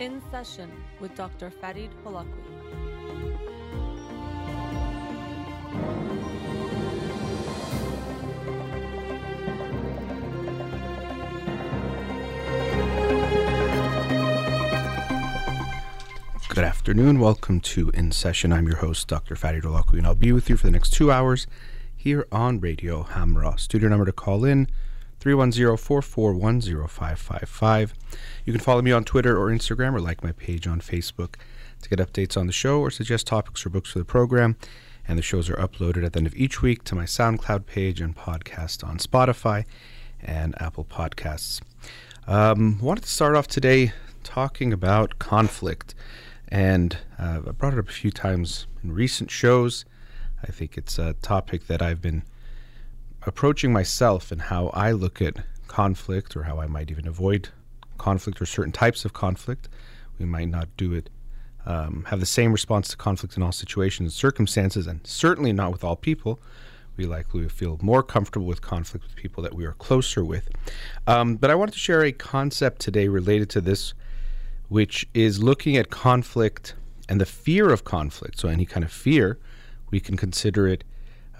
In 0.00 0.22
Session 0.30 0.70
with 0.98 1.14
Dr. 1.14 1.50
Farid 1.50 1.90
Holakouee. 2.02 2.24
Good 16.48 16.64
afternoon. 16.64 17.20
Welcome 17.20 17.60
to 17.60 17.90
In 17.90 18.10
Session. 18.10 18.54
I'm 18.54 18.66
your 18.66 18.78
host, 18.78 19.06
Dr. 19.06 19.36
Farid 19.36 19.64
Holakouee, 19.64 19.98
and 19.98 20.06
I'll 20.06 20.14
be 20.14 20.32
with 20.32 20.48
you 20.48 20.56
for 20.56 20.66
the 20.66 20.72
next 20.72 20.94
two 20.94 21.12
hours 21.12 21.46
here 21.94 22.26
on 22.32 22.58
Radio 22.58 23.02
Hamrah. 23.02 23.60
Studio 23.60 23.90
number 23.90 24.06
to 24.06 24.12
call 24.12 24.46
in 24.46 24.66
310-441-0555. 25.20 27.92
You 28.44 28.52
can 28.52 28.60
follow 28.60 28.82
me 28.82 28.92
on 28.92 29.04
Twitter 29.04 29.38
or 29.38 29.50
Instagram 29.50 29.94
or 29.94 30.00
like 30.00 30.24
my 30.24 30.32
page 30.32 30.66
on 30.66 30.80
Facebook 30.80 31.36
to 31.82 31.88
get 31.88 31.98
updates 31.98 32.36
on 32.36 32.46
the 32.46 32.52
show 32.52 32.80
or 32.80 32.90
suggest 32.90 33.26
topics 33.26 33.64
or 33.64 33.70
books 33.70 33.90
for 33.90 33.98
the 33.98 34.04
program. 34.04 34.56
And 35.06 35.18
the 35.18 35.22
shows 35.22 35.50
are 35.50 35.56
uploaded 35.56 36.04
at 36.04 36.12
the 36.12 36.18
end 36.18 36.26
of 36.26 36.36
each 36.36 36.62
week 36.62 36.84
to 36.84 36.94
my 36.94 37.04
SoundCloud 37.04 37.66
page 37.66 38.00
and 38.00 38.16
podcast 38.16 38.86
on 38.86 38.98
Spotify 38.98 39.64
and 40.22 40.54
Apple 40.60 40.84
Podcasts. 40.84 41.60
Um, 42.26 42.78
wanted 42.80 43.04
to 43.04 43.10
start 43.10 43.34
off 43.34 43.48
today 43.48 43.92
talking 44.22 44.72
about 44.72 45.18
conflict. 45.18 45.94
And 46.48 46.98
uh, 47.18 47.40
I 47.46 47.50
brought 47.52 47.74
it 47.74 47.78
up 47.78 47.88
a 47.88 47.92
few 47.92 48.10
times 48.10 48.66
in 48.82 48.92
recent 48.92 49.30
shows. 49.30 49.84
I 50.42 50.52
think 50.52 50.76
it's 50.76 50.98
a 50.98 51.14
topic 51.14 51.66
that 51.66 51.82
I've 51.82 52.00
been 52.00 52.22
approaching 53.26 53.72
myself 53.72 54.32
and 54.32 54.42
how 54.42 54.68
I 54.68 54.92
look 54.92 55.20
at 55.20 55.36
conflict 55.68 56.36
or 56.36 56.44
how 56.44 56.58
I 56.60 56.66
might 56.66 56.90
even 56.90 57.06
avoid 57.06 57.48
conflict 57.98 58.40
or 58.40 58.46
certain 58.46 58.72
types 58.72 59.04
of 59.04 59.12
conflict. 59.12 59.68
We 60.18 60.26
might 60.26 60.48
not 60.48 60.68
do 60.76 60.92
it, 60.94 61.10
um, 61.66 62.04
have 62.08 62.20
the 62.20 62.26
same 62.26 62.52
response 62.52 62.88
to 62.88 62.96
conflict 62.96 63.36
in 63.36 63.42
all 63.42 63.52
situations 63.52 64.06
and 64.06 64.12
circumstances, 64.12 64.86
and 64.86 65.06
certainly 65.06 65.52
not 65.52 65.72
with 65.72 65.84
all 65.84 65.96
people. 65.96 66.40
We 66.96 67.06
likely 67.06 67.48
feel 67.48 67.78
more 67.80 68.02
comfortable 68.02 68.46
with 68.46 68.60
conflict 68.60 69.06
with 69.06 69.16
people 69.16 69.42
that 69.44 69.54
we 69.54 69.64
are 69.64 69.72
closer 69.72 70.24
with. 70.24 70.50
Um, 71.06 71.36
but 71.36 71.50
I 71.50 71.54
wanted 71.54 71.72
to 71.72 71.78
share 71.78 72.02
a 72.02 72.12
concept 72.12 72.80
today 72.80 73.08
related 73.08 73.48
to 73.50 73.60
this, 73.60 73.94
which 74.68 75.08
is 75.14 75.42
looking 75.42 75.76
at 75.76 75.88
conflict 75.90 76.74
and 77.08 77.20
the 77.20 77.26
fear 77.26 77.70
of 77.70 77.84
conflict. 77.84 78.38
So, 78.38 78.48
any 78.48 78.66
kind 78.66 78.84
of 78.84 78.92
fear, 78.92 79.38
we 79.90 80.00
can 80.00 80.16
consider 80.16 80.66
it 80.68 80.84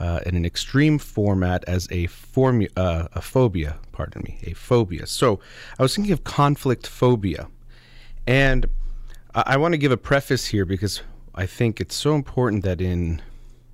uh, 0.01 0.21
in 0.25 0.35
an 0.35 0.47
extreme 0.47 0.99
format 0.99 1.63
as 1.69 1.87
a 1.91 2.07
formu- 2.07 2.71
uh, 2.77 3.09
a 3.13 3.21
phobia. 3.21 3.79
Pardon 3.93 4.23
me, 4.25 4.39
a 4.45 4.55
phobia. 4.55 5.07
So 5.07 5.41
I 5.79 5.83
was 5.83 5.95
thinking 5.95 6.13
of 6.13 6.25
conflict 6.25 6.87
phobia, 6.87 7.49
and 8.27 8.67
I, 9.35 9.43
I 9.47 9.57
want 9.59 9.73
to 9.73 9.79
give 9.79 9.93
a 9.93 9.99
preface 9.99 10.47
here 10.47 10.65
because 10.65 11.03
I 11.35 11.47
think 11.47 11.81
it's 11.81 11.95
so 11.95 12.15
important 12.15 12.65
that 12.65 12.81
in 12.81 13.21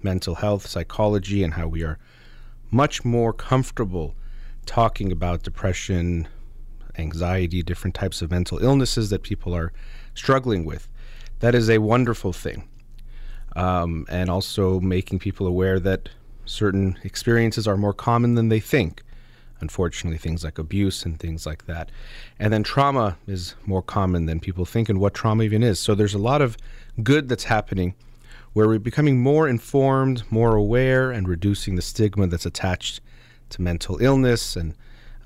mental 0.03 0.35
health, 0.35 0.67
psychology, 0.67 1.43
and 1.43 1.55
how 1.55 1.69
we 1.69 1.83
are 1.83 1.99
much 2.71 3.05
more 3.05 3.33
comfortable 3.33 4.15
talking 4.67 5.13
about 5.13 5.45
depression, 5.45 6.27
anxiety, 6.99 7.63
different 7.63 7.95
types 7.95 8.21
of 8.21 8.33
mental 8.33 8.59
illnesses 8.59 9.11
that 9.11 9.23
people 9.23 9.55
are 9.55 9.73
struggling 10.15 10.65
with. 10.65 10.89
That 11.39 11.55
is 11.55 11.71
a 11.71 11.79
wonderful 11.79 12.33
thing 12.33 12.69
um, 13.57 14.05
and 14.09 14.31
also 14.31 14.79
making 14.81 15.19
people 15.19 15.47
aware 15.47 15.81
that 15.81 16.11
certain 16.47 16.99
experiences 17.05 17.69
are 17.69 17.77
more 17.77 17.93
common 17.93 18.35
than 18.35 18.49
they 18.49 18.61
think. 18.61 19.03
Unfortunately, 19.61 20.19
things 20.19 20.45
like 20.45 20.59
abuse 20.59 21.05
and 21.05 21.19
things 21.19 21.47
like 21.47 21.67
that. 21.67 21.91
And 22.39 22.53
then 22.53 22.63
trauma 22.63 23.17
is 23.27 23.55
more 23.65 23.83
common 23.83 24.27
than 24.27 24.41
people 24.41 24.65
think, 24.65 24.89
and 24.89 25.01
what 25.01 25.15
trauma 25.15 25.45
even 25.45 25.63
is. 25.63 25.81
So 25.81 25.95
there's 25.95 26.15
a 26.15 26.19
lot 26.19 26.43
of 26.43 26.57
good 27.03 27.29
that's 27.29 27.45
happening 27.45 27.95
where 28.53 28.69
we're 28.69 28.79
becoming 28.79 29.21
more 29.21 29.49
informed, 29.49 30.23
more 30.31 30.55
aware, 30.57 31.11
and 31.11 31.29
reducing 31.29 31.77
the 31.77 31.83
stigma 31.83 32.27
that's 32.27 32.47
attached 32.47 33.01
to 33.51 33.63
mental 33.63 33.99
illness 34.01 34.57
and 34.57 34.75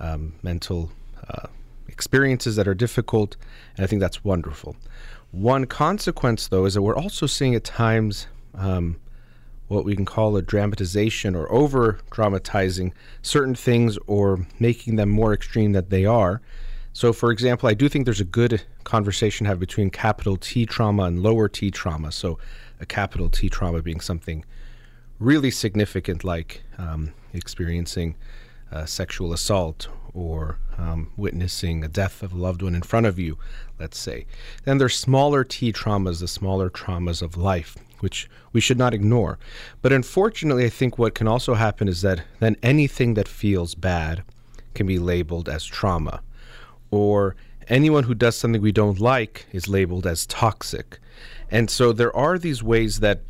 um, 0.01 0.35
mental 0.43 0.91
uh, 1.29 1.47
experiences 1.89 2.57
that 2.57 2.67
are 2.67 2.75
difficult. 2.75 3.37
And 3.77 3.85
I 3.85 3.87
think 3.87 4.01
that's 4.01 4.25
wonderful. 4.25 4.77
One 5.31 5.67
consequence, 5.67 6.49
though, 6.49 6.65
is 6.65 6.75
that 6.75 6.83
we're 6.83 6.97
also 6.97 7.27
seeing 7.27 7.55
at 7.55 7.63
times 7.63 8.27
um, 8.55 8.97
what 9.71 9.85
we 9.85 9.95
can 9.95 10.05
call 10.05 10.37
a 10.37 10.43
dramatization 10.43 11.37
or 11.37 11.51
over 11.53 12.01
dramatizing 12.11 12.93
certain 13.23 13.55
things 13.55 13.97
or 14.09 14.45
making 14.59 14.97
them 14.97 15.09
more 15.09 15.33
extreme 15.33 15.71
than 15.71 15.89
they 15.91 16.05
are. 16.05 16.43
So, 16.93 17.13
for 17.13 17.31
example, 17.31 17.69
I 17.69 17.75
do 17.75 17.89
think 17.89 18.05
there's 18.05 18.21
a 18.21 18.25
good 18.25 18.63
conversation 18.83 19.45
to 19.45 19.51
have 19.51 19.61
between 19.61 19.91
capital 19.91 20.37
T 20.37 20.67
trauma 20.67 21.05
and 21.05 21.23
lower 21.23 21.49
T 21.49 21.71
trauma. 21.71 22.11
So, 22.11 22.37
a 22.81 22.87
capital 22.87 23.31
T 23.31 23.49
trauma 23.49 23.81
being 23.81 24.01
something 24.01 24.45
really 25.21 25.53
significant, 25.53 26.25
like 26.25 26.65
um, 26.77 27.13
experiencing 27.33 28.17
uh, 28.73 28.87
sexual 28.87 29.33
assault 29.33 29.87
or 30.15 30.59
um, 30.79 31.11
witnessing 31.17 31.85
a 31.85 31.89
death 31.89 32.23
of 32.23 32.33
a 32.33 32.37
loved 32.37 32.63
one 32.63 32.75
in 32.75 32.83
front 32.83 33.07
of 33.07 33.19
you, 33.19 33.39
let's 33.79 33.99
say. 33.99 34.27
Then 34.65 34.79
there's 34.79 34.97
smaller 34.97 35.45
T 35.45 35.73
traumas, 35.73 36.21
the 36.21 36.29
smaller 36.29 36.71
traumas 36.71 37.23
of 37.23 37.37
life, 37.37 37.77
which 38.01 38.29
we 38.53 38.61
should 38.61 38.79
not 38.79 38.95
ignore. 38.95 39.39
But 39.83 39.93
unfortunately, 39.93 40.65
I 40.65 40.71
think 40.71 40.99
what 40.99 41.15
can 41.15 41.29
also 41.29 41.55
happen 41.55 41.89
is 41.89 42.03
that 42.03 42.23
then 42.41 42.57
anything 42.63 43.15
that 43.15 43.29
feels 43.29 43.75
bad 43.75 44.23
can 44.75 44.87
be 44.87 44.99
labeled 44.99 45.49
as 45.49 45.65
trauma. 45.65 46.23
Or 46.91 47.37
anyone 47.69 48.05
who 48.05 48.15
does 48.15 48.37
something 48.37 48.61
we 48.61 48.73
don't 48.73 49.01
like 49.01 49.47
is 49.53 49.69
labeled 49.69 50.07
as 50.07 50.27
toxic. 50.27 50.99
And 51.51 51.71
so 51.71 51.93
there 51.93 52.15
are 52.17 52.39
these 52.39 52.63
ways 52.63 53.01
that 53.01 53.23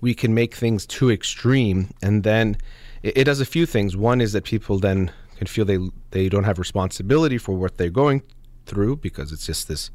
we 0.00 0.14
can 0.14 0.34
make 0.34 0.54
things 0.54 0.86
too 0.86 1.10
extreme 1.10 1.92
and 2.00 2.22
then 2.22 2.56
it, 3.02 3.24
does 3.24 3.40
a 3.40 3.46
few 3.46 3.66
things. 3.66 3.96
One 3.96 4.20
is 4.20 4.32
that 4.32 4.44
people 4.44 4.78
then 4.78 5.12
can 5.38 5.46
feel 5.46 5.64
they 5.64 5.78
they 6.10 6.28
don't 6.28 6.44
have 6.44 6.58
responsibility 6.58 7.38
for 7.38 7.54
what 7.56 7.78
they're 7.78 7.90
going 7.90 8.22
through 8.66 8.96
because 8.96 9.32
it's 9.32 9.46
just 9.46 9.68
this 9.68 9.90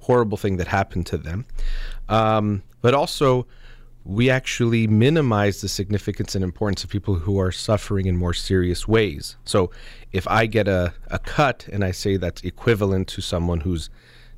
horrible 0.00 0.38
thing 0.38 0.56
that 0.56 0.68
happened 0.68 1.06
to 1.06 1.18
them. 1.18 1.44
Um, 2.08 2.62
but 2.80 2.94
also, 2.94 3.46
we 4.04 4.30
actually 4.30 4.86
minimize 4.86 5.60
the 5.60 5.68
significance 5.68 6.34
and 6.34 6.44
importance 6.44 6.84
of 6.84 6.90
people 6.90 7.14
who 7.14 7.38
are 7.40 7.50
suffering 7.50 8.06
in 8.06 8.16
more 8.16 8.34
serious 8.34 8.86
ways. 8.86 9.36
So, 9.44 9.70
if 10.12 10.28
I 10.28 10.46
get 10.46 10.68
a, 10.68 10.94
a 11.08 11.18
cut 11.18 11.66
and 11.72 11.84
I 11.84 11.90
say 11.90 12.16
that's 12.16 12.42
equivalent 12.42 13.08
to 13.08 13.20
someone 13.20 13.60
who's 13.60 13.90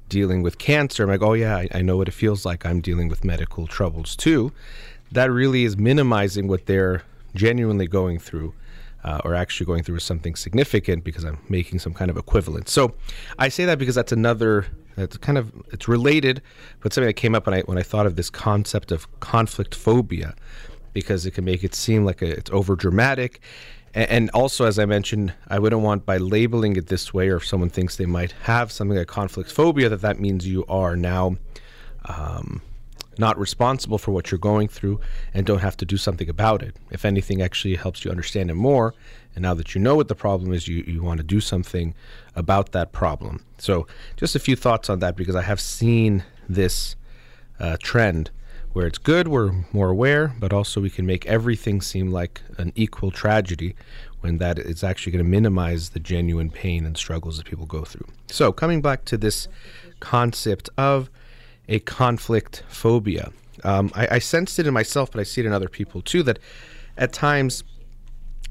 dealing 0.09 0.43
with 0.43 0.59
cancer, 0.59 1.03
I'm 1.03 1.11
like, 1.11 1.23
oh, 1.23 1.35
yeah, 1.35 1.57
I, 1.57 1.69
I 1.75 1.83
know 1.83 1.97
what 1.97 2.09
it 2.09 2.15
feels 2.15 2.45
like. 2.47 2.65
I'm 2.65 2.81
dealing 2.81 3.09
with 3.09 3.25
medical 3.25 3.67
troubles 3.67 4.17
too. 4.17 4.53
That 5.13 5.31
really 5.31 5.65
is 5.65 5.77
minimizing 5.77 6.49
what 6.49 6.67
they're 6.67 7.03
genuinely 7.35 7.87
going 7.87 8.19
through 8.19 8.55
uh, 9.07 9.21
or 9.25 9.35
actually 9.35 9.65
going 9.65 9.85
through 9.85 10.01
something 10.01 10.35
significant 10.35 11.05
because 11.05 11.25
I'm 11.25 11.39
making 11.49 11.79
some 11.79 11.95
kind 11.95 12.11
of 12.11 12.17
equivalent. 12.17 12.69
So 12.69 12.95
I 13.39 13.49
say 13.49 13.65
that 13.65 13.79
because 13.79 13.95
that's 13.95 14.13
another 14.13 14.67
it's 14.99 15.17
kind 15.19 15.39
of 15.39 15.53
it's 15.73 15.89
related, 15.89 16.43
but 16.81 16.93
something 16.93 17.07
that 17.07 17.15
came 17.15 17.35
up 17.35 17.47
when 17.47 17.55
I 17.55 17.61
when 17.63 17.79
I 17.79 17.83
thought 17.83 18.07
of 18.07 18.17
this 18.17 18.31
concept 18.31 18.91
of 18.91 19.21
conflict 19.21 19.75
phobia, 19.75 20.35
because 20.93 21.25
it 21.25 21.33
can 21.33 21.45
make 21.45 21.63
it 21.63 21.75
seem 21.75 22.05
like 22.05 22.23
a, 22.23 22.31
it's 22.31 22.51
over 22.51 22.75
dramatic, 22.75 23.41
and, 23.95 24.11
and, 24.11 24.31
also 24.31 24.65
as 24.65 24.79
I 24.79 24.87
mentioned, 24.87 25.35
I 25.49 25.59
wouldn't 25.59 25.83
want 25.83 26.07
by 26.07 26.17
labeling 26.17 26.77
it 26.77 26.87
this 26.87 27.13
way, 27.13 27.29
or 27.29 27.37
if 27.37 27.47
someone 27.47 27.71
thinks 27.71 27.97
they 27.97 28.07
might 28.07 28.33
have 28.43 28.73
something 28.73 28.97
like 28.97 29.07
conflict 29.07 29.53
phobia, 29.53 29.89
that 29.91 30.01
that 30.01 30.19
means 30.19 30.47
you 30.47 30.65
are 30.67 30.97
now. 30.97 31.37
Um, 32.07 32.63
not 33.19 33.39
responsible 33.39 33.99
for 33.99 34.13
what 34.13 34.31
you're 34.31 34.39
going 34.39 34.69
through 34.69 35.01
and 35.33 35.47
don't 35.47 35.61
have 35.61 35.77
to 35.79 35.85
do 35.85 35.97
something 35.97 36.29
about 36.29 36.63
it. 36.63 36.77
If 36.91 37.05
anything, 37.05 37.43
actually 37.43 37.77
helps 37.77 38.05
you 38.05 38.11
understand 38.11 38.51
it 38.51 38.55
more. 38.55 38.95
And 39.35 39.43
now 39.43 39.55
that 39.55 39.75
you 39.75 39.81
know 39.81 39.95
what 39.95 40.09
the 40.09 40.15
problem 40.15 40.53
is, 40.53 40.67
you, 40.67 40.83
you 40.87 41.03
want 41.03 41.19
to 41.19 41.25
do 41.25 41.41
something 41.41 41.95
about 42.35 42.73
that 42.73 42.93
problem. 42.93 43.45
So, 43.59 43.87
just 44.17 44.35
a 44.35 44.39
few 44.39 44.57
thoughts 44.57 44.89
on 44.89 45.01
that 45.01 45.17
because 45.17 45.37
I 45.37 45.43
have 45.43 45.61
seen 45.61 46.25
this 46.49 46.97
uh, 47.61 47.77
trend 47.83 48.31
where 48.73 48.87
it's 48.87 48.99
good, 48.99 49.29
we're 49.29 49.53
more 49.73 49.89
aware, 49.89 50.35
but 50.39 50.53
also 50.53 50.83
we 50.83 50.91
can 50.91 51.07
make 51.07 51.25
everything 51.25 51.81
seem 51.81 52.11
like 52.11 52.43
an 52.59 52.73
equal 52.75 53.11
tragedy 53.11 53.75
when 54.21 54.39
that 54.39 54.59
is 54.59 54.85
actually 54.85 55.13
going 55.13 55.25
to 55.25 55.31
minimize 55.31 55.91
the 55.91 56.01
genuine 56.01 56.51
pain 56.51 56.85
and 56.85 56.97
struggles 56.97 57.39
that 57.39 57.47
people 57.47 57.65
go 57.65 57.85
through. 57.85 58.07
So, 58.27 58.53
coming 58.53 58.83
back 58.83 59.05
to 59.07 59.17
this 59.17 59.49
concept 60.01 60.69
of 60.77 61.11
a 61.69 61.79
conflict 61.81 62.63
phobia. 62.69 63.33
Um, 63.65 63.91
I, 63.95 64.09
I 64.13 64.19
sensed 64.19 64.59
it 64.59 64.67
in 64.67 64.75
myself, 64.75 65.11
but 65.11 65.21
I 65.21 65.25
see 65.25 65.41
it 65.41 65.47
in 65.47 65.53
other 65.53 65.69
people 65.69 66.03
too. 66.03 66.23
That 66.23 66.39
at 66.97 67.13
times, 67.13 67.65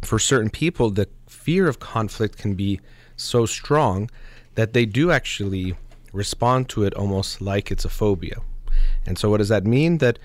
for 0.01 0.19
certain 0.19 0.49
people, 0.49 0.89
the 0.89 1.07
fear 1.27 1.67
of 1.67 1.79
conflict 1.79 2.37
can 2.37 2.55
be 2.55 2.79
so 3.15 3.45
strong 3.45 4.09
that 4.55 4.73
they 4.73 4.85
do 4.85 5.11
actually 5.11 5.75
respond 6.11 6.69
to 6.69 6.83
it 6.83 6.93
almost 6.95 7.41
like 7.41 7.71
it's 7.71 7.85
a 7.85 7.89
phobia. 7.89 8.41
And 9.05 9.17
so, 9.17 9.29
what 9.29 9.37
does 9.37 9.49
that 9.49 9.65
mean? 9.65 9.99
That 9.99 10.19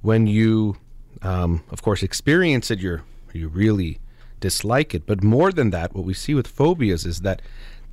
when 0.00 0.26
you, 0.26 0.76
um, 1.22 1.62
of 1.70 1.82
course, 1.82 2.02
experience 2.02 2.70
it, 2.70 2.80
you 2.80 3.00
you 3.32 3.48
really 3.48 3.98
dislike 4.40 4.94
it. 4.94 5.06
But 5.06 5.22
more 5.22 5.52
than 5.52 5.70
that, 5.70 5.94
what 5.94 6.04
we 6.04 6.14
see 6.14 6.34
with 6.34 6.46
phobias 6.46 7.06
is 7.06 7.20
that 7.20 7.40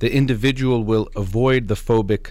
the 0.00 0.12
individual 0.12 0.84
will 0.84 1.08
avoid 1.14 1.68
the 1.68 1.74
phobic 1.74 2.30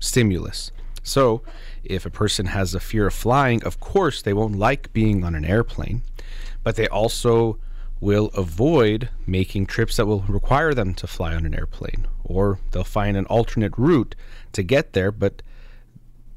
stimulus. 0.00 0.70
So, 1.04 1.42
if 1.84 2.06
a 2.06 2.10
person 2.10 2.46
has 2.46 2.74
a 2.74 2.80
fear 2.80 3.06
of 3.06 3.14
flying, 3.14 3.62
of 3.62 3.78
course 3.78 4.22
they 4.22 4.32
won't 4.32 4.58
like 4.58 4.92
being 4.92 5.22
on 5.22 5.34
an 5.34 5.44
airplane, 5.44 6.02
but 6.62 6.76
they 6.76 6.88
also 6.88 7.58
will 8.00 8.30
avoid 8.34 9.10
making 9.26 9.66
trips 9.66 9.96
that 9.96 10.06
will 10.06 10.20
require 10.22 10.74
them 10.74 10.94
to 10.94 11.06
fly 11.06 11.34
on 11.34 11.46
an 11.46 11.54
airplane, 11.54 12.06
or 12.24 12.58
they'll 12.70 12.84
find 12.84 13.16
an 13.16 13.26
alternate 13.26 13.72
route 13.76 14.14
to 14.52 14.62
get 14.62 14.94
there. 14.94 15.12
But 15.12 15.42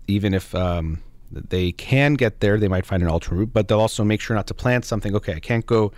even 0.07 0.33
if 0.33 0.53
um, 0.53 1.01
they 1.31 1.71
can 1.71 2.13
get 2.15 2.41
there, 2.41 2.57
they 2.57 2.67
might 2.67 2.85
find 2.85 3.01
an 3.01 3.09
alternate 3.09 3.37
route, 3.37 3.53
but 3.53 3.67
they'll 3.67 3.79
also 3.79 4.03
make 4.03 4.21
sure 4.21 4.35
not 4.35 4.47
to 4.47 4.53
plan 4.53 4.83
something. 4.83 5.15
Okay, 5.15 5.33
I 5.33 5.39
can't 5.39 5.65
go 5.65 5.91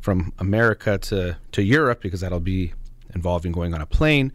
from 0.00 0.32
America 0.38 0.98
to, 0.98 1.36
to 1.52 1.62
Europe 1.62 2.00
because 2.00 2.20
that'll 2.20 2.40
be 2.40 2.72
involving 3.14 3.52
going 3.52 3.72
on 3.72 3.80
a 3.80 3.86
plane. 3.86 4.32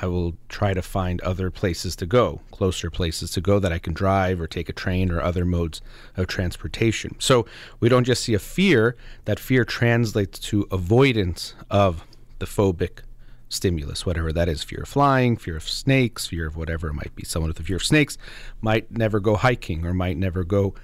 I 0.00 0.06
will 0.06 0.34
try 0.48 0.74
to 0.74 0.82
find 0.82 1.20
other 1.20 1.50
places 1.50 1.94
to 1.96 2.06
go, 2.06 2.40
closer 2.50 2.90
places 2.90 3.30
to 3.32 3.40
go 3.40 3.58
that 3.58 3.72
I 3.72 3.78
can 3.78 3.92
drive 3.92 4.40
or 4.40 4.46
take 4.46 4.68
a 4.68 4.72
train 4.72 5.10
or 5.10 5.20
other 5.20 5.44
modes 5.44 5.80
of 6.16 6.26
transportation. 6.26 7.16
So 7.18 7.46
we 7.80 7.88
don't 7.88 8.04
just 8.04 8.24
see 8.24 8.34
a 8.34 8.38
fear, 8.38 8.96
that 9.26 9.38
fear 9.38 9.64
translates 9.64 10.38
to 10.40 10.66
avoidance 10.70 11.54
of 11.70 12.04
the 12.38 12.46
phobic 12.46 13.00
stimulus, 13.48 14.06
whatever 14.06 14.32
that 14.32 14.48
is 14.48 14.62
fear 14.62 14.82
of 14.82 14.88
flying, 14.88 15.36
fear 15.36 15.56
of 15.56 15.68
snakes, 15.68 16.26
fear 16.26 16.46
of 16.46 16.56
whatever 16.56 16.88
it 16.88 16.94
might 16.94 17.14
be. 17.14 17.24
Someone 17.24 17.50
with 17.50 17.60
a 17.60 17.62
fear 17.62 17.76
of 17.76 17.84
snakes 17.84 18.16
might 18.60 18.90
never 18.90 19.20
go 19.20 19.36
hiking 19.36 19.84
or 19.84 19.92
might 19.92 20.16
never 20.16 20.42
go 20.42 20.74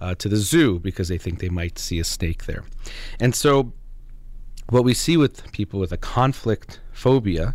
uh, 0.00 0.14
to 0.16 0.28
the 0.28 0.36
zoo 0.36 0.78
because 0.78 1.08
they 1.08 1.18
think 1.18 1.38
they 1.38 1.48
might 1.48 1.78
see 1.78 1.98
a 2.00 2.04
snake 2.04 2.46
there. 2.46 2.64
And 3.20 3.34
so 3.34 3.72
what 4.68 4.84
we 4.84 4.94
see 4.94 5.16
with 5.16 5.50
people 5.52 5.78
with 5.78 5.92
a 5.92 5.96
conflict 5.96 6.80
phobia 6.92 7.54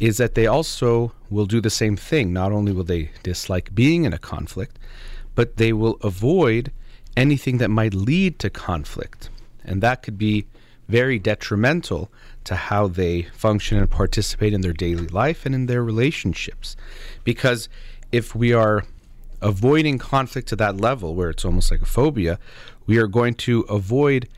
is 0.00 0.16
that 0.18 0.34
they 0.34 0.46
also 0.46 1.12
will 1.30 1.46
do 1.46 1.60
the 1.60 1.70
same 1.70 1.96
thing. 1.96 2.32
Not 2.32 2.52
only 2.52 2.72
will 2.72 2.84
they 2.84 3.10
dislike 3.22 3.74
being 3.74 4.04
in 4.04 4.12
a 4.12 4.18
conflict, 4.18 4.78
but 5.34 5.56
they 5.56 5.72
will 5.72 5.98
avoid 6.02 6.72
anything 7.16 7.58
that 7.58 7.70
might 7.70 7.94
lead 7.94 8.38
to 8.40 8.50
conflict. 8.50 9.30
And 9.64 9.82
that 9.82 10.02
could 10.02 10.18
be 10.18 10.46
very 10.88 11.18
detrimental 11.18 12.10
to 12.44 12.54
how 12.54 12.88
they 12.88 13.22
function 13.22 13.78
and 13.78 13.90
participate 13.90 14.52
in 14.52 14.60
their 14.60 14.72
daily 14.72 15.06
life 15.06 15.46
and 15.46 15.54
in 15.54 15.66
their 15.66 15.82
relationships. 15.82 16.76
Because 17.22 17.68
if 18.12 18.34
we 18.34 18.52
are 18.52 18.84
avoiding 19.40 19.98
conflict 19.98 20.48
to 20.48 20.56
that 20.56 20.76
level 20.76 21.14
where 21.14 21.30
it's 21.30 21.44
almost 21.44 21.70
like 21.70 21.82
a 21.82 21.86
phobia, 21.86 22.38
we 22.86 22.98
are 22.98 23.06
going 23.06 23.34
to 23.34 23.60
avoid 23.62 24.28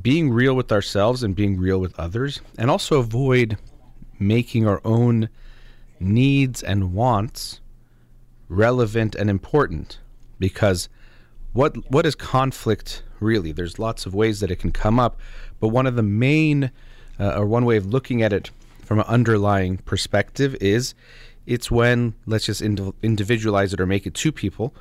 being 0.00 0.30
real 0.30 0.54
with 0.54 0.72
ourselves 0.72 1.22
and 1.22 1.36
being 1.36 1.58
real 1.58 1.78
with 1.78 1.98
others, 1.98 2.40
and 2.58 2.70
also 2.70 2.98
avoid 2.98 3.56
making 4.18 4.66
our 4.66 4.80
own 4.84 5.28
needs 6.00 6.62
and 6.62 6.92
wants 6.92 7.60
relevant 8.48 9.14
and 9.14 9.30
important. 9.30 9.98
Because 10.38 10.88
what 11.52 11.90
what 11.90 12.06
is 12.06 12.14
conflict 12.14 13.02
really? 13.20 13.52
There's 13.52 13.78
lots 13.78 14.06
of 14.06 14.14
ways 14.14 14.40
that 14.40 14.50
it 14.50 14.56
can 14.56 14.72
come 14.72 14.98
up 14.98 15.18
but 15.64 15.68
one 15.68 15.86
of 15.86 15.96
the 15.96 16.02
main 16.02 16.70
uh, 17.18 17.38
or 17.38 17.46
one 17.46 17.64
way 17.64 17.78
of 17.78 17.86
looking 17.86 18.22
at 18.22 18.34
it 18.34 18.50
from 18.84 18.98
an 18.98 19.06
underlying 19.06 19.78
perspective 19.78 20.54
is 20.60 20.94
it's 21.46 21.70
when 21.70 22.12
let's 22.26 22.44
just 22.44 22.60
individualize 22.60 23.72
it 23.72 23.80
or 23.80 23.86
make 23.86 24.06
it 24.06 24.12
two 24.12 24.30
people 24.30 24.74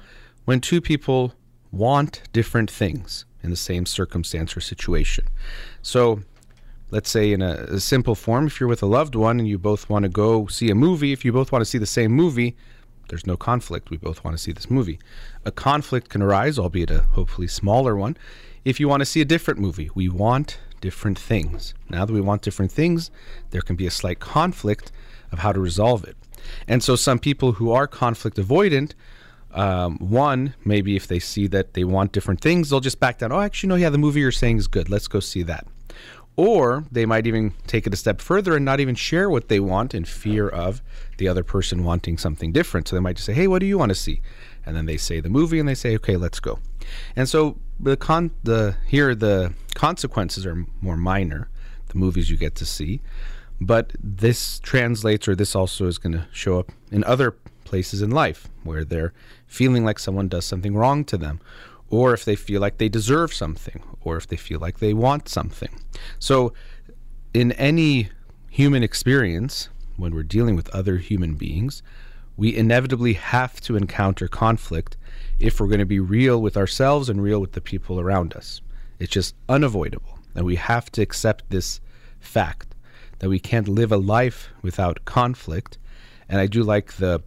when 0.44 0.60
two 0.60 0.82
people 0.82 1.34
want 1.72 2.22
different 2.34 2.70
things 2.70 3.24
in 3.42 3.50
the 3.50 3.56
same 3.56 3.86
circumstance 3.86 4.58
or 4.58 4.60
situation. 4.60 5.26
So 5.82 6.22
let's 6.94 7.10
say 7.10 7.34
in 7.34 7.42
a, 7.42 7.54
a, 7.70 7.80
simple 7.80 8.14
form, 8.14 8.46
if 8.46 8.60
you're 8.60 8.70
with 8.70 8.84
a 8.84 8.86
loved 8.86 9.16
one 9.16 9.40
and 9.40 9.48
you 9.48 9.58
both 9.58 9.90
want 9.90 10.04
to 10.04 10.10
go 10.10 10.46
see 10.46 10.70
a 10.70 10.76
movie, 10.76 11.12
if 11.12 11.26
you 11.26 11.34
both 11.34 11.52
want 11.52 11.62
to 11.62 11.66
see 11.66 11.80
the 11.80 11.88
same 11.88 12.12
movie, 12.12 12.56
there's 13.10 13.26
no 13.26 13.36
conflict. 13.36 13.90
We 13.90 13.98
both 13.98 14.24
want 14.24 14.38
to 14.38 14.42
see 14.42 14.52
this 14.52 14.70
movie. 14.70 15.00
A 15.44 15.52
conflict 15.52 16.10
can 16.10 16.22
arise, 16.22 16.60
albeit 16.60 16.92
a 16.92 17.02
hopefully 17.18 17.48
smaller 17.48 17.96
one, 17.96 18.16
if 18.64 18.80
you 18.80 18.88
want 18.88 19.02
to 19.02 19.06
see 19.06 19.22
a 19.22 19.26
different 19.26 19.60
movie. 19.60 19.90
We 19.96 20.08
want 20.08 20.60
different 20.82 21.18
things. 21.18 21.74
Now 21.90 22.06
that 22.06 22.14
we 22.14 22.22
want 22.22 22.44
different 22.44 22.72
things, 22.72 23.10
there 23.50 23.62
can 23.62 23.76
be 23.76 23.88
a 23.88 23.92
slight 23.92 24.20
conflict 24.20 24.92
of 25.32 25.40
how 25.40 25.52
to 25.52 25.60
resolve 25.60 26.04
it. 26.04 26.16
And 26.68 26.84
so 26.84 26.96
some 26.96 27.18
people 27.18 27.54
who 27.54 27.72
are 27.72 27.88
conflict 27.88 28.38
avoidant, 28.38 28.94
um, 29.52 29.98
one, 29.98 30.54
maybe 30.64 30.96
if 30.96 31.08
they 31.08 31.20
see 31.20 31.48
that 31.48 31.74
they 31.74 31.86
want 31.86 32.12
different 32.12 32.42
things, 32.42 32.70
they'll 32.70 32.82
just 32.82 33.00
back 33.00 33.18
down. 33.18 33.32
Oh, 33.32 33.42
actually, 33.42 33.70
no, 33.70 33.76
yeah, 33.76 33.90
the 33.90 33.98
movie 33.98 34.20
you're 34.20 34.32
saying 34.32 34.58
is 34.58 34.68
good. 34.68 34.92
Let's 34.92 35.08
go 35.08 35.20
see 35.20 35.42
that. 35.44 35.66
Or 36.36 36.86
they 36.92 37.06
might 37.06 37.28
even 37.28 37.54
take 37.68 37.86
it 37.86 37.94
a 37.94 37.98
step 37.98 38.20
further 38.20 38.56
and 38.56 38.66
not 38.66 38.80
even 38.80 38.96
share 38.96 39.30
what 39.30 39.50
they 39.50 39.60
want 39.60 39.94
in 39.94 40.04
fear 40.04 40.50
of 40.50 40.82
the 41.18 41.28
other 41.28 41.44
person 41.44 41.84
wanting 41.84 42.18
something 42.18 42.52
different. 42.52 42.88
So 42.88 42.96
they 42.96 43.02
might 43.02 43.18
just 43.18 43.28
say, 43.28 43.34
"Hey, 43.34 43.48
what 43.48 43.60
do 43.60 43.68
you 43.68 43.78
want 43.78 43.90
to 43.90 43.96
see?" 43.96 44.22
And 44.66 44.76
then 44.76 44.88
they 44.88 44.98
say 44.98 45.20
the 45.20 45.30
movie, 45.30 45.60
and 45.60 45.70
they 45.70 45.76
say, 45.76 45.96
"Okay, 45.96 46.18
let's 46.18 46.40
go." 46.40 46.60
And 47.16 47.30
so 47.30 47.60
the 47.80 47.98
con 47.98 48.32
the 48.44 48.78
here 48.88 49.14
the 49.14 49.54
consequences 49.76 50.46
are 50.46 50.66
more 50.82 50.98
minor. 50.98 51.50
The 51.90 52.00
movies 52.00 52.32
you 52.32 52.38
get 52.38 52.56
to 52.56 52.66
see, 52.66 53.02
but 53.62 53.94
this 54.02 54.60
translates, 54.60 55.28
or 55.28 55.36
this 55.36 55.56
also 55.56 55.86
is 55.86 56.00
going 56.00 56.14
to 56.14 56.26
show 56.32 56.58
up 56.58 56.72
in 56.92 57.04
other 57.04 57.36
places 57.64 58.02
in 58.02 58.10
life 58.10 58.48
where 58.64 58.84
they're 58.84 59.14
feeling 59.46 59.86
like 59.86 60.00
someone 60.00 60.28
does 60.28 60.46
something 60.46 60.76
wrong 60.76 61.06
to 61.06 61.18
them, 61.18 61.40
or 61.94 62.12
if 62.12 62.26
they 62.26 62.36
feel 62.36 62.60
like 62.60 62.80
they 62.80 62.90
deserve 62.90 63.32
something, 63.32 63.84
or 64.02 64.18
if 64.18 64.26
they 64.26 64.36
feel 64.36 64.60
like 64.60 64.80
they 64.80 64.96
want 64.96 65.30
something. 65.30 65.70
So, 66.18 66.54
in 67.36 67.52
any 67.52 68.10
human 68.50 68.82
experience, 68.82 69.70
when 69.96 70.16
we're 70.16 70.24
dealing 70.24 70.56
with 70.56 70.70
other 70.70 70.98
human 70.98 71.36
beings, 71.36 71.84
we 72.36 72.56
inevitably 72.56 73.14
have 73.14 73.62
to 73.62 73.76
encounter 73.76 74.28
conflict 74.28 74.98
if 75.40 75.60
we're 75.60 75.68
going 75.68 75.80
to 75.80 75.86
be 75.86 76.00
real 76.00 76.42
with 76.42 76.58
ourselves 76.58 77.10
and 77.10 77.22
real 77.22 77.40
with 77.40 77.52
the 77.52 77.62
people 77.62 78.00
around 78.00 78.34
us. 78.34 78.60
It's 78.98 79.12
just 79.12 79.36
unavoidable. 79.48 80.18
And 80.34 80.46
we 80.46 80.56
have 80.56 80.92
to 80.94 81.02
accept 81.04 81.48
this 81.52 81.80
fact 82.20 82.74
that 83.20 83.30
we 83.30 83.40
can't 83.40 83.68
live 83.68 83.92
a 83.92 83.98
life 83.98 84.50
without 84.64 85.06
conflict. 85.06 85.78
And 86.28 86.40
I 86.40 86.48
do 86.48 86.64
like 86.64 86.94
the 86.94 87.22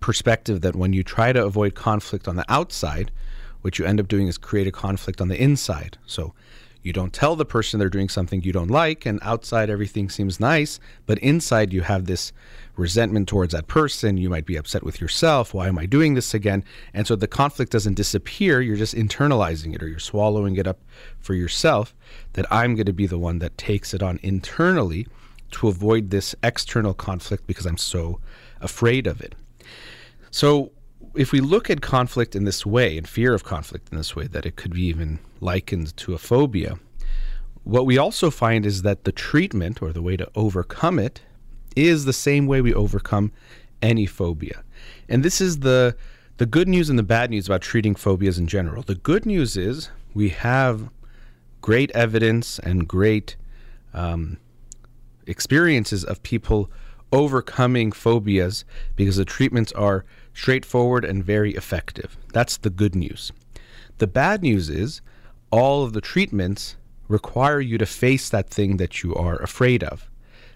perspective 0.00 0.62
that 0.62 0.74
when 0.74 0.92
you 0.92 1.04
try 1.04 1.32
to 1.32 1.44
avoid 1.44 1.76
conflict 1.76 2.26
on 2.26 2.34
the 2.34 2.44
outside, 2.48 3.12
what 3.62 3.78
you 3.78 3.84
end 3.84 4.00
up 4.00 4.08
doing 4.08 4.26
is 4.26 4.38
create 4.38 4.66
a 4.66 4.72
conflict 4.72 5.20
on 5.20 5.28
the 5.28 5.40
inside. 5.40 5.98
So 6.06 6.34
you 6.82 6.92
don't 6.92 7.12
tell 7.12 7.36
the 7.36 7.44
person 7.44 7.78
they're 7.78 7.90
doing 7.90 8.08
something 8.08 8.42
you 8.42 8.52
don't 8.52 8.70
like, 8.70 9.04
and 9.04 9.18
outside 9.22 9.68
everything 9.68 10.08
seems 10.08 10.40
nice, 10.40 10.80
but 11.04 11.18
inside 11.18 11.72
you 11.72 11.82
have 11.82 12.06
this 12.06 12.32
resentment 12.76 13.28
towards 13.28 13.52
that 13.52 13.66
person. 13.66 14.16
You 14.16 14.30
might 14.30 14.46
be 14.46 14.56
upset 14.56 14.82
with 14.82 15.00
yourself. 15.00 15.52
Why 15.52 15.68
am 15.68 15.78
I 15.78 15.84
doing 15.84 16.14
this 16.14 16.32
again? 16.32 16.64
And 16.94 17.06
so 17.06 17.16
the 17.16 17.26
conflict 17.26 17.70
doesn't 17.70 17.94
disappear. 17.94 18.62
You're 18.62 18.76
just 18.76 18.94
internalizing 18.94 19.74
it 19.74 19.82
or 19.82 19.88
you're 19.88 19.98
swallowing 19.98 20.56
it 20.56 20.66
up 20.66 20.78
for 21.18 21.34
yourself. 21.34 21.94
That 22.32 22.50
I'm 22.50 22.74
going 22.74 22.86
to 22.86 22.94
be 22.94 23.06
the 23.06 23.18
one 23.18 23.40
that 23.40 23.58
takes 23.58 23.92
it 23.92 24.02
on 24.02 24.18
internally 24.22 25.06
to 25.50 25.68
avoid 25.68 26.10
this 26.10 26.34
external 26.42 26.94
conflict 26.94 27.46
because 27.46 27.66
I'm 27.66 27.76
so 27.76 28.20
afraid 28.60 29.06
of 29.06 29.20
it. 29.20 29.34
So 30.30 30.72
if 31.14 31.32
we 31.32 31.40
look 31.40 31.70
at 31.70 31.80
conflict 31.80 32.36
in 32.36 32.44
this 32.44 32.64
way 32.64 32.96
and 32.96 33.08
fear 33.08 33.34
of 33.34 33.44
conflict 33.44 33.88
in 33.90 33.98
this 33.98 34.14
way, 34.14 34.26
that 34.28 34.46
it 34.46 34.56
could 34.56 34.74
be 34.74 34.84
even 34.84 35.18
likened 35.40 35.96
to 35.98 36.14
a 36.14 36.18
phobia, 36.18 36.78
what 37.64 37.86
we 37.86 37.98
also 37.98 38.30
find 38.30 38.64
is 38.64 38.82
that 38.82 39.04
the 39.04 39.12
treatment 39.12 39.82
or 39.82 39.92
the 39.92 40.02
way 40.02 40.16
to 40.16 40.28
overcome 40.34 40.98
it 40.98 41.20
is 41.76 42.04
the 42.04 42.12
same 42.12 42.46
way 42.46 42.60
we 42.60 42.74
overcome 42.74 43.32
any 43.82 44.06
phobia. 44.06 44.62
And 45.08 45.22
this 45.22 45.40
is 45.40 45.60
the 45.60 45.96
the 46.38 46.46
good 46.46 46.68
news 46.68 46.88
and 46.88 46.98
the 46.98 47.02
bad 47.02 47.28
news 47.28 47.46
about 47.46 47.60
treating 47.60 47.94
phobias 47.94 48.38
in 48.38 48.46
general. 48.46 48.82
The 48.82 48.94
good 48.94 49.26
news 49.26 49.58
is 49.58 49.90
we 50.14 50.30
have 50.30 50.88
great 51.60 51.90
evidence 51.90 52.58
and 52.60 52.88
great 52.88 53.36
um, 53.92 54.38
experiences 55.26 56.02
of 56.02 56.22
people 56.22 56.70
overcoming 57.12 57.92
phobias 57.92 58.64
because 58.96 59.16
the 59.16 59.24
treatments 59.26 59.70
are 59.72 60.06
straightforward 60.40 61.04
and 61.04 61.22
very 61.22 61.52
effective. 61.54 62.16
That's 62.32 62.56
the 62.56 62.70
good 62.70 62.94
news. 62.94 63.30
The 63.98 64.06
bad 64.06 64.42
news 64.42 64.70
is 64.70 65.02
all 65.50 65.84
of 65.84 65.92
the 65.92 66.00
treatments 66.00 66.76
require 67.08 67.60
you 67.60 67.76
to 67.76 67.84
face 67.84 68.30
that 68.30 68.48
thing 68.48 68.78
that 68.78 69.02
you 69.02 69.14
are 69.14 69.36
afraid 69.36 69.84
of. 69.84 70.08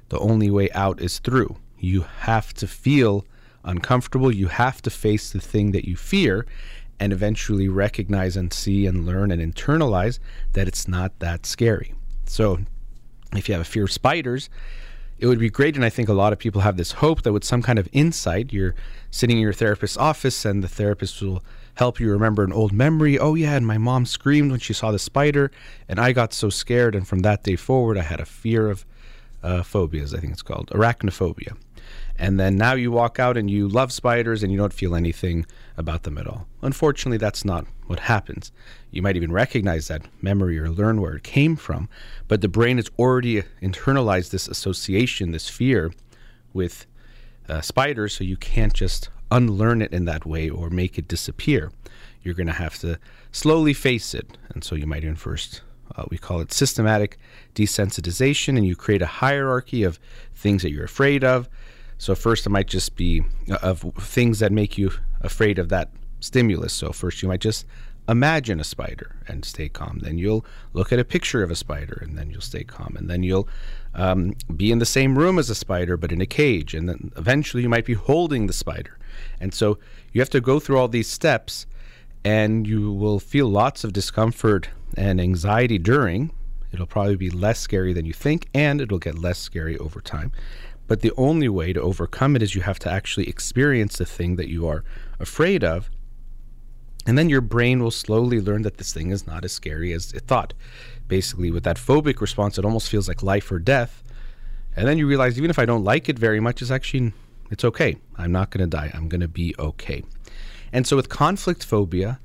The 0.09 0.19
only 0.19 0.51
way 0.51 0.71
out 0.71 1.03
is 1.03 1.19
through. 1.19 1.57
You 1.79 2.07
have 2.21 2.55
to 2.55 2.67
feel 2.67 3.27
uncomfortable. 3.63 4.33
You 4.33 4.47
have 4.47 4.81
to 4.83 4.91
face 4.91 5.31
the 5.31 5.41
thing 5.41 5.73
that 5.73 5.87
you 5.87 5.97
fear 5.97 6.47
and 6.99 7.13
eventually 7.13 7.69
recognize 7.69 8.39
and 8.39 8.55
see 8.55 8.87
and 8.87 9.05
learn 9.05 9.31
and 9.31 9.55
internalize 9.55 10.19
that 10.55 10.67
it's 10.67 10.89
not 10.89 11.19
that 11.19 11.45
scary. 11.45 11.93
So, 12.25 12.61
if 13.37 13.49
you 13.49 13.53
have 13.55 13.63
a 13.63 13.73
fear 13.75 13.85
of 13.85 13.93
spiders, 13.93 14.49
it 15.19 15.27
would 15.27 15.39
be 15.39 15.51
great. 15.51 15.77
And 15.77 15.85
I 15.85 15.91
think 15.91 16.09
a 16.09 16.13
lot 16.15 16.33
of 16.33 16.39
people 16.39 16.61
have 16.63 16.77
this 16.77 16.93
hope 16.93 17.23
that 17.23 17.33
with 17.33 17.45
some 17.45 17.63
kind 17.63 17.79
of 17.79 17.89
insight, 17.93 18.53
you're 18.53 18.75
sitting 19.11 19.37
in 19.37 19.43
your 19.43 19.53
therapist's 19.53 19.97
office 19.97 20.45
and 20.45 20.63
the 20.63 20.69
therapist 20.69 21.21
will 21.23 21.43
help 21.75 21.99
you 21.99 22.11
remember 22.11 22.45
an 22.45 22.53
old 22.53 22.73
memory. 22.73 23.19
Oh, 23.19 23.35
yeah, 23.35 23.57
and 23.57 23.67
my 23.67 23.79
mom 23.79 24.07
screamed 24.07 24.51
when 24.51 24.61
she 24.61 24.73
saw 24.73 24.93
the 24.93 24.99
spider, 24.99 25.51
and 25.89 25.99
I 25.99 26.13
got 26.13 26.33
so 26.33 26.49
scared. 26.51 26.95
And 26.95 27.07
from 27.07 27.21
that 27.21 27.43
day 27.43 27.57
forward, 27.57 27.99
I 27.99 28.03
had 28.03 28.21
a 28.21 28.25
fear 28.25 28.71
of 28.71 28.85
uh, 29.43 29.63
phobias, 29.63 30.15
I 30.15 30.21
think 30.21 30.33
it's 30.33 30.43
called 30.43 30.71
arachnophobia. 30.71 31.57
and 32.17 32.39
then 32.41 32.57
now 32.57 32.75
you 32.75 32.91
walk 32.91 33.19
out 33.19 33.37
and 33.37 33.51
you 33.51 33.69
love 33.69 33.93
spiders 33.93 34.43
and 34.43 34.51
you 34.53 34.59
don't 34.59 34.73
feel 34.73 34.95
anything 34.95 35.45
about 35.77 36.05
them 36.05 36.17
at 36.17 36.27
all. 36.27 36.47
Unfortunately, 36.63 37.19
that's 37.19 37.45
not 37.45 37.67
what 37.87 38.01
happens. 38.01 38.53
You 38.95 39.03
might 39.03 39.17
even 39.17 39.33
recognize 39.33 39.89
that 39.89 40.07
memory 40.23 40.59
or 40.59 40.71
learn 40.71 41.01
where 41.01 41.17
it 41.17 41.25
came 41.25 41.57
from, 41.57 41.89
but 42.29 42.41
the 42.41 42.49
brain 42.49 42.77
has 42.77 42.91
already 42.99 43.43
internalized 43.61 44.31
this 44.31 44.49
association, 44.49 45.33
this 45.33 45.49
fear 45.49 45.93
with 46.53 46.87
uh, 47.49 47.61
spiders, 47.61 48.15
so 48.15 48.25
you 48.25 48.37
can't 48.37 48.73
just 48.73 49.11
unlearn 49.31 49.83
it 49.83 49.93
in 49.93 50.05
that 50.05 50.25
way 50.25 50.49
or 50.49 50.71
make 50.71 50.97
it 50.99 51.09
disappear. 51.09 51.73
You're 52.23 52.35
going 52.35 52.47
to 52.47 52.53
have 52.53 52.79
to 52.79 52.99
slowly 53.33 53.75
face 53.75 54.15
it. 54.15 54.39
And 54.51 54.63
so 54.63 54.75
you 54.75 54.87
might 54.87 55.03
even 55.03 55.17
first, 55.17 55.63
uh, 55.97 56.05
we 56.09 56.17
call 56.17 56.41
it 56.41 56.53
systematic 56.53 57.19
desensitization, 57.55 58.57
and 58.57 58.67
you 58.67 58.77
create 58.77 59.03
a 59.03 59.07
hierarchy 59.07 59.83
of 59.83 59.99
things 60.35 60.63
that 60.63 60.71
you're 60.71 60.85
afraid 60.85 61.25
of 61.25 61.49
so 61.99 62.15
first, 62.15 62.47
it 62.47 62.51
might 62.51 62.67
just 62.67 62.97
be 62.97 63.23
uh, 63.51 63.59
of 63.63 63.81
things 63.99 64.41
that 64.41 64.53
make 64.53 64.77
you 64.77 64.93
afraid 65.21 65.59
of 65.59 65.69
that 65.71 65.91
stimulus. 66.21 66.73
So 66.73 66.93
first, 66.93 67.23
you 67.23 67.29
might 67.29 67.41
just 67.41 67.67
imagine 68.09 68.61
a 68.61 68.65
spider 68.65 69.17
and 69.27 69.45
stay 69.45 69.69
calm. 69.69 70.01
Then 70.01 70.19
you'll 70.19 70.45
look 70.73 70.93
at 70.93 70.99
a 70.99 71.05
picture 71.05 71.43
of 71.43 71.51
a 71.51 71.57
spider 71.57 71.99
and 72.03 72.19
then 72.19 72.31
you'll 72.31 72.41
stay 72.41 72.65
calm. 72.65 72.97
And 72.97 73.09
then 73.09 73.23
you'll 73.23 73.49
um, 73.95 74.35
be 74.55 74.71
in 74.71 74.79
the 74.79 74.87
same 74.87 75.19
room 75.19 75.39
as 75.39 75.51
a 75.51 75.55
spider 75.55 75.97
but 75.97 76.13
in 76.13 76.21
a 76.21 76.27
cage. 76.27 76.75
And 76.75 76.89
then 76.89 77.13
eventually 77.17 77.63
you 77.63 77.69
might 77.69 77.87
be 77.87 77.95
holding 77.95 78.47
the 78.47 78.53
spider. 78.53 78.99
And 79.41 79.55
so 79.55 79.79
you 80.13 80.21
have 80.21 80.31
to 80.31 80.41
go 80.41 80.61
through 80.61 80.79
all 80.79 80.89
these 80.89 81.09
steps 81.09 81.67
and 82.25 82.67
you 82.67 82.93
will 82.93 83.19
feel 83.19 83.49
lots 83.49 83.85
of 83.85 83.93
discomfort 83.93 84.71
and 84.97 85.21
anxiety 85.21 85.79
during. 85.79 86.33
It'll 86.73 86.87
probably 86.87 87.17
be 87.17 87.31
less 87.31 87.61
scary 87.61 87.93
than 87.93 88.07
you 88.07 88.13
think 88.13 88.49
and 88.55 88.81
it'll 88.81 88.99
get 88.99 89.19
less 89.19 89.39
scary 89.39 89.79
over 89.79 90.01
time. 90.01 90.33
But 90.87 91.01
the 91.01 91.13
only 91.17 91.49
way 91.49 91.73
to 91.73 91.81
overcome 91.81 92.37
it 92.37 92.43
is 92.43 92.55
you 92.55 92.63
have 92.63 92.79
to 92.81 92.91
actually 92.91 93.29
experience 93.29 93.97
the 93.97 94.05
thing 94.05 94.37
that 94.37 94.49
you 94.49 94.67
are 94.67 94.85
afraid 95.19 95.65
of. 95.65 95.91
And 97.07 97.19
then 97.19 97.29
your 97.29 97.41
brain 97.41 97.83
will 97.83 97.91
slowly 97.91 98.41
learn 98.41 98.63
that 98.63 98.79
this 98.79 98.93
thing 98.93 99.11
is 99.11 99.27
not 99.27 99.45
as 99.45 99.53
scary 99.53 99.93
as 99.93 100.13
it 100.13 100.23
thought. 100.23 100.55
Basically, 101.07 101.51
with 101.51 101.65
that 101.65 101.77
phobic 101.77 102.21
response, 102.21 102.57
it 102.57 102.65
almost 102.65 102.89
feels 102.89 103.09
like 103.09 103.23
life 103.23 103.53
or 103.53 103.59
death. 103.59 104.03
And 104.77 104.89
then 104.89 104.99
you 104.99 105.07
realize 105.07 105.37
even 105.37 105.51
if 105.51 105.59
I 105.59 105.67
don't 105.67 105.85
like 105.85 106.09
it 106.09 106.19
very 106.19 106.41
much, 106.41 106.63
it's 106.63 106.71
actually 106.71 107.13
it's 107.51 107.65
okay. 107.65 107.97
I'm 108.17 108.33
not 108.33 108.51
going 108.51 108.69
to 108.69 108.77
die. 108.77 108.91
I'm 108.95 109.09
going 109.09 109.21
to 109.21 109.29
be 109.29 109.55
okay. 109.59 110.03
And 110.73 110.87
so 110.87 110.97
with 110.97 111.09
conflict 111.09 111.65
phobia, 111.65 112.19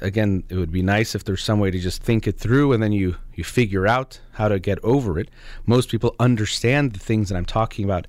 again, 0.00 0.44
it 0.48 0.56
would 0.56 0.72
be 0.72 0.82
nice 0.82 1.14
if 1.14 1.24
there's 1.24 1.42
some 1.42 1.60
way 1.60 1.70
to 1.70 1.78
just 1.78 2.02
think 2.02 2.26
it 2.26 2.38
through 2.38 2.72
and 2.72 2.82
then 2.82 2.92
you, 2.92 3.16
you 3.34 3.44
figure 3.44 3.86
out 3.86 4.20
how 4.32 4.48
to 4.48 4.58
get 4.58 4.82
over 4.82 5.18
it. 5.18 5.30
Most 5.66 5.90
people 5.90 6.14
understand 6.18 6.92
the 6.92 7.00
things 7.00 7.28
that 7.28 7.36
I'm 7.36 7.44
talking 7.44 7.84
about, 7.84 8.06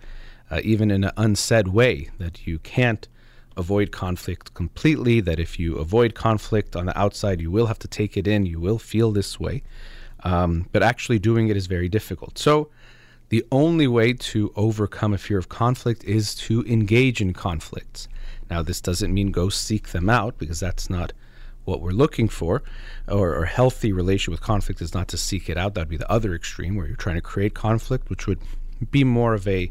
uh, 0.50 0.62
even 0.64 0.92
in 0.92 1.04
an 1.04 1.12
unsaid 1.18 1.70
way, 1.70 2.10
that 2.18 2.48
you 2.48 2.60
can't 2.60 3.08
avoid 3.58 3.92
conflict 3.92 4.54
completely, 4.54 5.20
that 5.22 5.40
if 5.40 5.60
you 5.60 5.78
avoid 5.78 6.16
conflict 6.16 6.76
on 6.76 6.86
the 6.86 6.98
outside, 6.98 7.42
you 7.42 7.52
will 7.52 7.66
have 7.66 7.80
to 7.80 7.88
take 7.88 8.16
it 8.16 8.28
in, 8.28 8.46
you 8.46 8.60
will 8.60 8.80
feel 8.80 9.12
this 9.12 9.40
way. 9.40 9.64
Um, 10.24 10.68
but 10.72 10.84
actually 10.84 11.20
doing 11.20 11.50
it 11.50 11.58
is 11.58 11.68
very 11.68 11.90
difficult. 11.90 12.38
So, 12.38 12.70
the 13.30 13.46
only 13.52 13.88
way 13.88 14.14
to 14.14 14.54
overcome 14.56 15.14
a 15.14 15.18
fear 15.18 15.38
of 15.38 15.50
conflict 15.50 16.04
is 16.06 16.34
to 16.36 16.64
engage 16.64 17.20
in 17.20 17.34
conflicts. 17.34 18.08
Now, 18.50 18.62
this 18.62 18.80
doesn't 18.80 19.14
mean 19.14 19.32
go 19.32 19.50
seek 19.50 19.90
them 19.90 20.10
out 20.10 20.38
because 20.38 20.62
that's 20.62 20.90
not 20.90 21.12
what 21.66 21.82
we're 21.82 21.92
looking 21.92 22.30
for, 22.30 22.64
or, 23.10 23.36
or 23.36 23.44
healthy 23.44 23.92
relation 23.92 24.32
with 24.32 24.40
conflict 24.40 24.82
is 24.82 24.94
not 24.94 25.10
to 25.10 25.18
seek 25.18 25.50
it 25.50 25.58
out. 25.58 25.74
That'd 25.74 25.90
be 25.90 25.98
the 25.98 26.10
other 26.10 26.34
extreme 26.34 26.76
where 26.76 26.88
you're 26.88 26.96
trying 26.96 27.18
to 27.18 27.22
create 27.22 27.54
conflict, 27.54 28.10
which 28.10 28.26
would 28.26 28.40
be 28.90 29.04
more 29.04 29.34
of 29.34 29.46
a 29.46 29.70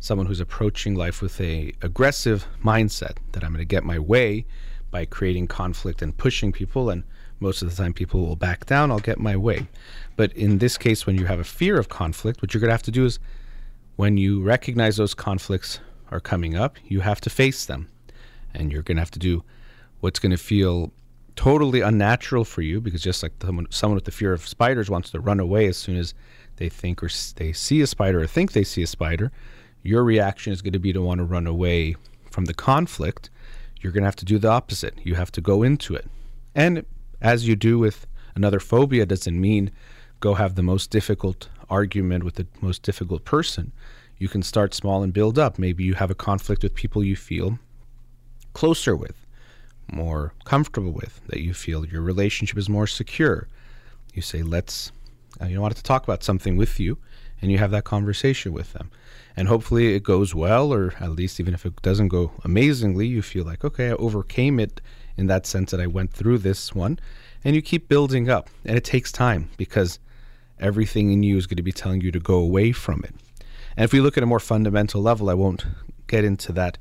someone 0.00 0.26
who's 0.26 0.40
approaching 0.40 0.94
life 0.94 1.22
with 1.22 1.40
a 1.40 1.72
aggressive 1.82 2.46
mindset 2.62 3.16
that 3.32 3.42
I'm 3.42 3.50
going 3.50 3.58
to 3.58 3.64
get 3.64 3.84
my 3.84 3.98
way 3.98 4.44
by 4.90 5.04
creating 5.04 5.46
conflict 5.46 6.02
and 6.02 6.16
pushing 6.16 6.52
people 6.52 6.90
and 6.90 7.04
most 7.40 7.60
of 7.60 7.68
the 7.68 7.76
time 7.76 7.92
people 7.92 8.26
will 8.26 8.36
back 8.36 8.64
down 8.66 8.90
i'll 8.90 8.98
get 8.98 9.18
my 9.18 9.36
way. 9.36 9.68
But 10.16 10.32
in 10.32 10.58
this 10.58 10.78
case 10.78 11.06
when 11.06 11.18
you 11.18 11.26
have 11.26 11.40
a 11.40 11.44
fear 11.44 11.78
of 11.78 11.88
conflict 11.88 12.40
what 12.40 12.54
you're 12.54 12.60
going 12.60 12.68
to 12.68 12.74
have 12.74 12.82
to 12.82 12.90
do 12.90 13.04
is 13.04 13.18
when 13.96 14.16
you 14.16 14.42
recognize 14.42 14.96
those 14.96 15.14
conflicts 15.14 15.80
are 16.10 16.20
coming 16.20 16.56
up 16.56 16.76
you 16.84 17.00
have 17.00 17.20
to 17.22 17.30
face 17.30 17.66
them. 17.66 17.88
And 18.54 18.72
you're 18.72 18.82
going 18.82 18.96
to 18.96 19.02
have 19.02 19.10
to 19.10 19.18
do 19.18 19.44
what's 20.00 20.18
going 20.18 20.30
to 20.30 20.38
feel 20.38 20.92
totally 21.36 21.82
unnatural 21.82 22.44
for 22.44 22.62
you 22.62 22.80
because 22.80 23.02
just 23.02 23.22
like 23.22 23.32
someone, 23.40 23.66
someone 23.70 23.94
with 23.94 24.06
the 24.06 24.10
fear 24.10 24.32
of 24.32 24.46
spiders 24.46 24.90
wants 24.90 25.10
to 25.10 25.20
run 25.20 25.38
away 25.38 25.66
as 25.66 25.76
soon 25.76 25.96
as 25.96 26.14
they 26.56 26.68
think 26.68 27.02
or 27.02 27.10
they 27.36 27.52
see 27.52 27.82
a 27.82 27.86
spider 27.86 28.22
or 28.22 28.26
think 28.26 28.52
they 28.52 28.64
see 28.64 28.82
a 28.82 28.86
spider, 28.86 29.30
your 29.86 30.04
reaction 30.04 30.52
is 30.52 30.62
going 30.62 30.72
to 30.72 30.78
be 30.78 30.92
to 30.92 31.02
want 31.02 31.18
to 31.18 31.24
run 31.24 31.46
away 31.46 31.96
from 32.30 32.46
the 32.46 32.54
conflict. 32.54 33.30
You're 33.80 33.92
going 33.92 34.02
to 34.02 34.08
have 34.08 34.16
to 34.16 34.24
do 34.24 34.38
the 34.38 34.48
opposite. 34.48 34.94
You 35.04 35.14
have 35.14 35.32
to 35.32 35.40
go 35.40 35.62
into 35.62 35.94
it. 35.94 36.06
And 36.54 36.84
as 37.20 37.46
you 37.46 37.56
do 37.56 37.78
with 37.78 38.06
another 38.34 38.60
phobia, 38.60 39.06
doesn't 39.06 39.40
mean 39.40 39.70
go 40.20 40.34
have 40.34 40.54
the 40.54 40.62
most 40.62 40.90
difficult 40.90 41.48
argument 41.68 42.24
with 42.24 42.34
the 42.34 42.46
most 42.60 42.82
difficult 42.82 43.24
person. 43.24 43.72
You 44.18 44.28
can 44.28 44.42
start 44.42 44.74
small 44.74 45.02
and 45.02 45.12
build 45.12 45.38
up. 45.38 45.58
Maybe 45.58 45.84
you 45.84 45.94
have 45.94 46.10
a 46.10 46.14
conflict 46.14 46.62
with 46.62 46.74
people 46.74 47.04
you 47.04 47.16
feel 47.16 47.58
closer 48.54 48.96
with 48.96 49.26
more 49.92 50.32
comfortable 50.44 50.92
with, 50.92 51.20
that 51.28 51.40
you 51.40 51.54
feel 51.54 51.86
your 51.86 52.02
relationship 52.02 52.58
is 52.58 52.68
more 52.68 52.86
secure. 52.86 53.46
You 54.14 54.22
say, 54.22 54.42
let's, 54.42 54.90
uh, 55.40 55.46
you 55.46 55.60
wanted 55.60 55.76
to 55.76 55.82
talk 55.82 56.02
about 56.02 56.24
something 56.24 56.56
with 56.56 56.80
you, 56.80 56.98
and 57.40 57.52
you 57.52 57.58
have 57.58 57.70
that 57.70 57.84
conversation 57.84 58.52
with 58.52 58.72
them. 58.72 58.90
And 59.36 59.48
hopefully 59.48 59.94
it 59.94 60.02
goes 60.02 60.34
well, 60.34 60.72
or 60.72 60.94
at 60.98 61.12
least 61.12 61.38
even 61.38 61.52
if 61.52 61.66
it 61.66 61.80
doesn't 61.82 62.08
go 62.08 62.32
amazingly, 62.42 63.06
you 63.06 63.20
feel 63.20 63.44
like, 63.44 63.64
okay, 63.64 63.90
I 63.90 63.92
overcame 63.92 64.58
it 64.58 64.80
in 65.16 65.26
that 65.26 65.46
sense 65.46 65.70
that 65.70 65.80
I 65.80 65.86
went 65.86 66.12
through 66.12 66.38
this 66.38 66.74
one. 66.74 66.98
And 67.44 67.54
you 67.54 67.62
keep 67.62 67.88
building 67.88 68.30
up. 68.30 68.48
And 68.64 68.76
it 68.76 68.84
takes 68.84 69.12
time 69.12 69.50
because 69.56 69.98
everything 70.58 71.12
in 71.12 71.22
you 71.22 71.36
is 71.36 71.46
going 71.46 71.58
to 71.58 71.62
be 71.62 71.72
telling 71.72 72.00
you 72.00 72.10
to 72.12 72.18
go 72.18 72.36
away 72.36 72.72
from 72.72 73.04
it. 73.04 73.14
And 73.76 73.84
if 73.84 73.92
we 73.92 74.00
look 74.00 74.16
at 74.16 74.22
a 74.22 74.26
more 74.26 74.40
fundamental 74.40 75.02
level, 75.02 75.28
I 75.28 75.34
won't 75.34 75.66
get 76.06 76.24
into 76.24 76.52
that 76.52 76.78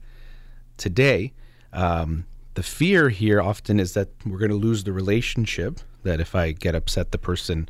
today. 0.77 1.33
Um, 1.73 2.25
the 2.53 2.63
fear 2.63 3.09
here 3.09 3.41
often 3.41 3.81
is 3.81 3.93
that 3.93 4.07
we're 4.25 4.37
going 4.37 4.49
to 4.51 4.55
lose 4.55 4.85
the 4.85 4.93
relationship, 4.93 5.81
that 6.03 6.21
if 6.21 6.33
I 6.33 6.53
get 6.53 6.73
upset, 6.73 7.11
the 7.11 7.17
person 7.17 7.67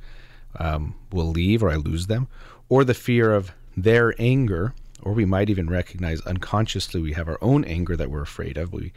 um, 0.60 0.94
will 1.12 1.30
leave 1.30 1.64
or 1.64 1.72
I 1.72 1.76
lose 1.76 2.06
them, 2.06 2.28
or 2.70 2.84
the 2.84 2.94
fear 2.94 3.34
of 3.34 3.52
their 3.76 4.14
anger, 4.20 4.74
or 5.02 5.14
we 5.14 5.26
might 5.26 5.50
even 5.50 5.70
recognize 5.70 6.22
unconsciously 6.22 7.02
we 7.02 7.14
have 7.14 7.28
our 7.28 7.38
own 7.42 7.64
anger 7.66 7.96
that 7.96 8.10
we're 8.10 8.22
afraid 8.22 8.58
of. 8.58 8.74
We 8.74 8.94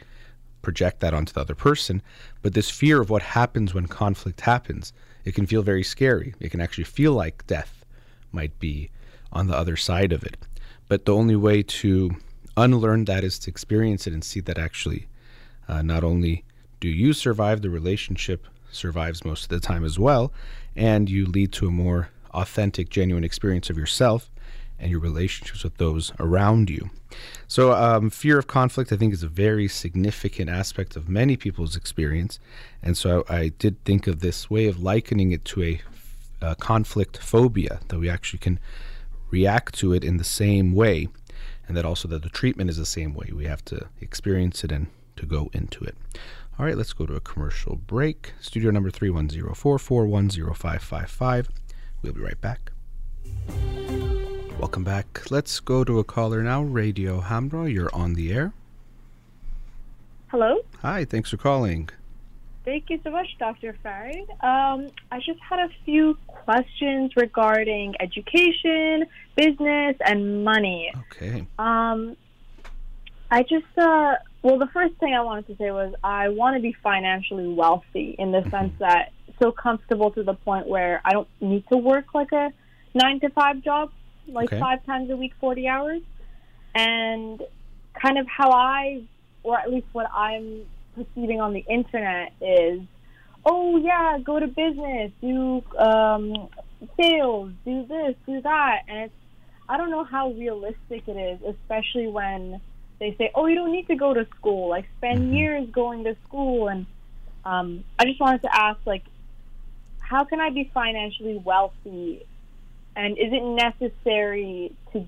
project 0.61 0.99
that 0.99 1.13
onto 1.13 1.33
the 1.33 1.41
other 1.41 1.55
person. 1.55 2.01
But 2.41 2.53
this 2.53 2.69
fear 2.69 3.01
of 3.01 3.09
what 3.09 3.21
happens 3.21 3.73
when 3.73 3.87
conflict 3.87 4.41
happens, 4.41 4.93
it 5.25 5.35
can 5.35 5.45
feel 5.45 5.61
very 5.61 5.83
scary. 5.83 6.33
It 6.39 6.49
can 6.49 6.61
actually 6.61 6.83
feel 6.85 7.13
like 7.13 7.47
death 7.47 7.85
might 8.31 8.57
be 8.59 8.89
on 9.31 9.47
the 9.47 9.55
other 9.55 9.75
side 9.75 10.11
of 10.11 10.23
it. 10.23 10.37
But 10.87 11.05
the 11.05 11.15
only 11.15 11.35
way 11.35 11.63
to 11.63 12.11
unlearn 12.57 13.05
that 13.05 13.23
is 13.23 13.39
to 13.39 13.49
experience 13.49 14.07
it 14.07 14.13
and 14.13 14.23
see 14.23 14.39
that 14.41 14.57
actually 14.57 15.07
uh, 15.67 15.81
not 15.81 16.03
only 16.03 16.43
do 16.79 16.89
you 16.89 17.13
survive, 17.13 17.61
the 17.61 17.69
relationship 17.69 18.47
survives 18.71 19.25
most 19.25 19.43
of 19.43 19.49
the 19.49 19.59
time 19.59 19.83
as 19.83 19.99
well, 19.99 20.31
and 20.75 21.09
you 21.09 21.25
lead 21.25 21.51
to 21.53 21.67
a 21.67 21.71
more 21.71 22.09
authentic, 22.33 22.89
genuine 22.89 23.23
experience 23.23 23.69
of 23.69 23.77
yourself 23.77 24.31
and 24.79 24.91
your 24.91 24.99
relationships 24.99 25.63
with 25.63 25.77
those 25.77 26.11
around 26.19 26.69
you. 26.69 26.89
So, 27.47 27.73
um, 27.73 28.09
fear 28.09 28.37
of 28.37 28.47
conflict, 28.47 28.91
I 28.91 28.95
think, 28.95 29.13
is 29.13 29.23
a 29.23 29.27
very 29.27 29.67
significant 29.67 30.49
aspect 30.49 30.95
of 30.95 31.09
many 31.09 31.35
people's 31.35 31.75
experience. 31.75 32.39
And 32.83 32.97
so, 32.97 33.25
I, 33.27 33.39
I 33.39 33.49
did 33.49 33.83
think 33.83 34.07
of 34.07 34.19
this 34.19 34.49
way 34.49 34.67
of 34.67 34.81
likening 34.81 35.31
it 35.31 35.43
to 35.45 35.63
a, 35.63 35.81
a 36.41 36.55
conflict 36.55 37.17
phobia, 37.17 37.79
that 37.87 37.99
we 37.99 38.09
actually 38.09 38.39
can 38.39 38.59
react 39.31 39.75
to 39.79 39.93
it 39.93 40.03
in 40.03 40.17
the 40.17 40.23
same 40.23 40.73
way, 40.73 41.07
and 41.67 41.75
that 41.75 41.85
also 41.85 42.07
that 42.07 42.23
the 42.23 42.29
treatment 42.29 42.69
is 42.69 42.77
the 42.77 42.85
same 42.85 43.13
way. 43.13 43.31
We 43.33 43.45
have 43.45 43.65
to 43.65 43.87
experience 43.99 44.63
it 44.63 44.71
and 44.71 44.87
to 45.15 45.25
go 45.25 45.49
into 45.53 45.83
it. 45.83 45.97
All 46.57 46.65
right, 46.65 46.77
let's 46.77 46.93
go 46.93 47.05
to 47.05 47.15
a 47.15 47.21
commercial 47.21 47.75
break. 47.77 48.33
Studio 48.41 48.71
number 48.71 48.91
310-441-0555. 48.91 51.47
We'll 52.01 52.13
be 52.13 52.21
right 52.21 52.41
back. 52.41 52.71
Welcome 54.59 54.83
back. 54.83 55.31
Let's 55.31 55.61
go 55.61 55.85
to 55.85 55.99
a 55.99 56.03
caller 56.03 56.43
now. 56.43 56.61
Radio 56.61 57.21
Hamrah, 57.21 57.73
you're 57.73 57.89
on 57.95 58.15
the 58.15 58.33
air. 58.33 58.51
Hello. 60.27 60.57
Hi, 60.81 61.05
thanks 61.05 61.29
for 61.29 61.37
calling. 61.37 61.89
Thank 62.65 62.89
you 62.89 62.99
so 63.01 63.09
much, 63.09 63.27
Dr. 63.39 63.77
Farid. 63.81 64.29
Um, 64.41 64.89
I 65.13 65.19
just 65.25 65.39
had 65.39 65.59
a 65.59 65.69
few 65.85 66.17
questions 66.27 67.15
regarding 67.15 67.95
education, 68.01 69.05
business, 69.37 69.95
and 70.05 70.43
money. 70.43 70.91
Okay. 71.09 71.47
Um, 71.57 72.17
I 73.31 73.43
just 73.43 73.65
uh, 73.77 74.15
well, 74.43 74.57
the 74.57 74.69
first 74.73 74.95
thing 74.95 75.13
I 75.13 75.21
wanted 75.21 75.47
to 75.47 75.55
say 75.55 75.71
was 75.71 75.93
I 76.03 76.27
want 76.27 76.57
to 76.57 76.61
be 76.61 76.73
financially 76.83 77.47
wealthy 77.47 78.13
in 78.19 78.33
the 78.33 78.43
sense 78.49 78.73
that 78.79 79.13
so 79.41 79.53
comfortable 79.53 80.11
to 80.11 80.23
the 80.23 80.33
point 80.33 80.67
where 80.67 81.01
I 81.05 81.13
don't 81.13 81.29
need 81.39 81.65
to 81.69 81.77
work 81.77 82.13
like 82.13 82.33
a 82.33 82.51
nine 82.93 83.21
to 83.21 83.29
five 83.29 83.61
job, 83.61 83.91
like 84.33 84.47
Okay. 84.47 84.59
five 84.59 84.85
times 84.85 85.09
a 85.09 85.15
week, 85.15 85.33
40 85.39 85.67
hours. 85.67 86.01
And 86.75 87.41
kind 88.01 88.17
of 88.17 88.27
how 88.27 88.51
I, 88.51 89.03
or 89.43 89.57
at 89.57 89.71
least 89.71 89.87
what 89.91 90.07
I'm 90.13 90.61
perceiving 90.95 91.41
on 91.41 91.53
the 91.53 91.63
internet 91.67 92.33
is, 92.41 92.81
oh 93.45 93.77
yeah, 93.77 94.19
go 94.23 94.39
to 94.39 94.47
business, 94.47 95.11
do 95.21 95.63
um, 95.77 96.49
sales, 96.99 97.51
do 97.65 97.85
this, 97.87 98.15
do 98.25 98.41
that, 98.41 98.83
and 98.87 98.99
it's 99.05 99.13
I 99.67 99.77
don't 99.77 99.91
know 99.91 100.03
how 100.03 100.31
realistic 100.31 101.07
it 101.07 101.11
is, 101.11 101.55
especially 101.55 102.07
when 102.07 102.59
they 102.99 103.15
say, 103.17 103.31
oh, 103.35 103.45
you 103.45 103.55
don't 103.55 103.71
need 103.71 103.87
to 103.87 103.95
go 103.95 104.13
to 104.13 104.25
school, 104.35 104.69
like 104.69 104.85
spend 104.97 105.29
Mhm. 105.29 105.33
years 105.33 105.69
going 105.71 106.03
to 106.05 106.15
school, 106.27 106.67
and 106.69 106.87
um, 107.45 107.83
I 107.99 108.05
just 108.05 108.19
wanted 108.19 108.41
to 108.43 108.49
ask, 108.55 108.79
like, 108.85 109.03
how 109.99 110.23
can 110.23 110.41
I 110.41 110.49
be 110.49 110.71
financially 110.73 111.37
wealthy, 111.37 112.25
and 112.99 113.17
is 113.17 113.31
it 113.31 113.43
necessary 113.43 114.73
to 114.93 115.05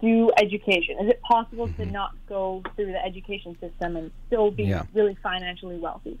do 0.00 0.30
education? 0.40 0.96
Is 1.00 1.08
it 1.10 1.20
possible 1.22 1.66
to 1.68 1.82
Mhm. 1.84 1.90
not 1.90 2.12
go 2.28 2.62
through 2.76 2.92
the 2.92 3.04
education 3.04 3.56
system 3.60 3.96
and 3.96 4.12
still 4.28 4.50
be 4.52 4.64
Yeah. 4.64 4.84
really 4.94 5.16
financially 5.16 5.78
wealthy? 5.78 6.16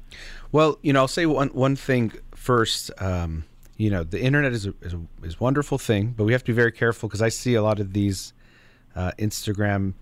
Well, 0.50 0.78
you 0.82 0.92
know, 0.92 1.00
I'll 1.00 1.08
say 1.08 1.26
one 1.26 1.48
one 1.48 1.76
thing 1.76 2.12
first. 2.34 2.90
Um, 3.00 3.44
you 3.76 3.88
know, 3.90 4.02
the 4.02 4.20
internet 4.20 4.52
is 4.52 4.66
a, 4.66 4.74
is 4.82 4.92
a 4.94 5.00
is 5.22 5.34
a 5.34 5.38
wonderful 5.38 5.78
thing, 5.78 6.14
but 6.16 6.24
we 6.24 6.32
have 6.32 6.42
to 6.44 6.52
be 6.52 6.56
very 6.56 6.72
careful 6.72 7.08
because 7.08 7.22
I 7.22 7.28
see 7.28 7.54
a 7.54 7.62
lot 7.62 7.78
of 7.78 7.92
these 7.92 8.32
uh, 8.96 9.12
Instagram 9.18 9.94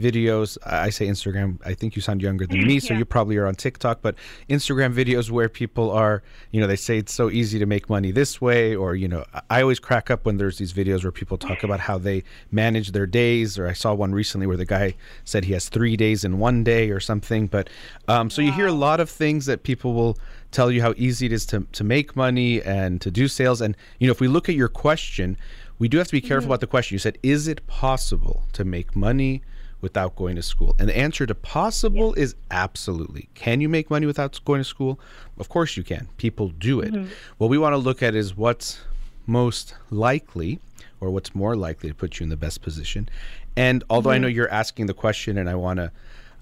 videos. 0.00 0.58
I 0.64 0.90
say 0.90 1.06
Instagram. 1.06 1.58
I 1.64 1.74
think 1.74 1.96
you 1.96 2.02
sound 2.02 2.22
younger 2.22 2.46
than 2.46 2.66
me, 2.66 2.80
so 2.80 2.92
you 2.94 3.04
probably 3.04 3.36
are 3.36 3.46
on 3.46 3.54
TikTok. 3.54 4.02
But 4.02 4.16
Instagram 4.48 4.94
videos 4.94 5.30
where 5.30 5.48
people 5.48 5.90
are, 5.90 6.22
you 6.50 6.60
know, 6.60 6.66
they 6.66 6.76
say 6.76 6.98
it's 6.98 7.14
so 7.14 7.30
easy 7.30 7.58
to 7.58 7.66
make 7.66 7.88
money 7.88 8.10
this 8.10 8.40
way, 8.40 8.74
or 8.74 8.94
you 8.94 9.08
know, 9.08 9.24
I- 9.50 9.62
always 9.62 9.78
crack 9.78 10.10
up 10.10 10.26
when 10.26 10.38
there's 10.38 10.58
these 10.58 10.72
videos 10.72 11.04
where 11.04 11.12
people 11.12 11.38
talk 11.38 11.62
about 11.62 11.80
how 11.80 11.98
they 11.98 12.24
manage 12.50 12.92
their 12.92 13.06
days. 13.06 13.58
Or 13.58 13.68
I 13.68 13.72
saw 13.72 13.94
one 13.94 14.12
recently 14.12 14.46
where 14.46 14.56
the 14.56 14.64
guy 14.64 14.94
said 15.24 15.44
he 15.44 15.52
has 15.52 15.68
three 15.68 15.96
days 15.96 16.24
in 16.24 16.38
one 16.38 16.64
day 16.64 16.90
or 16.90 16.98
something. 16.98 17.46
But 17.46 17.70
um, 18.08 18.28
so 18.28 18.42
you 18.42 18.52
hear 18.52 18.66
a 18.66 18.72
lot 18.72 18.98
of 18.98 19.08
things 19.08 19.46
that 19.46 19.62
people 19.62 19.94
will 19.94 20.18
tell 20.50 20.70
you 20.70 20.82
how 20.82 20.94
easy 20.96 21.26
it 21.26 21.32
is 21.32 21.46
to 21.46 21.66
to 21.72 21.84
make 21.84 22.16
money 22.16 22.60
and 22.62 23.00
to 23.00 23.10
do 23.10 23.28
sales. 23.28 23.60
And 23.60 23.76
you 23.98 24.06
know, 24.08 24.12
if 24.12 24.20
we 24.20 24.28
look 24.28 24.48
at 24.48 24.54
your 24.56 24.68
question, 24.68 25.36
we 25.78 25.88
do 25.88 25.98
have 25.98 26.08
to 26.08 26.12
be 26.12 26.20
careful 26.20 26.48
about 26.48 26.60
the 26.60 26.66
question. 26.66 26.94
You 26.94 26.98
said, 26.98 27.18
"Is 27.22 27.46
it 27.48 27.66
possible 27.66 28.44
to 28.52 28.64
make 28.64 28.94
money 28.96 29.42
without 29.82 30.16
going 30.16 30.36
to 30.36 30.42
school?" 30.42 30.74
And 30.78 30.88
the 30.88 30.96
answer 30.96 31.26
to 31.26 31.34
possible 31.34 32.14
is 32.14 32.34
absolutely. 32.50 33.28
Can 33.34 33.60
you 33.60 33.68
make 33.68 33.90
money 33.90 34.06
without 34.06 34.40
going 34.46 34.60
to 34.60 34.64
school? 34.64 34.98
Of 35.38 35.50
course 35.50 35.76
you 35.76 35.82
can. 35.82 36.08
People 36.16 36.48
do 36.48 36.80
it. 36.80 36.94
What 37.36 37.50
we 37.50 37.58
want 37.58 37.74
to 37.74 37.78
look 37.78 38.02
at 38.02 38.14
is 38.14 38.34
what's 38.36 38.80
most 39.26 39.74
likely 39.90 40.58
or 41.00 41.10
what's 41.10 41.34
more 41.34 41.56
likely 41.56 41.88
to 41.88 41.94
put 41.94 42.18
you 42.18 42.24
in 42.24 42.30
the 42.30 42.36
best 42.36 42.62
position. 42.62 43.08
And 43.56 43.84
although 43.90 44.10
I 44.10 44.18
know 44.18 44.28
you're 44.28 44.50
asking 44.50 44.86
the 44.86 44.94
question 44.94 45.36
and 45.36 45.48
I 45.50 45.54
want 45.54 45.78
to 45.78 45.92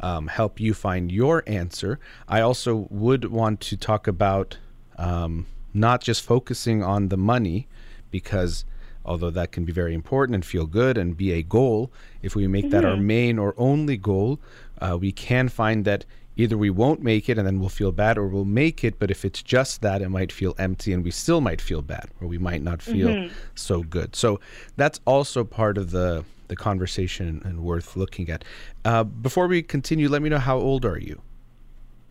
um, 0.01 0.29
help 0.29 0.61
you 0.61 0.75
find 0.75 1.11
your 1.11 1.43
answer, 1.47 1.99
I 2.29 2.41
also 2.41 2.87
would 2.91 3.25
want 3.27 3.61
to 3.63 3.77
talk 3.77 4.07
about 4.07 4.59
um, 4.97 5.47
not 5.75 6.03
just 6.03 6.23
focusing 6.23 6.83
on 6.83 7.09
the 7.09 7.17
money 7.17 7.69
because 8.11 8.65
although 9.05 9.31
that 9.31 9.53
can 9.53 9.65
be 9.65 9.73
very 9.73 9.95
important 9.95 10.35
and 10.35 10.45
feel 10.45 10.67
good 10.67 10.99
and 10.99 11.17
be 11.17 11.33
a 11.33 11.43
goal, 11.43 11.91
if 12.23 12.35
we 12.35 12.47
make 12.47 12.71
that 12.71 12.85
our 12.85 12.97
main 12.97 13.39
or 13.39 13.55
only 13.57 13.97
goal, 13.97 14.39
uh, 14.81 14.97
we 15.01 15.13
can 15.13 15.49
find 15.49 15.85
that 15.85 16.05
either 16.37 16.57
we 16.57 16.71
won't 16.71 17.03
make 17.03 17.29
it 17.29 17.39
and 17.39 17.47
then 17.47 17.61
we'll 17.61 17.69
feel 17.69 17.93
bad 17.93 18.17
or 18.17 18.27
we'll 18.27 18.45
make 18.45 18.83
it 18.83 18.99
but 18.99 19.11
if 19.11 19.25
it's 19.25 19.43
just 19.43 19.83
that 19.83 20.01
it 20.01 20.09
might 20.09 20.33
feel 20.33 20.55
empty 20.59 20.93
and 20.93 21.05
we 21.05 21.11
still 21.11 21.41
might 21.41 21.61
feel 21.61 21.83
bad 21.83 22.09
or 22.21 22.27
we 22.27 22.39
might 22.39 22.63
not 22.63 22.81
feel 22.81 23.29
so 23.55 23.83
good. 23.83 24.17
So 24.17 24.41
that's 24.77 25.01
also 25.05 25.45
part 25.45 25.79
of 25.79 25.91
the 25.91 26.25
the 26.49 26.57
conversation 26.57 27.41
and 27.45 27.61
worth 27.61 27.97
looking 27.97 28.29
at. 28.29 28.45
Uh, 28.85 29.05
before 29.05 29.47
we 29.47 29.63
continue 29.63 30.09
let 30.09 30.21
me 30.21 30.29
know 30.29 30.39
how 30.39 30.59
old 30.59 30.85
are 30.85 30.99
you? 30.99 31.21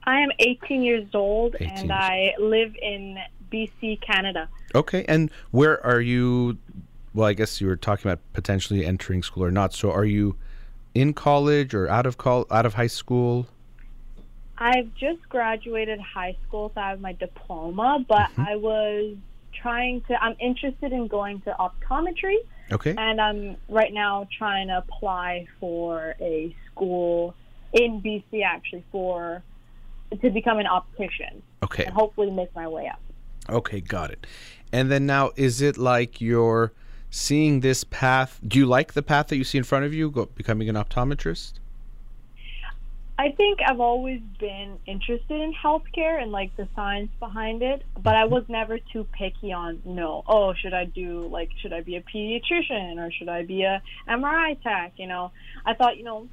I 0.03 0.21
am 0.21 0.29
18 0.39 0.81
years 0.81 1.07
old 1.13 1.55
18 1.55 1.67
and 1.67 1.79
years 1.79 1.91
I 1.91 2.33
live 2.39 2.73
in 2.81 3.17
BC, 3.51 4.01
Canada. 4.01 4.49
okay 4.75 5.05
and 5.07 5.31
where 5.51 5.83
are 5.85 6.01
you 6.01 6.57
well 7.13 7.27
i 7.27 7.33
guess 7.33 7.59
you 7.59 7.67
were 7.67 7.75
talking 7.75 8.09
about 8.09 8.21
potentially 8.33 8.85
entering 8.85 9.23
school 9.23 9.43
or 9.43 9.51
not. 9.51 9.73
So 9.73 9.91
are 9.91 10.05
you 10.05 10.35
in 10.93 11.13
college 11.13 11.73
or 11.73 11.87
out 11.87 12.05
of 12.05 12.17
col 12.17 12.45
out 12.51 12.65
of 12.65 12.73
high 12.75 12.87
school? 12.87 13.47
I've 14.57 14.93
just 14.95 15.27
graduated 15.29 15.99
high 16.01 16.35
school, 16.45 16.71
so 16.75 16.81
I 16.81 16.89
have 16.89 16.99
my 16.99 17.13
diploma, 17.13 18.05
but 18.07 18.29
mm-hmm. 18.31 18.41
I 18.41 18.55
was 18.57 19.15
trying 19.53 20.01
to, 20.09 20.21
I'm 20.21 20.35
interested 20.39 20.91
in 20.91 21.07
going 21.07 21.41
to 21.41 21.55
optometry, 21.57 22.35
okay. 22.71 22.93
And 22.97 23.21
I'm 23.21 23.55
right 23.69 23.93
now 23.93 24.27
trying 24.37 24.67
to 24.67 24.77
apply 24.77 25.47
for 25.61 26.15
a 26.19 26.53
school 26.69 27.35
in 27.71 28.01
BC 28.01 28.43
actually 28.43 28.83
for 28.91 29.43
to 30.21 30.29
become 30.29 30.59
an 30.59 30.67
optician. 30.67 31.41
Okay. 31.63 31.85
And 31.85 31.93
hopefully 31.93 32.31
make 32.31 32.53
my 32.55 32.67
way 32.67 32.87
up. 32.87 32.99
Okay, 33.49 33.81
got 33.81 34.11
it. 34.11 34.25
And 34.71 34.91
then 34.91 35.05
now, 35.05 35.31
is 35.35 35.61
it 35.61 35.77
like 35.77 36.21
you're 36.21 36.71
seeing 37.09 37.61
this 37.61 37.83
path? 37.83 38.39
Do 38.47 38.59
you 38.59 38.65
like 38.65 38.93
the 38.93 39.01
path 39.01 39.27
that 39.27 39.37
you 39.37 39.43
see 39.43 39.57
in 39.57 39.63
front 39.63 39.85
of 39.85 39.93
you, 39.93 40.11
go, 40.11 40.25
becoming 40.25 40.69
an 40.69 40.75
optometrist? 40.75 41.53
I 43.19 43.31
think 43.31 43.59
I've 43.67 43.81
always 43.81 44.21
been 44.39 44.79
interested 44.85 45.41
in 45.41 45.53
healthcare 45.53 46.21
and 46.21 46.31
like 46.31 46.55
the 46.55 46.69
science 46.73 47.11
behind 47.19 47.61
it, 47.61 47.83
but 48.01 48.15
I 48.15 48.23
mm-hmm. 48.23 48.33
was 48.33 48.43
never 48.47 48.79
too 48.79 49.05
picky 49.11 49.51
on 49.51 49.81
no. 49.83 50.23
oh, 50.25 50.53
should 50.53 50.73
I 50.73 50.85
do 50.85 51.27
like 51.27 51.49
should 51.61 51.73
I 51.73 51.81
be 51.81 51.97
a 51.97 52.01
pediatrician 52.01 52.97
or 52.97 53.11
should 53.11 53.27
I 53.27 53.43
be 53.43 53.63
a 53.63 53.81
MRI 54.07 54.61
tech? 54.63 54.93
You 54.95 55.07
know, 55.07 55.33
I 55.65 55.73
thought 55.73 55.97
you 55.97 56.05
know, 56.05 56.29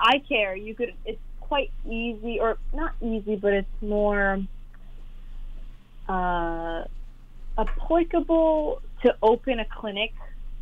eye 0.00 0.22
care 0.28 0.54
you 0.54 0.76
could 0.76 0.94
it's 1.04 1.18
quite 1.40 1.72
easy 1.84 2.38
or 2.38 2.58
not 2.72 2.94
easy, 3.02 3.34
but 3.34 3.52
it's 3.52 3.82
more 3.82 4.40
uh, 6.08 6.84
applicable 7.58 8.80
to 9.02 9.14
open 9.22 9.60
a 9.60 9.64
clinic, 9.64 10.12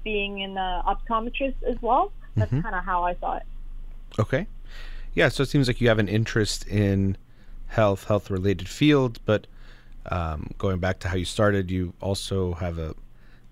being 0.03 0.41
in 0.41 0.55
the 0.55 0.83
optometrist 0.87 1.63
as 1.67 1.81
well. 1.83 2.13
That's 2.37 2.53
Mhm. 2.53 2.63
kind 2.63 2.75
of 2.75 2.85
how 2.85 3.05
I 3.05 3.15
saw 3.17 3.37
it. 3.37 3.43
Okay. 4.19 4.47
Yeah, 5.15 5.29
so 5.29 5.43
it 5.43 5.49
seems 5.49 5.67
like 5.67 5.81
you 5.81 5.89
have 5.89 5.99
an 5.99 6.09
interest 6.09 6.67
in 6.67 7.17
health, 7.67 8.05
health 8.05 8.31
related 8.31 8.69
fields, 8.69 9.19
but 9.19 9.47
um, 10.11 10.51
going 10.57 10.79
back 10.79 10.99
to 11.01 11.09
how 11.09 11.17
you 11.17 11.25
started, 11.27 11.71
you 11.71 11.93
also 12.01 12.55
have 12.55 12.79
a 12.79 12.95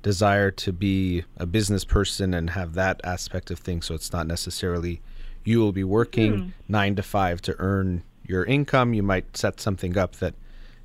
desire 0.02 0.50
to 0.50 0.72
be 0.72 1.24
a 1.36 1.44
business 1.44 1.84
person 1.84 2.32
and 2.32 2.50
have 2.50 2.74
that 2.74 3.00
aspect 3.04 3.50
of 3.50 3.58
things. 3.58 3.86
So 3.86 3.94
it's 3.94 4.12
not 4.12 4.26
necessarily 4.26 5.02
you 5.44 5.58
will 5.58 5.72
be 5.72 5.84
working 5.84 6.54
nine 6.68 6.94
to 6.96 7.02
five 7.02 7.42
to 7.42 7.54
earn 7.58 8.02
your 8.26 8.44
income. 8.44 8.94
You 8.94 9.02
might 9.02 9.36
set 9.36 9.60
something 9.60 9.98
up 9.98 10.16
that 10.16 10.34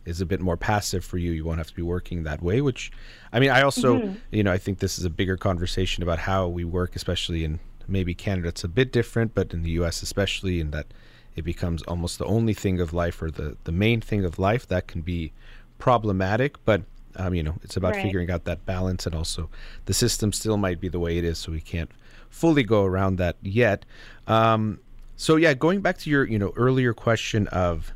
is 0.06 0.22
a 0.22 0.26
bit 0.26 0.42
more 0.42 0.58
passive 0.58 1.04
for 1.06 1.18
you. 1.18 1.32
You 1.32 1.46
won't 1.46 1.60
have 1.60 1.68
to 1.68 1.76
be 1.76 1.82
working 1.82 2.24
that 2.24 2.42
way, 2.42 2.62
which 2.62 2.92
I 3.32 3.39
mean, 3.39 3.50
I 3.50 3.62
also, 3.62 4.00
you 4.32 4.44
know, 4.44 4.52
I 4.52 4.58
think 4.58 4.80
this 4.80 4.98
is 5.00 5.06
a 5.06 5.10
bigger 5.10 5.38
conversation 5.38 6.04
about 6.04 6.20
how 6.20 6.48
we 6.48 6.63
work, 6.63 6.96
especially 6.96 7.44
in 7.44 7.60
maybe 7.88 8.13
Canada. 8.13 8.50
It's 8.50 8.63
a 8.63 8.68
bit 8.68 8.92
different, 8.92 9.34
but 9.34 9.54
in 9.54 9.63
the 9.63 9.72
US, 9.72 10.02
especially, 10.02 10.60
in 10.60 10.72
that 10.72 10.88
it 11.36 11.44
becomes 11.44 11.82
almost 11.84 12.20
the 12.20 12.26
only 12.26 12.54
thing 12.54 12.80
of 12.80 12.94
life 12.94 13.22
or 13.22 13.32
the, 13.32 13.58
the 13.63 13.72
main 13.72 14.02
thing 14.02 14.24
of 14.24 14.38
life 14.38 14.68
that 14.68 14.88
can 14.88 15.02
be 15.02 15.32
problematic. 15.80 16.63
But, 16.66 16.84
um, 17.16 17.34
you 17.34 17.44
know, 17.44 17.56
it's 17.63 17.76
about 17.76 17.94
Right. 17.94 18.02
figuring 18.02 18.30
out 18.30 18.46
that 18.46 18.66
balance. 18.66 19.06
And 19.06 19.16
also, 19.16 19.50
the 19.86 19.94
system 19.94 20.32
still 20.32 20.58
might 20.58 20.80
be 20.80 20.89
the 20.89 21.00
way 21.00 21.18
it 21.18 21.24
is, 21.24 21.39
so 21.39 21.52
we 21.52 21.62
can't 21.62 21.92
fully 22.30 22.63
go 22.63 22.84
around 22.84 23.18
that 23.18 23.36
yet. 23.42 23.86
Um, 24.28 24.80
so, 25.16 25.36
yeah, 25.36 25.54
going 25.54 25.82
back 25.82 25.98
to 26.00 26.10
your, 26.10 26.26
you 26.26 26.39
know, 26.39 26.54
earlier 26.56 26.94
question 26.94 27.48
of 27.48 27.94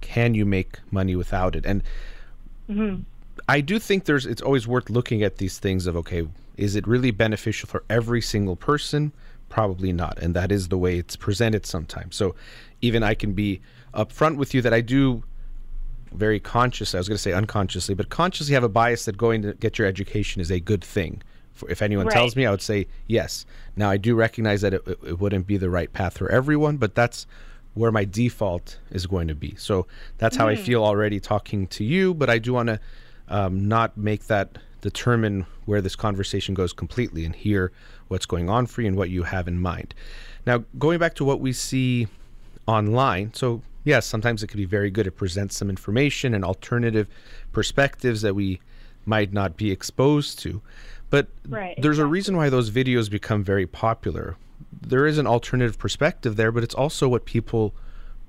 can 0.00 0.34
you 0.34 0.44
make 0.44 0.78
money 0.90 1.16
without 1.16 1.56
it? 1.56 1.64
And 1.66 1.82
mm-hmm. 2.68 3.02
I 3.48 3.60
do 3.60 3.78
think 3.78 4.04
there's 4.04 4.26
it's 4.26 4.42
always 4.42 4.66
worth 4.66 4.90
looking 4.90 5.22
at 5.22 5.36
these 5.36 5.58
things 5.58 5.86
of 5.86 5.96
okay, 5.96 6.26
is 6.56 6.76
it 6.76 6.86
really 6.86 7.10
beneficial 7.10 7.68
for 7.68 7.84
every 7.88 8.20
single 8.20 8.56
person? 8.56 9.12
Probably 9.48 9.92
not, 9.92 10.18
and 10.18 10.34
that 10.34 10.52
is 10.52 10.68
the 10.68 10.78
way 10.78 10.98
it's 10.98 11.16
presented 11.16 11.66
sometimes. 11.66 12.16
So 12.16 12.34
even 12.80 13.02
I 13.02 13.14
can 13.14 13.32
be 13.32 13.60
upfront 13.94 14.36
with 14.36 14.54
you 14.54 14.62
that 14.62 14.72
I 14.72 14.80
do 14.80 15.24
very 16.12 16.40
conscious. 16.40 16.94
I 16.94 16.98
was 16.98 17.08
going 17.08 17.16
to 17.16 17.22
say 17.22 17.32
unconsciously, 17.32 17.94
but 17.94 18.08
consciously 18.08 18.54
have 18.54 18.64
a 18.64 18.68
bias 18.68 19.04
that 19.04 19.16
going 19.16 19.42
to 19.42 19.54
get 19.54 19.78
your 19.78 19.86
education 19.86 20.40
is 20.40 20.50
a 20.50 20.60
good 20.60 20.84
thing. 20.84 21.22
For, 21.54 21.70
if 21.70 21.82
anyone 21.82 22.08
tells 22.08 22.36
me, 22.36 22.46
I 22.46 22.50
would 22.50 22.62
say 22.62 22.86
yes. 23.06 23.44
Now 23.76 23.90
I 23.90 23.96
do 23.96 24.14
recognize 24.14 24.60
that 24.62 24.74
it, 24.74 24.82
it 24.86 25.20
wouldn't 25.20 25.46
be 25.46 25.56
the 25.56 25.70
right 25.70 25.92
path 25.92 26.18
for 26.18 26.30
everyone, 26.30 26.76
but 26.76 26.94
that's 26.94 27.26
where 27.74 27.92
my 27.92 28.04
default 28.04 28.78
is 28.90 29.06
going 29.06 29.28
to 29.28 29.34
be. 29.34 29.54
So 29.56 29.86
that's 30.18 30.36
how 30.36 30.48
I 30.48 30.56
feel 30.56 30.84
already 30.84 31.20
talking 31.20 31.66
to 31.68 31.84
you. 31.84 32.14
But 32.14 32.28
I 32.28 32.38
do 32.38 32.52
want 32.52 32.68
to 32.68 32.80
um, 33.28 33.68
not 33.68 33.96
make 33.96 34.26
that 34.26 34.58
determine 34.80 35.46
where 35.66 35.80
this 35.80 35.94
conversation 35.94 36.54
goes 36.54 36.72
completely 36.72 37.24
and 37.24 37.34
hear 37.34 37.70
what's 38.08 38.26
going 38.26 38.48
on 38.48 38.66
for 38.66 38.82
you 38.82 38.88
and 38.88 38.96
what 38.96 39.10
you 39.10 39.22
have 39.22 39.46
in 39.46 39.60
mind. 39.60 39.94
Now, 40.46 40.64
going 40.78 40.98
back 40.98 41.14
to 41.16 41.24
what 41.24 41.40
we 41.40 41.52
see 41.52 42.08
online, 42.66 43.32
so 43.34 43.62
yes, 43.84 44.06
sometimes 44.06 44.42
it 44.42 44.48
can 44.48 44.58
be 44.58 44.64
very 44.64 44.90
good. 44.90 45.06
It 45.06 45.12
presents 45.12 45.56
some 45.56 45.70
information 45.70 46.34
and 46.34 46.44
alternative 46.44 47.08
perspectives 47.52 48.22
that 48.22 48.34
we 48.34 48.60
might 49.06 49.32
not 49.32 49.56
be 49.56 49.70
exposed 49.70 50.38
to. 50.40 50.60
But 51.08 51.28
Right, 51.48 51.80
there's 51.80 51.98
a 51.98 52.06
reason 52.06 52.36
why 52.36 52.50
those 52.50 52.70
videos 52.70 53.10
become 53.10 53.42
very 53.42 53.66
popular. 53.66 54.36
There 54.80 55.06
is 55.06 55.18
an 55.18 55.26
alternative 55.26 55.78
perspective 55.78 56.36
there, 56.36 56.52
but 56.52 56.62
it's 56.62 56.74
also 56.74 57.08
what 57.08 57.24
people 57.24 57.74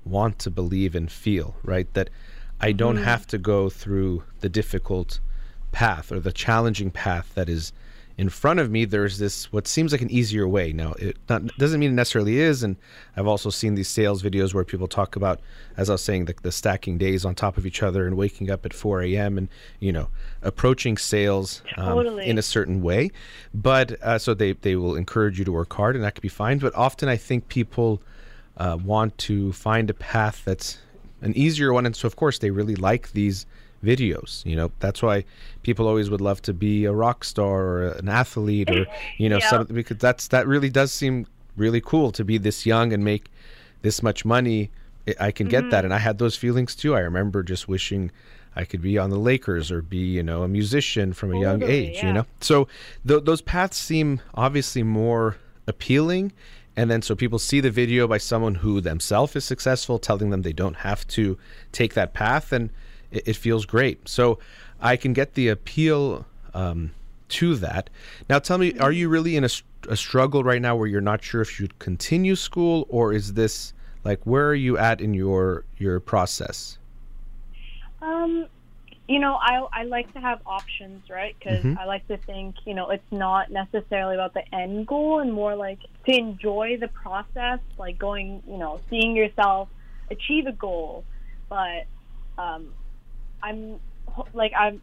want 0.04 0.38
to 0.40 0.50
believe 0.50 0.94
and 0.94 1.10
feel, 1.10 1.56
right? 1.62 1.92
That 1.94 2.10
I 2.60 2.72
don't 2.72 2.96
Mm-hmm. 2.96 3.04
have 3.04 3.26
to 3.28 3.38
go 3.38 3.68
through 3.70 4.24
the 4.40 4.48
difficult 4.48 5.20
path 5.72 6.12
or 6.12 6.20
the 6.20 6.32
challenging 6.32 6.90
path 6.90 7.32
that 7.34 7.48
is 7.48 7.72
in 8.22 8.28
front 8.28 8.60
of 8.60 8.70
me. 8.70 8.84
There's 8.84 9.18
this 9.18 9.52
what 9.52 9.66
seems 9.66 9.90
like 9.90 10.00
an 10.00 10.10
easier 10.10 10.46
way. 10.46 10.72
Now, 10.72 10.92
it 10.92 11.16
not, 11.28 11.44
doesn't 11.58 11.80
mean 11.80 11.90
it 11.90 11.94
necessarily 11.94 12.38
is. 12.38 12.62
And 12.62 12.76
I've 13.16 13.26
also 13.26 13.50
seen 13.50 13.74
these 13.74 13.88
sales 13.88 14.22
videos 14.22 14.54
where 14.54 14.64
people 14.64 14.86
talk 14.86 15.16
about, 15.16 15.40
as 15.76 15.90
I 15.90 15.94
was 15.94 16.04
saying, 16.04 16.26
the, 16.26 16.34
the 16.40 16.52
stacking 16.52 16.98
days 16.98 17.24
on 17.24 17.34
top 17.34 17.56
of 17.56 17.66
each 17.66 17.82
other 17.82 18.06
and 18.06 18.16
waking 18.16 18.48
up 18.48 18.64
at 18.64 18.72
4 18.72 19.02
a.m. 19.02 19.38
and 19.38 19.48
you 19.80 19.90
know 19.90 20.06
approaching 20.40 20.96
sales 20.96 21.62
um, 21.76 21.96
Totally. 21.96 22.28
in 22.28 22.38
a 22.38 22.42
certain 22.42 22.80
way. 22.80 23.10
But 23.52 24.00
uh, 24.00 24.18
so 24.20 24.34
they 24.34 24.52
they 24.52 24.76
will 24.76 24.94
encourage 24.94 25.40
you 25.40 25.44
to 25.44 25.52
work 25.52 25.72
hard, 25.72 25.96
and 25.96 26.04
that 26.04 26.14
could 26.14 26.22
be 26.22 26.28
fine. 26.28 26.58
But 26.58 26.72
often, 26.76 27.08
I 27.08 27.16
think 27.16 27.48
people 27.48 28.00
uh, 28.56 28.78
want 28.84 29.18
to 29.18 29.52
find 29.52 29.90
a 29.90 29.94
path 29.94 30.42
that's 30.44 30.78
an 31.22 31.36
easier 31.36 31.72
one, 31.72 31.86
and 31.86 31.96
so 31.96 32.06
of 32.06 32.14
course 32.14 32.38
they 32.38 32.50
really 32.50 32.76
like 32.76 33.10
these 33.14 33.46
videos. 33.82 34.44
You 34.44 34.56
know, 34.56 34.70
that's 34.80 35.02
why 35.02 35.24
people 35.62 35.86
always 35.88 36.10
would 36.10 36.20
love 36.20 36.42
to 36.42 36.52
be 36.54 36.84
a 36.84 36.92
rock 36.92 37.24
star 37.24 37.60
or 37.60 37.88
an 37.88 38.08
athlete, 38.08 38.70
or 38.70 38.86
you 39.18 39.28
know, 39.28 39.38
Yeah. 39.38 39.50
some 39.50 39.64
because 39.66 39.98
that's 39.98 40.28
that 40.28 40.46
really 40.46 40.70
does 40.70 40.92
seem 40.92 41.26
really 41.56 41.80
cool 41.80 42.12
to 42.12 42.24
be 42.24 42.38
this 42.38 42.64
young 42.66 42.92
and 42.92 43.04
make 43.04 43.30
this 43.82 44.02
much 44.02 44.24
money. 44.24 44.70
I- 45.18 45.32
can 45.32 45.48
get 45.48 45.62
that, 45.70 45.78
mm-hmm. 45.78 45.86
and 45.86 45.94
I 45.94 45.98
had 45.98 46.18
those 46.18 46.36
feelings 46.36 46.76
too. 46.76 46.94
I 46.94 47.00
remember 47.00 47.42
just 47.42 47.66
wishing. 47.68 48.10
I 48.54 48.64
could 48.66 48.82
be 48.82 48.98
on 48.98 49.08
the 49.08 49.18
Lakers 49.18 49.72
or 49.72 49.80
be, 49.80 49.96
you 49.96 50.22
know, 50.22 50.42
a 50.42 50.48
musician 50.48 51.14
from 51.14 51.32
a 51.32 51.40
young 51.40 51.62
age, 51.62 52.02
you 52.02 52.12
know? 52.12 52.26
So 52.42 52.68
th- 53.08 53.24
those 53.24 53.40
paths 53.40 53.78
seem 53.78 54.20
obviously 54.34 54.82
more 54.82 55.38
appealing. 55.66 56.32
And 56.76 56.90
then 56.90 57.00
so 57.00 57.14
people 57.14 57.38
see 57.38 57.60
the 57.60 57.70
video 57.70 58.06
by 58.06 58.18
someone 58.18 58.56
who 58.56 58.82
themselves 58.82 59.34
is 59.36 59.46
successful, 59.46 59.98
telling 59.98 60.28
them 60.28 60.42
they 60.42 60.52
don't 60.52 60.76
have 60.76 61.06
to 61.08 61.38
take 61.72 61.94
that 61.94 62.12
path, 62.12 62.52
and 62.52 62.68
it, 63.12 63.28
it 63.28 63.36
feels 63.36 63.66
great. 63.66 64.08
So 64.08 64.38
I 64.80 64.96
can 64.96 65.12
get 65.12 65.34
the 65.34 65.48
appeal 65.48 66.26
um, 66.54 66.92
to 67.28 67.54
that. 67.56 67.90
Now, 68.28 68.38
tell 68.40 68.58
me, 68.58 68.78
are 68.78 68.92
you 68.92 69.08
really 69.08 69.36
in 69.36 69.44
a 69.44 69.96
struggle 69.96 70.44
right 70.44 70.60
now 70.60 70.76
where 70.76 70.86
you're 70.86 71.00
not 71.00 71.22
sure 71.22 71.40
if 71.40 71.60
you'd 71.60 71.78
continue 71.78 72.36
school, 72.36 72.86
or 72.88 73.12
is 73.12 73.34
this 73.34 73.72
like 74.04 74.20
where 74.24 74.48
are 74.48 74.54
you 74.54 74.76
at 74.78 75.00
in 75.00 75.14
your 75.14 75.64
your 75.78 76.00
process? 76.00 76.78
Um, 78.00 78.48
you 79.08 79.18
know, 79.18 79.36
I 79.40 79.66
I 79.72 79.84
like 79.84 80.12
to 80.14 80.20
have 80.20 80.40
options, 80.46 81.04
right? 81.10 81.34
Because 81.38 81.64
Mhm. 81.64 81.78
I 81.78 81.84
like 81.86 82.06
to 82.08 82.16
think, 82.18 82.56
you 82.64 82.74
know, 82.74 82.90
it's 82.90 83.10
not 83.10 83.50
necessarily 83.50 84.14
about 84.14 84.34
the 84.34 84.42
end 84.54 84.86
goal, 84.86 85.20
and 85.20 85.32
more 85.32 85.54
like 85.54 85.80
to 86.08 86.16
enjoy 86.16 86.78
the 86.80 86.88
process, 86.88 87.60
like 87.78 87.98
going, 87.98 88.42
you 88.46 88.58
know, 88.58 88.80
seeing 88.90 89.16
yourself 89.16 89.68
achieve 90.10 90.46
a 90.46 90.52
goal. 90.52 91.04
But 91.48 91.86
um, 92.38 92.68
I'm 93.42 93.80
like 94.34 94.52
I'm. 94.58 94.82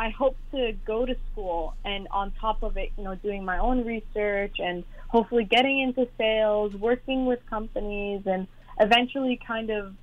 I 0.00 0.10
hope 0.10 0.36
to 0.52 0.74
go 0.86 1.04
to 1.04 1.16
school 1.32 1.74
and 1.84 2.06
on 2.12 2.32
top 2.40 2.62
of 2.62 2.76
it, 2.76 2.92
you 2.96 3.02
know, 3.02 3.16
doing 3.16 3.44
my 3.44 3.58
own 3.58 3.84
research 3.84 4.54
and 4.60 4.84
hopefully 5.08 5.42
getting 5.42 5.80
into 5.80 6.06
sales, 6.16 6.72
working 6.74 7.26
with 7.26 7.40
companies, 7.50 8.22
and 8.26 8.46
eventually 8.78 9.40
kind 9.44 9.70
of 9.70 9.94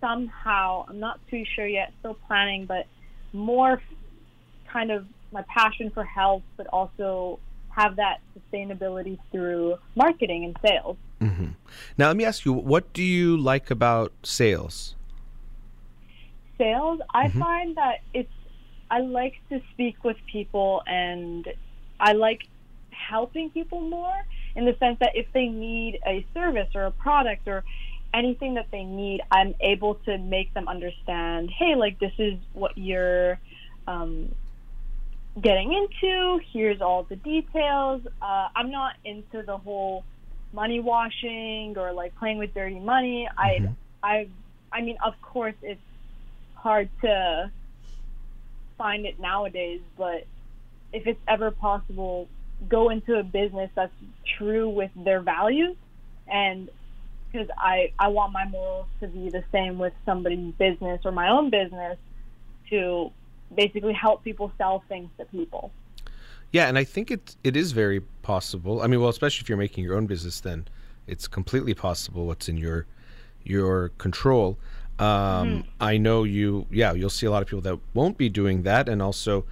somehow 0.00 0.84
I'm 0.88 1.00
not 1.00 1.20
too 1.30 1.44
sure 1.54 1.66
yet, 1.66 1.92
still 2.00 2.18
planning, 2.26 2.66
but 2.66 2.86
more 3.32 3.80
kind 4.70 4.90
of 4.90 5.06
my 5.32 5.42
passion 5.48 5.90
for 5.90 6.04
health, 6.04 6.42
but 6.56 6.66
also 6.66 7.38
have 7.70 7.96
that 7.96 8.20
sustainability 8.36 9.18
through 9.30 9.76
marketing 9.94 10.44
and 10.44 10.56
sales. 10.66 10.96
hmm 11.20 11.50
Now, 11.96 12.08
let 12.08 12.16
me 12.16 12.24
ask 12.24 12.44
you, 12.44 12.52
what 12.52 12.92
do 12.92 13.02
you 13.02 13.36
like 13.36 13.70
about 13.70 14.12
sales? 14.22 14.95
Sales, 16.58 17.00
I 17.12 17.28
Mhm. 17.28 17.38
find 17.38 17.76
that 17.76 17.96
it's 18.14 18.30
I 18.90 19.00
like 19.00 19.34
to 19.50 19.60
speak 19.72 20.04
with 20.04 20.16
people 20.30 20.82
and 20.86 21.46
I 21.98 22.12
like 22.12 22.42
helping 22.90 23.50
people 23.50 23.80
more 23.80 24.14
in 24.54 24.64
the 24.64 24.76
sense 24.78 24.98
that 25.00 25.12
if 25.14 25.26
they 25.32 25.46
need 25.46 25.98
a 26.06 26.24
service 26.34 26.68
or 26.74 26.84
a 26.86 26.90
product 26.92 27.48
or 27.48 27.64
anything 28.14 28.54
that 28.54 28.68
they 28.70 28.84
need, 28.84 29.20
I'm 29.30 29.54
able 29.60 29.96
to 30.06 30.18
make 30.18 30.54
them 30.54 30.68
understand, 30.68 31.50
hey, 31.50 31.74
like 31.74 31.98
this 31.98 32.12
is 32.18 32.34
what 32.52 32.72
you're 32.76 33.38
um, 33.86 34.34
getting 35.40 35.72
into. 35.72 36.40
Here's 36.52 36.80
all 36.80 37.04
the 37.04 37.16
details. 37.16 38.02
Uh, 38.22 38.48
I'm 38.54 38.70
not 38.70 38.94
into 39.04 39.42
the 39.44 39.58
whole 39.58 40.04
money 40.52 40.80
washing 40.80 41.74
or 41.76 41.92
like 41.92 42.14
playing 42.16 42.38
with 42.38 42.54
dirty 42.54 42.80
money. 42.80 43.28
I, 43.36 43.60
Mhm. 43.60 43.76
I, 44.02 44.28
I 44.72 44.80
mean, 44.82 44.96
of 45.04 45.14
course, 45.20 45.54
it's 45.62 45.80
hard 46.56 46.88
to 47.02 47.50
find 48.76 49.06
it 49.06 49.18
nowadays, 49.20 49.80
but 49.96 50.26
if 50.92 51.06
it's 51.06 51.20
ever 51.28 51.50
possible, 51.50 52.28
go 52.68 52.88
into 52.90 53.18
a 53.18 53.22
business 53.22 53.70
that's 53.74 53.92
true 54.38 54.68
with 54.68 54.90
their 54.96 55.20
values 55.20 55.76
and 56.28 56.68
because 57.30 57.48
I, 57.58 57.92
I 57.98 58.08
want 58.08 58.32
my 58.32 58.46
morals 58.48 58.86
to 59.00 59.08
be 59.08 59.28
the 59.28 59.44
same 59.52 59.78
with 59.78 59.92
somebody's 60.04 60.54
business 60.54 61.02
or 61.04 61.12
my 61.12 61.28
own 61.28 61.50
business 61.50 61.98
to 62.70 63.10
basically 63.54 63.92
help 63.92 64.24
people 64.24 64.52
sell 64.58 64.82
things 64.88 65.10
to 65.18 65.24
people. 65.26 65.70
Yeah, 66.52 66.68
and 66.68 66.78
I 66.78 66.84
think 66.84 67.10
it 67.10 67.36
it 67.44 67.56
is 67.56 67.72
very 67.72 68.00
possible. 68.22 68.80
I 68.80 68.86
mean, 68.86 69.00
well, 69.00 69.10
especially 69.10 69.42
if 69.42 69.48
you're 69.48 69.58
making 69.58 69.84
your 69.84 69.96
own 69.96 70.06
business, 70.06 70.40
then 70.40 70.68
it's 71.06 71.28
completely 71.28 71.74
possible 71.74 72.26
what's 72.26 72.48
in 72.48 72.56
your 72.56 72.86
your 73.44 73.90
control. 73.98 74.58
Um, 74.98 75.64
I 75.80 75.98
know 75.98 76.24
you. 76.24 76.66
Yeah, 76.70 76.92
you'll 76.92 77.10
see 77.10 77.26
a 77.26 77.30
lot 77.30 77.42
of 77.42 77.48
people 77.48 77.60
that 77.62 77.78
won't 77.94 78.16
be 78.16 78.28
doing 78.28 78.62
that, 78.62 78.88
and 78.88 79.02
also, 79.02 79.44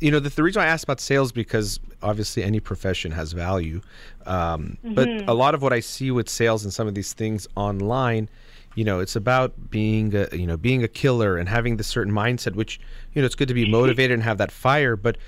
you 0.00 0.10
know, 0.10 0.20
the, 0.20 0.28
the 0.28 0.42
reason 0.42 0.62
I 0.62 0.66
asked 0.66 0.84
about 0.84 1.00
sales 1.00 1.32
because 1.32 1.80
obviously 2.02 2.42
any 2.42 2.60
profession 2.60 3.12
has 3.12 3.32
value, 3.32 3.80
um, 4.26 4.76
but 4.82 5.08
a 5.28 5.34
lot 5.34 5.54
of 5.54 5.62
what 5.62 5.72
I 5.72 5.80
see 5.80 6.10
with 6.10 6.28
sales 6.28 6.64
and 6.64 6.72
some 6.72 6.86
of 6.86 6.94
these 6.94 7.12
things 7.12 7.48
online 7.56 8.28
you 8.74 8.84
know 8.84 9.00
it's 9.00 9.16
about 9.16 9.70
being 9.70 10.14
a 10.14 10.28
you 10.34 10.46
know 10.46 10.56
being 10.56 10.82
a 10.82 10.88
killer 10.88 11.36
and 11.36 11.48
having 11.48 11.76
this 11.76 11.86
certain 11.86 12.12
mindset 12.12 12.54
which 12.54 12.80
you 13.12 13.20
know 13.20 13.26
it's 13.26 13.34
good 13.34 13.48
to 13.48 13.54
be 13.54 13.70
motivated 13.70 14.12
and 14.12 14.22
have 14.22 14.38
that 14.38 14.50
fire. 14.50 14.96
But 14.96 15.18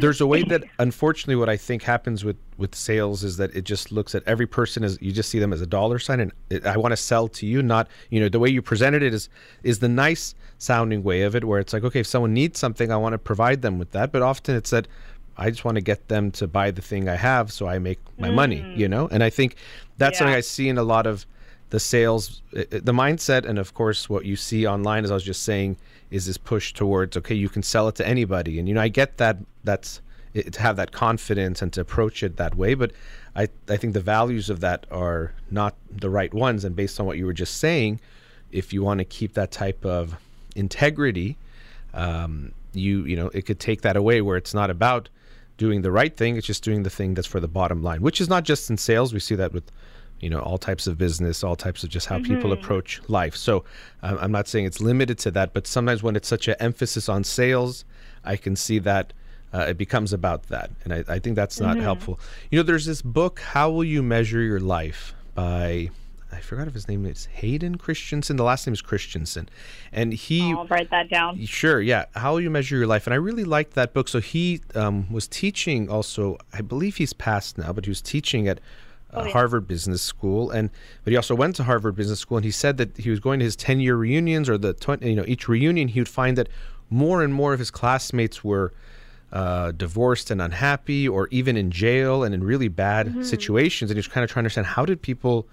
there's 0.00 0.20
a 0.20 0.26
way 0.26 0.42
that 0.44 0.62
unfortunately 0.78 1.36
what 1.36 1.48
i 1.48 1.56
think 1.56 1.82
happens 1.82 2.24
with 2.24 2.36
with 2.62 2.74
sales 2.74 3.22
is 3.22 3.36
that 3.36 3.54
it 3.54 3.64
just 3.64 3.92
looks 3.92 4.14
at 4.14 4.22
every 4.26 4.46
person 4.46 4.82
as 4.82 4.96
you 5.02 5.12
just 5.12 5.28
see 5.28 5.38
them 5.38 5.52
as 5.52 5.60
a 5.60 5.66
dollar 5.66 5.98
sign 5.98 6.20
and 6.20 6.32
it, 6.48 6.64
i 6.64 6.76
want 6.76 6.92
to 6.92 6.96
sell 6.96 7.28
to 7.28 7.44
you 7.44 7.62
not 7.62 7.86
you 8.08 8.18
know 8.18 8.28
the 8.30 8.38
way 8.38 8.48
you 8.48 8.62
presented 8.62 9.02
it 9.02 9.12
is 9.12 9.28
is 9.62 9.80
the 9.80 9.88
nice 9.88 10.34
sounding 10.56 11.02
way 11.02 11.22
of 11.22 11.36
it 11.36 11.44
where 11.44 11.60
it's 11.60 11.74
like 11.74 11.84
okay 11.84 12.00
if 12.00 12.06
someone 12.06 12.32
needs 12.32 12.58
something 12.58 12.90
i 12.90 12.96
want 12.96 13.12
to 13.12 13.18
provide 13.18 13.60
them 13.60 13.78
with 13.78 13.90
that 13.90 14.10
but 14.10 14.22
often 14.22 14.56
it's 14.56 14.70
that 14.70 14.88
I 15.36 15.50
just 15.50 15.64
want 15.64 15.76
to 15.76 15.80
get 15.80 16.08
them 16.08 16.30
to 16.32 16.46
buy 16.46 16.70
the 16.70 16.82
thing 16.82 17.08
I 17.08 17.16
have 17.16 17.50
so 17.50 17.66
I 17.66 17.78
make 17.78 17.98
my 18.18 18.30
money, 18.30 18.62
you 18.76 18.86
know? 18.86 19.08
And 19.10 19.24
I 19.24 19.30
think 19.30 19.56
that's 19.96 20.18
something 20.18 20.34
I 20.34 20.40
see 20.40 20.68
in 20.68 20.76
a 20.76 20.82
lot 20.82 21.06
of 21.06 21.24
the 21.70 21.80
sales, 21.80 22.42
uh, 22.54 22.60
uh, 22.60 22.64
the 22.70 22.92
mindset, 22.92 23.46
and 23.46 23.58
of 23.58 23.72
course, 23.72 24.10
what 24.10 24.26
you 24.26 24.36
see 24.36 24.66
online, 24.66 25.04
as 25.04 25.10
I 25.10 25.14
was 25.14 25.24
just 25.24 25.42
saying, 25.42 25.78
is 26.10 26.26
this 26.26 26.36
push 26.36 26.74
towards, 26.74 27.16
okay, 27.16 27.34
you 27.34 27.48
can 27.48 27.62
sell 27.62 27.88
it 27.88 27.94
to 27.94 28.06
anybody. 28.06 28.58
And, 28.58 28.68
you 28.68 28.74
know, 28.74 28.82
I 28.82 28.88
get 28.88 29.16
that 29.16 29.38
that's 29.64 30.02
it, 30.34 30.52
to 30.54 30.62
have 30.62 30.76
that 30.76 30.92
confidence 30.92 31.62
and 31.62 31.72
to 31.72 31.80
approach 31.80 32.22
it 32.22 32.36
that 32.36 32.54
way. 32.54 32.74
But 32.74 32.92
I, 33.36 33.48
I 33.68 33.76
think 33.76 33.94
the 33.94 34.00
values 34.00 34.50
of 34.50 34.60
that 34.60 34.86
are 34.90 35.32
not 35.50 35.74
the 35.90 36.10
right 36.10 36.32
ones. 36.32 36.64
And 36.64 36.74
based 36.76 36.98
on 37.00 37.06
what 37.06 37.18
you 37.18 37.26
were 37.26 37.32
just 37.32 37.58
saying, 37.58 38.00
if 38.50 38.72
you 38.72 38.82
want 38.82 38.98
to 38.98 39.04
keep 39.04 39.34
that 39.34 39.50
type 39.50 39.84
of 39.84 40.16
integrity, 40.54 41.36
um, 41.94 42.52
you 42.74 43.04
you 43.04 43.16
know 43.16 43.28
it 43.28 43.42
could 43.42 43.60
take 43.60 43.82
that 43.82 43.96
away 43.96 44.20
where 44.20 44.36
it's 44.36 44.54
not 44.54 44.70
about 44.70 45.08
doing 45.56 45.82
the 45.82 45.92
right 45.92 46.16
thing 46.16 46.36
it's 46.36 46.46
just 46.46 46.64
doing 46.64 46.82
the 46.82 46.90
thing 46.90 47.14
that's 47.14 47.26
for 47.26 47.40
the 47.40 47.48
bottom 47.48 47.82
line 47.82 48.00
which 48.02 48.20
is 48.20 48.28
not 48.28 48.44
just 48.44 48.70
in 48.70 48.76
sales 48.76 49.12
we 49.12 49.20
see 49.20 49.34
that 49.34 49.52
with 49.52 49.70
you 50.20 50.30
know 50.30 50.40
all 50.40 50.58
types 50.58 50.86
of 50.86 50.96
business 50.96 51.44
all 51.44 51.56
types 51.56 51.84
of 51.84 51.90
just 51.90 52.06
how 52.06 52.18
people 52.18 52.52
approach 52.52 53.00
life 53.08 53.36
so 53.36 53.64
um, 54.02 54.16
i'm 54.20 54.32
not 54.32 54.48
saying 54.48 54.64
it's 54.64 54.80
limited 54.80 55.18
to 55.18 55.30
that 55.30 55.52
but 55.52 55.66
sometimes 55.66 56.02
when 56.02 56.16
it's 56.16 56.28
such 56.28 56.48
an 56.48 56.54
emphasis 56.60 57.08
on 57.08 57.22
sales 57.22 57.84
i 58.24 58.36
can 58.36 58.56
see 58.56 58.78
that 58.78 59.12
uh, 59.52 59.66
it 59.68 59.76
becomes 59.76 60.12
about 60.12 60.44
that 60.44 60.70
and 60.84 60.92
I, 60.92 61.04
I 61.08 61.18
think 61.18 61.36
that's 61.36 61.60
not 61.60 61.76
helpful 61.76 62.18
you 62.50 62.58
know 62.58 62.62
there's 62.62 62.86
this 62.86 63.02
book 63.02 63.40
how 63.40 63.70
will 63.70 63.84
you 63.84 64.02
measure 64.02 64.40
your 64.40 64.60
life 64.60 65.14
by 65.34 65.90
I 66.32 66.40
forgot 66.40 66.66
if 66.66 66.74
his 66.74 66.88
name 66.88 67.04
is 67.04 67.26
Hayden 67.26 67.76
Christensen. 67.76 68.36
The 68.36 68.42
last 68.42 68.66
name 68.66 68.72
is 68.72 68.80
Christensen, 68.80 69.50
and 69.92 70.14
he 70.14 70.52
I'll 70.52 70.66
write 70.66 70.90
that 70.90 71.10
down. 71.10 71.44
Sure, 71.44 71.80
yeah. 71.80 72.06
How 72.14 72.32
will 72.32 72.40
you 72.40 72.48
measure 72.48 72.76
your 72.76 72.86
life, 72.86 73.06
and 73.06 73.12
I 73.12 73.18
really 73.18 73.44
liked 73.44 73.74
that 73.74 73.92
book. 73.92 74.08
So 74.08 74.18
he 74.18 74.62
um, 74.74 75.12
was 75.12 75.28
teaching 75.28 75.90
also. 75.90 76.38
I 76.52 76.62
believe 76.62 76.96
he's 76.96 77.12
passed 77.12 77.58
now, 77.58 77.72
but 77.74 77.84
he 77.84 77.90
was 77.90 78.00
teaching 78.00 78.48
at 78.48 78.58
uh, 78.58 78.60
Oh, 79.20 79.24
yeah. 79.24 79.32
Harvard 79.32 79.68
Business 79.68 80.00
School, 80.00 80.50
and 80.50 80.70
but 81.04 81.10
he 81.10 81.16
also 81.16 81.34
went 81.34 81.54
to 81.56 81.64
Harvard 81.64 81.96
Business 81.96 82.20
School, 82.20 82.38
and 82.38 82.44
he 82.46 82.50
said 82.50 82.78
that 82.78 82.96
he 82.96 83.10
was 83.10 83.20
going 83.20 83.38
to 83.40 83.44
his 83.44 83.56
ten 83.56 83.78
year 83.78 83.94
reunions 83.94 84.48
or 84.48 84.56
the 84.56 84.72
20, 84.72 85.08
you 85.08 85.16
know 85.16 85.24
each 85.26 85.48
reunion 85.48 85.88
he 85.88 86.00
would 86.00 86.08
find 86.08 86.38
that 86.38 86.48
more 86.88 87.22
and 87.22 87.34
more 87.34 87.52
of 87.52 87.58
his 87.58 87.70
classmates 87.70 88.42
were 88.42 88.72
uh, 89.32 89.72
divorced 89.72 90.30
and 90.30 90.42
unhappy, 90.42 91.08
or 91.08 91.26
even 91.30 91.56
in 91.56 91.70
jail 91.70 92.22
and 92.22 92.34
in 92.34 92.44
really 92.44 92.68
bad 92.68 93.06
Mm-hmm. 93.06 93.22
situations. 93.22 93.90
And 93.90 93.96
he's 93.98 94.06
kind 94.08 94.22
of 94.24 94.30
trying 94.30 94.42
to 94.42 94.46
understand 94.46 94.66
how 94.66 94.84
did 94.84 95.00
people 95.00 95.46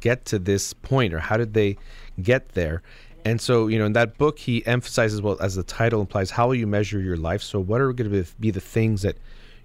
get 0.00 0.24
to 0.26 0.38
this 0.38 0.72
point, 0.72 1.12
or 1.14 1.20
how 1.20 1.36
did 1.36 1.52
they 1.54 1.76
get 2.22 2.50
there? 2.50 2.82
And 3.24 3.40
so, 3.40 3.66
you 3.66 3.78
know, 3.78 3.86
in 3.86 3.92
that 3.94 4.18
book, 4.18 4.38
he 4.38 4.64
emphasizes, 4.66 5.20
well, 5.20 5.36
as 5.40 5.56
the 5.56 5.62
title 5.64 6.00
implies, 6.00 6.30
how 6.30 6.46
will 6.46 6.54
you 6.54 6.66
measure 6.66 7.00
your 7.00 7.16
life? 7.16 7.42
So, 7.42 7.58
what 7.58 7.80
are 7.80 7.92
going 7.92 8.10
to 8.10 8.24
be 8.38 8.50
the 8.52 8.60
things 8.60 9.02
that 9.02 9.16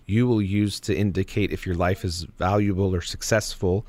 you 0.08 0.28
will 0.28 0.42
use 0.42 0.80
to 0.82 0.96
indicate 0.96 1.52
if 1.52 1.66
your 1.66 1.76
life 1.76 2.04
is 2.04 2.24
valuable 2.40 2.94
or 2.96 3.02
successful? 3.02 3.86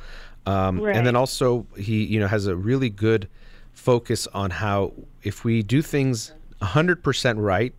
Um, 0.47 0.81
And 0.97 1.07
then 1.07 1.17
also, 1.17 1.67
he, 1.77 2.05
you 2.05 2.21
know, 2.21 2.27
has 2.29 2.47
a 2.47 2.55
really 2.55 2.91
good 2.91 3.29
focus 3.73 4.27
on 4.35 4.51
how 4.51 4.93
if 5.23 5.43
we 5.45 5.63
do 5.63 5.81
things 5.83 6.33
100% 6.61 7.35
right, 7.39 7.73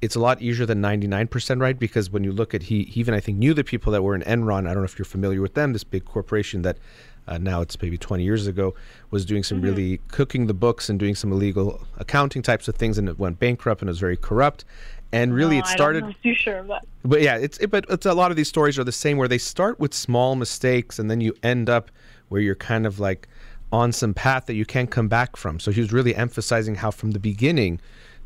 it's 0.00 0.14
a 0.14 0.20
lot 0.20 0.40
easier 0.40 0.64
than 0.66 0.80
99% 0.80 1.60
right 1.60 1.78
because 1.78 2.10
when 2.10 2.22
you 2.24 2.32
look 2.32 2.54
at 2.54 2.62
he, 2.64 2.84
he 2.84 3.00
even 3.00 3.14
I 3.14 3.20
think 3.20 3.38
knew 3.38 3.52
the 3.54 3.64
people 3.64 3.92
that 3.92 4.02
were 4.02 4.14
in 4.14 4.22
Enron. 4.22 4.68
I 4.68 4.74
don't 4.74 4.78
know 4.78 4.84
if 4.84 4.98
you're 4.98 5.04
familiar 5.06 5.40
with 5.40 5.54
them. 5.54 5.72
This 5.72 5.84
big 5.84 6.04
corporation 6.04 6.62
that 6.62 6.78
uh, 7.26 7.36
now 7.38 7.60
it's 7.60 7.80
maybe 7.82 7.98
20 7.98 8.22
years 8.22 8.46
ago 8.46 8.74
was 9.10 9.24
doing 9.26 9.42
some 9.42 9.60
really 9.60 10.00
cooking 10.08 10.46
the 10.46 10.54
books 10.54 10.88
and 10.88 10.98
doing 10.98 11.14
some 11.14 11.30
illegal 11.30 11.86
accounting 11.98 12.40
types 12.42 12.68
of 12.68 12.74
things, 12.76 12.96
and 12.96 13.06
it 13.08 13.18
went 13.18 13.38
bankrupt 13.38 13.82
and 13.82 13.88
it 13.88 13.90
was 13.90 13.98
very 13.98 14.16
corrupt. 14.16 14.64
And 15.12 15.34
really, 15.34 15.56
No, 15.56 15.60
it 15.60 15.66
I 15.66 15.76
don't 15.76 15.76
started. 15.76 16.16
too 16.22 16.34
sure, 16.34 16.62
but 16.62 16.84
But 17.04 17.20
yeah, 17.22 17.36
it's 17.36 17.58
it, 17.58 17.70
but 17.70 17.84
it's 17.88 18.06
a 18.06 18.14
lot 18.14 18.30
of 18.30 18.36
these 18.36 18.48
stories 18.48 18.78
are 18.78 18.84
the 18.84 18.92
same 18.92 19.16
where 19.18 19.28
they 19.28 19.38
start 19.38 19.78
with 19.80 19.94
small 19.94 20.36
mistakes 20.36 20.98
and 20.98 21.10
then 21.10 21.20
you 21.20 21.34
end 21.42 21.68
up 21.68 21.90
where 22.28 22.40
you're 22.40 22.54
kind 22.54 22.86
of 22.86 23.00
like 23.00 23.28
on 23.72 23.92
some 23.92 24.14
path 24.14 24.46
that 24.46 24.54
you 24.54 24.64
can't 24.64 24.90
come 24.90 25.08
back 25.08 25.36
from. 25.36 25.60
So 25.60 25.70
he 25.70 25.80
was 25.80 25.92
really 25.92 26.14
emphasizing 26.14 26.76
how 26.76 26.90
from 26.90 27.10
the 27.10 27.18
beginning 27.18 27.80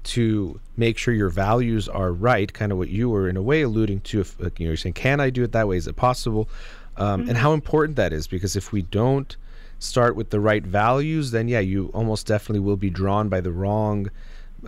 to 0.04 0.58
make 0.76 0.98
sure 0.98 1.14
your 1.14 1.28
values 1.28 1.88
are 1.88 2.12
right, 2.12 2.52
kind 2.52 2.72
of 2.72 2.78
what 2.78 2.88
you 2.88 3.08
were 3.10 3.28
in 3.28 3.36
a 3.36 3.42
way 3.42 3.62
alluding 3.62 4.00
to. 4.00 4.20
If 4.20 4.36
you 4.40 4.44
know, 4.46 4.52
you're 4.58 4.76
saying, 4.76 4.94
can 4.94 5.20
I 5.20 5.30
do 5.30 5.42
it 5.44 5.52
that 5.52 5.68
way? 5.68 5.76
Is 5.76 5.86
it 5.86 5.96
possible? 5.96 6.48
Um, 6.96 7.24
And 7.28 7.36
how 7.38 7.52
important 7.52 7.96
that 7.96 8.12
is 8.12 8.26
because 8.26 8.56
if 8.56 8.72
we 8.72 8.82
don't 8.82 9.36
start 9.78 10.14
with 10.16 10.30
the 10.30 10.40
right 10.40 10.64
values, 10.64 11.30
then 11.30 11.48
yeah, 11.48 11.60
you 11.60 11.90
almost 11.94 12.26
definitely 12.26 12.60
will 12.60 12.76
be 12.76 12.90
drawn 12.90 13.28
by 13.28 13.40
the 13.40 13.50
wrong 13.52 14.10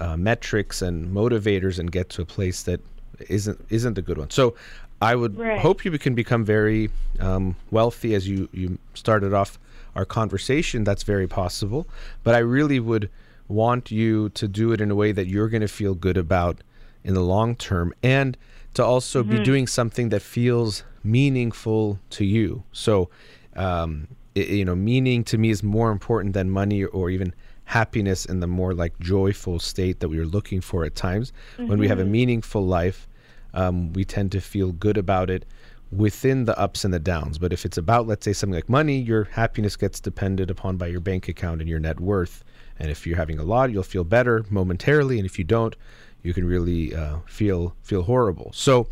uh, 0.00 0.16
metrics 0.16 0.82
and 0.82 1.14
motivators 1.14 1.78
and 1.78 1.90
get 1.92 2.08
to 2.10 2.22
a 2.22 2.24
place 2.24 2.62
that 2.64 2.80
isn't 3.28 3.58
isn't 3.70 3.94
the 3.94 4.02
good 4.02 4.18
one. 4.18 4.30
So 4.30 4.54
I 5.02 5.14
would 5.14 5.38
Right. 5.38 5.60
hope 5.60 5.84
you 5.84 5.96
can 5.98 6.14
become 6.14 6.44
very 6.44 6.90
um, 7.20 7.54
wealthy 7.70 8.14
as 8.14 8.26
you 8.28 8.48
you 8.52 8.78
started 8.94 9.32
off 9.34 9.58
our 9.94 10.04
conversation. 10.04 10.82
That's 10.84 11.04
very 11.04 11.28
possible, 11.28 11.86
but 12.24 12.34
I 12.34 12.38
really 12.38 12.80
would 12.80 13.08
want 13.48 13.90
you 13.90 14.28
to 14.30 14.48
do 14.48 14.72
it 14.72 14.80
in 14.80 14.90
a 14.90 14.94
way 14.94 15.12
that 15.12 15.26
you're 15.26 15.48
going 15.48 15.60
to 15.60 15.68
feel 15.68 15.94
good 15.94 16.16
about 16.16 16.62
in 17.04 17.14
the 17.14 17.20
long 17.20 17.54
term 17.56 17.92
and 18.02 18.36
to 18.74 18.84
also 18.84 19.22
be 19.22 19.36
doing 19.44 19.66
something 19.66 20.08
that 20.08 20.22
feels 20.22 20.82
meaningful 21.04 21.98
to 22.10 22.24
you. 22.24 22.64
So 22.72 23.08
um, 23.56 24.08
i- 24.36 24.40
you 24.40 24.64
know, 24.64 24.74
meaning 24.74 25.22
to 25.24 25.38
me 25.38 25.50
is 25.50 25.62
more 25.62 25.90
important 25.92 26.34
than 26.34 26.50
money 26.50 26.84
or 26.84 27.08
even 27.10 27.32
happiness 27.66 28.26
in 28.26 28.40
the 28.40 28.46
more 28.46 28.74
like 28.74 28.98
joyful 28.98 29.58
state 29.58 30.00
that 30.00 30.08
we 30.08 30.18
are 30.18 30.26
looking 30.26 30.60
for 30.60 30.84
at 30.84 30.94
times. 30.94 31.32
When 31.68 31.78
we 31.78 31.88
have 31.88 31.98
a 31.98 32.04
meaningful 32.04 32.66
life, 32.66 33.06
um, 33.54 33.92
we 33.92 34.04
tend 34.04 34.32
to 34.32 34.40
feel 34.40 34.72
good 34.72 34.96
about 34.98 35.30
it 35.30 35.44
within 35.92 36.44
the 36.44 36.58
ups 36.58 36.84
and 36.84 36.92
the 36.92 36.98
downs. 36.98 37.38
But 37.38 37.52
if 37.52 37.64
it's 37.64 37.78
about, 37.78 38.06
let's 38.08 38.24
say, 38.24 38.32
something 38.32 38.54
like 38.56 38.68
money, 38.68 38.98
your 38.98 39.24
happiness 39.24 39.76
gets 39.76 40.00
depended 40.00 40.50
upon 40.50 40.76
by 40.76 40.88
your 40.88 41.00
bank 41.00 41.28
account 41.28 41.60
and 41.60 41.70
your 41.70 41.78
net 41.78 42.00
worth. 42.00 42.42
And 42.78 42.90
if 42.90 43.06
you're 43.06 43.16
having 43.16 43.38
a 43.38 43.44
lot, 43.44 43.70
you'll 43.70 43.82
feel 43.84 44.04
better 44.04 44.44
momentarily, 44.50 45.18
and 45.18 45.26
if 45.26 45.38
you 45.38 45.44
don't, 45.44 45.76
you 46.22 46.34
can 46.34 46.44
really 46.46 46.94
uh, 46.94 47.18
feel 47.26 47.74
feel 47.82 48.02
horrible. 48.02 48.50
So, 48.54 48.88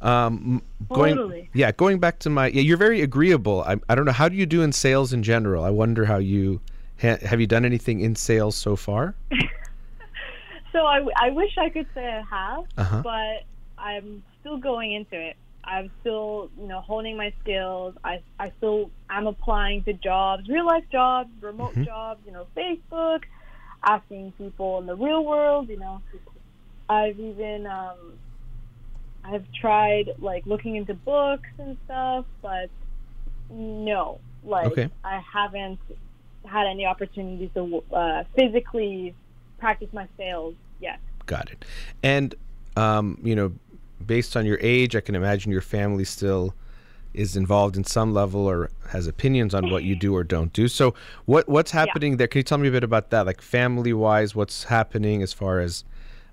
um, 0.00 0.62
going 0.92 1.14
Totally. 1.16 1.50
yeah, 1.52 1.72
going 1.72 1.98
back 2.00 2.18
to 2.20 2.30
my 2.30 2.48
yeah, 2.48 2.62
you're 2.62 2.76
very 2.78 3.02
agreeable. 3.02 3.62
I, 3.62 3.76
I 3.88 3.94
don't 3.94 4.04
know 4.04 4.12
how 4.12 4.28
do 4.28 4.36
you 4.36 4.46
do 4.46 4.62
in 4.62 4.72
sales 4.72 5.12
in 5.12 5.22
general. 5.22 5.62
I 5.62 5.70
wonder 5.70 6.06
how 6.06 6.16
you 6.18 6.60
ha- 7.00 7.18
have 7.22 7.40
you 7.40 7.46
done 7.46 7.64
anything 7.64 8.00
in 8.00 8.16
sales 8.16 8.56
so 8.56 8.76
far. 8.76 9.14
so 10.72 10.86
I, 10.86 11.06
I 11.20 11.30
wish 11.30 11.56
I 11.58 11.68
could 11.68 11.86
say 11.94 12.06
I 12.06 12.22
have, 12.22 12.64
Uh-huh. 12.78 13.02
but 13.02 13.44
I'm 13.78 14.22
still 14.40 14.56
going 14.56 14.92
into 14.92 15.20
it. 15.20 15.36
I'm 15.70 15.92
still, 16.00 16.50
you 16.60 16.66
know, 16.66 16.80
honing 16.80 17.16
my 17.16 17.32
skills. 17.42 17.94
I, 18.04 18.22
I 18.38 18.52
still 18.56 18.90
am 19.08 19.26
applying 19.28 19.84
to 19.84 19.92
jobs, 19.92 20.48
real 20.48 20.66
life 20.66 20.84
jobs, 20.90 21.30
remote 21.40 21.72
Mm-hmm. 21.72 21.84
jobs, 21.84 22.20
you 22.26 22.32
know, 22.32 22.48
Facebook, 22.56 23.20
asking 23.84 24.32
people 24.36 24.80
in 24.80 24.86
the 24.86 24.96
real 24.96 25.24
world, 25.24 25.68
you 25.68 25.78
know. 25.78 26.02
I've 26.88 27.18
even, 27.18 27.66
um, 27.66 28.18
I've 29.24 29.44
tried 29.60 30.10
like 30.18 30.44
looking 30.46 30.74
into 30.76 30.94
books 30.94 31.48
and 31.58 31.78
stuff, 31.84 32.24
but 32.42 32.70
no, 33.48 34.20
like 34.42 34.72
Okay. 34.72 34.88
I 35.04 35.20
haven't 35.32 35.80
had 36.44 36.66
any 36.66 36.86
opportunities 36.86 37.50
to 37.54 37.82
uh, 37.94 38.24
physically 38.36 39.14
practice 39.58 39.88
my 39.92 40.08
sales 40.16 40.54
yet. 40.80 40.98
Got 41.26 41.50
it. 41.52 41.64
And 42.02 42.34
um, 42.76 43.18
you 43.22 43.36
know, 43.36 43.52
based 44.04 44.36
on 44.36 44.46
your 44.46 44.58
age, 44.60 44.96
I 44.96 45.00
can 45.00 45.14
imagine 45.14 45.52
your 45.52 45.60
family 45.60 46.04
still 46.04 46.54
is 47.12 47.36
involved 47.36 47.76
in 47.76 47.84
some 47.84 48.14
level 48.14 48.46
or 48.46 48.70
has 48.90 49.06
opinions 49.06 49.54
on 49.54 49.70
what 49.70 49.82
you 49.82 49.96
do 49.96 50.14
or 50.14 50.22
don't 50.22 50.52
do. 50.52 50.68
So, 50.68 50.94
what 51.26 51.48
what's 51.48 51.70
happening 51.70 52.16
there? 52.16 52.28
Can 52.28 52.38
you 52.38 52.44
tell 52.44 52.58
me 52.58 52.68
a 52.68 52.70
bit 52.70 52.84
about 52.84 53.10
that, 53.10 53.26
like 53.26 53.40
family 53.40 53.92
wise? 53.92 54.34
What's 54.34 54.64
happening 54.64 55.22
as 55.22 55.32
far 55.32 55.60
as 55.60 55.84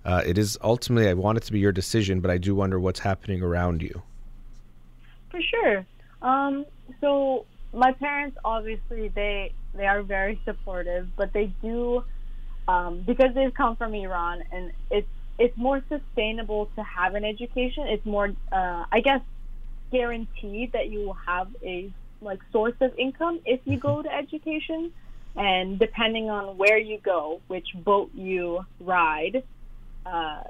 uh, 0.06 0.22
it 0.26 0.38
is 0.38 0.58
ultimately? 0.64 1.10
I 1.10 1.14
want 1.14 1.38
it 1.38 1.44
to 1.46 1.52
be 1.52 1.60
your 1.60 1.72
decision, 1.72 2.20
but 2.20 2.30
I 2.30 2.38
do 2.38 2.54
wonder 2.54 2.80
what's 2.80 3.00
happening 3.00 3.42
around 3.42 3.82
you. 3.82 4.02
For 5.32 5.42
sure. 5.42 5.86
Um, 6.22 6.66
so 7.02 7.46
my 7.74 7.92
parents 7.92 8.38
obviously 8.46 9.10
they 9.10 9.54
they 9.74 9.86
are 9.86 10.04
very 10.04 10.40
supportive, 10.46 11.08
but 11.16 11.34
they 11.34 11.48
do 11.62 12.04
um, 12.68 13.02
because 13.06 13.34
they've 13.34 13.54
come 13.54 13.76
from 13.76 13.94
Iran 13.94 14.44
and 14.52 14.72
it's 14.92 15.08
it's 15.40 15.58
more 15.58 15.84
sustainable 15.90 16.70
to 16.76 16.84
have 16.84 17.16
an 17.16 17.24
education. 17.24 17.88
It's 17.88 18.06
more 18.06 18.30
uh, 18.52 18.86
I 18.92 19.02
guess 19.02 19.22
guaranteed 19.92 20.74
that 20.74 20.90
you 20.90 21.00
will 21.00 21.18
have 21.26 21.48
a 21.64 21.92
like 22.22 22.40
source 22.52 22.76
of 22.82 22.98
income 22.98 23.40
if 23.46 23.60
you 23.66 23.78
go 23.78 24.02
to 24.02 24.14
education. 24.14 24.92
And 25.36 25.78
depending 25.78 26.32
on 26.32 26.58
where 26.58 26.80
you 26.80 26.98
go, 26.98 27.42
which 27.48 27.68
boat 27.76 28.10
you 28.16 28.66
ride, 28.80 29.44
uh, 30.04 30.42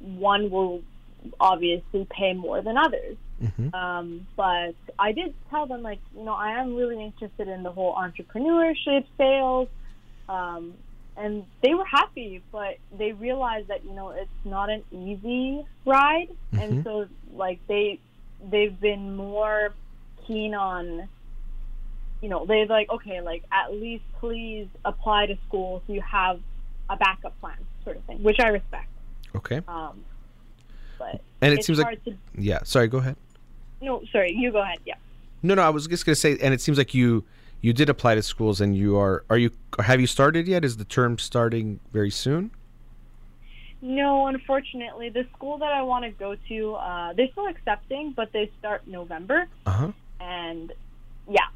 one 0.00 0.50
will 0.50 0.82
obviously 1.38 2.06
pay 2.10 2.32
more 2.32 2.62
than 2.62 2.78
others. 2.78 3.18
Mhm. 3.42 3.74
Um, 3.74 4.26
but 4.36 4.74
I 4.98 5.12
did 5.12 5.34
tell 5.50 5.66
them, 5.66 5.82
like, 5.82 5.98
you 6.16 6.24
know, 6.24 6.32
I 6.32 6.52
am 6.60 6.74
really 6.74 7.02
interested 7.02 7.48
in 7.48 7.62
the 7.62 7.70
whole 7.70 7.94
entrepreneurship, 7.94 9.04
sales, 9.18 9.68
um, 10.28 10.74
and 11.16 11.44
they 11.62 11.74
were 11.74 11.84
happy, 11.84 12.42
but 12.50 12.76
they 12.98 13.12
realized 13.12 13.68
that 13.68 13.84
you 13.84 13.92
know 13.92 14.10
it's 14.10 14.30
not 14.44 14.70
an 14.70 14.82
easy 14.90 15.64
ride, 15.84 16.28
and 16.52 16.78
Mhm. 16.78 16.84
so 16.84 17.06
like 17.34 17.58
they 17.68 17.98
they've 18.50 18.78
been 18.80 19.16
more 19.16 19.72
keen 20.26 20.54
on. 20.54 21.08
You 22.22 22.30
know, 22.30 22.46
they're 22.46 22.64
like, 22.66 22.88
okay, 22.88 23.20
like 23.20 23.44
at 23.52 23.72
least 23.72 24.04
please 24.18 24.66
apply 24.84 25.26
to 25.26 25.36
school 25.46 25.82
so 25.86 25.92
you 25.92 26.00
have 26.00 26.40
a 26.88 26.96
backup 26.96 27.38
plan, 27.40 27.56
sort 27.84 27.96
of 27.98 28.04
thing, 28.04 28.22
which 28.22 28.40
I 28.40 28.48
respect. 28.48 28.88
Okay. 29.36 29.60
Um, 29.68 30.02
but 30.98 31.20
And 31.42 31.52
it 31.52 31.58
it's 31.58 31.66
seems 31.66 31.78
like 31.78 32.02
to. 32.04 32.14
yeah. 32.38 32.62
Sorry, 32.62 32.88
go 32.88 32.98
ahead. 32.98 33.16
No, 33.82 34.02
sorry, 34.10 34.32
you 34.32 34.50
go 34.52 34.62
ahead. 34.62 34.78
Yeah. 34.86 34.94
No, 35.42 35.54
no, 35.54 35.62
I 35.62 35.68
was 35.68 35.86
just 35.86 36.06
gonna 36.06 36.16
say, 36.16 36.38
and 36.40 36.54
it 36.54 36.62
seems 36.62 36.78
like 36.78 36.94
you 36.94 37.24
you 37.64 37.72
did 37.72 37.88
apply 37.88 38.14
to 38.14 38.22
schools, 38.22 38.60
and 38.60 38.76
you 38.76 38.98
are 38.98 39.24
are 39.30 39.38
you 39.38 39.50
have 39.78 39.98
you 39.98 40.06
started 40.06 40.46
yet? 40.46 40.64
Is 40.66 40.76
the 40.76 40.84
term 40.84 41.18
starting 41.18 41.80
very 41.92 42.10
soon? 42.10 42.50
No, 43.80 44.26
unfortunately, 44.26 45.08
the 45.08 45.26
school 45.34 45.56
that 45.58 45.72
I 45.72 45.82
want 45.82 46.04
to 46.04 46.10
go 46.10 46.36
to, 46.48 46.74
uh, 46.74 47.12
they're 47.14 47.28
still 47.32 47.46
accepting, 47.46 48.12
but 48.14 48.32
they 48.32 48.50
start 48.58 48.86
November, 48.86 49.46
Uh 49.66 49.70
huh. 49.70 49.92
and 50.20 50.72
yeah, 51.28 51.48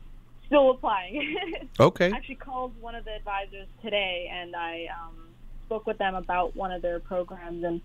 still 0.47 0.71
applying. 0.71 1.37
Okay. 1.81 2.11
I 2.11 2.16
Actually, 2.16 2.35
called 2.37 2.73
one 2.81 2.94
of 2.94 3.05
the 3.05 3.14
advisors 3.14 3.68
today, 3.83 4.29
and 4.33 4.57
I 4.57 4.87
um, 5.01 5.14
spoke 5.66 5.87
with 5.87 5.99
them 5.99 6.14
about 6.14 6.57
one 6.57 6.73
of 6.73 6.81
their 6.83 6.99
programs. 7.01 7.62
And 7.64 7.81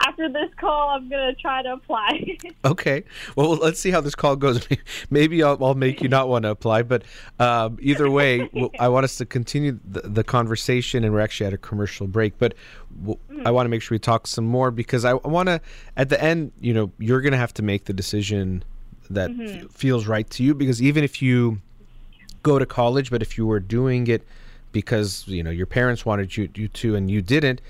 after 0.00 0.28
this 0.28 0.50
call, 0.56 0.90
I'm 0.90 1.08
gonna 1.08 1.34
try 1.34 1.62
to 1.62 1.74
apply. 1.74 2.38
Okay. 2.64 3.04
Well, 3.36 3.56
let's 3.56 3.78
see 3.78 3.90
how 3.90 4.00
this 4.00 4.14
call 4.14 4.36
goes. 4.36 4.66
Maybe 5.10 5.42
I'll, 5.42 5.62
I'll 5.62 5.74
make 5.74 6.00
you 6.00 6.08
not 6.08 6.28
want 6.28 6.44
to 6.44 6.50
apply, 6.50 6.82
but 6.82 7.02
um, 7.38 7.76
either 7.80 8.10
way, 8.10 8.48
I 8.78 8.88
want 8.88 9.04
us 9.04 9.18
to 9.18 9.26
continue 9.26 9.78
the, 9.84 10.00
the 10.00 10.24
conversation, 10.24 11.04
and 11.04 11.12
we're 11.12 11.20
actually 11.20 11.48
at 11.48 11.52
a 11.52 11.58
commercial 11.58 12.06
break. 12.06 12.38
But 12.38 12.54
I 13.44 13.50
want 13.50 13.66
to 13.66 13.68
make 13.68 13.82
sure 13.82 13.94
we 13.94 13.98
talk 13.98 14.26
some 14.26 14.46
more 14.46 14.70
because 14.70 15.04
I, 15.04 15.10
I 15.10 15.28
want 15.28 15.48
to, 15.48 15.60
at 15.96 16.08
the 16.08 16.22
end, 16.22 16.52
you 16.58 16.72
know, 16.72 16.90
you're 16.98 17.20
going 17.20 17.32
to 17.32 17.38
have 17.38 17.52
to 17.54 17.62
make 17.62 17.84
the 17.84 17.92
decision 17.92 18.64
that 19.10 19.30
f- 19.38 19.70
feels 19.70 20.06
right 20.06 20.28
to 20.30 20.42
you 20.42 20.54
because 20.54 20.80
even 20.80 21.04
if 21.04 21.20
you 21.20 21.60
go 22.42 22.58
to 22.58 22.64
college, 22.64 23.10
but 23.10 23.20
if 23.20 23.36
you 23.36 23.46
were 23.46 23.60
doing 23.60 24.06
it 24.06 24.26
because 24.72 25.26
you 25.28 25.42
know 25.42 25.50
your 25.50 25.66
parents 25.66 26.06
wanted 26.06 26.36
you, 26.36 26.48
you 26.54 26.68
to 26.68 26.94
and 26.96 27.10
you 27.10 27.20
didn't, 27.20 27.60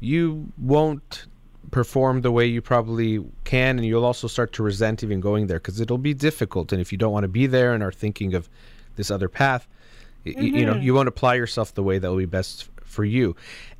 you 0.00 0.52
won't 0.58 1.26
perform 1.72 2.20
the 2.20 2.30
way 2.30 2.46
you 2.46 2.62
probably 2.62 3.24
can, 3.42 3.78
and 3.78 3.84
you'll 3.84 4.04
also 4.04 4.28
start 4.28 4.52
to 4.52 4.62
resent 4.62 5.02
even 5.02 5.20
going 5.20 5.48
there 5.48 5.58
because 5.58 5.80
it'll 5.80 5.98
be 5.98 6.14
difficult. 6.14 6.70
And 6.70 6.80
if 6.80 6.92
you 6.92 6.98
don't 6.98 7.12
want 7.12 7.24
to 7.24 7.28
be 7.28 7.46
there 7.46 7.74
and 7.74 7.82
are 7.82 7.90
thinking 7.90 8.34
of 8.34 8.48
this 8.94 9.10
other 9.10 9.28
path, 9.28 9.66
y- 10.24 10.34
y- 10.36 10.42
you 10.42 10.66
know, 10.66 10.74
mm-hmm. 10.74 10.82
you 10.82 10.94
won't 10.94 11.08
apply 11.08 11.34
yourself 11.34 11.74
the 11.74 11.82
way 11.82 11.98
that 11.98 12.08
will 12.08 12.18
be 12.18 12.26
best 12.26 12.68
for 12.84 13.04
you. 13.04 13.34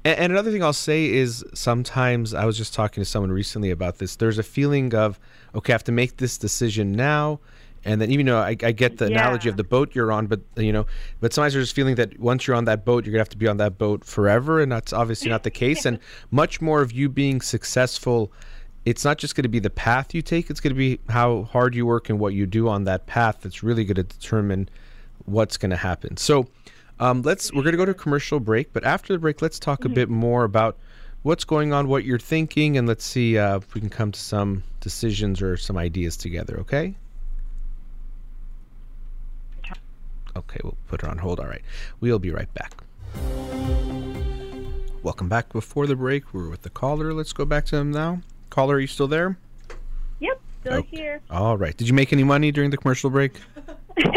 And, 0.04 0.18
and 0.18 0.32
another 0.32 0.50
thing 0.50 0.64
I'll 0.64 0.72
say 0.72 1.06
is 1.06 1.44
sometimes 1.54 2.34
I 2.34 2.46
was 2.46 2.56
just 2.56 2.74
talking 2.74 3.02
to 3.02 3.08
someone 3.08 3.30
recently 3.30 3.70
about 3.70 3.98
this. 3.98 4.16
There's 4.16 4.38
a 4.38 4.42
feeling 4.42 4.94
of 4.94 5.20
okay, 5.54 5.72
I 5.72 5.74
have 5.74 5.84
to 5.84 5.92
make 5.92 6.16
this 6.16 6.38
decision 6.38 6.92
now. 6.92 7.40
And 7.84 8.00
then, 8.00 8.10
even 8.10 8.26
though 8.26 8.38
I, 8.38 8.56
I 8.62 8.72
get 8.72 8.98
the 8.98 9.06
analogy 9.06 9.48
of 9.48 9.56
the 9.56 9.64
boat 9.64 9.94
you're 9.94 10.12
on, 10.12 10.26
but 10.26 10.40
you 10.56 10.72
know, 10.72 10.86
but 11.20 11.32
sometimes 11.32 11.54
there's 11.54 11.68
this 11.68 11.72
feeling 11.72 11.96
that 11.96 12.18
once 12.18 12.46
you're 12.46 12.56
on 12.56 12.64
that 12.66 12.84
boat, 12.84 13.04
you're 13.04 13.12
gonna 13.12 13.20
have 13.20 13.28
to 13.30 13.36
be 13.36 13.48
on 13.48 13.56
that 13.56 13.76
boat 13.76 14.04
forever, 14.04 14.60
and 14.60 14.70
that's 14.70 14.92
obviously 14.92 15.30
not 15.30 15.42
the 15.42 15.50
case. 15.62 15.84
And 15.84 15.98
much 16.30 16.60
more 16.60 16.80
of 16.82 16.92
you 16.92 17.08
being 17.08 17.40
successful, 17.40 18.32
it's 18.84 19.04
not 19.04 19.18
just 19.18 19.34
going 19.34 19.42
to 19.42 19.48
be 19.48 19.58
the 19.58 19.70
path 19.70 20.14
you 20.14 20.22
take; 20.22 20.48
it's 20.48 20.60
going 20.60 20.74
to 20.74 20.78
be 20.78 21.00
how 21.08 21.42
hard 21.44 21.74
you 21.74 21.84
work 21.86 22.08
and 22.08 22.18
what 22.20 22.34
you 22.34 22.46
do 22.46 22.68
on 22.68 22.84
that 22.84 23.06
path 23.06 23.38
that's 23.40 23.62
really 23.62 23.84
going 23.84 23.96
to 23.96 24.04
determine 24.04 24.68
what's 25.24 25.56
going 25.56 25.70
to 25.70 25.76
happen. 25.76 26.16
So, 26.16 26.46
um, 27.00 27.22
let's 27.22 27.52
we're 27.52 27.62
going 27.62 27.72
to 27.72 27.78
go 27.78 27.84
to 27.84 27.92
a 27.92 27.94
commercial 27.94 28.38
break, 28.38 28.72
but 28.72 28.84
after 28.84 29.12
the 29.12 29.18
break, 29.18 29.42
let's 29.42 29.58
talk 29.58 29.84
a 29.84 29.88
bit 29.88 30.08
more 30.08 30.44
about 30.44 30.78
what's 31.22 31.44
going 31.44 31.72
on, 31.72 31.88
what 31.88 32.04
you're 32.04 32.18
thinking, 32.18 32.76
and 32.76 32.86
let's 32.86 33.04
see 33.04 33.38
uh, 33.38 33.56
if 33.56 33.74
we 33.74 33.80
can 33.80 33.90
come 33.90 34.12
to 34.12 34.20
some 34.20 34.62
decisions 34.80 35.40
or 35.40 35.56
some 35.56 35.76
ideas 35.76 36.16
together. 36.16 36.58
Okay. 36.60 36.94
Okay, 40.36 40.58
we'll 40.62 40.76
put 40.88 41.02
her 41.02 41.08
on 41.08 41.18
hold. 41.18 41.40
All 41.40 41.46
right. 41.46 41.62
We'll 42.00 42.18
be 42.18 42.30
right 42.30 42.52
back. 42.54 42.72
Welcome 45.02 45.28
back. 45.28 45.52
Before 45.52 45.86
the 45.86 45.96
break, 45.96 46.32
we 46.32 46.40
were 46.42 46.48
with 46.48 46.62
the 46.62 46.70
caller. 46.70 47.12
Let's 47.12 47.32
go 47.32 47.44
back 47.44 47.64
to 47.66 47.76
him 47.76 47.90
now. 47.90 48.20
Caller, 48.50 48.76
are 48.76 48.80
you 48.80 48.86
still 48.86 49.08
there? 49.08 49.36
Yep, 50.20 50.40
still 50.60 50.72
Okay. 50.74 50.96
here. 50.96 51.20
All 51.30 51.56
right. 51.58 51.76
Did 51.76 51.88
you 51.88 51.94
make 51.94 52.12
any 52.12 52.22
money 52.24 52.52
during 52.52 52.70
the 52.70 52.76
commercial 52.76 53.10
break? 53.10 53.32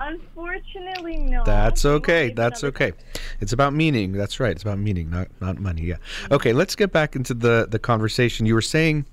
Unfortunately, 0.00 1.18
no. 1.18 1.44
That's 1.44 1.84
okay. 1.84 2.32
That's 2.32 2.64
okay. 2.64 2.92
It's 3.40 3.52
about 3.52 3.74
meaning. 3.74 4.12
That's 4.12 4.40
right. 4.40 4.50
It's 4.52 4.62
about 4.62 4.78
meaning, 4.78 5.10
not 5.10 5.28
not 5.40 5.58
money. 5.58 5.82
Yeah. 5.82 5.96
Okay. 6.30 6.52
Let's 6.54 6.74
get 6.74 6.90
back 6.92 7.14
into 7.14 7.34
the 7.34 7.66
the 7.70 7.78
conversation. 7.78 8.46
You 8.46 8.54
were 8.54 8.62
saying, 8.62 9.04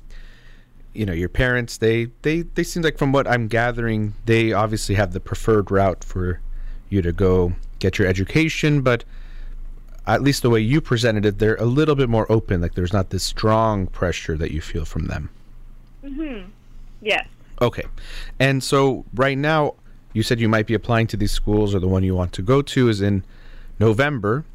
you 0.98 1.06
know, 1.06 1.14
your 1.14 1.30
parents. 1.30 1.78
They 1.78 2.06
they 2.24 2.42
they 2.42 2.64
seem 2.64 2.84
like 2.84 2.98
from 2.98 3.12
what 3.12 3.28
I'm 3.28 3.48
gathering, 3.48 4.14
they 4.26 4.52
obviously 4.52 4.96
have 4.96 5.14
the 5.14 5.20
preferred 5.20 5.70
route 5.70 6.04
for 6.04 6.42
you 6.90 7.02
to 7.02 7.12
go 7.12 7.54
get 7.80 8.00
your 8.00 8.08
education, 8.08 8.82
but 8.82 9.04
at 10.08 10.22
least 10.22 10.42
the 10.42 10.50
way 10.50 10.62
you 10.62 10.82
presented 10.82 11.26
it, 11.26 11.38
they're 11.38 11.56
a 11.56 11.66
little 11.66 11.96
bit 11.96 12.10
more 12.10 12.30
open. 12.32 12.62
Like 12.62 12.74
there's 12.74 12.94
not 12.94 13.10
this 13.10 13.24
strong 13.24 13.88
pressure 13.88 14.38
that 14.38 14.52
you 14.52 14.62
feel 14.62 14.86
from 14.86 15.06
them. 15.06 15.30
Mm-hmm. 16.04 16.50
Yes. 17.02 17.28
Okay. 17.62 17.84
And 18.40 18.64
so 18.64 19.06
right 19.14 19.38
now, 19.38 19.76
you 20.14 20.24
said 20.24 20.40
you 20.40 20.50
might 20.50 20.66
be 20.66 20.74
applying 20.74 21.08
to 21.08 21.18
these 21.18 21.32
schools, 21.32 21.76
or 21.76 21.80
the 21.80 21.88
one 21.88 22.04
you 22.04 22.16
want 22.16 22.34
to 22.34 22.42
go 22.42 22.62
to 22.62 22.90
is 22.90 23.02
in 23.02 23.24
November. 23.80 24.46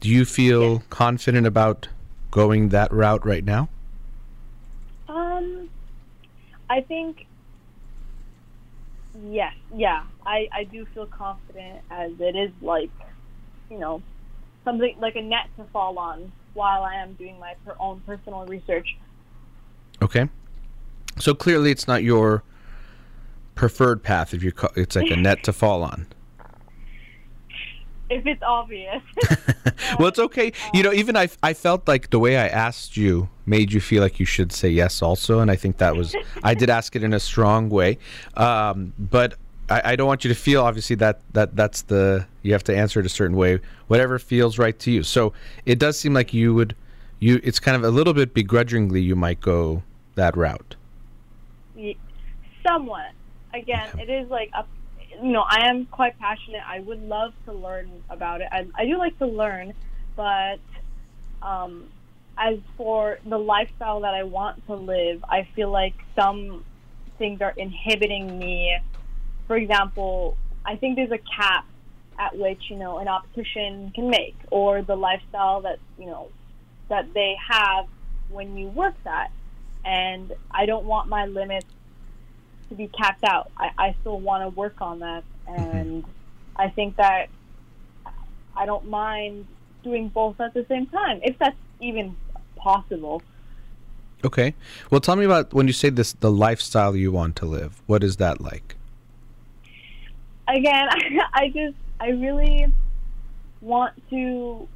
Do 0.00 0.08
you 0.08 0.24
feel 0.24 0.82
confident 0.90 1.46
about 1.46 1.88
going 2.30 2.70
that 2.70 2.92
route 2.92 3.24
right 3.24 3.44
now? 3.44 3.68
Um, 5.08 5.69
I 6.70 6.80
think 6.82 7.26
yes, 9.24 9.52
yeah. 9.74 10.04
I 10.24 10.48
I 10.52 10.64
do 10.64 10.86
feel 10.94 11.06
confident 11.06 11.80
as 11.90 12.12
it 12.20 12.36
is 12.36 12.52
like, 12.62 12.90
you 13.68 13.78
know, 13.78 14.02
something 14.64 14.94
like 15.00 15.16
a 15.16 15.22
net 15.22 15.48
to 15.56 15.64
fall 15.72 15.98
on 15.98 16.30
while 16.54 16.84
I 16.84 16.94
am 16.94 17.14
doing 17.14 17.38
my 17.40 17.54
per- 17.66 17.76
own 17.80 18.00
personal 18.06 18.46
research. 18.46 18.96
Okay. 20.00 20.28
So 21.18 21.34
clearly, 21.34 21.72
it's 21.72 21.88
not 21.88 22.04
your 22.04 22.44
preferred 23.56 24.04
path. 24.04 24.32
If 24.32 24.44
you, 24.44 24.52
it's 24.76 24.94
like 24.94 25.10
a 25.10 25.16
net 25.16 25.42
to 25.44 25.52
fall 25.52 25.82
on. 25.82 26.06
If 28.10 28.26
it's 28.26 28.42
obvious. 28.42 29.02
well, 29.98 30.08
it's 30.08 30.18
okay. 30.18 30.52
You 30.74 30.82
know, 30.82 30.92
even 30.92 31.16
I, 31.16 31.28
I 31.42 31.54
felt 31.54 31.86
like 31.86 32.10
the 32.10 32.18
way 32.18 32.36
I 32.36 32.48
asked 32.48 32.96
you 32.96 33.28
made 33.46 33.72
you 33.72 33.80
feel 33.80 34.02
like 34.02 34.18
you 34.18 34.26
should 34.26 34.52
say 34.52 34.68
yes 34.68 35.02
also, 35.02 35.40
and 35.40 35.50
I 35.50 35.56
think 35.56 35.78
that 35.78 35.96
was 35.96 36.14
I 36.42 36.54
did 36.54 36.70
ask 36.70 36.94
it 36.96 37.02
in 37.02 37.12
a 37.12 37.20
strong 37.20 37.68
way, 37.68 37.98
um, 38.36 38.92
but 38.98 39.34
I, 39.68 39.92
I 39.92 39.96
don't 39.96 40.06
want 40.06 40.24
you 40.24 40.28
to 40.28 40.34
feel 40.34 40.62
obviously 40.62 40.96
that 40.96 41.20
that 41.32 41.56
that's 41.56 41.82
the 41.82 42.26
you 42.42 42.52
have 42.52 42.64
to 42.64 42.76
answer 42.76 43.00
it 43.00 43.06
a 43.06 43.10
certain 43.10 43.36
way, 43.36 43.60
whatever 43.86 44.18
feels 44.18 44.58
right 44.58 44.78
to 44.80 44.90
you. 44.90 45.02
So 45.02 45.32
it 45.64 45.78
does 45.78 45.98
seem 45.98 46.12
like 46.12 46.34
you 46.34 46.54
would 46.54 46.74
you 47.20 47.40
it's 47.42 47.60
kind 47.60 47.76
of 47.76 47.84
a 47.84 47.90
little 47.90 48.14
bit 48.14 48.34
begrudgingly 48.34 49.00
you 49.00 49.16
might 49.16 49.40
go 49.40 49.82
that 50.16 50.36
route. 50.36 50.76
Somewhat. 52.66 53.12
Again, 53.54 53.88
it 53.98 54.10
is 54.10 54.28
like 54.30 54.50
a, 54.54 54.64
you 55.22 55.32
know, 55.32 55.44
I 55.48 55.68
am 55.68 55.86
quite 55.86 56.18
passionate. 56.18 56.62
I 56.66 56.80
would 56.80 57.02
love 57.02 57.32
to 57.46 57.52
learn 57.52 57.90
about 58.08 58.40
it. 58.40 58.48
I, 58.50 58.66
I 58.74 58.86
do 58.86 58.98
like 58.98 59.18
to 59.18 59.26
learn, 59.26 59.74
but 60.16 60.60
um, 61.42 61.88
as 62.38 62.58
for 62.76 63.18
the 63.24 63.38
lifestyle 63.38 64.00
that 64.00 64.14
I 64.14 64.22
want 64.22 64.66
to 64.66 64.74
live, 64.74 65.24
I 65.28 65.48
feel 65.54 65.70
like 65.70 65.94
some 66.18 66.64
things 67.18 67.40
are 67.40 67.54
inhibiting 67.56 68.38
me. 68.38 68.76
For 69.46 69.56
example, 69.56 70.36
I 70.64 70.76
think 70.76 70.96
there's 70.96 71.12
a 71.12 71.18
cap 71.18 71.66
at 72.18 72.36
which 72.36 72.62
you 72.68 72.76
know 72.76 72.98
an 72.98 73.08
optician 73.08 73.92
can 73.94 74.10
make, 74.10 74.36
or 74.50 74.82
the 74.82 74.96
lifestyle 74.96 75.62
that 75.62 75.78
you 75.98 76.06
know 76.06 76.28
that 76.88 77.12
they 77.14 77.36
have 77.48 77.86
when 78.30 78.56
you 78.56 78.68
work 78.68 78.94
that 79.04 79.30
and 79.84 80.32
I 80.50 80.66
don't 80.66 80.84
want 80.84 81.08
my 81.08 81.26
limits 81.26 81.66
to 82.70 82.74
be 82.74 82.88
capped 82.88 83.24
out. 83.24 83.50
I, 83.58 83.70
I 83.76 83.96
still 84.00 84.18
want 84.18 84.42
to 84.44 84.48
work 84.48 84.80
on 84.80 85.00
that, 85.00 85.24
and 85.46 86.04
I 86.56 86.68
think 86.70 86.96
that 86.96 87.28
I 88.56 88.66
don't 88.66 88.88
mind 88.88 89.46
doing 89.82 90.08
both 90.08 90.40
at 90.40 90.54
the 90.54 90.64
same 90.68 90.86
time, 90.86 91.20
if 91.22 91.38
that's 91.38 91.56
even 91.80 92.16
possible. 92.56 93.22
Okay. 94.24 94.54
Well, 94.90 95.00
tell 95.00 95.16
me 95.16 95.24
about 95.24 95.52
when 95.52 95.66
you 95.66 95.72
say 95.72 95.90
this 95.90 96.12
the 96.12 96.30
lifestyle 96.30 96.94
you 96.94 97.10
want 97.10 97.36
to 97.36 97.46
live. 97.46 97.82
What 97.86 98.04
is 98.04 98.16
that 98.16 98.40
like? 98.40 98.76
Again, 100.48 100.88
I 101.32 101.48
just, 101.48 101.76
I 101.98 102.10
really 102.10 102.66
want 103.60 103.94
to 104.10 104.68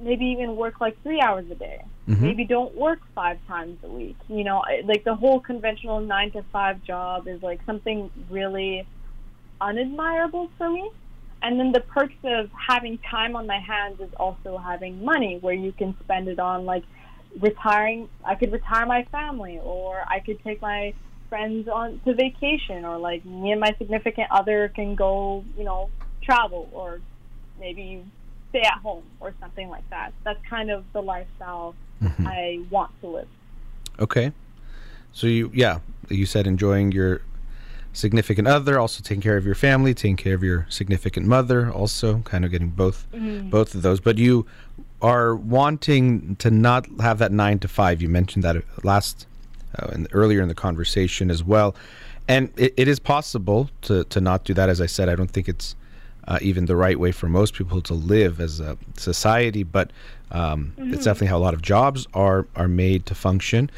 maybe 0.00 0.26
even 0.26 0.56
work 0.56 0.80
like 0.80 1.00
three 1.02 1.20
hours 1.20 1.50
a 1.50 1.54
day. 1.54 1.82
Mhm. 2.08 2.20
Maybe 2.20 2.44
don't 2.44 2.74
work 2.76 3.00
five 3.14 3.38
times 3.48 3.78
a 3.82 3.88
week. 3.88 4.16
You 4.28 4.44
know, 4.44 4.62
like 4.84 5.02
the 5.04 5.14
whole 5.14 5.40
conventional 5.40 6.00
nine 6.00 6.30
to 6.32 6.42
five 6.52 6.82
job 6.84 7.26
is 7.26 7.42
like 7.42 7.60
something 7.66 8.10
really 8.30 8.86
unadmirable 9.60 10.48
for 10.56 10.70
me. 10.70 10.88
And 11.42 11.58
then 11.58 11.72
the 11.72 11.80
perks 11.80 12.14
of 12.24 12.50
having 12.68 12.98
time 13.10 13.36
on 13.36 13.46
my 13.46 13.58
hands 13.58 14.00
is 14.00 14.10
also 14.18 14.56
having 14.56 15.04
money 15.04 15.38
where 15.40 15.54
you 15.54 15.72
can 15.72 15.96
spend 16.02 16.28
it 16.28 16.38
on 16.38 16.64
like 16.64 16.84
retiring. 17.40 18.08
I 18.24 18.36
could 18.36 18.52
retire 18.52 18.86
my 18.86 19.04
family, 19.10 19.60
or 19.62 20.02
I 20.08 20.20
could 20.20 20.42
take 20.44 20.62
my 20.62 20.94
friends 21.28 21.68
on 21.68 22.00
to 22.04 22.14
vacation, 22.14 22.84
or 22.84 22.98
like 22.98 23.24
me 23.24 23.50
and 23.50 23.60
my 23.60 23.74
significant 23.78 24.28
other 24.30 24.68
can 24.68 24.94
go, 24.94 25.44
you 25.58 25.64
know, 25.64 25.90
travel, 26.22 26.68
or 26.72 27.00
maybe 27.58 28.04
stay 28.50 28.62
at 28.62 28.78
home 28.78 29.04
or 29.20 29.34
something 29.40 29.68
like 29.68 29.88
that. 29.90 30.12
That's 30.24 30.38
kind 30.48 30.70
of 30.70 30.84
the 30.92 31.02
lifestyle 31.02 31.74
I 32.02 32.60
want 32.70 32.90
to 33.00 33.06
live. 33.06 33.28
Okay. 33.98 34.32
So 35.12 35.26
you 35.26 35.50
yeah, 35.54 35.78
you 36.08 36.26
said 36.26 36.46
enjoying 36.46 36.92
your 36.92 37.22
significant 37.92 38.46
other, 38.46 38.78
also 38.78 39.02
taking 39.02 39.22
care 39.22 39.36
of 39.36 39.46
your 39.46 39.54
family, 39.54 39.94
taking 39.94 40.16
care 40.16 40.34
of 40.34 40.42
your 40.42 40.66
significant 40.68 41.26
mother, 41.26 41.70
also 41.70 42.18
kind 42.20 42.44
of 42.44 42.50
getting 42.50 42.68
both 42.68 43.06
both 43.50 43.74
of 43.74 43.82
those. 43.82 44.00
But 44.00 44.18
you 44.18 44.46
are 45.02 45.34
wanting 45.34 46.36
to 46.36 46.50
not 46.50 46.86
have 47.00 47.18
that 47.18 47.32
9 47.32 47.58
to 47.60 47.68
5. 47.68 48.02
You 48.02 48.08
mentioned 48.08 48.44
that 48.44 48.56
last 48.84 49.26
uh, 49.78 49.88
and 49.92 50.08
earlier 50.12 50.42
in 50.42 50.48
the 50.48 50.54
conversation 50.54 51.30
as 51.30 51.42
well. 51.44 51.74
And 52.28 52.50
it, 52.56 52.74
it 52.76 52.88
is 52.88 52.98
possible 52.98 53.70
to 53.82 54.04
to 54.04 54.20
not 54.20 54.44
do 54.44 54.54
that 54.54 54.68
as 54.68 54.80
I 54.80 54.86
said. 54.86 55.08
I 55.08 55.14
don't 55.14 55.30
think 55.30 55.48
it's 55.48 55.76
uh, 56.28 56.38
even 56.42 56.66
the 56.66 56.76
right 56.76 56.98
way 56.98 57.12
for 57.12 57.28
most 57.28 57.54
people 57.54 57.80
to 57.80 57.94
live 57.94 58.40
as 58.40 58.60
a 58.60 58.76
society, 58.96 59.62
but 59.62 59.92
um, 60.30 60.72
it's 60.78 61.04
definitely 61.04 61.28
how 61.28 61.38
a 61.38 61.44
lot 61.46 61.54
of 61.54 61.62
jobs 61.62 62.06
are 62.14 62.46
are 62.56 62.68
made 62.68 63.06
to 63.06 63.14
function. 63.14 63.70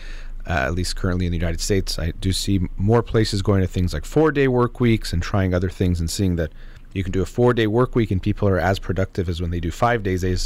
Uh, 0.47 0.65
at 0.67 0.75
least 0.75 0.97
currently 0.97 1.27
in 1.27 1.33
the 1.33 1.37
United 1.37 1.61
States, 1.61 1.99
I 1.99 2.13
do 2.13 2.33
see 2.33 2.61
more 2.79 3.03
places 3.03 3.43
going 3.43 3.61
to 3.61 3.67
things 3.67 3.93
like 3.93 4.07
four 4.07 4.33
day 4.33 4.49
work 4.49 4.81
weeks 4.81 5.13
and 5.13 5.23
trying 5.23 5.53
other 5.53 5.69
things 5.69 6.01
and 6.01 6.11
seeing 6.11 6.37
that 6.37 6.53
you 6.95 7.03
can 7.03 7.13
do 7.13 7.21
a 7.21 7.27
four 7.27 7.53
day 7.53 7.67
work 7.67 7.95
week 7.95 8.11
and 8.11 8.23
people 8.23 8.49
are 8.49 8.59
as 8.59 8.79
productive 8.79 9.29
as 9.29 9.43
when 9.43 9.51
they 9.51 9.61
do 9.61 9.71
five 9.71 10.03
days. 10.03 10.23
They 10.23 10.37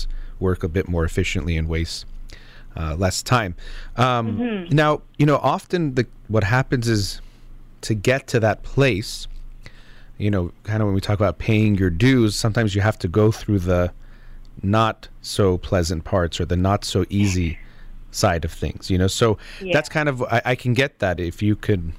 work 0.40 0.64
a 0.64 0.68
bit 0.68 0.88
more 0.88 1.04
efficiently 1.04 1.56
and 1.56 1.68
waste 1.68 2.04
uh, 2.76 2.96
less 2.96 3.22
time. 3.22 3.54
Um, 3.96 4.66
Now, 4.70 5.02
you 5.18 5.26
know, 5.26 5.36
often 5.36 5.94
the 5.94 6.06
what 6.28 6.44
happens 6.44 6.88
is 6.88 7.20
to 7.82 7.94
get 7.94 8.26
to 8.28 8.40
that 8.40 8.62
place, 8.62 9.28
you 10.18 10.30
know, 10.30 10.52
kind 10.64 10.82
of 10.82 10.86
when 10.86 10.94
we 10.94 11.00
talk 11.00 11.18
about 11.18 11.38
paying 11.38 11.76
your 11.76 11.90
dues, 11.90 12.34
sometimes 12.34 12.74
you 12.74 12.80
have 12.80 12.98
to 13.00 13.08
go 13.08 13.30
through 13.30 13.60
the 13.60 13.92
not 14.62 15.08
so 15.22 15.58
pleasant 15.58 16.04
parts 16.04 16.40
or 16.40 16.44
the 16.44 16.56
not 16.56 16.84
so 16.84 17.04
easy 17.08 17.58
side 18.10 18.44
of 18.44 18.52
things. 18.52 18.90
You 18.90 18.98
know, 18.98 19.06
so 19.06 19.38
Yeah. 19.60 19.72
that's 19.72 19.88
kind 19.88 20.08
of 20.08 20.22
I, 20.24 20.42
I 20.44 20.54
can 20.54 20.74
get 20.74 20.98
that 20.98 21.18
if 21.20 21.42
you 21.42 21.56
could, 21.56 21.92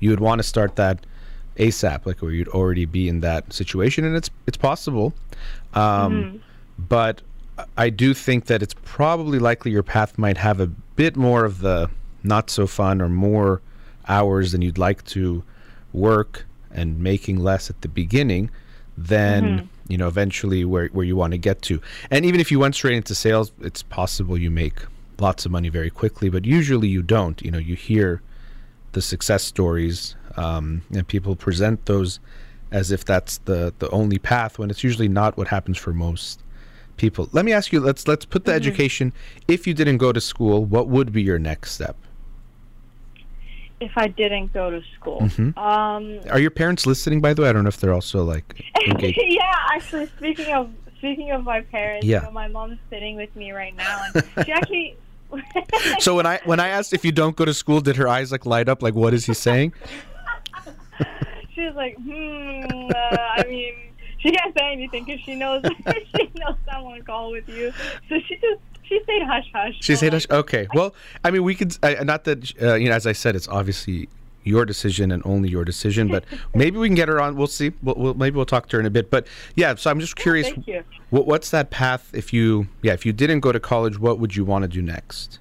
you 0.00 0.10
would 0.10 0.20
want 0.20 0.38
to 0.38 0.42
start 0.42 0.76
that 0.76 1.04
ASAP, 1.58 2.06
like 2.06 2.22
where 2.22 2.30
you'd 2.30 2.48
already 2.48 2.84
be 2.84 3.08
in 3.08 3.20
that 3.20 3.52
situation, 3.52 4.04
and 4.04 4.16
it's 4.16 4.30
it's 4.46 4.56
possible. 4.56 5.12
Um, 5.74 6.40
But 6.78 7.22
I 7.76 7.90
do 7.90 8.14
think 8.14 8.46
that 8.46 8.62
it's 8.62 8.74
probably 8.84 9.40
likely 9.40 9.72
your 9.72 9.82
path 9.82 10.16
might 10.16 10.36
have 10.36 10.60
a 10.60 10.68
bit 10.94 11.16
more 11.16 11.44
of 11.44 11.60
the 11.60 11.90
not 12.22 12.50
so 12.50 12.66
fun 12.68 13.02
or 13.02 13.08
more 13.08 13.60
hours 14.08 14.52
than 14.52 14.62
you'd 14.62 14.78
like 14.78 15.04
to 15.06 15.42
work 15.92 16.46
and 16.70 17.00
making 17.00 17.38
less 17.38 17.68
at 17.68 17.80
the 17.82 17.88
beginning 17.88 18.50
than 18.96 19.68
you 19.88 19.98
know 19.98 20.08
eventually 20.08 20.64
where, 20.64 20.88
where 20.88 21.04
you 21.04 21.16
want 21.16 21.32
to 21.32 21.38
get 21.38 21.62
to. 21.62 21.80
And 22.10 22.24
even 22.24 22.40
if 22.40 22.50
you 22.50 22.58
went 22.58 22.74
straight 22.74 22.96
into 22.96 23.14
sales 23.14 23.52
it's 23.60 23.82
possible 23.82 24.38
you 24.38 24.50
make 24.50 24.78
lots 25.18 25.44
of 25.44 25.52
money 25.52 25.68
very 25.68 25.90
quickly 25.90 26.28
but 26.28 26.44
usually 26.44 26.88
you 26.88 27.02
don't. 27.02 27.40
You 27.42 27.50
know 27.50 27.58
you 27.58 27.74
hear 27.74 28.22
the 28.92 29.02
success 29.02 29.44
stories 29.44 30.16
um, 30.36 30.82
and 30.92 31.06
people 31.06 31.36
present 31.36 31.84
those 31.86 32.20
as 32.70 32.90
if 32.90 33.04
that's 33.04 33.38
the 33.38 33.74
the 33.78 33.90
only 33.90 34.18
path 34.18 34.58
when 34.58 34.70
it's 34.70 34.84
usually 34.84 35.08
not 35.08 35.36
what 35.36 35.48
happens 35.48 35.78
for 35.78 35.92
most 35.92 36.42
people. 36.96 37.28
Let 37.32 37.44
me 37.44 37.52
ask 37.52 37.72
you 37.72 37.80
let's 37.80 38.06
let's 38.06 38.24
put 38.24 38.44
the 38.44 38.52
education. 38.52 39.12
If 39.46 39.66
you 39.66 39.74
didn't 39.74 39.98
go 39.98 40.12
to 40.12 40.20
school 40.20 40.64
what 40.64 40.88
would 40.88 41.12
be 41.12 41.22
your 41.22 41.38
next 41.38 41.72
step 41.72 41.96
If 43.80 43.92
I 43.96 44.08
didn't 44.08 44.52
go 44.52 44.70
to 44.70 44.82
school, 44.96 45.20
Mhm. 45.22 45.56
um, 45.56 46.20
are 46.30 46.40
your 46.40 46.50
parents 46.50 46.84
listening 46.86 47.20
by 47.20 47.32
the 47.34 47.42
way 47.42 47.48
i 47.48 47.52
don't 47.52 47.62
know 47.64 47.68
if 47.68 47.78
they're 47.78 47.94
also 47.94 48.24
like 48.24 48.64
yeah, 48.86 49.54
actually, 49.74 50.06
speaking 50.18 50.52
of 50.52 50.70
speaking 50.98 51.30
of 51.30 51.44
my 51.44 51.60
parents, 51.60 52.04
Yeah. 52.04 52.18
you 52.20 52.22
know, 52.26 52.30
my 52.32 52.48
mom's 52.48 52.78
sitting 52.90 53.14
with 53.16 53.34
me 53.36 53.52
right 53.52 53.74
now, 53.76 54.02
and 54.14 54.46
she 54.46 54.52
actually. 54.52 54.96
so 56.00 56.16
when 56.16 56.24
i 56.26 56.40
when 56.46 56.58
i 56.58 56.68
asked 56.68 56.94
if 56.94 57.04
you 57.04 57.12
don't 57.12 57.36
go 57.36 57.44
to 57.44 57.52
school 57.52 57.82
did 57.82 57.96
her 57.96 58.08
eyes 58.08 58.32
like 58.32 58.46
light 58.46 58.66
up 58.66 58.82
like 58.82 58.94
what 58.94 59.12
is 59.12 59.26
he 59.26 59.34
saying 59.34 59.72
she 61.54 61.60
was 61.66 61.74
like, 61.74 61.94
hmm. 61.96 62.88
Uh, 62.94 63.16
I 63.36 63.44
mean, 63.48 63.74
she 64.20 64.30
can't 64.32 64.56
say 64.56 64.72
anything 64.72 65.04
because 65.04 65.20
she 65.20 65.34
knows 65.34 65.62
she 66.16 66.30
knows 66.36 66.56
I'm 66.72 66.84
on 66.84 67.02
call 67.02 67.30
with 67.32 67.48
you. 67.48 67.72
So 68.08 68.16
she 68.26 68.36
just 68.36 68.60
she 68.88 69.00
stayed 69.04 69.22
hush 69.22 69.50
hush. 69.52 69.74
She 69.80 69.96
said, 69.96 70.12
like, 70.12 70.30
"Okay, 70.30 70.66
well, 70.74 70.94
I 71.24 71.30
mean, 71.30 71.44
we 71.44 71.54
could 71.54 71.76
uh, 71.82 72.02
not 72.04 72.24
that 72.24 72.52
uh, 72.60 72.74
you 72.74 72.88
know, 72.88 72.94
as 72.94 73.06
I 73.06 73.12
said, 73.12 73.36
it's 73.36 73.48
obviously 73.48 74.08
your 74.44 74.64
decision 74.64 75.12
and 75.12 75.22
only 75.26 75.48
your 75.48 75.64
decision, 75.64 76.08
but 76.08 76.24
maybe 76.54 76.78
we 76.78 76.88
can 76.88 76.94
get 76.94 77.08
her 77.08 77.20
on. 77.20 77.36
We'll 77.36 77.46
see. 77.46 77.72
We'll, 77.82 77.96
we'll 77.96 78.14
maybe 78.14 78.36
we'll 78.36 78.46
talk 78.46 78.68
to 78.70 78.76
her 78.76 78.80
in 78.80 78.86
a 78.86 78.90
bit. 78.90 79.10
But 79.10 79.26
yeah, 79.54 79.74
so 79.74 79.90
I'm 79.90 80.00
just 80.00 80.16
curious, 80.16 80.48
Thank 80.48 80.66
you. 80.66 80.84
what, 81.10 81.26
what's 81.26 81.50
that 81.50 81.70
path? 81.70 82.10
If 82.14 82.32
you, 82.32 82.68
yeah, 82.82 82.94
if 82.94 83.04
you 83.04 83.12
didn't 83.12 83.40
go 83.40 83.52
to 83.52 83.60
college, 83.60 83.98
what 83.98 84.18
would 84.18 84.34
you 84.34 84.44
want 84.44 84.62
to 84.62 84.68
do 84.68 84.82
next? 84.82 85.38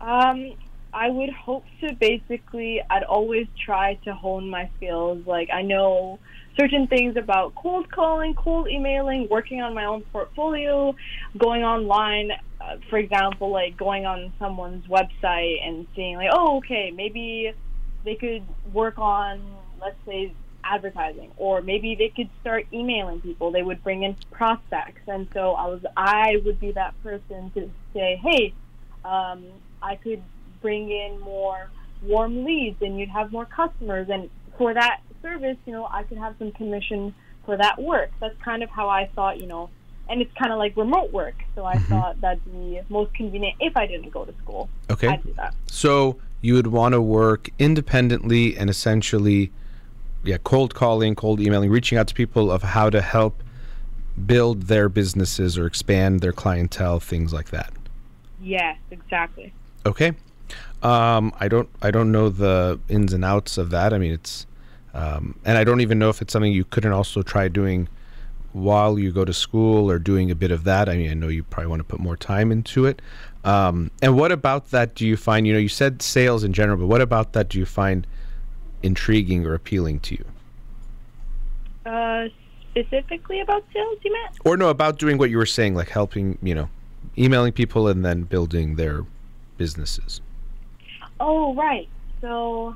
Um, 0.00 0.52
I 0.92 1.10
would 1.10 1.30
hope 1.30 1.64
to 1.80 1.94
basically, 1.94 2.82
I'd 2.90 3.04
always 3.04 3.46
try 3.64 3.94
to 4.04 4.14
hone 4.14 4.48
my 4.48 4.68
skills. 4.76 5.26
Like, 5.26 5.50
I 5.52 5.62
know 5.62 6.18
certain 6.58 6.86
things 6.86 7.16
about 7.16 7.54
cold 7.54 7.90
calling, 7.90 8.34
cold 8.34 8.68
emailing, 8.68 9.28
working 9.28 9.60
on 9.62 9.74
my 9.74 9.84
own 9.84 10.02
portfolio, 10.12 10.94
going 11.38 11.62
online. 11.62 12.30
Uh, 12.60 12.76
for 12.88 12.98
example, 12.98 13.50
like 13.50 13.76
going 13.76 14.06
on 14.06 14.32
someone's 14.38 14.86
website 14.86 15.66
and 15.66 15.86
seeing, 15.94 16.16
like, 16.16 16.30
oh, 16.32 16.58
okay, 16.58 16.90
maybe 16.94 17.52
they 18.04 18.14
could 18.14 18.42
work 18.72 18.98
on, 18.98 19.42
let's 19.80 19.96
say, 20.06 20.32
advertising 20.64 21.30
or 21.36 21.62
maybe 21.62 21.94
they 21.94 22.08
could 22.08 22.28
start 22.40 22.66
emailing 22.72 23.20
people 23.20 23.52
they 23.52 23.62
would 23.62 23.80
bring 23.84 24.02
in 24.02 24.16
prospects 24.32 25.00
and 25.06 25.28
so 25.32 25.52
i 25.52 25.64
was 25.64 25.80
i 25.96 26.38
would 26.44 26.58
be 26.58 26.72
that 26.72 26.92
person 27.04 27.52
to 27.54 27.70
say 27.94 28.20
hey 28.20 28.52
um, 29.06 29.44
I 29.82 29.96
could 29.96 30.22
bring 30.60 30.90
in 30.90 31.20
more 31.20 31.70
warm 32.02 32.44
leads 32.44 32.80
and 32.82 32.98
you'd 32.98 33.08
have 33.08 33.32
more 33.32 33.46
customers. 33.46 34.08
And 34.10 34.28
for 34.58 34.74
that 34.74 35.00
service, 35.26 35.56
you 35.66 35.72
know, 35.72 35.88
I 35.90 36.02
could 36.04 36.18
have 36.18 36.36
some 36.38 36.52
commission 36.52 37.14
for 37.44 37.56
that 37.56 37.80
work. 37.80 38.10
That's 38.20 38.36
kind 38.42 38.62
of 38.62 38.70
how 38.70 38.88
I 38.88 39.08
thought, 39.14 39.38
you 39.40 39.46
know, 39.46 39.70
and 40.08 40.22
it's 40.22 40.32
kind 40.34 40.52
of 40.52 40.58
like 40.58 40.76
remote 40.76 41.12
work. 41.12 41.34
So 41.54 41.64
I 41.64 41.78
thought 41.78 42.20
that'd 42.20 42.44
be 42.44 42.80
most 42.88 43.14
convenient 43.14 43.56
if 43.60 43.76
I 43.76 43.86
didn't 43.86 44.10
go 44.10 44.24
to 44.24 44.32
school. 44.42 44.68
Okay, 44.90 45.08
I'd 45.08 45.22
do 45.22 45.32
that. 45.34 45.54
so 45.66 46.18
you 46.40 46.54
would 46.54 46.68
want 46.68 46.92
to 46.92 47.02
work 47.02 47.50
independently 47.58 48.56
and 48.56 48.70
essentially, 48.70 49.50
yeah, 50.24 50.38
cold 50.44 50.74
calling, 50.74 51.14
cold 51.14 51.40
emailing, 51.40 51.70
reaching 51.70 51.98
out 51.98 52.06
to 52.08 52.14
people 52.14 52.50
of 52.50 52.62
how 52.62 52.90
to 52.90 53.00
help 53.00 53.42
build 54.24 54.62
their 54.62 54.88
businesses 54.88 55.58
or 55.58 55.66
expand 55.66 56.20
their 56.20 56.32
clientele, 56.32 57.00
things 57.00 57.32
like 57.32 57.50
that. 57.50 57.72
Yes, 58.40 58.78
exactly. 58.90 59.52
Okay. 59.84 60.12
Um, 60.82 61.32
I 61.40 61.48
don't 61.48 61.68
I 61.82 61.90
don't 61.90 62.12
know 62.12 62.28
the 62.28 62.78
ins 62.88 63.12
and 63.12 63.24
outs 63.24 63.58
of 63.58 63.70
that. 63.70 63.92
I 63.92 63.98
mean, 63.98 64.12
it's 64.12 64.46
um, 64.96 65.38
and 65.44 65.58
I 65.58 65.64
don't 65.64 65.82
even 65.82 65.98
know 65.98 66.08
if 66.08 66.22
it's 66.22 66.32
something 66.32 66.50
you 66.50 66.64
couldn't 66.64 66.92
also 66.92 67.20
try 67.20 67.48
doing 67.48 67.86
while 68.54 68.98
you 68.98 69.12
go 69.12 69.26
to 69.26 69.34
school 69.34 69.90
or 69.90 69.98
doing 69.98 70.30
a 70.30 70.34
bit 70.34 70.50
of 70.50 70.64
that. 70.64 70.88
I 70.88 70.96
mean, 70.96 71.10
I 71.10 71.14
know 71.14 71.28
you 71.28 71.42
probably 71.42 71.68
want 71.68 71.80
to 71.80 71.84
put 71.84 72.00
more 72.00 72.16
time 72.16 72.50
into 72.50 72.86
it. 72.86 73.02
Um, 73.44 73.90
and 74.00 74.16
what 74.16 74.32
about 74.32 74.70
that 74.70 74.94
do 74.94 75.06
you 75.06 75.18
find? 75.18 75.46
You 75.46 75.52
know, 75.52 75.58
you 75.58 75.68
said 75.68 76.00
sales 76.00 76.44
in 76.44 76.54
general, 76.54 76.78
but 76.78 76.86
what 76.86 77.02
about 77.02 77.34
that 77.34 77.50
do 77.50 77.58
you 77.58 77.66
find 77.66 78.06
intriguing 78.82 79.44
or 79.44 79.52
appealing 79.52 80.00
to 80.00 80.14
you? 80.14 80.24
Uh, 81.84 82.28
specifically 82.70 83.40
about 83.40 83.64
sales, 83.74 83.98
you 84.02 84.14
meant? 84.14 84.38
Or 84.46 84.56
no, 84.56 84.70
about 84.70 84.98
doing 84.98 85.18
what 85.18 85.28
you 85.28 85.36
were 85.36 85.44
saying, 85.44 85.74
like 85.74 85.90
helping, 85.90 86.38
you 86.42 86.54
know, 86.54 86.70
emailing 87.18 87.52
people 87.52 87.86
and 87.86 88.02
then 88.02 88.22
building 88.22 88.76
their 88.76 89.04
businesses. 89.58 90.22
Oh, 91.20 91.54
right. 91.54 91.86
So, 92.22 92.74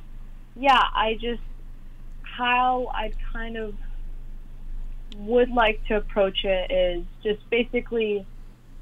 yeah, 0.55 0.83
I 0.95 1.15
just 1.15 1.41
how 2.37 2.91
I 2.95 3.13
kind 3.33 3.57
of 3.57 3.75
would 5.17 5.51
like 5.51 5.81
to 5.89 5.97
approach 5.97 6.45
it 6.45 6.71
is 6.71 7.05
just 7.23 7.49
basically 7.51 8.27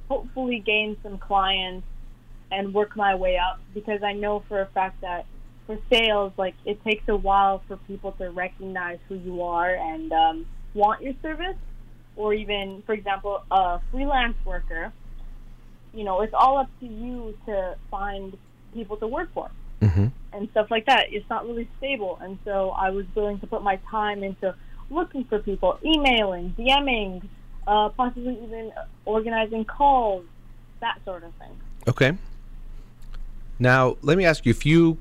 hopefully 0.09 0.63
gain 0.65 0.97
some 1.03 1.19
clients 1.19 1.87
and 2.51 2.73
work 2.73 2.97
my 2.97 3.15
way 3.15 3.37
up 3.37 3.61
because 3.75 4.03
I 4.03 4.13
know 4.13 4.43
for 4.49 4.61
a 4.61 4.67
fact 4.67 5.01
that 5.03 5.27
for 5.67 5.79
sales, 5.93 6.33
like 6.37 6.55
it 6.65 6.83
takes 6.83 7.07
a 7.09 7.17
while 7.17 7.63
for 7.69 7.77
people 7.87 8.13
to 8.13 8.31
recognize 8.31 8.99
who 9.09 9.17
you 9.17 9.43
are 9.43 9.75
and 9.75 10.13
um, 10.13 10.47
want 10.75 11.03
your 11.03 11.15
service, 11.21 11.57
or 12.17 12.33
even, 12.33 12.83
for 12.87 12.95
example, 12.95 13.43
a 13.51 13.81
freelance 13.91 14.37
worker. 14.45 14.93
You 15.93 16.05
know, 16.05 16.23
it's 16.23 16.35
all 16.35 16.59
up 16.59 16.71
to 16.81 16.87
you 16.87 17.37
to 17.47 17.77
find 17.91 18.37
people 18.73 18.97
to 18.99 19.07
work 19.07 19.29
for 19.35 19.51
Mm-hmm. 19.81 20.07
and 20.33 20.51
stuff 20.51 20.71
like 20.71 20.87
that. 20.87 21.13
It's 21.13 21.29
not 21.31 21.47
really 21.47 21.69
stable, 21.79 22.19
and 22.21 22.39
so 22.45 22.71
I 22.71 22.91
was 22.91 23.07
willing 23.15 23.39
to 23.41 23.47
put 23.47 23.63
my 23.63 23.77
time 23.91 24.25
into 24.25 24.55
looking 24.91 25.25
for 25.25 25.39
people, 25.39 25.79
emailing, 25.85 26.55
DMing, 26.59 27.29
uh, 27.67 27.91
possibly 27.91 28.39
even 28.43 28.73
organizing 29.05 29.65
calls, 29.65 30.25
that 30.81 30.99
sort 31.05 31.23
of 31.23 31.33
thing. 31.35 31.53
Okay. 31.87 32.13
Now, 33.59 33.97
let 34.03 34.17
me 34.17 34.25
ask 34.25 34.47
you 34.47 34.51
if 34.51 34.65
you 34.65 34.99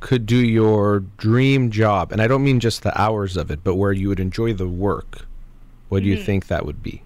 could 0.00 0.26
do 0.26 0.36
your 0.36 1.00
dream 1.00 1.70
job, 1.70 2.12
and 2.12 2.20
I 2.20 2.26
don't 2.26 2.42
mean 2.42 2.60
just 2.60 2.82
the 2.82 2.98
hours 3.00 3.36
of 3.36 3.50
it, 3.50 3.60
but 3.62 3.76
where 3.76 3.92
you 3.92 4.08
would 4.08 4.20
enjoy 4.20 4.52
the 4.52 4.68
work, 4.68 5.26
what 5.88 6.02
do 6.02 6.08
you 6.08 6.16
think 6.16 6.46
that 6.46 6.64
would 6.64 6.82
be? 6.82 7.02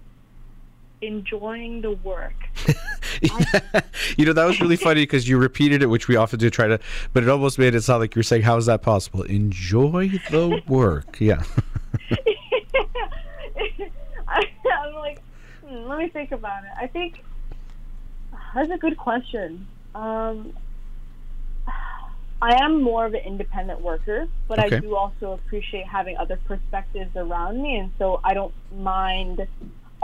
Enjoying 1.07 1.81
the 1.83 1.93
work. 1.93 2.35
you 4.17 4.25
know, 4.25 4.33
that 4.33 4.45
was 4.45 4.61
really 4.61 4.77
funny 4.77 5.03
because 5.03 5.29
you 5.29 5.39
repeated 5.39 5.83
it, 5.83 5.87
which 5.87 6.09
we 6.09 6.17
often 6.17 6.39
do 6.39 6.51
try 6.51 6.67
to, 6.67 6.79
but 7.13 7.23
it 7.23 7.29
almost 7.29 7.59
made 7.59 7.75
it 7.75 7.83
sound 7.83 8.01
like 8.01 8.15
you 8.15 8.21
were 8.21 8.25
saying, 8.25 8.43
How 8.43 8.57
is 8.57 8.67
that 8.67 8.83
possible? 8.83 9.23
Enjoy 9.23 10.09
the 10.31 10.63
work. 10.67 11.19
Yeah. 11.21 11.43
I, 14.29 14.49
I'm 14.85 14.95
like, 14.95 15.23
hmm, 15.65 15.87
let 15.87 15.99
me 15.99 16.09
think 16.09 16.33
about 16.33 16.65
it. 16.65 16.71
I 16.81 16.87
think 16.87 17.23
that's 18.55 18.71
a 18.71 18.79
good 18.79 18.97
question. 18.97 19.67
Um, 19.95 20.53
I 22.43 22.63
am 22.63 22.83
more 22.83 23.07
of 23.07 23.15
an 23.15 23.21
independent 23.25 23.81
worker, 23.81 24.27
but 24.49 24.59
Okay. 24.59 24.77
I 24.77 24.81
do 24.81 24.97
also 24.97 25.33
appreciate 25.33 25.87
having 25.87 26.17
other 26.19 26.39
perspectives 26.45 27.17
around 27.17 27.63
me, 27.63 27.77
and 27.77 27.91
so 27.99 28.21
I 28.23 28.35
don't 28.35 28.53
mind 28.77 29.47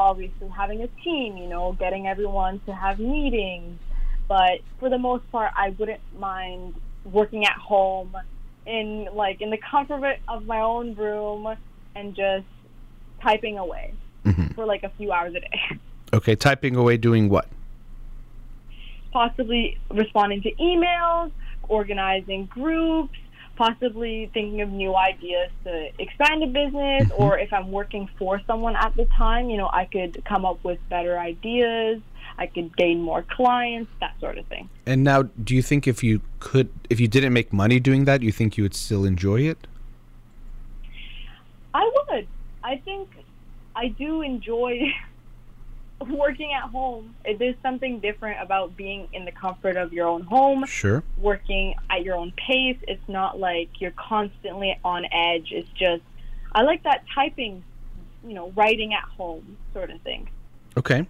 obviously 0.01 0.49
having 0.49 0.83
a 0.83 0.89
team. 1.05 1.37
You 1.37 1.49
know, 1.49 1.73
getting 1.79 2.07
everyone 2.07 2.61
to 2.67 2.75
have 2.75 2.99
meetings, 2.99 3.79
but 4.29 4.61
for 4.79 4.89
the 4.89 4.99
most 4.99 5.31
part, 5.31 5.53
I 5.57 5.71
wouldn't 5.71 6.01
mind 6.19 6.75
working 7.05 7.45
at 7.45 7.57
home 7.57 8.17
in 8.67 9.09
like 9.15 9.41
in 9.41 9.51
the 9.51 9.59
comfort 9.59 10.19
of 10.29 10.47
my 10.47 10.61
own 10.61 10.95
room 10.95 11.55
and 11.95 12.15
just 12.15 12.47
typing 13.23 13.59
away 13.59 13.93
Mhm. 14.25 14.55
for 14.55 14.65
like 14.65 14.83
a 14.83 14.91
few 14.91 15.13
hours 15.13 15.35
a 15.35 15.41
day. 15.41 15.79
Okay, 16.13 16.35
typing 16.35 16.75
away 16.77 16.97
doing 16.97 17.29
what? 17.29 17.47
Possibly 19.13 19.79
responding 19.91 20.43
to 20.43 20.51
emails, 20.55 21.31
organizing 21.69 22.47
groups, 22.47 23.19
possibly 23.61 24.31
thinking 24.33 24.63
of 24.63 24.71
new 24.71 24.97
ideas 24.97 25.51
to 25.65 25.91
expand 25.99 26.43
a 26.43 26.47
business, 26.47 27.05
mm-hmm. 27.05 27.23
or 27.23 27.39
if 27.39 27.53
I'm 27.53 27.71
working 27.71 28.09
for 28.19 28.41
someone 28.47 28.75
at 28.75 28.97
the 28.97 29.05
time, 29.19 29.51
you 29.51 29.59
know, 29.59 29.69
I 29.71 29.85
could 29.85 30.25
come 30.25 30.47
up 30.47 30.65
with 30.65 30.79
better 30.89 31.19
ideas. 31.19 32.01
I 32.39 32.47
could 32.47 32.75
gain 32.75 33.03
more 33.03 33.23
clients, 33.23 33.91
that 34.01 34.19
sort 34.19 34.39
of 34.39 34.47
thing. 34.47 34.71
And 34.87 35.05
now, 35.05 35.25
do 35.45 35.55
you 35.55 35.61
think 35.61 35.87
if 35.87 36.03
you 36.03 36.23
could, 36.39 36.71
if 36.89 36.99
you 37.01 37.07
didn't 37.07 37.35
make 37.35 37.53
money 37.53 37.79
doing 37.81 38.07
that, 38.07 38.23
you 38.23 38.33
think 38.33 38.57
you 38.57 38.65
would 38.65 38.75
still 38.75 39.05
enjoy 39.05 39.41
it? 39.43 39.67
I 41.75 41.85
would. 41.97 42.27
I 42.65 42.79
think 42.79 43.11
I 43.77 43.89
do 43.89 44.23
enjoy 44.23 44.91
working 46.09 46.53
at 46.53 46.71
home. 46.71 47.15
There's 47.39 47.57
something 47.63 48.01
different 48.01 48.43
about 48.43 48.77
being 48.77 49.09
in 49.13 49.25
the 49.25 49.33
comfort 49.33 49.77
of 49.77 49.93
your 49.93 50.09
own 50.09 50.23
home, 50.23 50.65
Sure. 50.67 51.03
working 51.19 51.75
at 51.91 52.03
your 52.05 52.17
own 52.17 52.33
pace. 52.33 52.79
It's 52.89 53.07
not 53.09 53.39
like 53.39 53.69
you're 53.81 53.91
constantly 53.93 54.79
on 54.85 55.05
edge. 55.13 55.49
It's 55.53 55.69
just, 55.71 56.03
I 56.53 56.63
like 56.63 56.83
that 56.85 57.05
typing, 57.15 57.63
you 58.27 58.35
know, 58.35 58.51
writing 58.57 58.95
at 58.95 59.05
home 59.05 59.57
sort 59.73 59.91
of 59.91 60.01
thing. 60.03 60.29
Okay. 60.77 61.07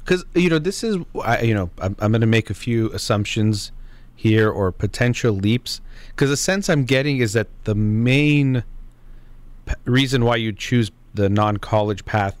Because 0.00 0.24
you 0.34 0.50
know 0.50 0.58
this 0.58 0.82
is 0.82 0.96
I, 1.22 1.42
you 1.42 1.54
know 1.54 1.70
I'm, 1.78 1.94
I'm 2.00 2.10
going 2.10 2.20
to 2.20 2.26
make 2.26 2.50
a 2.50 2.54
few 2.54 2.90
assumptions 2.92 3.70
here 4.16 4.50
or 4.50 4.72
potential 4.72 5.32
leaps 5.32 5.80
because 6.08 6.30
the 6.30 6.36
sense 6.36 6.68
I'm 6.68 6.84
getting 6.84 7.18
is 7.18 7.32
that 7.34 7.46
the 7.62 7.74
main 7.76 8.64
p- 9.66 9.74
reason 9.84 10.24
why 10.24 10.36
you 10.36 10.52
choose 10.52 10.90
the 11.14 11.28
non-college 11.28 12.04
path 12.04 12.36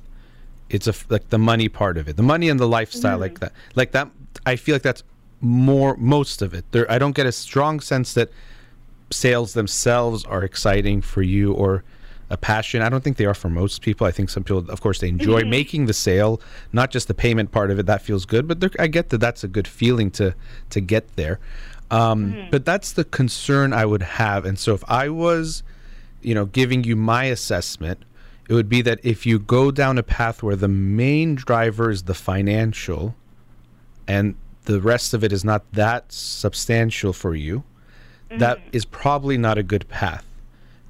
it's 0.72 0.86
a 0.86 0.94
like 1.08 1.28
the 1.30 1.38
money 1.38 1.68
part 1.68 1.96
of 1.96 2.08
it 2.08 2.16
the 2.16 2.22
money 2.22 2.48
and 2.48 2.58
the 2.58 2.68
lifestyle 2.68 3.18
like 3.18 3.34
mm-hmm. 3.34 3.44
that 3.44 3.52
like 3.74 3.92
that 3.92 4.08
I 4.46 4.56
feel 4.56 4.74
like 4.74 4.82
that's 4.82 5.02
more 5.40 5.96
most 5.96 6.42
of 6.42 6.54
it 6.54 6.64
there 6.72 6.90
I 6.90 6.98
don't 6.98 7.14
get 7.14 7.26
a 7.26 7.32
strong 7.32 7.80
sense 7.80 8.14
that 8.14 8.30
sales 9.10 9.54
themselves 9.54 10.24
are 10.24 10.42
exciting 10.42 11.02
for 11.02 11.22
you 11.22 11.52
or 11.52 11.84
a 12.32 12.36
passion. 12.36 12.80
I 12.80 12.88
don't 12.88 13.04
think 13.04 13.18
they 13.18 13.26
are 13.26 13.34
for 13.34 13.50
most 13.50 13.82
people. 13.82 14.06
I 14.06 14.10
think 14.10 14.30
some 14.30 14.42
people, 14.42 14.70
of 14.70 14.80
course, 14.80 15.00
they 15.00 15.08
enjoy 15.08 15.42
mm-hmm. 15.42 15.50
making 15.50 15.86
the 15.86 15.92
sale, 15.92 16.40
not 16.72 16.90
just 16.90 17.06
the 17.06 17.14
payment 17.14 17.52
part 17.52 17.70
of 17.70 17.78
it. 17.78 17.84
That 17.84 18.00
feels 18.00 18.24
good, 18.24 18.48
but 18.48 18.60
there- 18.60 18.70
I 18.78 18.86
get 18.86 19.10
that 19.10 19.18
that's 19.18 19.44
a 19.44 19.48
good 19.48 19.68
feeling 19.68 20.10
to 20.12 20.34
to 20.70 20.80
get 20.80 21.14
there. 21.16 21.38
Um, 21.90 22.32
mm-hmm. 22.32 22.50
But 22.50 22.64
that's 22.64 22.92
the 22.92 23.04
concern 23.04 23.74
I 23.74 23.84
would 23.84 24.02
have. 24.02 24.46
And 24.46 24.58
so 24.58 24.72
if 24.72 24.82
I 24.88 25.10
was, 25.10 25.62
you 26.22 26.34
know, 26.34 26.46
giving 26.46 26.84
you 26.84 26.96
my 26.96 27.24
assessment, 27.24 28.02
it 28.48 28.54
would 28.54 28.68
be 28.68 28.82
that 28.82 29.00
if 29.02 29.24
you 29.26 29.38
go 29.38 29.70
down 29.70 29.98
a 29.98 30.02
path 30.02 30.42
where 30.42 30.56
the 30.56 30.68
main 30.68 31.34
driver 31.34 31.90
is 31.90 32.04
the 32.04 32.14
financial, 32.14 33.14
and 34.06 34.34
the 34.64 34.80
rest 34.80 35.14
of 35.14 35.24
it 35.24 35.32
is 35.32 35.44
not 35.44 35.70
that 35.72 36.10
substantial 36.12 37.12
for 37.12 37.34
you, 37.34 37.64
that 38.30 38.58
mm-hmm. 38.58 38.68
is 38.72 38.84
probably 38.84 39.38
not 39.38 39.58
a 39.58 39.62
good 39.62 39.88
path 39.88 40.24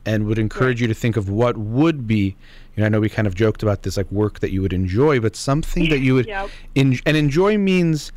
and 0.04 0.26
would 0.26 0.38
encourage 0.38 0.80
you 0.80 0.86
to 0.86 0.94
think 0.94 1.16
of 1.16 1.28
what 1.28 1.56
would 1.56 2.06
be 2.06 2.36
you 2.74 2.80
know 2.80 2.86
i 2.86 2.88
know 2.88 3.00
we 3.00 3.08
kind 3.08 3.26
of 3.26 3.34
joked 3.34 3.62
about 3.62 3.82
this 3.82 3.96
like 3.96 4.10
work 4.10 4.40
that 4.40 4.50
you 4.50 4.62
would 4.62 4.72
enjoy 4.72 5.20
but 5.20 5.36
something 5.36 5.88
that 5.88 6.00
you 6.00 6.14
would 6.14 6.26
Yep. 6.26 6.50
en- 6.76 6.98
and 7.06 7.16
enjoy 7.16 7.58
means 7.58 8.12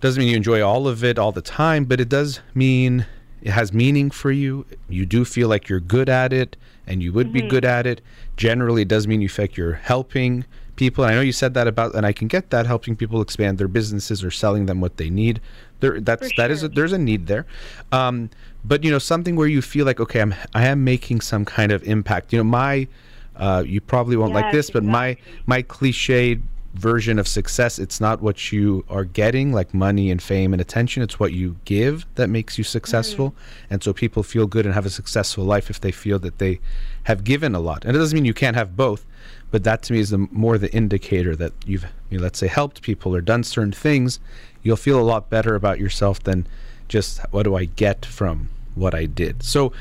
doesn't 0.00 0.20
mean 0.20 0.30
you 0.30 0.36
enjoy 0.36 0.62
all 0.62 0.86
of 0.88 1.04
it 1.04 1.18
all 1.18 1.32
the 1.32 1.42
time 1.42 1.84
but 1.84 2.00
it 2.00 2.08
does 2.08 2.40
mean 2.54 3.06
it 3.44 3.50
has 3.50 3.72
meaning 3.74 4.10
for 4.10 4.32
you. 4.32 4.64
You 4.88 5.04
do 5.04 5.24
feel 5.24 5.48
like 5.48 5.68
you're 5.68 5.78
good 5.78 6.08
at 6.08 6.32
it 6.32 6.56
and 6.86 7.02
you 7.02 7.12
would 7.12 7.30
be 7.30 7.42
good 7.42 7.64
at 7.64 7.86
it. 7.86 8.00
Generally 8.38 8.82
it 8.82 8.88
does 8.88 9.06
mean 9.06 9.20
you 9.20 9.28
feel 9.28 9.44
like 9.44 9.56
you're 9.56 9.74
helping 9.74 10.46
people. 10.76 11.04
And 11.04 11.12
i 11.12 11.14
know 11.14 11.20
you 11.20 11.30
said 11.30 11.52
that 11.54 11.68
about 11.68 11.94
and 11.94 12.04
i 12.06 12.12
can 12.12 12.26
get 12.26 12.50
that 12.50 12.66
helping 12.66 12.96
people 12.96 13.20
expand 13.20 13.58
their 13.58 13.68
businesses 13.68 14.24
or 14.24 14.30
selling 14.30 14.64
them 14.64 14.80
what 14.80 14.96
they 14.96 15.10
need. 15.10 15.42
There 15.80 16.00
that's 16.00 16.28
For 16.32 16.36
that 16.38 16.50
is 16.50 16.62
a, 16.62 16.68
there's 16.68 16.94
a 16.94 16.98
need 16.98 17.26
there. 17.26 17.44
Um, 17.92 18.30
but 18.64 18.82
you 18.82 18.90
know 18.90 18.98
something 18.98 19.36
where 19.36 19.46
you 19.46 19.60
feel 19.60 19.84
like 19.84 20.00
okay 20.00 20.20
i'm 20.20 20.34
i 20.54 20.66
am 20.66 20.82
making 20.82 21.20
some 21.20 21.44
kind 21.44 21.70
of 21.70 21.82
impact. 21.84 22.32
You 22.32 22.38
know 22.38 22.44
my 22.44 22.88
uh, 23.36 23.62
you 23.66 23.80
probably 23.82 24.16
won't 24.16 24.32
like 24.32 24.52
this 24.52 24.70
but 24.70 24.82
my 24.82 25.18
my 25.44 25.62
cliched 25.62 26.40
version 26.74 27.20
of 27.20 27.28
success 27.28 27.78
it's 27.78 28.00
not 28.00 28.20
what 28.20 28.50
you 28.50 28.84
are 28.88 29.04
getting 29.04 29.52
like 29.52 29.72
money 29.72 30.10
and 30.10 30.20
fame 30.20 30.52
and 30.52 30.60
attention. 30.60 31.02
It's 31.02 31.20
what 31.20 31.32
you 31.32 31.56
give 31.64 32.04
that 32.16 32.28
makes 32.28 32.58
you 32.58 32.64
successful. 32.64 33.30
Mm-hmm. 33.30 33.74
and 33.74 33.82
so 33.82 33.92
people 33.92 34.22
feel 34.22 34.46
good 34.46 34.66
and 34.66 34.74
have 34.74 34.86
a 34.86 34.90
successful 34.90 35.44
life 35.44 35.70
if 35.70 35.80
they 35.80 35.92
feel 35.92 36.18
that 36.20 36.38
they 36.38 36.60
have 37.04 37.22
given 37.22 37.54
a 37.54 37.60
lot. 37.60 37.84
And 37.84 37.94
it 37.94 37.98
doesn't 37.98 38.16
mean 38.16 38.24
you 38.24 38.34
can't 38.34 38.56
have 38.56 38.76
both 38.76 39.06
but 39.50 39.62
that 39.62 39.84
to 39.84 39.92
me 39.92 40.00
is 40.00 40.10
the 40.10 40.18
more 40.18 40.58
the 40.58 40.72
indicator 40.74 41.36
that 41.36 41.52
you've 41.64 41.86
you 42.10 42.18
know, 42.18 42.24
let's 42.24 42.40
say 42.40 42.48
helped 42.48 42.82
people 42.82 43.14
or 43.14 43.20
done 43.20 43.44
certain 43.44 43.72
things. 43.72 44.18
You'll 44.62 44.76
feel 44.76 44.98
a 44.98 45.02
lot 45.02 45.30
better 45.30 45.54
about 45.54 45.78
yourself 45.78 46.22
than 46.22 46.46
just 46.88 47.20
what 47.30 47.44
do 47.44 47.54
i 47.54 47.64
get 47.64 48.04
from 48.04 48.50
what 48.74 48.94
i 48.94 49.06
did? 49.06 49.42
So 49.42 49.72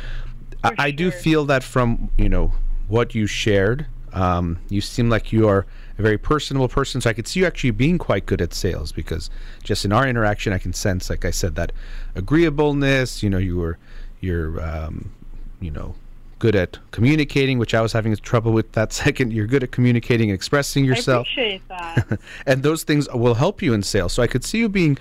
I, 0.64 0.70
For 0.70 0.76
I 0.78 0.92
do 0.92 1.10
feel 1.10 1.46
that 1.46 1.64
from 1.64 2.10
you 2.18 2.30
know 2.30 2.54
what 2.88 3.16
you 3.16 3.26
shared 3.26 3.88
um, 4.14 4.60
you 4.70 4.82
seem 4.82 5.10
like 5.10 5.34
you 5.34 5.48
are 5.48 5.66
a 5.98 6.02
very 6.02 6.18
personable 6.18 6.68
person 6.68 7.02
so 7.02 7.10
i 7.10 7.14
could 7.14 7.28
see 7.28 7.40
you 7.40 7.46
actually 7.46 7.72
being 7.72 7.98
quite 7.98 8.26
good 8.26 8.42
at 8.42 8.54
sales 8.54 8.92
because 8.92 9.30
just 9.64 9.86
in 9.86 9.92
our 9.92 10.08
interaction 10.08 10.54
i 10.54 10.58
can 10.58 10.74
sense 10.74 11.10
like 11.10 11.26
i 11.26 11.32
said 11.32 11.56
that 11.56 11.72
agreeableness 12.16 13.22
you 13.24 13.30
know 13.30 13.38
you 13.38 13.58
were 13.58 13.78
you're 14.22 14.62
um, 14.64 15.12
you 15.60 15.72
know 15.72 15.96
good 16.40 16.56
at 16.56 16.78
communicating 16.92 17.58
which 17.58 17.74
i 17.74 17.80
was 17.82 17.94
having 17.94 18.14
trouble 18.18 18.52
with 18.52 18.72
that 18.74 18.92
second 19.04 19.32
you're 19.32 19.48
good 19.48 19.64
at 19.64 19.72
communicating 19.72 20.30
and 20.30 20.36
expressing 20.36 20.84
yourself 20.84 21.28
I 21.38 21.42
appreciate 21.42 21.68
that. 21.70 22.20
and 22.46 22.64
those 22.64 22.84
things 22.84 23.08
will 23.14 23.36
help 23.36 23.62
you 23.62 23.74
in 23.74 23.84
sales. 23.84 24.14
So 24.14 24.22
I 24.24 24.28
could 24.28 24.44
see 24.44 24.58
you 24.60 24.70
being 24.70 24.98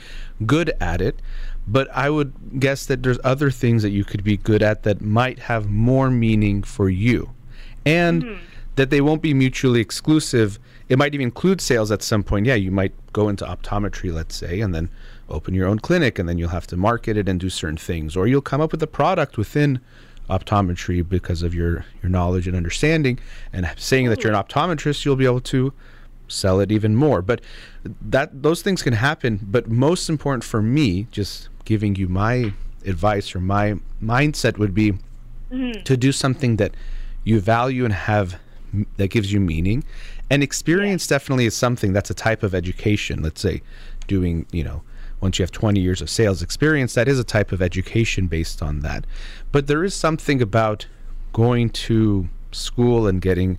good 0.47 0.72
at 0.80 1.01
it, 1.01 1.20
but 1.66 1.88
I 1.93 2.11
would 2.11 2.61
guess 2.61 2.86
that 2.86 3.03
there's 3.03 3.18
other 3.24 3.51
things 3.51 3.82
that 3.82 3.90
you 3.90 4.05
could 4.05 4.24
be 4.24 4.36
good 4.36 4.62
at 4.62 4.82
that 4.82 5.01
might 5.01 5.38
have 5.40 5.68
more 5.68 6.11
meaning 6.11 6.62
for 6.62 6.88
you, 6.88 7.30
and 7.86 8.38
that 8.76 8.90
they 8.90 9.01
won't 9.01 9.22
be 9.22 9.34
mutually 9.34 9.80
exclusive. 9.80 10.59
It 10.89 10.99
might 10.99 11.14
even 11.14 11.24
include 11.24 11.61
sales 11.61 11.91
at 11.91 12.03
some 12.03 12.22
point. 12.22 12.47
Yeah, 12.47 12.55
you 12.55 12.70
might 12.70 12.93
go 13.12 13.28
into 13.28 13.45
optometry, 13.45 14.12
let's 14.12 14.35
say, 14.35 14.61
and 14.61 14.74
then 14.74 14.89
open 15.28 15.55
your 15.55 15.66
own 15.66 15.78
clinic, 15.78 16.18
and 16.18 16.28
then 16.28 16.39
you'll 16.39 16.51
have 16.51 16.66
to 16.68 16.76
market 16.76 17.16
it 17.16 17.28
and 17.28 17.41
do 17.41 17.49
certain 17.49 17.76
things, 17.76 18.16
or 18.16 18.26
you'll 18.26 18.43
come 18.43 18.61
up 18.61 18.72
with 18.72 18.83
a 18.83 18.87
product 18.87 19.37
within 19.37 19.80
optometry 20.30 21.07
because 21.07 21.43
of 21.43 21.55
your 21.55 21.85
your 22.03 22.11
knowledge 22.11 22.47
and 22.47 22.57
understanding. 22.57 23.18
And 23.53 23.70
saying 23.76 24.09
that 24.09 24.22
you're 24.22 24.33
an 24.33 24.43
optometrist 24.43 25.05
you'll 25.05 25.16
be 25.16 25.24
able 25.24 25.41
to 25.41 25.72
sell 26.28 26.61
it 26.61 26.72
even 26.72 26.97
more. 26.97 27.22
But 27.22 27.41
that 28.01 28.43
those 28.43 28.62
things 28.62 28.83
can 28.83 28.95
happen. 28.95 29.41
But 29.43 29.68
most 29.68 30.09
important 30.09 30.45
for 30.45 30.62
me 30.62 31.07
just 31.11 31.49
giving 31.64 31.95
you 31.95 32.09
my 32.09 32.53
advice 32.85 33.35
or 33.35 33.41
my 33.41 33.76
mindset 34.03 34.59
would 34.59 34.74
be 34.74 34.93
mm-hmm. 35.51 35.83
to 35.83 35.97
do 35.97 36.12
something 36.12 36.57
that 36.57 36.74
you 37.24 37.41
value 37.41 37.85
and 37.85 37.95
have 37.95 38.39
that 38.97 39.09
gives 39.09 39.33
you 39.33 39.39
meaning 39.39 39.85
and 40.33 40.43
experience 40.43 41.07
definitely 41.07 41.47
is 41.47 41.55
something 41.55 41.93
that's 41.93 42.11
a 42.11 42.14
type 42.14 42.43
of 42.43 42.55
education 42.55 43.22
let's 43.22 43.41
say 43.41 43.62
doing 44.07 44.47
you 44.51 44.64
know 44.64 44.83
once 45.22 45.39
you 45.39 45.43
have 45.45 45.53
20 45.53 45.80
years 45.80 46.03
of 46.03 46.11
sales 46.11 46.43
experience 46.43 46.95
that 46.95 47.09
is 47.09 47.18
a 47.18 47.24
type 47.24 47.53
of 47.53 47.62
education 47.62 48.26
based 48.26 48.61
on 48.61 48.80
that. 48.80 49.07
But 49.53 49.68
there 49.68 49.85
is 49.85 49.95
something 49.95 50.43
about 50.43 50.87
going 51.33 51.70
to 51.70 52.28
school 52.51 53.07
and 53.07 53.22
getting 53.22 53.59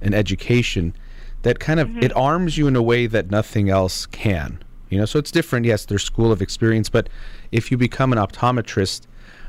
an 0.00 0.14
education 0.14 0.94
that 1.42 1.58
kind 1.58 1.80
of 1.80 1.88
mm-hmm. 1.88 2.04
it 2.04 2.16
arms 2.16 2.56
you 2.56 2.68
in 2.68 2.76
a 2.76 2.82
way 2.82 3.06
that 3.06 3.30
nothing 3.30 3.68
else 3.68 4.06
can 4.06 4.62
you 4.88 4.98
know? 4.98 5.04
So 5.04 5.18
it's 5.18 5.30
different 5.30 5.66
yes 5.66 5.84
there's 5.84 6.04
school 6.04 6.32
of 6.32 6.40
experience 6.40 6.88
but 6.88 7.08
if 7.50 7.70
you 7.70 7.76
become 7.76 8.12
an 8.12 8.18
optometrist 8.18 9.02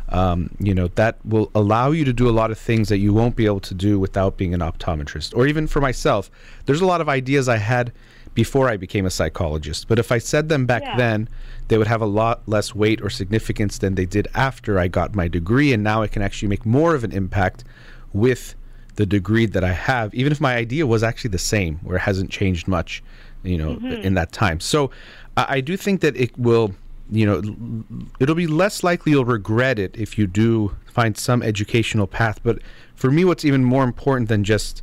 um, 0.09 0.49
you 0.59 0.73
know 0.73 0.87
that 0.89 1.17
will 1.25 1.49
allow 1.55 1.91
you 1.91 2.03
to 2.05 2.13
do 2.13 2.29
a 2.29 2.31
lot 2.31 2.51
of 2.51 2.57
things 2.57 2.89
that 2.89 2.97
you 2.97 3.13
won't 3.13 3.35
be 3.35 3.45
able 3.45 3.59
to 3.61 3.73
do 3.73 3.99
without 3.99 4.37
being 4.37 4.53
an 4.53 4.59
optometrist 4.59 5.35
or 5.35 5.47
even 5.47 5.65
for 5.67 5.81
myself 5.81 6.29
there's 6.65 6.81
a 6.81 6.85
lot 6.85 7.01
of 7.01 7.09
ideas 7.09 7.47
i 7.49 7.57
had 7.57 7.91
before 8.33 8.69
i 8.69 8.75
became 8.77 9.05
a 9.05 9.09
psychologist 9.09 9.87
but 9.87 9.97
if 9.99 10.11
i 10.11 10.17
said 10.17 10.49
them 10.49 10.65
back 10.65 10.81
Yeah. 10.83 10.97
then 10.97 11.29
they 11.69 11.77
would 11.77 11.87
have 11.87 12.01
a 12.01 12.05
lot 12.05 12.41
less 12.47 12.75
weight 12.75 13.01
or 13.01 13.09
significance 13.09 13.77
than 13.77 13.95
they 13.95 14.05
did 14.05 14.27
after 14.35 14.77
i 14.77 14.87
got 14.87 15.15
my 15.15 15.27
degree 15.27 15.71
and 15.73 15.83
now 15.83 16.01
i 16.01 16.07
can 16.07 16.21
actually 16.21 16.49
make 16.49 16.65
more 16.65 16.93
of 16.95 17.03
an 17.03 17.11
impact 17.11 17.63
with 18.11 18.55
the 18.95 19.07
degree 19.07 19.47
that 19.47 19.63
I 19.63 19.71
have, 19.71 20.13
even 20.13 20.31
if 20.31 20.39
my 20.39 20.55
idea 20.55 20.85
was 20.85 21.01
actually 21.01 21.31
the 21.31 21.39
same, 21.39 21.79
or 21.83 21.95
it 21.95 22.01
hasn't 22.01 22.29
changed 22.29 22.67
much, 22.67 23.01
you 23.41 23.57
know, 23.57 23.71
in 24.03 24.13
that 24.13 24.31
time. 24.31 24.59
So 24.59 24.91
I, 25.35 25.45
I 25.55 25.61
do 25.61 25.75
think 25.75 26.01
that 26.01 26.15
it 26.15 26.37
will, 26.37 26.75
you 27.13 27.25
know, 27.25 27.83
it'll 28.19 28.35
be 28.35 28.47
less 28.47 28.83
likely 28.83 29.11
you'll 29.11 29.25
regret 29.25 29.77
it 29.77 29.95
if 29.95 30.17
you 30.17 30.25
do 30.25 30.75
find 30.85 31.17
some 31.17 31.43
educational 31.43 32.07
path. 32.07 32.39
But 32.43 32.59
for 32.95 33.11
me, 33.11 33.23
what's 33.23 33.45
even 33.45 33.63
more 33.63 33.83
important 33.83 34.29
than 34.29 34.43
just 34.43 34.81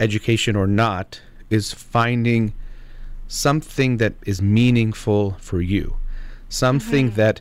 education 0.00 0.56
or 0.56 0.66
not 0.66 1.20
is 1.48 1.72
finding 1.72 2.52
something 3.28 3.98
that 3.98 4.14
is 4.26 4.42
meaningful 4.42 5.36
for 5.40 5.60
you. 5.60 5.96
Something 6.48 7.10
that 7.12 7.40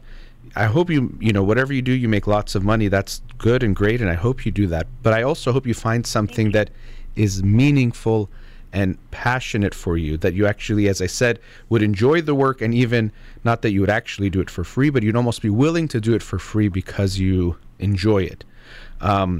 i 0.56 0.66
hope 0.66 0.90
you 0.90 1.16
you 1.20 1.32
know 1.32 1.44
whatever 1.44 1.72
you 1.72 1.82
do 1.82 1.92
you 1.92 2.10
make 2.10 2.28
lots 2.28 2.54
of 2.54 2.64
money. 2.64 2.88
That's 2.88 3.22
good 3.38 3.64
and 3.64 3.76
great 3.76 4.02
and 4.02 4.10
i 4.10 4.14
hope 4.14 4.46
you 4.46 4.52
do 4.52 4.68
that. 4.68 4.88
But 5.02 5.14
i 5.14 5.24
also 5.24 5.52
hope 5.52 5.66
you 5.66 5.74
find 5.74 6.06
something 6.06 6.52
that 6.52 6.70
is 7.16 7.44
meaningful 7.44 8.30
and 8.72 8.98
passionate 9.12 9.74
for 9.74 9.98
you 9.98 10.18
that 10.18 10.34
you 10.34 10.46
actually 10.46 10.88
as 10.88 11.02
i 11.02 11.08
said 11.08 11.40
would 11.70 11.82
enjoy 11.82 12.22
the 12.22 12.36
work 12.36 12.62
and 12.62 12.74
even 12.74 13.12
not 13.44 13.62
that 13.62 13.72
you 13.72 13.82
would 13.82 13.90
actually 13.90 14.30
do 14.30 14.40
it 14.40 14.50
for 14.50 14.64
free 14.64 14.90
but 14.90 15.02
you'd 15.04 15.16
almost 15.16 15.42
be 15.42 15.50
willing 15.50 15.88
to 15.88 16.00
do 16.00 16.14
it 16.14 16.22
for 16.22 16.38
free 16.38 16.68
because 16.68 17.18
you 17.20 17.58
enjoy 17.80 18.22
it 18.22 18.44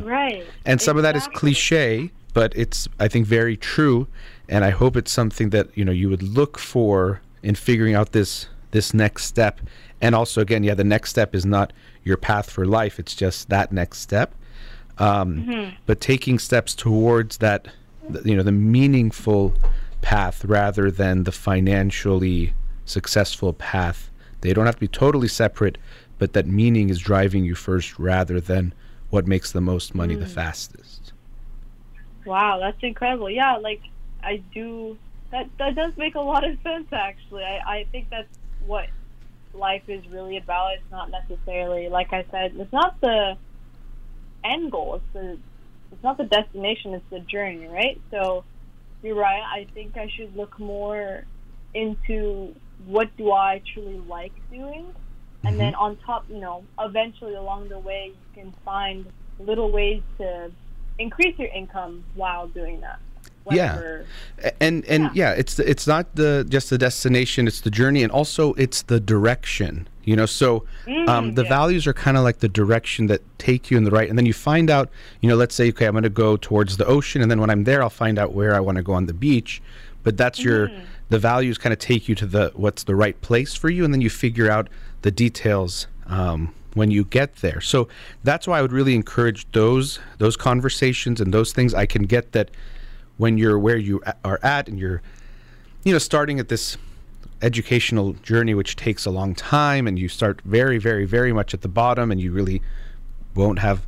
right. 0.04 0.46
and 0.66 0.82
some 0.82 0.98
of 0.98 1.04
that 1.04 1.16
is 1.16 1.28
cliche 1.28 2.12
but 2.34 2.54
it's 2.56 2.88
I 3.00 3.08
think 3.08 3.26
very 3.26 3.58
true, 3.58 4.08
and 4.48 4.64
I 4.64 4.70
hope 4.70 4.96
it's 4.96 5.12
something 5.12 5.50
that 5.50 5.76
you 5.76 5.84
know 5.84 5.92
you 5.92 6.10
would 6.10 6.24
look 6.24 6.58
for 6.58 7.22
in 7.44 7.56
figuring 7.56 7.96
out 7.96 8.12
this 8.12 8.48
this 8.72 8.94
next 8.94 9.26
step. 9.26 9.60
And 10.02 10.16
also, 10.16 10.40
again, 10.42 10.64
yeah, 10.64 10.76
the 10.76 10.84
next 10.84 11.10
step 11.10 11.36
is 11.36 11.46
not 11.46 11.74
your 12.04 12.18
path 12.18 12.50
for 12.50 12.66
life; 12.66 13.00
it's 13.00 13.16
just 13.16 13.50
that 13.50 13.72
next 13.72 14.00
step. 14.00 14.34
Um, 14.98 15.46
Mm-hmm. 15.46 15.76
But 15.86 16.02
taking 16.02 16.40
steps 16.40 16.76
towards 16.76 17.38
that, 17.38 17.64
th- 17.64 17.76
you 18.26 18.36
know, 18.36 18.44
the 18.44 18.52
meaningful 18.52 19.54
path 20.02 20.46
rather 20.46 20.90
than 20.90 21.24
the 21.24 21.32
financially 21.32 22.54
successful 22.86 23.54
path. 23.54 24.10
They 24.42 24.54
don't 24.54 24.66
have 24.66 24.76
to 24.76 24.82
be 24.82 24.88
totally 24.88 25.28
separate, 25.28 25.78
but 26.18 26.34
that 26.34 26.48
meaning 26.48 26.90
is 26.90 27.00
driving 27.00 27.44
you 27.44 27.56
first 27.56 28.00
rather 28.00 28.40
than 28.40 28.74
what 29.10 29.28
makes 29.28 29.52
the 29.52 29.62
most 29.62 29.94
money 29.96 30.16
the 30.16 30.26
mm. 30.26 30.30
fastest. 30.30 31.14
Wow, 32.26 32.60
that's 32.60 32.82
incredible. 32.82 33.30
Yeah, 33.30 33.58
like 33.58 33.82
I 34.24 34.42
do. 34.54 34.98
That 35.32 35.50
that 35.58 35.76
does 35.76 35.96
make 35.98 36.16
a 36.16 36.22
lot 36.22 36.44
of 36.44 36.58
sense. 36.64 36.88
Actually, 36.92 37.44
I 37.44 37.60
I 37.66 37.88
think 37.92 38.10
that's 38.10 38.28
what 38.66 38.88
life 39.54 39.84
is 39.88 40.08
really 40.08 40.38
about. 40.38 40.74
It's 40.74 40.92
not 40.92 41.10
necessarily, 41.10 41.90
like 41.90 42.14
I 42.14 42.26
said, 42.32 42.54
it's 42.56 42.72
not 42.72 43.00
the 43.02 43.38
end 44.44 44.72
goal. 44.72 44.96
It's 44.96 45.14
the 45.14 45.38
it's 45.92 46.04
not 46.04 46.18
the 46.18 46.26
destination. 46.26 46.94
It's 46.94 47.10
the 47.10 47.20
journey, 47.20 47.68
right? 47.68 48.00
So 48.12 48.44
you're 49.02 49.16
right. 49.16 49.42
I 49.42 49.68
think 49.74 49.98
I 49.98 50.10
should 50.16 50.36
look 50.36 50.60
more 50.60 51.26
into 51.74 52.56
what 52.86 53.16
do 53.18 53.32
I 53.32 53.62
truly 53.74 54.00
like 54.08 54.32
doing, 54.52 54.94
and 55.44 55.60
then 55.60 55.74
mm-hmm. 55.74 55.82
on 55.82 55.98
top, 56.06 56.26
you 56.30 56.40
know, 56.40 56.64
eventually 56.80 57.36
along 57.36 57.70
the 57.70 57.80
way, 57.80 58.14
you 58.14 58.42
can 58.42 58.54
find 58.66 59.06
little 59.40 59.72
ways 59.72 60.02
to 60.18 60.52
increase 60.98 61.38
your 61.38 61.50
income 61.50 62.04
while 62.16 62.48
doing 62.48 62.82
that. 62.82 63.00
Yeah. 63.52 63.76
Whatever- 63.76 64.06
A- 64.44 64.64
and 64.64 64.86
and 64.86 65.04
yeah. 65.16 65.32
Yeah. 65.32 65.32
it's 65.32 65.56
the, 65.56 65.70
it's 65.70 65.88
not 65.88 66.16
the 66.16 66.46
just 66.48 66.70
the 66.70 66.78
destination 66.78 67.48
it's 67.48 67.62
the 67.62 67.72
journey 67.72 68.04
and 68.04 68.12
also 68.12 68.54
it's 68.54 68.84
the 68.84 69.00
direction 69.00 69.88
you 70.06 70.16
know 70.16 70.26
so 70.26 70.66
um, 70.88 71.32
Mm, 71.32 71.36
the 71.36 71.44
yeah. 71.44 71.50
values 71.50 71.88
are 71.88 71.94
kind 71.94 72.16
of 72.18 72.24
like 72.24 72.40
the 72.40 72.48
direction 72.48 73.08
that 73.08 73.22
take 73.40 73.70
you 73.72 73.78
in 73.78 73.84
the 73.84 73.92
right 73.92 74.08
and 74.10 74.18
then 74.18 74.26
you 74.26 74.34
find 74.34 74.70
out 74.70 74.90
you 75.22 75.28
know 75.30 75.36
let's 75.36 75.56
say 75.56 75.70
okay 75.70 75.86
i'm 75.88 75.94
going 75.94 76.04
to 76.04 76.10
go 76.10 76.38
towards 76.38 76.78
the 76.78 76.86
ocean 76.86 77.22
and 77.22 77.30
then 77.32 77.40
when 77.42 77.50
i'm 77.50 77.64
there 77.66 77.82
i'll 77.84 77.90
find 77.90 78.18
out 78.20 78.34
where 78.34 78.56
i 78.56 78.60
want 78.60 78.78
to 78.78 78.84
go 78.84 78.94
on 78.94 79.08
the 79.08 79.14
beach 79.14 79.62
but 80.04 80.16
that's 80.16 80.40
your 80.44 80.68
Mm. 80.70 80.82
the 81.10 81.20
values 81.20 81.58
kind 81.58 81.74
of 81.74 81.80
take 81.80 82.08
you 82.08 82.16
to 82.16 82.26
the 82.26 82.52
what's 82.56 82.84
the 82.84 82.96
right 82.96 83.20
place 83.22 83.56
for 83.56 83.70
you 83.70 83.84
and 83.84 83.94
then 83.94 84.02
you 84.02 84.10
figure 84.10 84.50
out 84.50 84.70
the 85.02 85.12
details 85.12 85.88
um, 86.08 86.54
when 86.76 86.92
you 86.92 87.04
get 87.04 87.38
there 87.38 87.60
so 87.62 87.88
that's 88.24 88.48
why 88.48 88.60
i 88.60 88.62
would 88.62 88.72
really 88.72 88.96
encourage 88.96 89.52
those 89.52 90.00
those 90.20 90.38
conversations 90.38 91.20
and 91.20 91.34
those 91.34 91.52
things 91.52 91.74
i 91.74 91.86
can 91.86 92.04
get 92.04 92.32
that 92.32 92.50
when 93.20 93.38
you're 93.38 93.60
where 93.60 93.78
you 93.78 94.02
are 94.24 94.40
at 94.42 94.68
and 94.68 94.80
you're 94.80 95.02
you 95.84 95.92
know 95.92 96.00
starting 96.00 96.40
at 96.40 96.48
this 96.48 96.78
educational 97.42 98.14
journey 98.14 98.54
which 98.54 98.76
takes 98.76 99.06
a 99.06 99.12
long 99.12 99.36
time 99.36 99.88
and 99.88 100.00
you 100.00 100.08
start 100.10 100.42
very 100.46 100.78
very 100.78 101.06
very 101.06 101.32
much 101.32 101.54
at 101.54 101.62
the 101.62 101.68
bottom 101.68 102.12
and 102.12 102.20
you 102.20 102.32
really 102.32 102.62
won't 103.36 103.60
have 103.60 103.86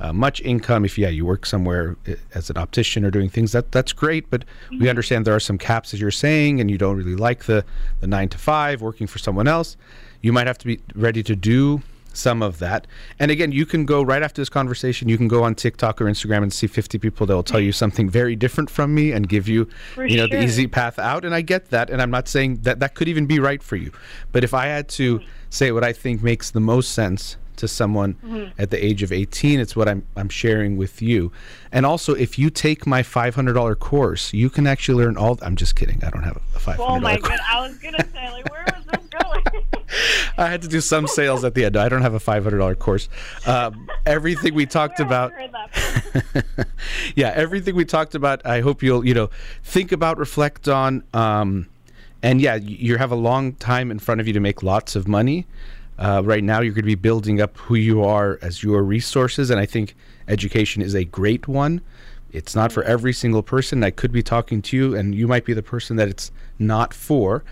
uh, 0.00 0.12
much 0.12 0.40
income 0.42 0.84
if 0.84 0.98
yeah 0.98 1.08
you 1.08 1.24
work 1.24 1.46
somewhere 1.46 1.96
uh, 2.06 2.12
as 2.34 2.50
an 2.50 2.58
optician 2.58 3.04
or 3.04 3.10
doing 3.10 3.30
things 3.30 3.52
that 3.52 3.72
that's 3.72 3.92
great 3.92 4.28
but 4.28 4.44
we 4.78 4.88
understand 4.88 5.24
there 5.24 5.34
are 5.34 5.40
some 5.40 5.58
caps 5.58 5.94
as 5.94 6.00
you're 6.00 6.10
saying 6.10 6.60
and 6.60 6.70
you 6.70 6.76
don't 6.76 6.96
really 6.96 7.16
like 7.16 7.44
the 7.44 7.64
the 8.00 8.06
9 8.06 8.28
to 8.28 8.38
5 8.38 8.82
working 8.82 9.06
for 9.06 9.18
someone 9.18 9.48
else. 9.48 9.76
You 10.20 10.32
might 10.32 10.46
have 10.46 10.58
to 10.58 10.66
be 10.66 10.80
ready 10.94 11.22
to 11.22 11.34
do 11.36 11.82
some 12.14 12.42
of 12.42 12.58
that. 12.58 12.86
And 13.18 13.30
again 13.30 13.52
you 13.52 13.66
can 13.66 13.84
go 13.84 14.02
right 14.02 14.22
after 14.22 14.40
this 14.40 14.48
conversation 14.48 15.08
you 15.08 15.16
can 15.16 15.28
go 15.28 15.42
on 15.42 15.54
TikTok 15.54 16.00
or 16.00 16.06
Instagram 16.06 16.42
and 16.42 16.52
see 16.52 16.66
50 16.66 16.98
people 16.98 17.26
that 17.26 17.34
will 17.34 17.42
tell 17.42 17.60
you 17.60 17.72
something 17.72 18.08
very 18.08 18.36
different 18.36 18.70
from 18.70 18.94
me 18.94 19.12
and 19.12 19.28
give 19.28 19.48
you 19.48 19.68
For 19.94 20.06
you 20.06 20.16
know 20.16 20.26
the 20.26 20.42
easy 20.42 20.66
path 20.66 20.98
out. 20.98 21.24
And 21.24 21.34
I 21.34 21.40
get 21.40 21.70
that. 21.70 21.90
And 21.90 22.00
I'm 22.00 22.10
not 22.10 22.28
saying 22.28 22.60
that 22.62 22.80
that 22.80 22.94
could 22.94 23.08
even 23.08 23.26
be 23.26 23.38
right 23.38 23.62
for 23.62 23.76
you. 23.76 23.92
But 24.32 24.44
if 24.44 24.54
I 24.54 24.66
had 24.66 24.88
to 24.90 25.20
say 25.50 25.72
what 25.72 25.84
I 25.84 25.92
think 25.92 26.22
makes 26.22 26.50
the 26.50 26.60
most 26.60 26.92
sense 26.92 27.36
to 27.56 27.68
someone 27.68 28.14
mm-hmm. 28.14 28.60
at 28.60 28.70
the 28.70 28.84
age 28.84 29.04
of 29.04 29.12
18 29.12 29.60
it's 29.60 29.76
what 29.76 29.88
I'm 29.88 30.04
I'm 30.16 30.28
sharing 30.28 30.76
with 30.76 31.00
you. 31.00 31.32
And 31.72 31.86
also 31.86 32.14
if 32.14 32.38
you 32.38 32.50
take 32.50 32.86
my 32.86 33.02
$500 33.02 33.78
course 33.78 34.32
you 34.32 34.50
can 34.50 34.66
actually 34.66 35.04
learn 35.04 35.16
all 35.16 35.38
I'm 35.42 35.56
just 35.56 35.76
kidding. 35.76 36.02
I 36.04 36.10
don't 36.10 36.24
have 36.24 36.36
a 36.36 36.58
$500 36.58 36.76
Oh 36.78 37.00
my 37.00 37.16
course 37.16 37.28
god! 37.28 37.40
I 37.48 37.60
was 37.66 37.78
gonna 37.78 38.04
say, 38.12 38.30
like, 38.32 38.50
where 38.50 38.64
was 38.74 38.84
this 38.86 39.22
going? 39.22 39.44
I 40.36 40.48
had 40.48 40.62
to 40.62 40.68
do 40.68 40.80
some 40.80 41.06
sales 41.06 41.44
at 41.44 41.54
the 41.54 41.64
end 41.64 41.76
I 41.76 41.88
don't 41.88 42.02
have 42.02 42.14
a 42.14 42.18
$500 42.18 42.78
course 42.78 43.08
um, 43.46 43.88
everything 44.06 44.54
we 44.54 44.66
talked 44.66 45.00
about 45.00 45.32
have 45.32 45.38
I 45.38 45.42
heard 45.42 45.52
that 45.52 45.74
from? 45.74 46.64
yeah, 47.14 47.32
everything 47.34 47.74
we 47.74 47.84
talked 47.84 48.14
about, 48.14 48.44
I 48.46 48.60
hope 48.60 48.82
you'll, 48.82 49.04
you 49.06 49.14
know, 49.14 49.30
think 49.62 49.92
about, 49.92 50.18
reflect 50.18 50.68
on, 50.68 51.04
um, 51.12 51.68
and 52.22 52.40
yeah, 52.40 52.56
you 52.56 52.96
have 52.96 53.12
a 53.12 53.16
long 53.16 53.54
time 53.54 53.90
in 53.90 53.98
front 53.98 54.20
of 54.20 54.26
you 54.26 54.32
to 54.32 54.40
make 54.40 54.62
lots 54.62 54.96
of 54.96 55.06
money. 55.06 55.46
Uh, 55.98 56.22
right 56.24 56.42
now, 56.42 56.60
you're 56.60 56.72
going 56.72 56.82
to 56.82 56.86
be 56.86 56.94
building 56.94 57.40
up 57.40 57.56
who 57.58 57.74
you 57.74 58.02
are 58.02 58.38
as 58.42 58.62
your 58.62 58.82
resources, 58.82 59.50
and 59.50 59.60
I 59.60 59.66
think 59.66 59.94
education 60.26 60.82
is 60.82 60.94
a 60.94 61.04
great 61.04 61.46
one. 61.46 61.80
It's 62.32 62.56
not 62.56 62.72
for 62.72 62.82
every 62.82 63.12
single 63.12 63.42
person. 63.42 63.84
I 63.84 63.90
could 63.90 64.10
be 64.10 64.22
talking 64.22 64.60
to 64.62 64.76
you, 64.76 64.96
and 64.96 65.14
you 65.14 65.28
might 65.28 65.44
be 65.44 65.52
the 65.52 65.62
person 65.62 65.96
that 65.96 66.08
it's 66.08 66.32
not 66.58 66.92
for. 66.92 67.44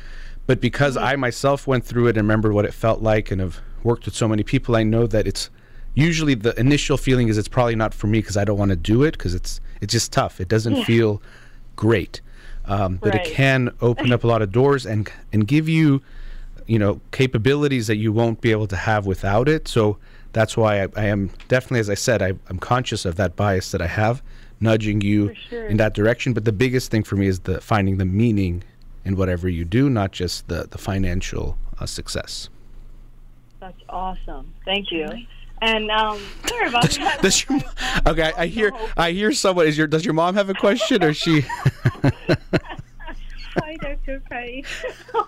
But 0.46 0.60
because 0.60 0.96
I 0.96 1.16
myself 1.16 1.66
went 1.66 1.84
through 1.84 2.08
it 2.08 2.16
and 2.16 2.26
remember 2.26 2.52
what 2.52 2.64
it 2.64 2.74
felt 2.74 3.00
like, 3.00 3.30
and 3.30 3.40
have 3.40 3.60
worked 3.82 4.04
with 4.04 4.14
so 4.14 4.28
many 4.28 4.42
people, 4.42 4.76
I 4.76 4.82
know 4.82 5.06
that 5.06 5.26
it's 5.26 5.50
usually 5.94 6.34
the 6.34 6.58
initial 6.58 6.96
feeling 6.96 7.28
is 7.28 7.38
it's 7.38 7.48
probably 7.48 7.76
not 7.76 7.94
for 7.94 8.06
me 8.06 8.18
because 8.18 8.36
I 8.36 8.44
don't 8.44 8.58
want 8.58 8.70
to 8.70 8.76
do 8.76 9.02
it 9.02 9.12
because 9.12 9.34
it's 9.34 9.60
it's 9.80 9.92
just 9.92 10.12
tough. 10.12 10.40
It 10.40 10.48
doesn't 10.48 10.84
feel 10.84 11.22
great, 11.76 12.20
um, 12.64 12.96
but 12.96 13.14
it 13.14 13.24
can 13.24 13.70
open 13.80 14.12
up 14.12 14.24
a 14.24 14.26
lot 14.26 14.42
of 14.42 14.52
doors 14.52 14.86
and 14.86 15.10
and 15.32 15.46
give 15.46 15.68
you, 15.68 16.02
you 16.66 16.78
know, 16.78 17.00
capabilities 17.10 17.86
that 17.86 17.96
you 17.96 18.12
won't 18.12 18.40
be 18.40 18.50
able 18.50 18.66
to 18.68 18.76
have 18.76 19.06
without 19.06 19.48
it. 19.48 19.68
So 19.68 19.98
that's 20.32 20.56
why 20.56 20.82
I, 20.82 20.88
I 20.96 21.04
am 21.06 21.30
definitely, 21.48 21.80
as 21.80 21.90
I 21.90 21.94
said, 21.94 22.22
I, 22.22 22.32
I'm 22.48 22.58
conscious 22.58 23.04
of 23.04 23.16
that 23.16 23.36
bias 23.36 23.70
that 23.72 23.82
I 23.82 23.86
have, 23.86 24.22
nudging 24.60 25.02
you 25.02 25.34
sure. 25.34 25.66
in 25.66 25.76
that 25.76 25.94
direction. 25.94 26.32
But 26.32 26.44
the 26.46 26.52
biggest 26.52 26.90
thing 26.90 27.02
for 27.02 27.16
me 27.16 27.26
is 27.26 27.40
the 27.40 27.60
finding 27.60 27.98
the 27.98 28.06
meaning 28.06 28.64
in 29.04 29.16
whatever 29.16 29.48
you 29.48 29.64
do, 29.64 29.88
not 29.90 30.12
just 30.12 30.48
the 30.48 30.66
the 30.70 30.78
financial 30.78 31.58
uh, 31.78 31.86
success. 31.86 32.48
That's 33.60 33.80
awesome. 33.88 34.52
Thank 34.64 34.90
you. 34.90 35.08
And 35.60 35.90
um, 35.92 36.20
sorry 36.46 36.68
about 36.68 36.90
that. 36.90 37.22
Does 37.22 37.48
your, 37.48 37.60
okay, 38.08 38.32
I, 38.36 38.42
I 38.42 38.46
hear 38.46 38.72
I 38.96 39.12
hear 39.12 39.30
someone. 39.32 39.68
Is 39.68 39.78
your 39.78 39.86
does 39.86 40.04
your 40.04 40.14
mom 40.14 40.34
have 40.34 40.50
a 40.50 40.54
question 40.54 41.04
or 41.04 41.14
she? 41.14 41.44
Hi, 43.58 43.76
Dr. 43.82 44.20
Perry. 44.28 44.64
oh 45.14 45.26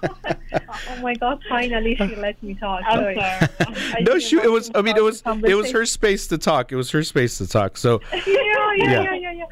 my 1.03 1.15
God! 1.15 1.41
Finally, 1.49 1.95
she 1.97 2.17
let 2.17 2.43
me 2.43 2.55
talk. 2.55 2.83
I'm 2.87 2.99
Sorry. 2.99 3.15
sorry. 3.15 3.49
I 3.61 4.01
no, 4.01 4.19
she. 4.19 4.39
It 4.39 4.51
was. 4.51 4.71
I 4.75 4.83
mean, 4.83 4.97
it 4.97 5.03
was. 5.05 5.23
It 5.45 5.55
was 5.55 5.71
her 5.71 5.85
space 5.87 6.27
to 6.29 6.39
talk. 6.39 6.73
It 6.73 6.77
was 6.77 6.91
her 6.91 7.05
space 7.05 7.39
to 7.39 7.47
talk. 7.47 7.77
So 7.77 8.01
yeah, 8.13 8.23
yeah, 8.27 8.75
Yeah. 8.77 9.03
yeah, 9.03 9.15
yeah, 9.15 9.33
yeah. 9.33 9.45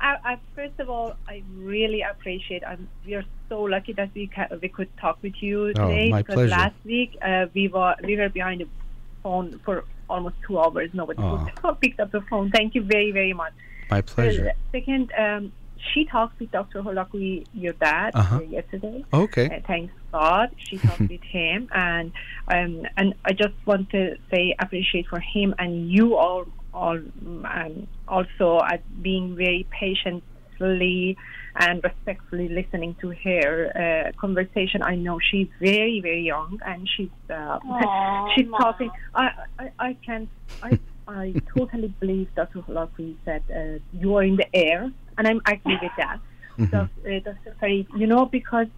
I, 0.00 0.16
I, 0.24 0.38
first 0.54 0.78
of 0.78 0.88
all, 0.88 1.14
I 1.28 1.42
really 1.56 2.02
appreciate. 2.02 2.62
I'm, 2.66 2.88
we 3.04 3.14
are 3.14 3.24
so 3.48 3.62
lucky 3.62 3.92
that 3.94 4.10
we 4.14 4.26
ca- 4.28 4.48
we 4.62 4.68
could 4.68 4.88
talk 4.98 5.18
with 5.22 5.34
you 5.42 5.68
Oh, 5.68 5.72
today. 5.88 6.10
my 6.10 6.22
because 6.22 6.34
pleasure. 6.34 6.50
last 6.50 6.74
week 6.84 7.16
uh, 7.22 7.46
we 7.54 7.68
were 7.68 7.94
we 8.02 8.16
were 8.16 8.28
behind 8.28 8.60
the 8.62 8.68
phone 9.22 9.60
for 9.64 9.84
almost 10.08 10.36
two 10.46 10.58
hours. 10.58 10.90
Nobody 10.94 11.20
Aw. 11.22 11.72
picked 11.82 12.00
up 12.00 12.10
the 12.12 12.22
phone. 12.22 12.50
Thank 12.50 12.74
you 12.74 12.82
very, 12.82 13.12
very 13.12 13.32
much. 13.32 13.52
my 13.90 14.00
pleasure. 14.00 14.52
Second, 14.72 15.12
um, 15.18 15.52
she 15.92 16.04
talked 16.04 16.38
with 16.40 16.50
Dr. 16.50 16.82
Holakouee, 16.82 17.46
your 17.54 17.72
dad, 17.74 18.10
Uh-huh. 18.14 18.36
uh, 18.36 18.40
yesterday. 18.40 19.04
Okay. 19.12 19.46
Uh, 19.46 19.60
thanks 19.66 19.92
God, 20.12 20.50
she 20.56 20.78
talked 20.78 21.00
with 21.00 21.22
him, 21.38 21.68
and 21.72 22.12
um, 22.48 22.86
and 22.96 23.14
I 23.24 23.32
just 23.32 23.54
want 23.66 23.90
to 23.90 24.16
say 24.30 24.54
appreciate 24.58 25.06
for 25.08 25.20
him 25.20 25.54
and 25.58 25.90
you 25.90 26.16
all, 26.16 26.46
all 26.74 26.98
um, 26.98 27.86
also 28.16 28.48
at 28.72 28.82
being 29.02 29.26
very 29.36 29.62
patiently 29.80 31.16
and 31.64 31.82
respectfully 31.82 32.48
listening 32.48 32.92
to 33.02 33.08
her 33.24 33.48
uh, 33.82 34.06
conversation. 34.20 34.82
I 34.82 34.94
know 34.96 35.16
she's 35.30 35.48
very 35.60 36.00
very 36.08 36.24
young 36.34 36.58
and 36.70 36.88
she's 36.94 37.16
uh, 37.30 37.58
Aw, 37.62 38.28
she's 38.34 38.48
Mom. 38.48 38.60
talking. 38.60 38.90
I 39.14 39.26
I, 39.58 39.66
I 39.88 39.90
can 40.06 40.28
I. 40.62 40.70
I 41.08 41.34
totally 41.56 41.92
believe 42.00 42.28
Dr. 42.36 42.60
Holakouee 42.60 43.16
said 43.24 43.42
uh, 43.50 43.78
you 44.00 44.14
are 44.16 44.22
in 44.22 44.36
the 44.36 44.46
air, 44.54 44.80
and 45.18 45.24
I'm 45.26 45.40
agree 45.54 45.78
with 45.82 45.96
that. 46.02 46.18
Mhm. 46.58 46.70
Doc- 46.70 47.00
uh, 47.04 47.18
Dr. 47.28 47.52
Farid, 47.58 47.86
you 47.96 48.06
know, 48.06 48.22
because 48.38 48.68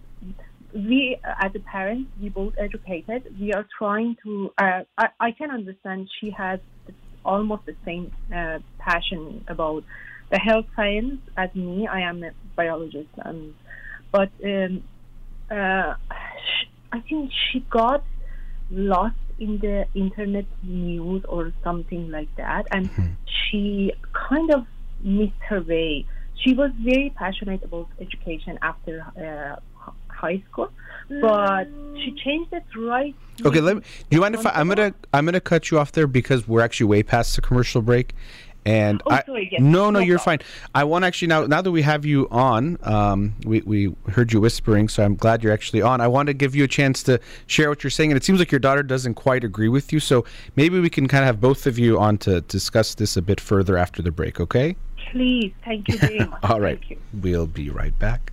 we, 0.73 1.17
uh, 1.23 1.45
as 1.45 1.51
a 1.53 1.59
parent, 1.59 2.07
we 2.19 2.29
both 2.29 2.53
educated. 2.57 3.21
We 3.39 3.53
are 3.53 3.65
trying 3.77 4.15
to. 4.23 4.31
Uh, 4.57 4.81
I, 4.97 5.07
I 5.27 5.31
can 5.39 5.51
understand 5.51 6.09
she 6.19 6.29
has 6.31 6.59
almost 7.25 7.65
the 7.65 7.75
same 7.85 8.11
uh, 8.35 8.59
passion 8.79 9.43
about 9.47 9.83
the 10.31 10.39
health 10.39 10.65
science 10.75 11.19
as 11.37 11.53
me. 11.55 11.87
I 11.87 12.01
am 12.01 12.23
a 12.23 12.31
biologist, 12.55 13.09
um, 13.23 13.55
but 14.11 14.29
um, 14.43 14.83
uh, 15.51 15.93
I 16.91 16.99
think 17.07 17.31
she 17.51 17.59
got 17.69 18.03
lost 18.71 19.15
in 19.39 19.59
the 19.59 19.85
internet 19.93 20.45
news 20.61 21.23
or 21.27 21.53
something 21.63 22.09
like 22.11 22.33
that, 22.37 22.67
and 22.71 22.89
she 23.25 23.93
kind 24.29 24.53
of 24.53 24.65
missed 25.01 25.41
her 25.49 25.61
way. 25.61 26.05
she 26.43 26.53
was 26.53 26.71
very 26.83 27.13
passionate 27.15 27.63
about 27.63 27.87
education 27.99 28.57
after 28.61 29.05
uh, 29.17 29.55
high 30.23 30.41
school, 30.49 30.69
but 31.21 31.67
she 31.97 32.15
changed 32.23 32.53
it 32.53 32.63
right. 32.77 33.13
Okay, 33.45 33.59
let 33.59 33.75
me. 33.77 33.81
Do 34.09 34.15
you 34.15 34.21
mind 34.21 34.35
if 34.35 34.45
I, 34.45 34.51
I'm 34.51 34.67
gonna 34.69 34.93
I'm 35.13 35.25
gonna 35.25 35.41
cut 35.41 35.69
you 35.69 35.77
off 35.79 35.91
there 35.91 36.07
because 36.07 36.47
we're 36.47 36.61
actually 36.61 36.85
way 36.87 37.03
past 37.03 37.35
the 37.35 37.41
commercial 37.41 37.81
break, 37.81 38.15
and 38.65 39.01
Oh, 39.05 39.11
I 39.11 39.23
sorry, 39.25 39.49
yes. 39.51 39.59
no 39.61 39.85
no 39.89 39.91
No 39.91 39.99
you're 39.99 40.17
problem. 40.19 40.39
fine. 40.39 40.47
I 40.73 40.83
want 40.85 41.03
actually 41.03 41.27
now 41.27 41.45
now 41.45 41.61
that 41.61 41.71
we 41.71 41.81
have 41.81 42.05
you 42.05 42.27
on, 42.31 42.77
um, 42.83 43.33
we 43.45 43.59
we 43.61 43.93
heard 44.11 44.31
you 44.31 44.39
whispering, 44.39 44.87
so 44.87 45.03
I'm 45.03 45.15
glad 45.15 45.43
you're 45.43 45.51
actually 45.51 45.81
on. 45.81 45.99
I 45.99 46.07
want 46.07 46.27
to 46.27 46.33
give 46.33 46.55
you 46.55 46.63
a 46.63 46.67
chance 46.69 47.03
to 47.03 47.19
share 47.47 47.67
what 47.69 47.83
you're 47.83 47.91
saying, 47.91 48.11
and 48.11 48.17
it 48.17 48.23
seems 48.23 48.39
like 48.39 48.51
your 48.51 48.59
daughter 48.59 48.83
doesn't 48.83 49.15
quite 49.15 49.43
agree 49.43 49.69
with 49.69 49.91
you, 49.91 49.99
so 49.99 50.23
maybe 50.55 50.79
we 50.79 50.89
can 50.89 51.07
kind 51.09 51.23
of 51.23 51.27
have 51.27 51.41
both 51.41 51.67
of 51.67 51.77
you 51.77 51.99
on 51.99 52.17
to 52.19 52.39
discuss 52.41 52.95
this 52.95 53.17
a 53.17 53.21
bit 53.21 53.41
further 53.41 53.75
after 53.77 54.01
the 54.01 54.11
break. 54.11 54.39
Okay? 54.39 54.75
Please, 55.11 55.51
thank 55.65 55.89
you 55.89 55.97
very 55.97 56.19
much. 56.31 56.39
All 56.43 56.61
right, 56.61 56.79
Thank 56.79 56.91
you. 56.91 56.97
we'll 57.21 57.47
be 57.47 57.69
right 57.69 57.97
back. 57.99 58.31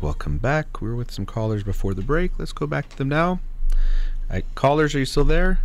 Welcome 0.00 0.38
back. 0.38 0.80
We 0.80 0.88
were 0.88 0.96
with 0.96 1.10
some 1.10 1.26
callers 1.26 1.62
before 1.62 1.92
the 1.92 2.00
break. 2.02 2.38
Let's 2.38 2.52
go 2.52 2.66
back 2.66 2.88
to 2.88 2.96
them 2.96 3.10
now. 3.10 3.40
Uh, 4.30 4.40
callers, 4.54 4.94
are 4.94 4.98
you 4.98 5.04
still 5.04 5.24
there? 5.24 5.60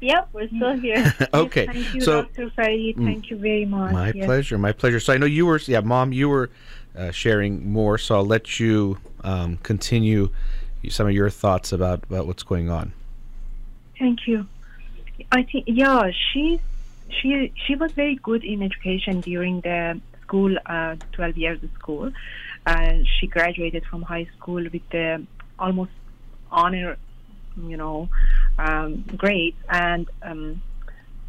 Yep, 0.00 0.28
we're 0.32 0.48
still 0.48 0.72
here. 0.72 1.14
okay. 1.34 1.66
Thank 1.66 1.94
you, 1.94 2.00
so 2.00 2.22
Dr. 2.22 2.50
Freddy. 2.50 2.94
Thank 2.94 3.30
you 3.30 3.36
very 3.36 3.66
much. 3.66 3.92
my 3.92 4.12
Yes. 4.14 4.24
pleasure. 4.24 4.56
My 4.56 4.72
pleasure. 4.72 4.98
So 5.00 5.12
I 5.12 5.18
know 5.18 5.26
you 5.26 5.44
were, 5.44 5.60
yeah, 5.66 5.80
mom, 5.80 6.12
you 6.12 6.30
were 6.30 6.50
uh, 6.96 7.10
sharing 7.10 7.70
more. 7.70 7.98
So 7.98 8.16
I'll 8.16 8.26
let 8.26 8.58
you 8.58 8.98
um, 9.22 9.58
continue 9.58 10.30
some 10.88 11.06
of 11.06 11.12
your 11.12 11.30
thoughts 11.30 11.72
about 11.72 12.04
about 12.04 12.26
what's 12.26 12.42
going 12.42 12.70
on. 12.70 12.92
Thank 13.98 14.26
you. 14.26 14.46
I 15.30 15.42
think 15.42 15.64
yeah, 15.66 16.10
she 16.10 16.58
she 17.10 17.52
she 17.66 17.76
was 17.76 17.92
very 17.92 18.16
good 18.16 18.44
in 18.44 18.62
education 18.62 19.20
during 19.20 19.60
the 19.60 20.00
school, 20.22 20.56
uh, 20.66 20.96
twelve 21.12 21.36
years 21.36 21.62
of 21.62 21.70
school. 21.74 22.10
Uh, 22.66 22.98
she 23.18 23.26
graduated 23.26 23.84
from 23.86 24.02
high 24.02 24.28
school 24.36 24.62
with 24.72 24.88
the 24.90 25.26
almost 25.58 25.90
honor, 26.50 26.96
you 27.56 27.76
know, 27.76 28.08
um, 28.58 29.04
grades, 29.16 29.56
and 29.68 30.06
um, 30.22 30.62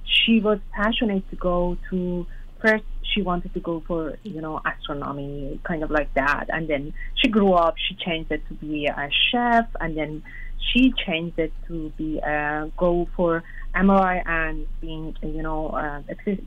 she 0.06 0.40
was 0.40 0.60
passionate 0.72 1.28
to 1.30 1.36
go 1.36 1.78
to. 1.90 2.28
First, 2.62 2.86
she 3.02 3.22
wanted 3.22 3.54
to 3.54 3.60
go 3.60 3.84
for 3.88 4.18
you 4.24 4.42
know 4.42 4.62
astronomy, 4.66 5.60
kind 5.64 5.84
of 5.84 5.92
like 5.92 6.14
that, 6.14 6.46
and 6.50 6.68
then 6.68 6.94
she 7.16 7.28
grew 7.30 7.54
up. 7.54 7.76
She 7.78 7.96
changed 7.96 8.32
it 8.32 8.48
to 8.48 8.54
be 8.54 8.86
a 8.86 9.10
chef, 9.32 9.68
and 9.80 9.98
then 9.98 10.24
she 10.60 10.94
changed 11.06 11.40
it 11.40 11.52
to 11.68 11.92
be 11.98 12.22
uh, 12.22 12.68
go 12.78 13.08
for 13.16 13.44
MRI 13.76 14.22
and 14.26 14.68
being 14.82 15.16
you 15.22 15.42
know 15.42 15.70
uh, 15.70 16.02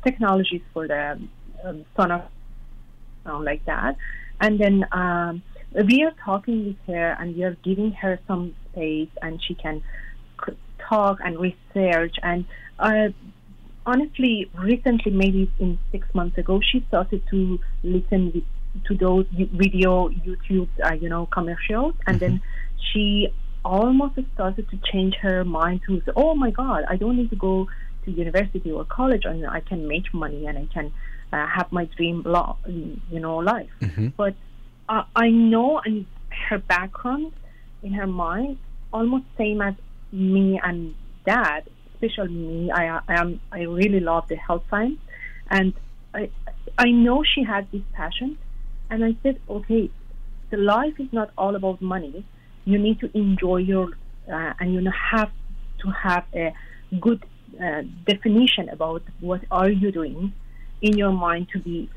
technologies 0.04 0.62
for 0.72 0.86
the 0.86 1.20
um, 1.64 1.84
sonar, 1.96 2.28
uh, 3.26 3.38
like 3.40 3.64
that. 3.66 3.96
And 4.40 4.58
then 4.58 4.86
um, 4.92 5.42
we 5.72 6.04
are 6.04 6.14
talking 6.24 6.66
with 6.66 6.94
her 6.94 7.16
and 7.18 7.36
we 7.36 7.44
are 7.44 7.56
giving 7.62 7.92
her 7.92 8.18
some 8.26 8.54
space 8.70 9.10
and 9.22 9.42
she 9.42 9.54
can 9.54 9.82
talk 10.88 11.18
and 11.24 11.38
research. 11.38 12.16
And 12.22 12.44
uh, 12.78 13.08
honestly 13.86 14.50
recently 14.58 15.12
maybe 15.12 15.50
in 15.60 15.78
six 15.92 16.06
months 16.12 16.36
ago 16.36 16.60
she 16.60 16.84
started 16.88 17.22
to 17.30 17.58
listen 17.84 18.32
with, 18.34 18.44
to 18.84 18.94
those 18.96 19.24
video 19.32 20.08
youtube 20.08 20.68
uh, 20.84 20.92
you 20.92 21.08
know 21.08 21.26
commercials. 21.26 21.94
And 22.06 22.20
then 22.20 22.42
she 22.92 23.28
almost 23.64 24.18
started 24.34 24.68
to 24.70 24.78
change 24.92 25.14
her 25.16 25.44
mind 25.44 25.80
to 25.86 26.00
say, 26.04 26.12
oh 26.16 26.34
my 26.34 26.50
god 26.50 26.84
i 26.88 26.96
don't 26.96 27.16
need 27.16 27.30
to 27.30 27.36
go 27.36 27.68
to 28.04 28.10
university 28.10 28.70
or 28.70 28.84
college. 28.84 29.24
And 29.24 29.46
i 29.46 29.60
can 29.60 29.88
make 29.88 30.12
money 30.12 30.46
and 30.46 30.58
i 30.58 30.66
can 30.72 30.92
uh, 31.32 31.46
have 31.46 31.70
my 31.72 31.84
dream 31.96 32.22
law 32.24 32.56
you 32.66 33.20
know 33.20 33.36
life. 33.38 33.70
Mhm. 33.80 34.12
but 34.16 34.34
uh, 34.88 35.02
i 35.14 35.28
know 35.30 35.80
and 35.84 36.06
her 36.48 36.58
background 36.58 37.32
in 37.82 37.92
her 37.92 38.06
mind 38.06 38.58
almost 38.92 39.24
same 39.36 39.60
as 39.60 39.74
me 40.12 40.60
and 40.62 40.94
dad 41.24 41.62
especially 41.94 42.34
me. 42.34 42.70
I, 42.70 43.00
I 43.08 43.14
am 43.22 43.40
i 43.52 43.62
really 43.62 44.00
love 44.00 44.24
the 44.28 44.36
health 44.36 44.64
science. 44.70 44.98
And 45.50 45.72
i 46.14 46.30
i 46.78 46.90
know 46.90 47.22
she 47.24 47.42
has 47.42 47.64
this 47.72 47.82
passion. 47.92 48.36
And 48.90 49.04
i 49.04 49.14
said 49.22 49.36
okay 49.48 49.90
the 50.50 50.56
life 50.58 50.94
is 51.00 51.08
not 51.12 51.30
all 51.36 51.56
about 51.56 51.82
money. 51.82 52.24
You 52.64 52.78
need 52.78 53.00
to 53.00 53.10
enjoy 53.16 53.58
your 53.58 53.88
uh, 54.32 54.52
and 54.60 54.74
you 54.74 54.80
know, 54.80 54.92
have 55.12 55.30
to 55.82 55.90
have 55.90 56.24
a 56.34 56.52
good 57.00 57.24
uh, 57.60 57.82
definition 58.04 58.68
about 58.68 59.02
what 59.20 59.42
are 59.50 59.70
you 59.70 59.90
doing 59.92 60.32
in 60.82 60.96
your 60.96 61.12
mind 61.12 61.48
to 61.52 61.58
be 61.58 61.90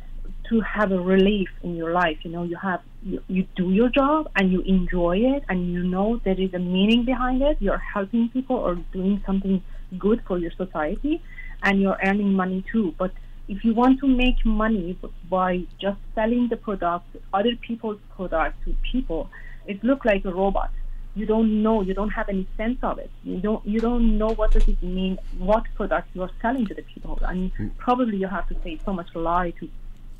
to 0.49 0.61
have 0.61 0.91
a 0.91 0.99
relief 0.99 1.49
in 1.63 1.75
your 1.75 1.91
life 1.93 2.17
you 2.23 2.31
know 2.31 2.43
you 2.43 2.55
have 2.55 2.81
you, 3.01 3.21
you 3.27 3.47
do 3.55 3.71
your 3.71 3.89
job 3.89 4.29
and 4.35 4.51
you 4.51 4.61
enjoy 4.61 5.17
it 5.17 5.43
and 5.49 5.71
you 5.71 5.83
know 5.83 6.19
there 6.25 6.39
is 6.39 6.53
a 6.53 6.59
meaning 6.59 7.05
behind 7.05 7.41
it. 7.41 7.57
You're 7.59 7.81
helping 7.93 8.29
people 8.29 8.57
or 8.57 8.75
doing 8.91 9.23
something 9.25 9.63
good 9.97 10.21
for 10.27 10.37
your 10.37 10.51
society 10.51 11.21
and 11.63 11.81
you're 11.81 11.97
earning 12.05 12.33
money 12.33 12.63
too. 12.71 12.93
But 12.97 13.11
if 13.47 13.63
you 13.63 13.73
want 13.73 13.99
to 14.01 14.07
make 14.07 14.45
money 14.45 14.97
by 15.29 15.61
just 15.81 15.97
selling 16.13 16.47
the 16.49 16.57
product 16.57 17.05
other 17.33 17.55
people's 17.67 17.99
product 18.15 18.63
to 18.65 18.75
people 18.91 19.29
it 19.65 19.83
looks 19.83 20.05
like 20.05 20.23
a 20.25 20.31
robot 20.31 20.71
you 21.19 21.25
don't 21.25 21.61
know 21.63 21.81
you 21.81 21.93
don't 21.93 22.09
have 22.09 22.29
any 22.29 22.47
sense 22.57 22.79
of 22.83 22.97
it. 22.99 23.11
You 23.23 23.39
don't 23.39 23.65
you 23.65 23.79
don't 23.79 24.17
know 24.17 24.29
what 24.29 24.51
does 24.51 24.67
it 24.67 24.81
mean 24.81 25.17
what 25.37 25.63
product 25.75 26.07
you 26.13 26.21
are 26.23 26.31
selling 26.41 26.65
to 26.67 26.73
the 26.73 26.83
people. 26.83 27.19
And 27.21 27.51
probably 27.77 28.17
you 28.17 28.27
have 28.27 28.47
to 28.49 28.55
say 28.63 28.79
so 28.85 28.93
much 28.93 29.13
lie 29.15 29.51
to 29.59 29.69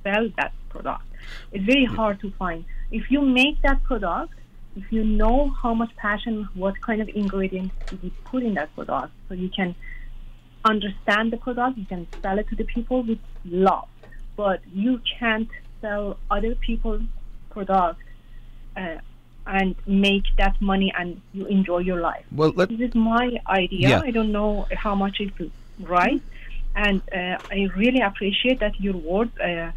sell 0.04 0.30
that 0.38 0.52
product. 0.70 1.04
It's 1.52 1.66
very 1.66 1.86
hard 1.86 2.20
to 2.22 2.32
find. 2.32 2.66
If 2.92 3.12
you 3.12 3.22
make 3.22 3.62
that 3.62 3.84
product 3.84 4.34
if 4.76 4.92
you 4.92 5.04
know 5.04 5.50
how 5.62 5.74
much 5.74 5.96
passion 5.96 6.48
what 6.54 6.80
kind 6.82 7.02
of 7.02 7.10
ingredients 7.10 7.74
you 8.02 8.12
put 8.26 8.44
in 8.44 8.54
that 8.54 8.74
product 8.76 9.12
so 9.28 9.34
you 9.34 9.50
can 9.50 9.76
understand 10.64 11.34
the 11.34 11.38
product 11.38 11.78
you 11.78 11.86
can 11.86 12.08
sell 12.22 12.38
it 12.38 12.48
to 12.50 12.56
the 12.56 12.66
people 12.66 13.04
with 13.04 13.20
love. 13.46 13.88
But 14.36 14.62
you 14.74 15.02
can't 15.20 15.50
sell 15.82 16.18
other 16.30 16.56
people's 16.56 17.04
product 17.50 18.02
uh, 18.78 18.98
and 19.58 19.76
make 19.88 20.26
that 20.38 20.56
money 20.62 20.90
and 21.00 21.10
you 21.34 21.46
enjoy 21.58 21.80
your 21.90 22.00
life 22.10 22.26
Well, 22.40 22.52
let 22.60 22.70
this 22.70 22.82
is 22.90 22.96
my 22.96 23.26
idea. 23.62 23.88
Yeah. 23.94 24.02
I 24.10 24.12
don't 24.18 24.32
know 24.40 24.68
how 24.86 24.94
much 25.04 25.16
is 25.26 25.32
right, 25.98 26.22
and 26.76 27.02
uh, 27.20 27.38
I 27.58 27.60
really 27.76 28.02
appreciate 28.10 28.58
that 28.60 28.74
your 28.86 28.98
words 29.14 29.34
uh, 29.40 29.72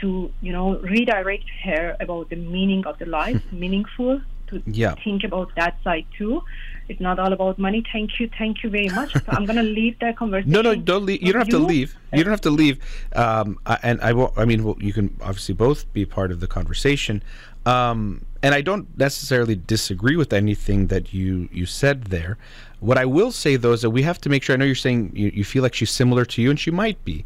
to 0.00 0.08
you 0.46 0.52
know 0.56 0.66
redirect 0.94 1.48
her 1.64 1.96
about 2.04 2.24
the 2.32 2.36
meaning 2.36 2.82
of 2.90 2.94
the 2.98 3.06
life, 3.20 3.40
meaningful 3.64 4.20
to 4.48 4.54
Yeah. 4.82 4.94
think 5.06 5.24
about 5.24 5.48
that 5.60 5.74
side 5.84 6.06
too. 6.18 6.42
It's 6.90 7.00
not 7.08 7.16
all 7.22 7.32
about 7.32 7.58
money. 7.58 7.80
Thank 7.94 8.10
you, 8.20 8.28
thank 8.40 8.62
you 8.62 8.68
very 8.78 8.90
much. 8.98 9.10
So 9.14 9.20
I'm 9.36 9.46
gonna 9.46 9.62
leave 9.80 9.94
that 10.00 10.14
conversation. 10.18 10.52
No, 10.56 10.60
no, 10.60 10.74
don't 10.74 11.06
leave. 11.06 11.22
You 11.24 11.32
don't 11.32 11.40
have 11.46 11.56
to 11.60 11.64
leave. 11.74 11.96
You 12.12 12.22
don't 12.24 12.34
have 12.38 12.42
to 12.50 12.50
leave. 12.62 12.76
Um, 13.24 13.48
I- 13.72 13.78
and 13.88 13.96
I 14.08 14.12
won't. 14.12 14.32
I 14.36 14.44
mean, 14.44 14.60
well, 14.64 14.76
you 14.88 14.92
can 14.92 15.06
obviously 15.28 15.54
both 15.66 15.80
be 15.98 16.04
part 16.04 16.30
of 16.34 16.38
the 16.44 16.46
conversation. 16.58 17.22
Um, 17.64 18.26
and 18.44 18.54
I 18.54 18.60
don't 18.60 18.86
necessarily 18.98 19.56
disagree 19.56 20.16
with 20.16 20.34
anything 20.34 20.88
that 20.88 21.14
you 21.14 21.48
you 21.50 21.64
said 21.64 22.04
there. 22.04 22.36
What 22.80 22.98
I 22.98 23.06
will 23.06 23.32
say 23.32 23.56
though 23.56 23.72
is 23.72 23.80
that 23.80 23.88
we 23.88 24.02
have 24.02 24.20
to 24.20 24.28
make 24.28 24.42
sure. 24.42 24.52
I 24.52 24.58
know 24.58 24.66
you're 24.66 24.74
saying 24.74 25.12
you, 25.14 25.30
you 25.34 25.44
feel 25.44 25.62
like 25.62 25.72
she's 25.72 25.90
similar 25.90 26.26
to 26.26 26.42
you, 26.42 26.50
and 26.50 26.60
she 26.60 26.70
might 26.70 27.02
be. 27.06 27.24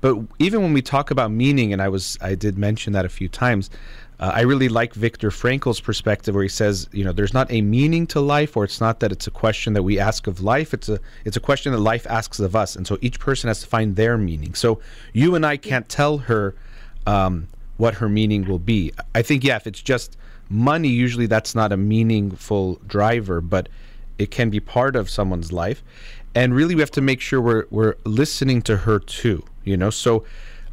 But 0.00 0.16
even 0.40 0.60
when 0.62 0.72
we 0.72 0.82
talk 0.82 1.12
about 1.12 1.30
meaning, 1.30 1.72
and 1.72 1.80
I 1.80 1.88
was 1.88 2.18
I 2.20 2.34
did 2.34 2.58
mention 2.58 2.92
that 2.94 3.04
a 3.04 3.08
few 3.08 3.28
times. 3.28 3.70
Uh, 4.18 4.32
I 4.34 4.40
really 4.40 4.68
like 4.68 4.94
Viktor 4.94 5.30
Frankl's 5.30 5.80
perspective, 5.80 6.34
where 6.34 6.42
he 6.42 6.48
says, 6.48 6.88
you 6.90 7.04
know, 7.04 7.12
there's 7.12 7.32
not 7.32 7.48
a 7.52 7.60
meaning 7.62 8.04
to 8.08 8.20
life, 8.20 8.56
or 8.56 8.64
it's 8.64 8.80
not 8.80 8.98
that 8.98 9.12
it's 9.12 9.28
a 9.28 9.30
question 9.30 9.74
that 9.74 9.84
we 9.84 10.00
ask 10.00 10.26
of 10.26 10.40
life. 10.40 10.74
It's 10.74 10.88
a 10.88 10.98
it's 11.24 11.36
a 11.36 11.40
question 11.40 11.70
that 11.70 11.78
life 11.78 12.04
asks 12.08 12.40
of 12.40 12.56
us, 12.56 12.74
and 12.74 12.84
so 12.84 12.98
each 13.00 13.20
person 13.20 13.46
has 13.46 13.60
to 13.60 13.68
find 13.68 13.94
their 13.94 14.18
meaning. 14.18 14.54
So 14.56 14.80
you 15.12 15.36
and 15.36 15.46
I 15.46 15.56
can't 15.56 15.88
tell 15.88 16.18
her 16.18 16.56
um, 17.06 17.46
what 17.76 17.94
her 17.94 18.08
meaning 18.08 18.48
will 18.48 18.58
be. 18.58 18.92
I 19.14 19.22
think, 19.22 19.44
yeah, 19.44 19.54
if 19.54 19.68
it's 19.68 19.80
just 19.80 20.16
money, 20.48 20.88
usually 20.88 21.26
that's 21.26 21.54
not 21.54 21.72
a 21.72 21.76
meaningful 21.76 22.80
driver, 22.86 23.40
but 23.40 23.68
it 24.18 24.30
can 24.30 24.50
be 24.50 24.60
part 24.60 24.96
of 24.96 25.08
someone's 25.08 25.52
life. 25.52 25.82
And 26.34 26.54
really, 26.54 26.74
we 26.74 26.80
have 26.80 26.90
to 26.92 27.00
make 27.00 27.20
sure 27.20 27.40
we're 27.40 27.64
we're 27.70 27.94
listening 28.04 28.62
to 28.62 28.78
her 28.78 28.98
too. 28.98 29.44
You 29.64 29.76
know, 29.76 29.90
so 29.90 30.24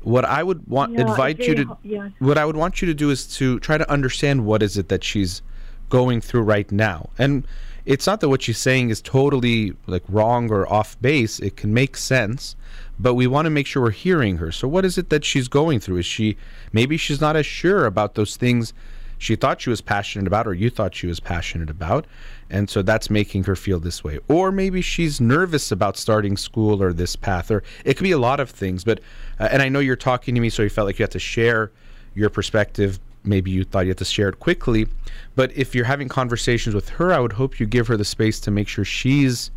what 0.01 0.25
I 0.25 0.43
would 0.43 0.67
want 0.67 0.93
Yeah, 0.93 1.01
invite 1.01 1.39
you 1.39 1.55
to 1.55 1.77
yes. 1.83 2.11
what 2.19 2.37
I 2.37 2.45
would 2.45 2.55
want 2.55 2.81
you 2.81 2.85
to 2.87 2.93
do 2.93 3.09
is 3.09 3.25
to 3.37 3.59
try 3.59 3.77
to 3.77 3.89
understand 3.89 4.45
what 4.45 4.61
is 4.61 4.77
it 4.77 4.89
that 4.89 5.03
she's 5.03 5.41
going 5.89 6.21
through 6.21 6.41
right 6.41 6.71
now. 6.71 7.09
And 7.17 7.45
it's 7.85 8.07
not 8.07 8.19
that 8.21 8.29
what 8.29 8.41
she's 8.41 8.57
saying 8.57 8.89
is 8.89 9.01
totally 9.01 9.73
like 9.87 10.03
wrong 10.09 10.51
or 10.51 10.71
off 10.71 10.99
base. 11.01 11.39
It 11.39 11.55
can 11.55 11.73
make 11.73 11.97
sense, 11.97 12.55
but 12.99 13.13
we 13.13 13.27
want 13.27 13.45
to 13.45 13.49
make 13.49 13.67
sure 13.67 13.83
we're 13.83 13.91
hearing 13.91 14.37
her. 14.37 14.51
So 14.51 14.67
what 14.67 14.85
is 14.85 14.97
it 14.97 15.09
that 15.09 15.23
she's 15.23 15.47
going 15.47 15.79
through? 15.79 15.97
Is 15.97 16.05
she 16.05 16.37
maybe 16.73 16.97
she's 16.97 17.21
not 17.21 17.35
as 17.35 17.45
sure 17.45 17.85
about 17.85 18.15
those 18.15 18.35
things 18.37 18.73
she 19.17 19.35
thought 19.35 19.61
she 19.61 19.69
was 19.69 19.81
passionate 19.81 20.27
about 20.27 20.47
or 20.47 20.53
you 20.53 20.69
thought 20.69 20.95
she 20.95 21.07
was 21.07 21.19
passionate 21.19 21.69
about 21.69 22.05
and 22.49 22.69
so 22.69 22.81
that's 22.81 23.09
making 23.09 23.43
her 23.45 23.55
feel 23.55 23.79
this 23.79 24.03
way. 24.03 24.19
Or 24.27 24.51
maybe 24.51 24.81
she's 24.81 25.19
nervous 25.19 25.71
about 25.71 25.97
starting 25.97 26.37
school 26.37 26.81
or 26.81 26.93
this 26.93 27.15
path 27.15 27.49
or 27.49 27.63
it 27.83 27.95
could 27.95 28.03
be 28.03 28.11
a 28.11 28.17
lot 28.17 28.39
of 28.39 28.49
things 28.49 28.83
but 28.83 28.99
uh, 29.39 29.49
and 29.51 29.61
i 29.61 29.69
know 29.69 29.79
you're 29.79 29.95
talking 29.95 30.35
to 30.35 30.41
me 30.41 30.49
so 30.49 30.63
you 30.63 30.69
felt 30.69 30.85
like 30.85 30.99
you 30.99 31.03
had 31.03 31.11
to 31.11 31.19
share 31.19 31.71
your 32.13 32.29
perspective. 32.29 32.99
Maybe 33.23 33.51
you 33.51 33.63
thought 33.63 33.81
you 33.81 33.89
had 33.89 33.97
to 33.97 34.05
share 34.05 34.29
it 34.29 34.39
quickly 34.39 34.87
but 35.35 35.51
if 35.57 35.73
you're 35.73 35.85
having 35.85 36.07
conversations 36.07 36.75
with 36.75 36.89
her 36.89 37.11
i 37.11 37.19
would 37.19 37.33
hope 37.33 37.59
you 37.59 37.65
give 37.65 37.87
her 37.87 37.97
the 37.97 38.05
space 38.05 38.39
to 38.41 38.51
make 38.51 38.67
sure 38.67 38.85
she's 38.85 39.49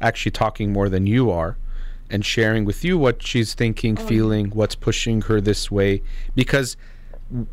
actually 0.00 0.32
talking 0.32 0.72
more 0.72 0.90
than 0.90 1.06
you 1.06 1.30
are 1.30 1.56
and 2.10 2.24
sharing 2.24 2.66
with 2.66 2.84
you 2.84 2.98
what 2.98 3.22
she's 3.22 3.54
thinking 3.54 3.96
feeling 3.96 4.50
what's 4.50 4.74
pushing 4.74 5.22
her 5.22 5.40
this 5.40 5.70
way 5.70 6.02
because 6.34 6.76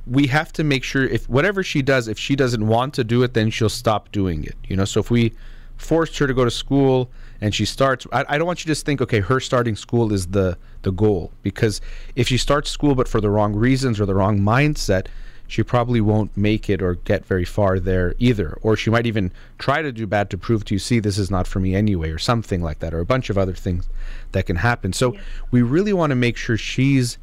we 0.05 0.27
have 0.27 0.51
to 0.53 0.63
make 0.63 0.83
sure 0.83 1.03
if 1.03 1.27
whatever 1.29 1.63
she 1.63 1.81
does 1.81 2.07
if 2.07 2.19
she 2.19 2.35
doesn't 2.35 2.67
want 2.67 2.93
to 2.93 3.03
do 3.03 3.23
it 3.23 3.33
then 3.33 3.49
she'll 3.49 3.69
stop 3.69 4.11
doing 4.11 4.43
it 4.43 4.55
you 4.67 4.75
know? 4.75 4.85
So 4.85 4.99
if 4.99 5.09
we 5.09 5.33
forced 5.77 6.17
her 6.19 6.27
to 6.27 6.33
go 6.33 6.45
to 6.45 6.51
school 6.51 7.09
and 7.39 7.55
she 7.55 7.65
starts 7.65 8.05
I, 8.11 8.25
I 8.29 8.37
don't 8.37 8.47
want 8.47 8.59
you 8.59 8.63
to 8.63 8.71
just 8.71 8.85
think 8.85 9.01
okay 9.01 9.19
her 9.19 9.39
starting 9.39 9.75
school 9.75 10.13
is 10.13 10.27
the 10.27 10.57
the 10.83 10.91
goal. 10.91 11.31
Because 11.43 11.79
if 12.15 12.27
she 12.27 12.37
starts 12.37 12.69
school 12.69 12.95
but 12.95 13.07
for 13.07 13.21
the 13.21 13.29
wrong 13.29 13.55
reasons 13.55 13.99
or 13.99 14.05
the 14.05 14.15
wrong 14.15 14.39
mindset 14.39 15.07
she 15.47 15.63
probably 15.63 15.99
won't 15.99 16.35
make 16.37 16.69
it 16.69 16.81
or 16.81 16.95
get 16.95 17.25
very 17.25 17.43
far 17.43 17.77
there 17.77 18.15
either. 18.19 18.57
Or 18.61 18.77
she 18.77 18.89
might 18.89 19.05
even 19.05 19.33
try 19.59 19.81
to 19.81 19.91
do 19.91 20.07
bad 20.07 20.29
to 20.29 20.37
prove 20.37 20.63
to 20.65 20.75
you 20.75 20.79
see 20.79 20.99
this 20.99 21.17
is 21.17 21.29
not 21.29 21.45
for 21.45 21.59
me 21.59 21.75
anyway 21.75 22.09
or 22.09 22.17
something 22.17 22.61
like 22.61 22.79
that 22.79 22.93
or 22.93 22.99
a 22.99 23.05
bunch 23.05 23.29
of 23.29 23.37
other 23.37 23.53
things 23.53 23.89
that 24.31 24.45
can 24.45 24.55
happen. 24.55 24.93
So 24.93 25.13
we 25.51 25.61
really 25.61 25.91
want 25.91 26.11
to 26.11 26.15
make 26.15 26.37
sure 26.37 26.55
she's 26.55 27.17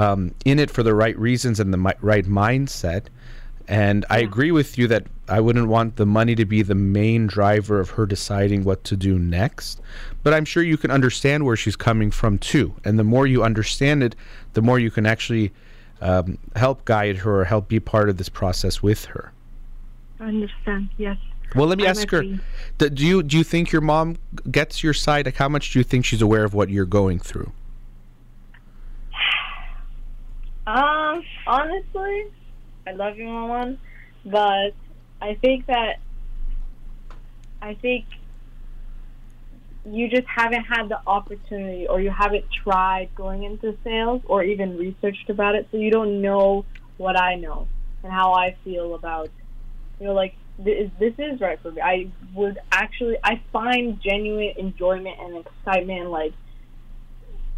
um, 0.00 0.34
in 0.46 0.58
it 0.58 0.70
for 0.70 0.82
the 0.82 0.94
right 0.94 1.16
reasons 1.18 1.60
and 1.60 1.72
the 1.72 1.76
mi- 1.76 1.92
right 2.00 2.24
mindset. 2.24 3.06
And 3.68 4.04
I 4.10 4.18
agree 4.18 4.50
with 4.50 4.78
you 4.78 4.88
that 4.88 5.06
I 5.28 5.38
wouldn't 5.38 5.68
want 5.68 5.94
the 5.94 6.06
money 6.06 6.34
to 6.34 6.44
be 6.44 6.62
the 6.62 6.74
main 6.74 7.28
driver 7.28 7.78
of 7.78 7.90
her 7.90 8.06
deciding 8.06 8.64
what 8.64 8.82
to 8.84 8.96
do 8.96 9.16
next. 9.16 9.80
But 10.24 10.34
I'm 10.34 10.44
sure 10.44 10.62
you 10.64 10.76
can 10.76 10.90
understand 10.90 11.44
where 11.44 11.54
she's 11.54 11.76
coming 11.76 12.10
from 12.10 12.38
too. 12.38 12.74
And 12.84 12.98
the 12.98 13.04
more 13.04 13.28
you 13.28 13.44
understand 13.44 14.02
it, 14.02 14.16
the 14.54 14.62
more 14.62 14.80
you 14.80 14.90
can 14.90 15.06
actually 15.06 15.52
um, 16.00 16.38
help 16.56 16.84
guide 16.84 17.18
her 17.18 17.42
or 17.42 17.44
help 17.44 17.68
be 17.68 17.78
part 17.78 18.08
of 18.08 18.16
this 18.16 18.28
process 18.28 18.82
with 18.82 19.04
her. 19.04 19.32
I 20.18 20.24
understand. 20.24 20.88
Yes. 20.96 21.18
Well, 21.54 21.66
let 21.66 21.78
me 21.78 21.84
I'm 21.84 21.90
ask 21.90 22.10
her: 22.10 22.20
agree. 22.20 22.40
do 22.78 23.06
you 23.06 23.22
do 23.22 23.36
you 23.36 23.44
think 23.44 23.70
your 23.70 23.82
mom 23.82 24.16
gets 24.50 24.82
your 24.82 24.94
side? 24.94 25.26
Like, 25.26 25.36
how 25.36 25.48
much 25.48 25.72
do 25.72 25.78
you 25.78 25.84
think 25.84 26.04
she's 26.04 26.22
aware 26.22 26.44
of 26.44 26.54
what 26.54 26.70
you're 26.70 26.86
going 26.86 27.18
through? 27.18 27.52
Um, 30.70 31.24
honestly, 31.48 32.26
I 32.86 32.92
love 32.92 33.18
you, 33.18 33.24
Mama, 33.24 33.76
but 34.24 34.72
I 35.20 35.34
think 35.40 35.66
that 35.66 35.98
I 37.60 37.74
think 37.74 38.04
you 39.84 40.08
just 40.08 40.28
haven't 40.28 40.62
had 40.62 40.88
the 40.88 41.00
opportunity, 41.08 41.88
or 41.88 42.00
you 42.00 42.10
haven't 42.10 42.44
tried 42.62 43.12
going 43.16 43.42
into 43.42 43.76
sales, 43.82 44.22
or 44.26 44.44
even 44.44 44.78
researched 44.78 45.28
about 45.28 45.56
it, 45.56 45.66
so 45.72 45.76
you 45.76 45.90
don't 45.90 46.22
know 46.22 46.64
what 46.98 47.20
I 47.20 47.34
know 47.34 47.66
and 48.04 48.12
how 48.12 48.34
I 48.34 48.54
feel 48.62 48.94
about. 48.94 49.28
You 49.98 50.06
know, 50.06 50.14
like 50.14 50.36
this, 50.56 50.88
this 51.00 51.14
is 51.18 51.40
right 51.40 51.58
for 51.60 51.72
me. 51.72 51.82
I 51.82 52.12
would 52.32 52.60
actually, 52.70 53.16
I 53.24 53.42
find 53.52 54.00
genuine 54.00 54.52
enjoyment 54.56 55.18
and 55.18 55.44
excitement, 55.44 56.10
like 56.10 56.32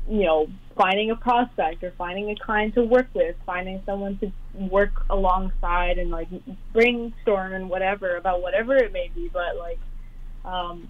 you 0.08 0.24
know, 0.24 0.46
finding 0.76 1.10
a 1.10 1.16
prospect 1.16 1.82
or 1.82 1.92
finding 1.98 2.30
a 2.30 2.36
client 2.36 2.74
to 2.74 2.82
work 2.82 3.08
with, 3.14 3.36
finding 3.46 3.82
someone 3.86 4.18
to 4.18 4.32
work 4.54 5.04
alongside 5.10 5.98
and 5.98 6.10
like 6.10 6.28
brainstorm 6.72 7.52
and 7.52 7.68
whatever 7.68 8.16
about 8.16 8.42
whatever 8.42 8.76
it 8.76 8.92
may 8.92 9.10
be. 9.14 9.28
But 9.32 9.56
like, 9.56 9.78
um, 10.44 10.88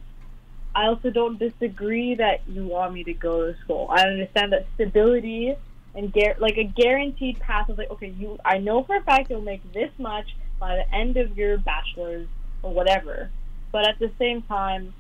I 0.74 0.86
also 0.86 1.10
don't 1.10 1.38
disagree 1.38 2.14
that 2.16 2.40
you 2.48 2.66
want 2.66 2.94
me 2.94 3.04
to 3.04 3.12
go 3.12 3.52
to 3.52 3.58
school. 3.60 3.88
I 3.90 4.02
understand 4.02 4.52
that 4.52 4.66
stability 4.74 5.54
and 5.94 6.12
gar- 6.12 6.36
like 6.38 6.56
a 6.56 6.64
guaranteed 6.64 7.38
path 7.40 7.68
of 7.68 7.78
like, 7.78 7.90
okay, 7.90 8.08
you, 8.08 8.38
I 8.44 8.58
know 8.58 8.82
for 8.84 8.96
a 8.96 9.02
fact 9.02 9.30
you'll 9.30 9.42
make 9.42 9.72
this 9.72 9.90
much 9.98 10.26
by 10.58 10.76
the 10.76 10.94
end 10.94 11.16
of 11.16 11.36
your 11.36 11.58
bachelor's 11.58 12.28
or 12.62 12.72
whatever. 12.72 13.30
But 13.70 13.88
at 13.88 13.98
the 13.98 14.10
same 14.18 14.42
time, 14.42 14.94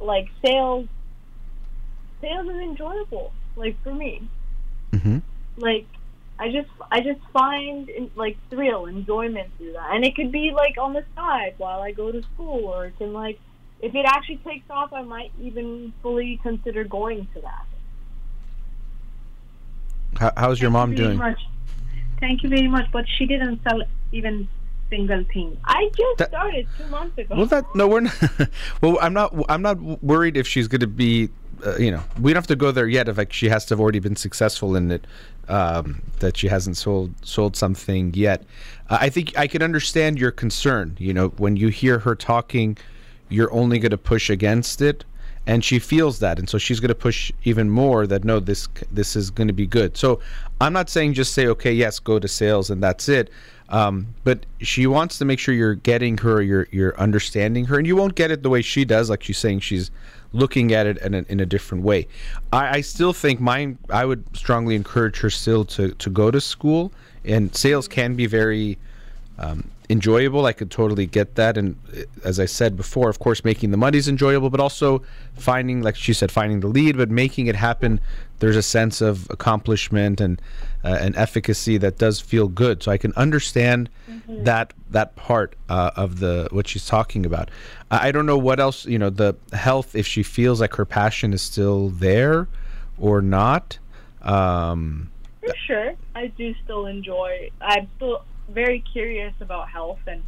like 0.00 0.28
sales 0.44 0.88
sales 2.24 2.48
is 2.54 2.60
enjoyable 2.70 3.32
like 3.56 3.76
for 3.84 3.94
me 3.94 4.12
Mm-hmm. 4.92 5.18
like 5.68 5.86
i 6.38 6.46
just 6.56 6.68
i 6.90 7.00
just 7.00 7.20
find 7.32 7.90
like 8.16 8.36
thrill 8.50 8.86
enjoyment 8.86 9.48
through 9.58 9.72
that 9.72 9.88
and 9.94 10.04
it 10.04 10.14
could 10.16 10.30
be 10.32 10.52
like 10.62 10.76
on 10.78 10.92
the 10.98 11.04
side 11.16 11.54
while 11.58 11.80
i 11.88 11.90
go 12.02 12.12
to 12.12 12.22
school 12.30 12.64
or 12.66 12.86
it 12.86 12.96
can 12.98 13.12
like 13.12 13.38
if 13.80 13.92
it 13.94 14.04
actually 14.06 14.40
takes 14.50 14.68
off 14.70 14.92
i 14.92 15.02
might 15.02 15.32
even 15.48 15.92
fully 16.02 16.38
consider 16.48 16.84
going 16.84 17.26
to 17.34 17.40
that 17.40 17.66
How, 20.20 20.32
how's 20.36 20.60
your 20.60 20.70
mom 20.70 20.90
Thank 20.90 20.98
you 20.98 21.04
very 21.04 21.16
doing? 21.16 21.28
Much. 21.30 21.40
Thank 22.20 22.42
you 22.44 22.48
very 22.48 22.68
much. 22.68 22.86
But 22.92 23.04
she 23.18 23.26
didn't 23.26 23.60
sell 23.68 23.82
even 24.12 24.48
single 24.90 25.24
thing. 25.32 25.58
i 25.64 25.90
just 25.96 26.18
That- 26.18 26.28
started 26.28 26.66
two 26.78 26.86
months 26.86 27.18
ago 27.18 27.34
Well, 27.36 27.46
that 27.46 27.64
no, 27.74 27.88
we're 27.88 28.00
not. 28.02 28.14
well, 28.80 28.96
I'm 29.02 29.12
not. 29.12 29.34
I'm 29.48 29.62
not 29.62 29.80
worried 30.02 30.36
if 30.36 30.46
she's 30.46 30.68
going 30.68 30.80
to 30.82 30.86
be. 30.86 31.30
Uh, 31.64 31.76
you 31.76 31.90
know, 31.90 32.02
we 32.20 32.32
don't 32.32 32.36
have 32.36 32.46
to 32.48 32.56
go 32.56 32.70
there 32.70 32.88
yet. 32.88 33.08
If 33.08 33.18
like 33.18 33.32
she 33.32 33.48
has 33.48 33.64
to 33.66 33.74
have 33.74 33.80
already 33.80 33.98
been 33.98 34.16
successful 34.16 34.76
in 34.76 34.90
it, 34.90 35.06
um, 35.48 36.02
that 36.20 36.36
she 36.36 36.48
hasn't 36.48 36.76
sold 36.76 37.14
sold 37.26 37.56
something 37.56 38.12
yet. 38.14 38.44
Uh, 38.88 38.98
I 39.00 39.08
think 39.10 39.36
I 39.36 39.46
can 39.46 39.62
understand 39.62 40.18
your 40.18 40.30
concern. 40.30 40.96
You 40.98 41.14
know, 41.14 41.28
when 41.28 41.56
you 41.56 41.68
hear 41.68 41.98
her 42.00 42.14
talking, 42.14 42.76
you're 43.28 43.52
only 43.52 43.78
going 43.78 43.90
to 43.90 43.98
push 43.98 44.30
against 44.30 44.80
it, 44.80 45.04
and 45.46 45.64
she 45.64 45.78
feels 45.78 46.18
that, 46.20 46.38
and 46.38 46.48
so 46.48 46.58
she's 46.58 46.80
going 46.80 46.88
to 46.88 46.94
push 46.94 47.32
even 47.44 47.70
more. 47.70 48.06
That 48.06 48.24
no, 48.24 48.40
this 48.40 48.68
this 48.90 49.16
is 49.16 49.30
going 49.30 49.48
to 49.48 49.54
be 49.54 49.66
good. 49.66 49.96
So 49.96 50.20
I'm 50.60 50.72
not 50.72 50.88
saying 50.88 51.14
just 51.14 51.34
say 51.34 51.46
okay, 51.48 51.72
yes, 51.72 51.98
go 51.98 52.18
to 52.18 52.28
sales 52.28 52.70
and 52.70 52.82
that's 52.82 53.08
it. 53.08 53.30
Um, 53.70 54.08
but 54.24 54.44
she 54.60 54.86
wants 54.86 55.18
to 55.18 55.24
make 55.24 55.38
sure 55.38 55.54
you're 55.54 55.74
getting 55.74 56.18
her, 56.18 56.42
you're 56.42 56.68
you're 56.70 56.98
understanding 56.98 57.64
her, 57.66 57.78
and 57.78 57.86
you 57.86 57.96
won't 57.96 58.14
get 58.14 58.30
it 58.30 58.42
the 58.42 58.50
way 58.50 58.62
she 58.62 58.84
does. 58.84 59.08
Like 59.10 59.22
she's 59.22 59.38
saying, 59.38 59.60
she's 59.60 59.90
looking 60.34 60.72
at 60.74 60.86
it 60.86 60.98
in 60.98 61.14
a, 61.14 61.24
in 61.28 61.40
a 61.40 61.46
different 61.46 61.84
way. 61.84 62.06
I, 62.52 62.78
I 62.78 62.80
still 62.82 63.12
think 63.12 63.40
mine. 63.40 63.78
I 63.88 64.04
would 64.04 64.24
strongly 64.36 64.74
encourage 64.74 65.20
her 65.20 65.30
still 65.30 65.64
to 65.66 65.92
to 65.92 66.10
go 66.10 66.30
to 66.30 66.40
school, 66.40 66.92
and 67.24 67.54
sales 67.56 67.88
can 67.88 68.14
be 68.14 68.26
very 68.26 68.76
um, 69.38 69.70
enjoyable. 69.90 70.46
I 70.46 70.52
could 70.52 70.70
totally 70.70 71.06
get 71.06 71.34
that, 71.34 71.56
and 71.56 71.76
uh, 71.96 72.02
as 72.24 72.40
I 72.40 72.46
said 72.46 72.76
before, 72.76 73.08
of 73.08 73.18
course, 73.18 73.44
making 73.44 73.70
the 73.70 73.76
money 73.76 73.98
is 73.98 74.08
enjoyable, 74.08 74.50
but 74.50 74.60
also 74.60 75.02
finding, 75.34 75.82
like 75.82 75.96
she 75.96 76.12
said, 76.12 76.32
finding 76.32 76.60
the 76.60 76.68
lead, 76.68 76.96
but 76.96 77.10
making 77.10 77.46
it 77.46 77.56
happen. 77.56 78.00
There's 78.38 78.56
a 78.56 78.62
sense 78.62 79.00
of 79.00 79.28
accomplishment 79.30 80.20
and 80.20 80.40
uh, 80.84 80.98
and 81.00 81.16
efficacy 81.16 81.78
that 81.78 81.98
does 81.98 82.20
feel 82.20 82.48
good. 82.48 82.82
So 82.82 82.90
I 82.90 82.98
can 82.98 83.12
understand 83.14 83.88
that 84.28 84.72
that 84.90 85.16
part 85.16 85.54
uh, 85.68 85.90
of 85.96 86.20
the 86.20 86.48
what 86.50 86.68
she's 86.68 86.86
talking 86.86 87.24
about. 87.24 87.50
I 87.90 88.08
I 88.08 88.12
don't 88.12 88.26
know 88.26 88.38
what 88.38 88.60
else 88.60 88.86
you 88.86 88.98
know 88.98 89.10
the 89.10 89.34
health 89.52 89.94
if 89.94 90.06
she 90.06 90.22
feels 90.22 90.60
like 90.60 90.74
her 90.74 90.84
passion 90.84 91.32
is 91.32 91.42
still 91.42 91.88
there 91.90 92.48
or 92.98 93.22
not. 93.22 93.78
Um, 94.22 95.10
for 95.44 95.54
sure 95.66 95.94
i 96.14 96.26
do 96.28 96.54
still 96.64 96.86
enjoy 96.86 97.50
i'm 97.60 97.88
still 97.96 98.24
very 98.48 98.82
curious 98.92 99.34
about 99.40 99.68
health 99.68 100.00
and 100.06 100.22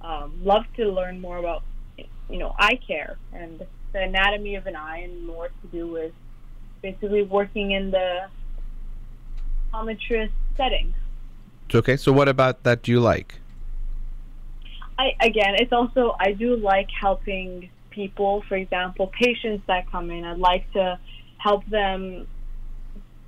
um, 0.00 0.32
love 0.42 0.64
to 0.76 0.90
learn 0.90 1.20
more 1.20 1.38
about 1.38 1.62
you 2.28 2.38
know 2.38 2.54
eye 2.58 2.78
care 2.86 3.18
and 3.32 3.66
the 3.92 4.00
anatomy 4.00 4.54
of 4.54 4.66
an 4.66 4.76
eye 4.76 4.98
and 4.98 5.26
more 5.26 5.48
to 5.48 5.66
do 5.72 5.86
with 5.86 6.12
basically 6.80 7.22
working 7.22 7.72
in 7.72 7.90
the 7.90 8.28
optometrist 9.72 10.30
setting 10.56 10.94
okay, 11.74 11.96
so 11.96 12.12
what 12.12 12.28
about 12.28 12.62
that 12.64 12.82
do 12.82 12.92
you 12.92 13.00
like? 13.00 13.40
I 14.98 15.12
again, 15.20 15.54
it's 15.58 15.72
also 15.72 16.16
I 16.18 16.32
do 16.32 16.56
like 16.56 16.88
helping 16.90 17.70
people. 17.90 18.42
For 18.48 18.56
example, 18.56 19.08
patients 19.08 19.64
that 19.66 19.90
come 19.90 20.10
in, 20.10 20.24
I'd 20.24 20.38
like 20.38 20.70
to 20.72 20.98
help 21.38 21.64
them. 21.66 22.26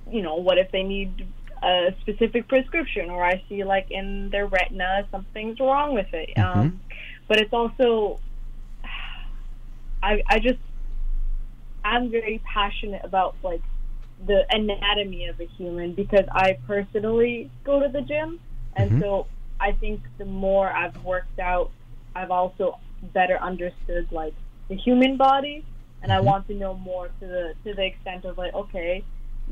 You 0.09 0.21
know, 0.21 0.35
what 0.35 0.57
if 0.57 0.71
they 0.71 0.83
need 0.83 1.27
a 1.63 1.95
specific 2.01 2.47
prescription, 2.47 3.09
or 3.09 3.23
I 3.23 3.41
see 3.47 3.63
like 3.63 3.87
in 3.89 4.29
their 4.31 4.47
retina 4.47 5.07
something's 5.11 5.59
wrong 5.59 5.93
with 5.93 6.13
it. 6.13 6.37
Um, 6.37 6.81
but 7.27 7.39
it's 7.39 7.53
also, 7.53 8.19
I 10.01 10.21
I 10.27 10.39
just 10.39 10.59
I'm 11.83 12.11
very 12.11 12.41
passionate 12.53 13.01
about 13.03 13.35
like 13.43 13.61
the 14.25 14.45
anatomy 14.51 15.27
of 15.27 15.39
a 15.39 15.45
human 15.57 15.93
because 15.93 16.25
I 16.31 16.57
personally 16.67 17.49
go 17.63 17.79
to 17.79 17.89
the 17.89 18.01
gym, 18.01 18.39
and 18.75 18.91
Mhm. 18.91 19.01
so 19.01 19.27
I 19.59 19.71
think 19.73 20.01
the 20.17 20.25
more 20.25 20.67
I've 20.69 20.95
worked 21.03 21.39
out, 21.39 21.71
I've 22.15 22.31
also 22.31 22.77
better 23.13 23.37
understood 23.37 24.07
like 24.11 24.33
the 24.69 24.75
human 24.75 25.17
body, 25.17 25.65
and 26.01 26.11
I 26.11 26.19
Mhm. 26.19 26.25
want 26.25 26.47
to 26.47 26.53
know 26.53 26.73
more 26.73 27.07
to 27.07 27.27
the 27.27 27.53
to 27.63 27.73
the 27.73 27.85
extent 27.85 28.25
of 28.25 28.37
like, 28.37 28.53
okay, 28.53 29.03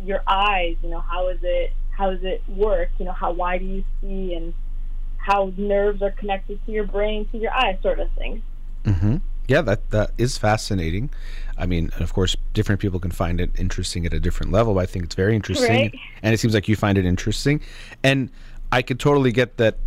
your 0.04 0.22
eyes, 0.28 0.76
you 0.82 0.90
know, 0.90 1.02
how 1.02 1.30
is 1.30 1.40
it 1.42 1.74
how 1.92 2.12
does 2.12 2.24
it 2.24 2.42
work? 2.48 2.90
You 3.00 3.06
know, 3.06 3.12
how 3.12 3.32
wide 3.32 3.60
do 3.60 3.66
you 3.66 3.84
see 4.02 4.34
and 4.34 4.54
how 5.18 5.54
nerves 5.58 6.02
are 6.02 6.12
connected 6.12 6.60
to 6.66 6.72
your 6.72 6.84
brain, 6.86 7.28
to 7.32 7.38
your 7.38 7.52
eye, 7.52 7.78
sort 7.84 8.00
of 8.00 8.10
thing. 8.14 8.42
Mm-hmm. 8.86 9.18
Yeah, 9.48 9.62
that 9.62 9.90
that 9.92 10.12
is 10.18 10.38
fascinating. 10.38 11.10
I 11.58 11.66
mean, 11.66 11.92
of 12.00 12.14
course, 12.14 12.36
different 12.54 12.82
people 12.82 13.00
can 13.00 13.12
find 13.12 13.40
it 13.40 13.52
interesting 13.60 14.06
at 14.06 14.14
a 14.14 14.20
different 14.20 14.52
level. 14.52 14.74
But 14.74 14.82
I 14.82 14.86
think 14.88 15.06
it's 15.06 15.16
very 15.16 15.36
interesting, 15.36 15.70
Right. 15.70 15.96
and 16.24 16.34
it 16.34 16.40
seems 16.40 16.54
like 16.54 16.68
you 16.68 16.76
find 16.76 16.98
it 16.98 17.06
interesting. 17.06 17.62
And 18.04 18.30
I 18.72 18.82
could 18.82 19.00
totally 19.00 19.32
get 19.32 19.58
that. 19.58 19.78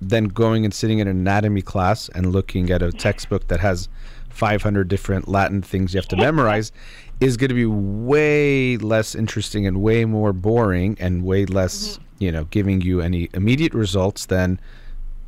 Then 0.00 0.24
going 0.24 0.66
and 0.66 0.74
sitting 0.74 0.98
in 0.98 1.08
an 1.08 1.16
anatomy 1.16 1.62
class 1.62 2.10
and 2.10 2.30
looking 2.32 2.70
at 2.70 2.82
a 2.82 2.92
textbook 2.92 3.46
that 3.48 3.60
has 3.60 3.88
500 4.28 4.86
different 4.88 5.28
Latin 5.28 5.62
things 5.62 5.94
you 5.94 5.98
have 5.98 6.08
to 6.08 6.16
memorize 6.28 6.72
is 7.20 7.36
going 7.36 7.48
to 7.48 7.54
be 7.54 7.66
way 7.66 8.76
less 8.76 9.14
interesting 9.14 9.66
and 9.66 9.80
way 9.80 10.04
more 10.04 10.32
boring 10.32 10.96
and 11.00 11.24
way 11.24 11.46
less, 11.46 11.94
mm-hmm. 11.94 12.02
you 12.18 12.32
know, 12.32 12.44
giving 12.44 12.80
you 12.80 13.00
any 13.00 13.28
immediate 13.34 13.74
results 13.74 14.26
than 14.26 14.60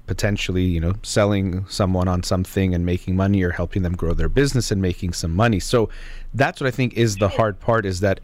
potentially, 0.06 0.64
you 0.64 0.80
know, 0.80 0.94
selling 1.02 1.66
someone 1.68 2.08
on 2.08 2.22
something 2.22 2.74
and 2.74 2.86
making 2.86 3.16
money 3.16 3.42
or 3.42 3.50
helping 3.50 3.82
them 3.82 3.94
grow 3.94 4.14
their 4.14 4.28
business 4.28 4.70
and 4.70 4.80
making 4.80 5.12
some 5.12 5.34
money. 5.34 5.60
So 5.60 5.88
that's 6.34 6.60
what 6.60 6.68
I 6.68 6.70
think 6.70 6.94
is 6.94 7.16
the 7.16 7.28
hard 7.28 7.58
part 7.60 7.84
is 7.84 8.00
that 8.00 8.20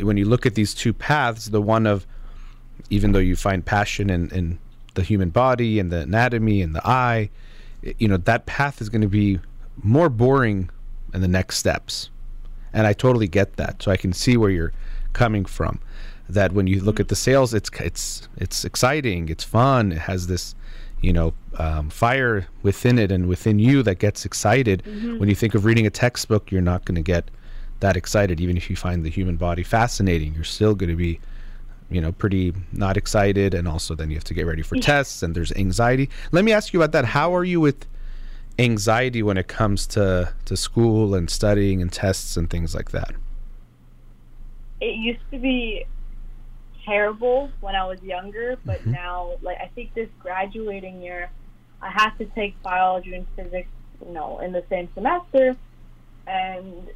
when 0.00 0.16
you 0.16 0.24
look 0.24 0.46
at 0.46 0.54
these 0.54 0.74
two 0.74 0.92
paths, 0.92 1.46
the 1.46 1.60
one 1.60 1.86
of 1.86 2.06
even 2.90 3.12
though 3.12 3.18
you 3.18 3.36
find 3.36 3.64
passion 3.64 4.10
in, 4.10 4.30
in 4.30 4.58
the 4.94 5.02
human 5.02 5.30
body 5.30 5.78
and 5.78 5.90
the 5.90 6.00
anatomy 6.00 6.62
and 6.62 6.74
the 6.74 6.86
eye, 6.86 7.30
you 7.98 8.08
know, 8.08 8.16
that 8.16 8.46
path 8.46 8.80
is 8.80 8.88
going 8.88 9.02
to 9.02 9.08
be 9.08 9.40
more 9.82 10.08
boring 10.08 10.70
in 11.14 11.20
the 11.20 11.28
next 11.28 11.58
steps. 11.58 12.10
And 12.72 12.86
I 12.86 12.92
totally 12.92 13.28
get 13.28 13.56
that. 13.56 13.82
So 13.82 13.90
I 13.90 13.96
can 13.96 14.12
see 14.12 14.36
where 14.36 14.50
you're 14.50 14.72
coming 15.12 15.44
from. 15.44 15.80
That 16.28 16.52
when 16.52 16.66
you 16.66 16.80
look 16.80 17.00
at 17.00 17.08
the 17.08 17.16
sales, 17.16 17.52
it's 17.52 17.68
it's 17.80 18.28
it's 18.36 18.64
exciting, 18.64 19.28
it's 19.28 19.44
fun, 19.44 19.92
it 19.92 19.98
has 19.98 20.28
this, 20.28 20.54
you 21.00 21.12
know, 21.12 21.34
um, 21.58 21.90
fire 21.90 22.46
within 22.62 22.98
it 22.98 23.12
and 23.12 23.28
within 23.28 23.58
you 23.58 23.82
that 23.82 23.98
gets 23.98 24.24
excited. 24.24 24.82
When 25.18 25.28
you 25.28 25.34
think 25.34 25.54
of 25.54 25.64
reading 25.64 25.86
a 25.86 25.90
textbook, 25.90 26.50
you're 26.50 26.62
not 26.62 26.84
going 26.86 26.94
to 26.94 27.02
get 27.02 27.30
that 27.80 27.96
excited. 27.96 28.40
Even 28.40 28.56
if 28.56 28.70
you 28.70 28.76
find 28.76 29.04
the 29.04 29.10
human 29.10 29.36
body 29.36 29.62
fascinating, 29.62 30.34
you're 30.34 30.44
still 30.44 30.74
going 30.74 30.90
to 30.90 30.96
be 30.96 31.20
you 31.90 32.00
know, 32.00 32.12
pretty 32.12 32.54
not 32.72 32.96
excited, 32.96 33.52
and 33.54 33.68
also 33.68 33.94
then 33.94 34.08
you 34.08 34.16
have 34.16 34.24
to 34.24 34.34
get 34.34 34.46
ready 34.46 34.62
for 34.62 34.76
tests, 34.76 35.22
and 35.22 35.34
there's 35.34 35.52
anxiety. 35.52 36.08
Let 36.30 36.44
me 36.44 36.52
ask 36.52 36.72
you 36.72 36.80
about 36.80 36.92
that. 36.92 37.04
How 37.04 37.34
are 37.34 37.44
you 37.44 37.60
with 37.60 37.86
anxiety 38.58 39.22
when 39.22 39.36
it 39.36 39.48
comes 39.48 39.86
to 39.88 40.32
to 40.44 40.56
school 40.56 41.14
and 41.14 41.28
studying 41.30 41.80
and 41.82 41.92
tests 41.92 42.36
and 42.36 42.50
things 42.50 42.74
like 42.74 42.90
that? 42.90 43.14
It 44.80 44.96
used 44.96 45.20
to 45.30 45.38
be 45.38 45.84
terrible 46.84 47.50
when 47.60 47.76
I 47.76 47.86
was 47.86 48.02
younger, 48.02 48.56
but 48.66 48.80
Mm-hmm. 48.80 48.92
now, 48.92 49.32
like, 49.42 49.58
I 49.60 49.68
think 49.74 49.94
this 49.94 50.08
graduating 50.18 51.00
year, 51.00 51.30
I 51.80 51.90
have 51.90 52.18
to 52.18 52.24
take 52.26 52.60
biology 52.62 53.14
and 53.14 53.26
physics, 53.36 53.68
you 54.04 54.12
know, 54.12 54.40
in 54.40 54.52
the 54.52 54.64
same 54.68 54.88
semester, 54.94 55.56
and 56.26 56.88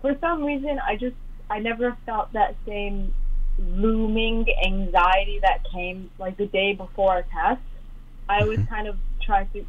for 0.00 0.16
some 0.20 0.44
reason, 0.44 0.78
I 0.86 0.96
just 0.96 1.16
I 1.50 1.58
never 1.58 1.96
felt 2.06 2.32
that 2.32 2.56
same 2.66 3.14
looming 3.58 4.46
anxiety 4.64 5.40
that 5.42 5.64
came 5.72 6.10
like 6.18 6.36
the 6.36 6.46
day 6.46 6.74
before 6.74 7.18
a 7.18 7.22
test. 7.24 7.60
I 8.28 8.40
always 8.40 8.60
kind 8.68 8.86
of 8.88 8.96
tried 9.22 9.52
to. 9.52 9.64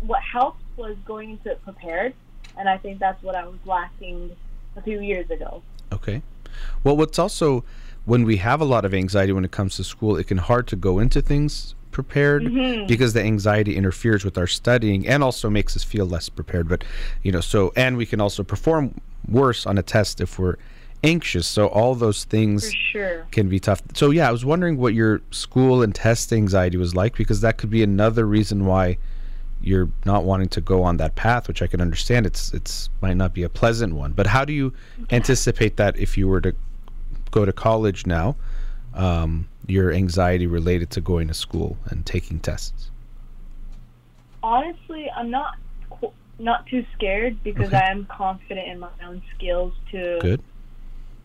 What 0.00 0.20
helped 0.22 0.62
was 0.78 0.96
going 1.04 1.30
into 1.30 1.50
it 1.50 1.62
prepared, 1.64 2.14
and 2.56 2.68
I 2.68 2.78
think 2.78 2.98
that's 2.98 3.22
what 3.22 3.34
I 3.34 3.46
was 3.46 3.58
lacking 3.66 4.34
a 4.76 4.82
few 4.82 5.00
years 5.00 5.30
ago. 5.30 5.62
Okay. 5.92 6.22
Well, 6.84 6.96
what's 6.96 7.18
also 7.18 7.64
when 8.04 8.24
we 8.24 8.38
have 8.38 8.60
a 8.60 8.64
lot 8.64 8.84
of 8.84 8.94
anxiety 8.94 9.32
when 9.32 9.44
it 9.44 9.50
comes 9.50 9.76
to 9.76 9.84
school, 9.84 10.16
it 10.16 10.26
can 10.26 10.38
hard 10.38 10.66
to 10.68 10.76
go 10.76 10.98
into 10.98 11.20
things 11.20 11.74
prepared 11.90 12.44
mm-hmm. 12.44 12.86
because 12.86 13.12
the 13.12 13.20
anxiety 13.20 13.76
interferes 13.76 14.24
with 14.24 14.38
our 14.38 14.46
studying 14.46 15.06
and 15.06 15.22
also 15.22 15.50
makes 15.50 15.76
us 15.76 15.82
feel 15.82 16.06
less 16.06 16.28
prepared. 16.28 16.68
But 16.68 16.84
you 17.22 17.32
know, 17.32 17.40
so 17.40 17.72
and 17.76 17.96
we 17.96 18.06
can 18.06 18.20
also 18.20 18.42
perform 18.42 19.00
worse 19.28 19.66
on 19.66 19.76
a 19.78 19.82
test 19.82 20.20
if 20.20 20.38
we're 20.38 20.56
anxious. 21.02 21.46
So 21.46 21.66
all 21.66 21.94
those 21.94 22.24
things 22.24 22.72
sure. 22.72 23.26
can 23.30 23.48
be 23.48 23.60
tough. 23.60 23.82
So 23.94 24.10
yeah, 24.10 24.28
I 24.28 24.32
was 24.32 24.44
wondering 24.44 24.78
what 24.78 24.94
your 24.94 25.20
school 25.30 25.82
and 25.82 25.94
test 25.94 26.32
anxiety 26.32 26.76
was 26.76 26.94
like 26.94 27.16
because 27.16 27.40
that 27.40 27.58
could 27.58 27.70
be 27.70 27.82
another 27.82 28.26
reason 28.26 28.64
why 28.64 28.98
you're 29.60 29.90
not 30.04 30.24
wanting 30.24 30.48
to 30.50 30.60
go 30.60 30.82
on 30.82 30.96
that 30.98 31.14
path, 31.16 31.48
which 31.48 31.62
I 31.62 31.66
can 31.66 31.80
understand. 31.80 32.26
It's 32.26 32.52
it's 32.52 32.88
might 33.00 33.16
not 33.16 33.34
be 33.34 33.42
a 33.42 33.48
pleasant 33.48 33.94
one. 33.94 34.12
But 34.12 34.26
how 34.26 34.44
do 34.44 34.52
you 34.52 34.72
anticipate 35.10 35.76
that 35.76 35.96
if 35.98 36.16
you 36.16 36.28
were 36.28 36.40
to 36.40 36.54
go 37.30 37.44
to 37.44 37.52
college 37.52 38.06
now, 38.06 38.36
um, 38.94 39.48
your 39.66 39.92
anxiety 39.92 40.46
related 40.46 40.90
to 40.90 41.00
going 41.00 41.28
to 41.28 41.34
school 41.34 41.76
and 41.86 42.06
taking 42.06 42.38
tests? 42.40 42.90
Honestly, 44.42 45.10
I'm 45.16 45.30
not 45.30 45.56
not 46.38 46.66
too 46.66 46.86
scared 46.94 47.42
because 47.42 47.66
Okay. 47.68 47.78
I 47.78 47.90
am 47.90 48.06
confident 48.06 48.68
in 48.68 48.78
my 48.78 48.90
own 49.04 49.22
skills 49.34 49.72
to 49.90 50.18
Good. 50.20 50.40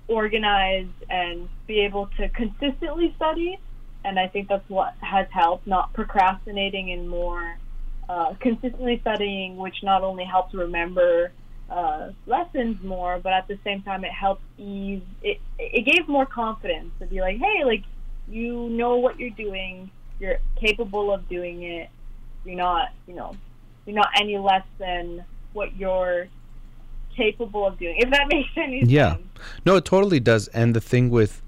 organize 0.07 0.87
and 1.09 1.47
be 1.67 1.81
able 1.81 2.07
to 2.17 2.29
consistently 2.29 3.13
study. 3.15 3.59
And 4.03 4.19
I 4.19 4.27
think 4.27 4.49
that's 4.49 4.67
what 4.69 4.95
has 5.01 5.27
helped, 5.29 5.67
not 5.67 5.93
procrastinating 5.93 6.91
and 6.91 7.07
more 7.07 7.57
uh, 8.13 8.35
consistently 8.39 8.99
studying, 9.01 9.57
which 9.57 9.77
not 9.81 10.03
only 10.03 10.23
helps 10.23 10.53
remember 10.53 11.31
uh, 11.67 12.11
lessons 12.27 12.77
more, 12.83 13.17
but 13.17 13.33
at 13.33 13.47
the 13.47 13.57
same 13.63 13.81
time 13.81 14.03
it 14.03 14.11
helps 14.11 14.43
ease. 14.59 15.01
It 15.23 15.39
it 15.57 15.83
gave 15.91 16.07
more 16.07 16.27
confidence 16.27 16.91
to 16.99 17.07
be 17.07 17.21
like, 17.21 17.37
hey, 17.37 17.63
like 17.65 17.83
you 18.27 18.69
know 18.69 18.97
what 18.97 19.19
you're 19.19 19.31
doing, 19.31 19.89
you're 20.19 20.37
capable 20.61 21.11
of 21.11 21.27
doing 21.27 21.63
it. 21.63 21.89
You're 22.45 22.55
not, 22.55 22.89
you 23.07 23.15
know, 23.15 23.35
you're 23.87 23.95
not 23.95 24.09
any 24.19 24.37
less 24.37 24.65
than 24.77 25.25
what 25.53 25.75
you're 25.75 26.27
capable 27.15 27.65
of 27.65 27.79
doing. 27.79 27.95
If 27.97 28.11
that 28.11 28.27
makes 28.31 28.49
any 28.57 28.81
sense. 28.81 28.91
Yeah, 28.91 29.17
no, 29.65 29.75
it 29.77 29.85
totally 29.85 30.19
does. 30.19 30.49
And 30.49 30.75
the 30.75 30.81
thing 30.81 31.09
with 31.09 31.41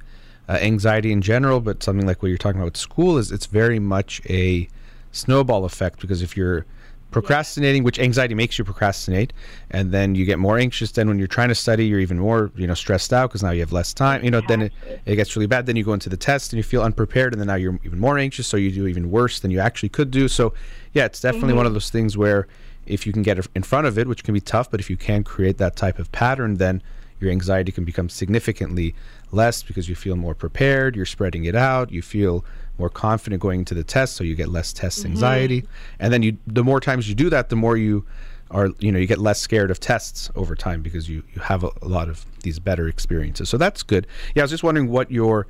uh, 0.49 0.53
anxiety 0.53 1.11
in 1.11 1.21
general, 1.21 1.59
but 1.59 1.83
something 1.83 2.07
like 2.07 2.23
what 2.23 2.29
you're 2.29 2.39
talking 2.39 2.59
about 2.59 2.73
with 2.73 2.77
school, 2.77 3.19
is 3.19 3.31
it's 3.31 3.45
very 3.45 3.77
much 3.77 4.19
a 4.27 4.67
snowball 5.15 5.65
effect 5.65 5.99
because 5.99 6.21
if 6.21 6.35
you're 6.37 6.65
procrastinating, 7.11 7.83
which 7.85 7.97
anxiety 7.97 8.35
makes 8.35 8.59
you 8.59 8.65
procrastinate, 8.65 9.31
and 9.71 9.93
then 9.93 10.15
you 10.15 10.25
get 10.25 10.37
more 10.37 10.57
anxious. 10.57 10.91
Then 10.91 11.07
when 11.07 11.17
you're 11.17 11.29
trying 11.29 11.47
to 11.47 11.55
study, 11.55 11.85
you're 11.87 12.01
even 12.01 12.19
more 12.19 12.51
you 12.55 12.67
know 12.67 12.73
stressed 12.73 13.13
out 13.13 13.29
because 13.29 13.41
now 13.41 13.51
you 13.51 13.61
have 13.61 13.71
less 13.71 13.93
time. 13.93 14.21
You 14.23 14.31
know, 14.31 14.41
then 14.47 14.63
it, 14.63 14.73
it 15.05 15.15
gets 15.15 15.33
really 15.35 15.47
bad. 15.47 15.65
Then 15.65 15.77
you 15.77 15.85
go 15.85 15.93
into 15.93 16.09
the 16.09 16.17
test 16.17 16.51
and 16.51 16.57
you 16.57 16.63
feel 16.63 16.81
unprepared, 16.83 17.33
and 17.33 17.39
then 17.39 17.47
now 17.47 17.55
you're 17.55 17.79
even 17.85 17.99
more 17.99 18.17
anxious, 18.17 18.47
so 18.47 18.57
you 18.57 18.69
do 18.69 18.85
even 18.85 19.11
worse 19.11 19.39
than 19.39 19.49
you 19.49 19.59
actually 19.59 19.89
could 19.89 20.11
do. 20.11 20.27
So 20.27 20.53
yeah, 20.93 21.05
it's 21.05 21.21
definitely 21.21 21.53
one 21.53 21.65
of 21.65 21.69
mm-hmm. 21.69 21.75
those 21.75 21.89
things 21.89 22.17
where 22.17 22.47
if 22.85 23.07
you 23.07 23.13
can 23.13 23.23
get 23.23 23.39
in 23.55 23.63
front 23.63 23.87
of 23.87 23.97
it, 23.97 24.07
which 24.07 24.23
can 24.25 24.33
be 24.33 24.41
tough, 24.41 24.69
but 24.69 24.81
if 24.81 24.89
you 24.89 24.97
can 24.97 25.23
create 25.23 25.57
that 25.57 25.77
type 25.77 25.99
of 25.99 26.11
pattern, 26.11 26.55
then 26.55 26.83
your 27.19 27.31
anxiety 27.31 27.71
can 27.71 27.85
become 27.85 28.09
significantly 28.09 28.93
less 29.31 29.63
because 29.63 29.87
you 29.87 29.95
feel 29.95 30.15
more 30.15 30.35
prepared, 30.35 30.95
you're 30.95 31.05
spreading 31.05 31.45
it 31.45 31.55
out, 31.55 31.91
you 31.91 32.01
feel 32.01 32.43
more 32.77 32.89
confident 32.89 33.41
going 33.41 33.59
into 33.59 33.73
the 33.73 33.83
test, 33.83 34.15
so 34.15 34.23
you 34.23 34.35
get 34.35 34.49
less 34.49 34.73
test 34.73 34.99
mm-hmm. 34.99 35.11
anxiety. 35.11 35.65
And 35.99 36.11
then 36.11 36.23
you 36.23 36.37
the 36.47 36.63
more 36.63 36.79
times 36.79 37.07
you 37.07 37.15
do 37.15 37.29
that, 37.29 37.49
the 37.49 37.55
more 37.55 37.77
you 37.77 38.05
are 38.51 38.69
you 38.79 38.91
know, 38.91 38.99
you 38.99 39.07
get 39.07 39.17
less 39.17 39.39
scared 39.39 39.71
of 39.71 39.79
tests 39.79 40.29
over 40.35 40.55
time 40.55 40.81
because 40.81 41.09
you, 41.09 41.23
you 41.33 41.41
have 41.41 41.63
a, 41.63 41.71
a 41.81 41.87
lot 41.87 42.09
of 42.09 42.25
these 42.43 42.59
better 42.59 42.87
experiences. 42.87 43.49
So 43.49 43.57
that's 43.57 43.83
good. 43.83 44.07
Yeah, 44.35 44.43
I 44.43 44.45
was 44.45 44.51
just 44.51 44.63
wondering 44.63 44.89
what 44.89 45.11
your 45.11 45.47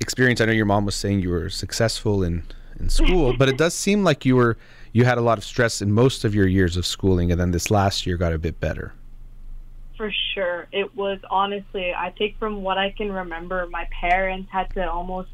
experience 0.00 0.40
I 0.40 0.46
know 0.46 0.52
your 0.52 0.66
mom 0.66 0.84
was 0.84 0.94
saying 0.94 1.20
you 1.20 1.30
were 1.30 1.50
successful 1.50 2.22
in 2.22 2.44
in 2.80 2.88
school, 2.88 3.36
but 3.36 3.48
it 3.48 3.58
does 3.58 3.74
seem 3.74 4.02
like 4.02 4.24
you 4.24 4.36
were 4.36 4.56
you 4.92 5.04
had 5.04 5.18
a 5.18 5.22
lot 5.22 5.38
of 5.38 5.44
stress 5.44 5.80
in 5.80 5.92
most 5.92 6.24
of 6.24 6.34
your 6.34 6.46
years 6.46 6.76
of 6.76 6.86
schooling 6.86 7.30
and 7.30 7.40
then 7.40 7.50
this 7.50 7.70
last 7.70 8.06
year 8.06 8.16
got 8.16 8.32
a 8.32 8.38
bit 8.38 8.60
better. 8.60 8.92
For 9.96 10.12
sure. 10.34 10.66
It 10.72 10.96
was 10.96 11.18
honestly, 11.30 11.94
I 11.94 12.10
think 12.10 12.38
from 12.38 12.62
what 12.62 12.78
I 12.78 12.90
can 12.90 13.12
remember, 13.12 13.66
my 13.70 13.86
parents 14.00 14.50
had 14.50 14.72
to 14.74 14.90
almost, 14.90 15.28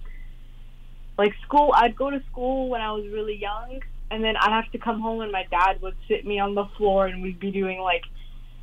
like, 1.18 1.34
school. 1.42 1.72
I'd 1.74 1.96
go 1.96 2.10
to 2.10 2.22
school 2.30 2.68
when 2.68 2.80
I 2.80 2.92
was 2.92 3.06
really 3.08 3.36
young, 3.36 3.82
and 4.10 4.24
then 4.24 4.36
I'd 4.36 4.52
have 4.52 4.70
to 4.72 4.78
come 4.78 5.00
home 5.00 5.20
and 5.20 5.32
my 5.32 5.44
dad 5.50 5.82
would 5.82 5.96
sit 6.06 6.24
me 6.24 6.38
on 6.38 6.54
the 6.54 6.64
floor 6.76 7.06
and 7.06 7.22
we'd 7.22 7.40
be 7.40 7.50
doing, 7.50 7.80
like, 7.80 8.04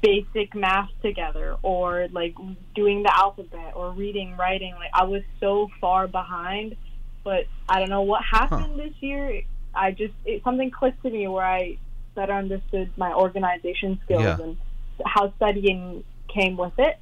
basic 0.01 0.55
math 0.55 0.89
together 1.01 1.57
or, 1.61 2.07
like, 2.11 2.35
doing 2.73 3.03
the 3.03 3.15
alphabet 3.15 3.73
or 3.75 3.91
reading, 3.91 4.35
writing. 4.37 4.73
Like, 4.75 4.91
I 4.93 5.03
was 5.03 5.21
so 5.39 5.69
far 5.81 6.07
behind, 6.07 6.75
but 7.23 7.45
I 7.67 7.79
don't 7.79 7.89
know 7.89 8.03
what 8.03 8.23
happened 8.23 8.79
this 8.79 8.93
year. 9.01 9.43
I 9.73 9.91
just, 9.91 10.13
it, 10.25 10.43
something 10.43 10.71
clicked 10.71 11.03
to 11.03 11.09
me 11.09 11.27
where 11.27 11.45
I 11.45 11.77
better 12.15 12.33
understood 12.33 12.91
my 12.97 13.11
organization 13.13 13.99
skills 14.05 14.23
Yeah. 14.23 14.37
and 14.41 14.57
how 15.05 15.33
studying 15.35 16.03
came 16.29 16.55
with 16.55 16.77
it. 16.77 16.97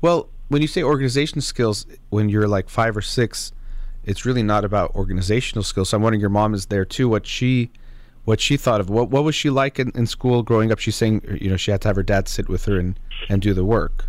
Well, 0.00 0.28
when 0.48 0.62
you 0.62 0.68
say 0.68 0.82
organization 0.82 1.40
skills, 1.40 1.86
when 2.10 2.28
you're 2.28 2.46
like 2.46 2.68
five 2.68 2.96
or 2.96 3.02
six, 3.02 3.52
it's 4.04 4.24
really 4.24 4.42
not 4.42 4.64
about 4.64 4.94
organizational 4.94 5.62
skills. 5.62 5.90
So 5.90 5.96
I'm 5.96 6.02
wondering, 6.02 6.20
your 6.20 6.30
mom 6.30 6.54
is 6.54 6.66
there 6.66 6.84
too. 6.84 7.08
What 7.08 7.26
she, 7.26 7.70
what 8.24 8.40
she 8.40 8.56
thought 8.56 8.80
of 8.80 8.88
what 8.90 9.10
what 9.10 9.24
was 9.24 9.34
she 9.34 9.50
like 9.50 9.78
in, 9.78 9.90
in 9.94 10.06
school 10.06 10.42
growing 10.42 10.70
up? 10.72 10.78
She's 10.78 10.96
saying, 10.96 11.38
you 11.40 11.50
know, 11.50 11.56
she 11.56 11.70
had 11.70 11.80
to 11.82 11.88
have 11.88 11.96
her 11.96 12.02
dad 12.02 12.28
sit 12.28 12.48
with 12.48 12.64
her 12.66 12.78
and 12.78 12.98
and 13.28 13.40
do 13.42 13.54
the 13.54 13.64
work. 13.64 14.06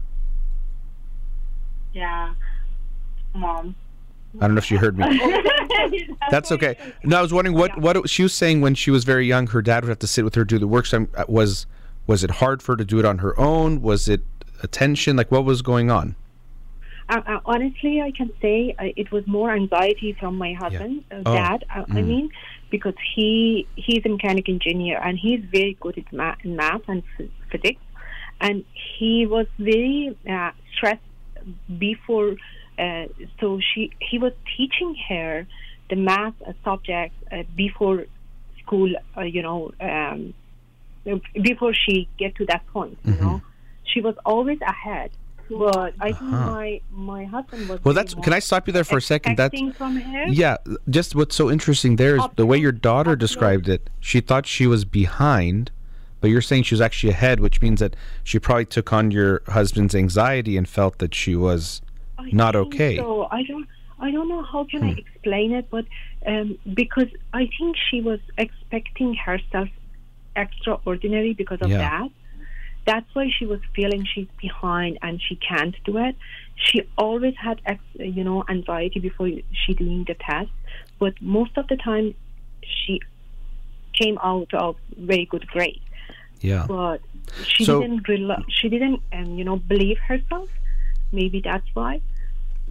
Yeah, 1.93 2.33
mom. 3.35 3.75
I 4.41 4.47
don't 4.47 4.55
know 4.55 4.59
if 4.59 4.65
she 4.65 4.75
heard 4.77 4.97
me. 4.97 5.05
That's 6.31 6.51
okay. 6.51 6.75
No, 7.03 7.19
I 7.19 7.21
was 7.21 7.31
wondering 7.31 7.55
what 7.55 7.77
what 7.79 7.95
it- 7.97 8.09
she 8.09 8.23
was 8.23 8.33
saying 8.33 8.61
when 8.61 8.73
she 8.73 8.89
was 8.89 9.03
very 9.03 9.27
young. 9.27 9.45
Her 9.47 9.61
dad 9.61 9.83
would 9.83 9.89
have 9.89 9.99
to 9.99 10.07
sit 10.07 10.23
with 10.25 10.33
her 10.35 10.43
do 10.43 10.57
the 10.57 10.67
work. 10.67 10.87
So 10.87 11.07
uh, 11.15 11.25
was 11.27 11.67
was 12.07 12.23
it 12.23 12.31
hard 12.31 12.63
for 12.63 12.71
her 12.73 12.77
to 12.77 12.85
do 12.85 12.97
it 12.99 13.05
on 13.05 13.19
her 13.19 13.39
own? 13.39 13.81
Was 13.83 14.07
it 14.09 14.21
attention? 14.63 15.15
Like 15.17 15.31
what 15.31 15.45
was 15.45 15.61
going 15.61 15.91
on? 15.91 16.15
Uh, 17.13 17.21
uh, 17.27 17.39
honestly, 17.45 18.01
I 18.01 18.11
can 18.11 18.31
say 18.41 18.75
uh, 18.79 18.85
it 18.97 19.11
was 19.11 19.23
more 19.27 19.51
anxiety 19.51 20.15
from 20.19 20.35
my 20.37 20.53
husband, 20.53 21.03
uh, 21.11 21.23
Oh. 21.25 21.33
dad. 21.33 21.59
Uh, 21.75 21.85
I 21.95 22.01
Mm. 22.01 22.07
mean, 22.11 22.29
because 22.71 22.95
he 23.15 23.67
he's 23.75 24.01
a 24.05 24.09
mechanic 24.09 24.49
engineer 24.49 24.99
and 25.05 25.19
he's 25.19 25.41
very 25.51 25.77
good 25.79 25.97
at 25.99 26.11
math, 26.11 26.39
math 26.43 26.81
and 26.87 27.03
physics, 27.51 27.81
and 28.41 28.65
he 28.97 29.27
was 29.27 29.47
very 29.59 30.17
uh, 30.29 30.51
stressed 30.75 31.07
before. 31.77 32.31
Uh, 32.79 33.05
so 33.39 33.59
she 33.69 33.91
he 34.09 34.17
was 34.17 34.33
teaching 34.57 34.95
her 35.09 35.45
the 35.91 35.95
math 35.95 36.35
uh, 36.47 36.53
subjects 36.63 37.17
uh, 37.31 37.43
before 37.55 38.05
school. 38.61 38.91
Uh, 39.15 39.21
you 39.21 39.43
know, 39.43 39.71
um, 39.81 40.33
before 41.41 41.73
she 41.73 42.09
get 42.17 42.35
to 42.37 42.45
that 42.47 42.65
point. 42.67 42.97
You 43.05 43.17
Mm-hmm. 43.17 43.23
know, 43.23 43.41
she 43.93 44.01
was 44.01 44.15
always 44.25 44.59
ahead. 44.61 45.11
But 45.49 45.93
I 45.99 46.11
think 46.13 46.33
Uh-huh. 46.33 46.51
my 46.51 46.81
my 46.91 47.25
husband 47.25 47.67
was. 47.69 47.83
Well, 47.83 47.93
that's. 47.93 48.13
Can 48.15 48.33
I 48.33 48.39
stop 48.39 48.65
you 48.67 48.73
there 48.73 48.83
for 48.83 48.97
a 48.97 49.01
second? 49.01 49.37
That's 49.37 49.59
yeah. 50.29 50.57
Just 50.89 51.15
what's 51.15 51.35
so 51.35 51.51
interesting 51.51 51.97
there 51.97 52.15
is 52.15 52.23
the 52.35 52.45
way 52.45 52.57
your 52.57 52.71
daughter 52.71 53.15
described 53.15 53.67
it. 53.69 53.89
She 53.99 54.19
thought 54.21 54.45
she 54.47 54.65
was 54.67 54.85
behind, 54.85 55.69
but 56.21 56.29
you're 56.29 56.41
saying 56.41 56.63
she 56.63 56.73
was 56.75 56.81
actually 56.81 57.11
ahead, 57.11 57.39
which 57.39 57.61
means 57.61 57.79
that 57.81 57.95
she 58.23 58.39
probably 58.39 58.65
took 58.65 58.93
on 58.93 59.11
your 59.11 59.41
husband's 59.47 59.93
anxiety 59.93 60.55
and 60.57 60.67
felt 60.67 60.97
that 60.99 61.13
she 61.13 61.35
was 61.35 61.81
I 62.17 62.29
not 62.31 62.55
okay. 62.55 62.97
So 62.97 63.27
I 63.29 63.43
don't 63.43 63.67
I 63.99 64.11
don't 64.11 64.27
know 64.29 64.43
how 64.43 64.63
can 64.63 64.81
Hmm. 64.81 64.87
I 64.87 64.91
explain 64.93 65.51
it, 65.53 65.69
but 65.69 65.85
um, 66.25 66.57
because 66.73 67.09
I 67.33 67.49
think 67.57 67.75
she 67.89 68.01
was 68.01 68.19
expecting 68.37 69.13
herself 69.13 69.69
extraordinary 70.35 71.33
because 71.33 71.59
of 71.61 71.69
Yeah. 71.69 71.77
that. 71.77 72.09
That's 72.85 73.05
why 73.13 73.29
she 73.37 73.45
was 73.45 73.59
feeling 73.75 74.05
she's 74.05 74.27
behind 74.41 74.97
and 75.01 75.21
she 75.21 75.35
can't 75.37 75.75
do 75.85 75.97
it. 75.97 76.15
She 76.55 76.81
always 76.97 77.35
had, 77.37 77.61
ex, 77.65 77.81
you 77.95 78.23
know, 78.23 78.43
anxiety 78.49 78.99
before 78.99 79.29
she 79.51 79.73
doing 79.73 80.03
the 80.05 80.15
test, 80.15 80.49
but 80.99 81.13
most 81.21 81.57
of 81.57 81.67
the 81.67 81.77
time 81.77 82.13
she 82.61 82.99
came 83.93 84.17
out 84.23 84.53
of 84.53 84.75
very 84.97 85.25
good 85.25 85.47
grade. 85.47 85.81
yeah. 86.41 86.65
But 86.67 86.99
she 87.47 87.63
So- 87.63 87.81
didn't 87.81 88.07
rel- 88.07 88.43
she 88.49 88.67
didn't 88.69 89.01
um, 89.13 89.37
you 89.37 89.45
know 89.45 89.55
believe 89.55 89.97
herself. 89.99 90.49
Maybe 91.11 91.39
that's 91.41 91.67
why. 91.73 92.01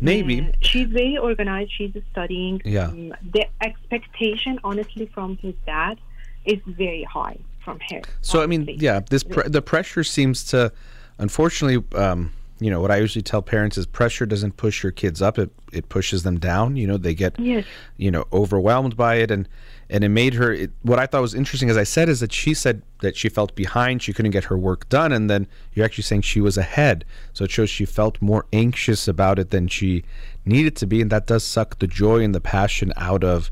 Maybe. 0.01 0.41
Uh, 0.41 0.53
she's 0.61 0.89
very 0.89 1.17
organized. 1.17 1.73
She's 1.73 1.93
studying. 2.11 2.61
Yeah. 2.65 2.89
Um, 2.89 3.15
the 3.37 3.47
expectation, 3.63 4.59
honestly, 4.65 5.07
from 5.15 5.37
his 5.39 5.55
dad 5.65 5.99
is 6.45 6.59
very 6.67 7.05
high 7.05 7.39
from 7.65 7.79
her. 7.91 8.03
So 8.21 8.43
I 8.43 8.47
mean, 8.47 8.67
yeah, 8.79 9.01
this 9.11 9.23
pr- 9.23 9.49
the 9.49 9.63
pressure 9.63 10.05
seems 10.05 10.45
to, 10.45 10.73
unfortunately, 11.19 11.85
um, 11.99 12.33
you 12.61 12.71
know, 12.71 12.81
what 12.81 12.91
I 12.91 12.99
usually 12.99 13.23
tell 13.23 13.43
parents 13.43 13.77
is 13.77 13.87
pressure 13.87 14.25
doesn't 14.27 14.57
push 14.57 14.83
your 14.83 14.93
kids 14.93 15.21
up; 15.23 15.39
it 15.39 15.51
it 15.73 15.89
pushes 15.89 16.23
them 16.23 16.39
down. 16.39 16.77
You 16.77 16.87
know, 16.87 16.97
they 16.97 17.15
get, 17.15 17.39
Yes. 17.39 17.65
you 17.97 18.11
know, 18.11 18.25
overwhelmed 18.33 18.97
by 18.97 19.17
it, 19.17 19.31
and 19.31 19.49
and 19.91 20.05
it 20.05 20.09
made 20.11 20.35
her. 20.35 20.53
It, 20.53 20.71
what 20.83 20.99
I 20.99 21.07
thought 21.07 21.23
was 21.23 21.35
interesting, 21.35 21.71
as 21.71 21.77
I 21.77 21.83
said, 21.85 22.09
is 22.09 22.21
that 22.21 22.33
she 22.33 22.55
said 22.55 22.83
that 23.01 23.17
she 23.17 23.29
felt 23.29 23.55
behind, 23.57 24.01
she 24.03 24.13
couldn't 24.13 24.31
get 24.31 24.45
her 24.45 24.57
work 24.57 24.89
done, 24.89 25.11
and 25.13 25.29
then 25.29 25.47
you're 25.75 25.85
actually 25.85 26.05
saying 26.05 26.23
she 26.23 26.41
was 26.41 26.57
ahead. 26.57 27.05
So 27.33 27.45
it 27.45 27.51
shows 27.51 27.69
she 27.69 27.85
felt 27.85 28.23
more 28.23 28.47
anxious 28.53 29.09
about 29.09 29.39
it 29.41 29.51
than 29.51 29.67
she 29.69 30.05
needed 30.45 30.77
to 30.77 30.87
be, 30.87 31.01
and 31.03 31.11
that 31.11 31.27
does 31.27 31.43
suck 31.45 31.79
the 31.81 31.87
joy 31.89 32.23
and 32.23 32.35
the 32.35 32.41
passion 32.41 32.93
out 32.97 33.25
of 33.25 33.51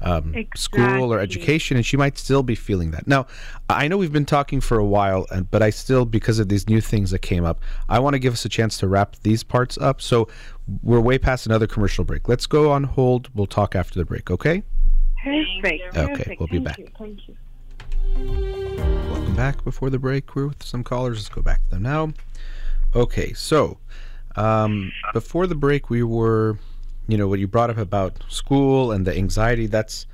um, 0.00 0.34
school 0.56 1.12
or 1.12 1.18
education, 1.18 1.76
and 1.76 1.84
she 1.84 1.96
might 1.96 2.18
still 2.18 2.42
be 2.42 2.54
feeling 2.54 2.90
that. 2.92 3.06
Now, 3.06 3.26
I 3.68 3.88
know 3.88 3.96
we've 3.96 4.12
been 4.12 4.26
talking 4.26 4.60
for 4.60 4.78
a 4.78 4.84
while, 4.84 5.26
and 5.30 5.50
but 5.50 5.62
I 5.62 5.70
still, 5.70 6.04
because 6.04 6.38
of 6.38 6.48
these 6.48 6.68
new 6.68 6.80
things 6.80 7.10
that 7.10 7.20
came 7.20 7.44
up, 7.44 7.60
I 7.88 7.98
want 7.98 8.14
to 8.14 8.18
give 8.18 8.32
us 8.32 8.44
a 8.44 8.48
chance 8.48 8.78
to 8.78 8.88
wrap 8.88 9.16
these 9.22 9.42
parts 9.42 9.78
up. 9.78 10.00
So 10.00 10.28
we're 10.82 11.00
way 11.00 11.18
past 11.18 11.46
another 11.46 11.66
commercial 11.66 12.04
break. 12.04 12.28
Let's 12.28 12.46
go 12.46 12.70
on 12.70 12.84
hold. 12.84 13.28
We'll 13.34 13.46
talk 13.46 13.74
after 13.74 13.98
the 13.98 14.04
break. 14.04 14.30
Okay? 14.30 14.62
Perfect. 15.22 15.96
Okay, 15.96 16.36
we'll 16.38 16.48
be 16.48 16.58
Thank 16.58 16.64
back. 16.64 16.78
You, 16.78 16.88
thank 16.98 17.28
you. 17.28 17.36
Welcome 19.10 19.34
back. 19.36 19.62
Before 19.64 19.90
the 19.90 19.98
break, 19.98 20.34
we're 20.34 20.48
with 20.48 20.62
some 20.62 20.82
callers. 20.82 21.18
Let's 21.18 21.28
go 21.28 21.42
back 21.42 21.62
to 21.64 21.70
them 21.70 21.82
now. 21.82 22.12
Okay, 22.94 23.32
so 23.34 23.78
um, 24.36 24.90
before 25.12 25.46
the 25.46 25.54
break, 25.54 25.90
we 25.90 26.02
were, 26.02 26.58
you 27.10 27.18
know, 27.18 27.26
what 27.26 27.38
you 27.38 27.48
brought 27.48 27.70
up 27.70 27.78
about 27.78 28.22
school 28.28 28.92
and 28.92 29.06
the 29.06 29.16
anxiety. 29.16 29.66
That's 29.66 30.06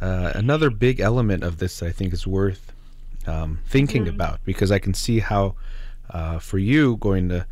uh, 0.00 0.32
another 0.34 0.70
big 0.70 1.00
element 1.00 1.42
of 1.42 1.58
this 1.58 1.80
that 1.80 1.86
I 1.86 1.92
think 1.92 2.12
is 2.12 2.26
worth 2.26 2.72
um, 3.26 3.58
thinking 3.66 4.08
about 4.08 4.40
because 4.44 4.70
I 4.70 4.78
can 4.78 4.94
see 4.94 5.18
how, 5.18 5.54
uh, 6.10 6.38
for 6.38 6.58
you 6.58 6.96
going 6.96 7.28
to 7.30 7.46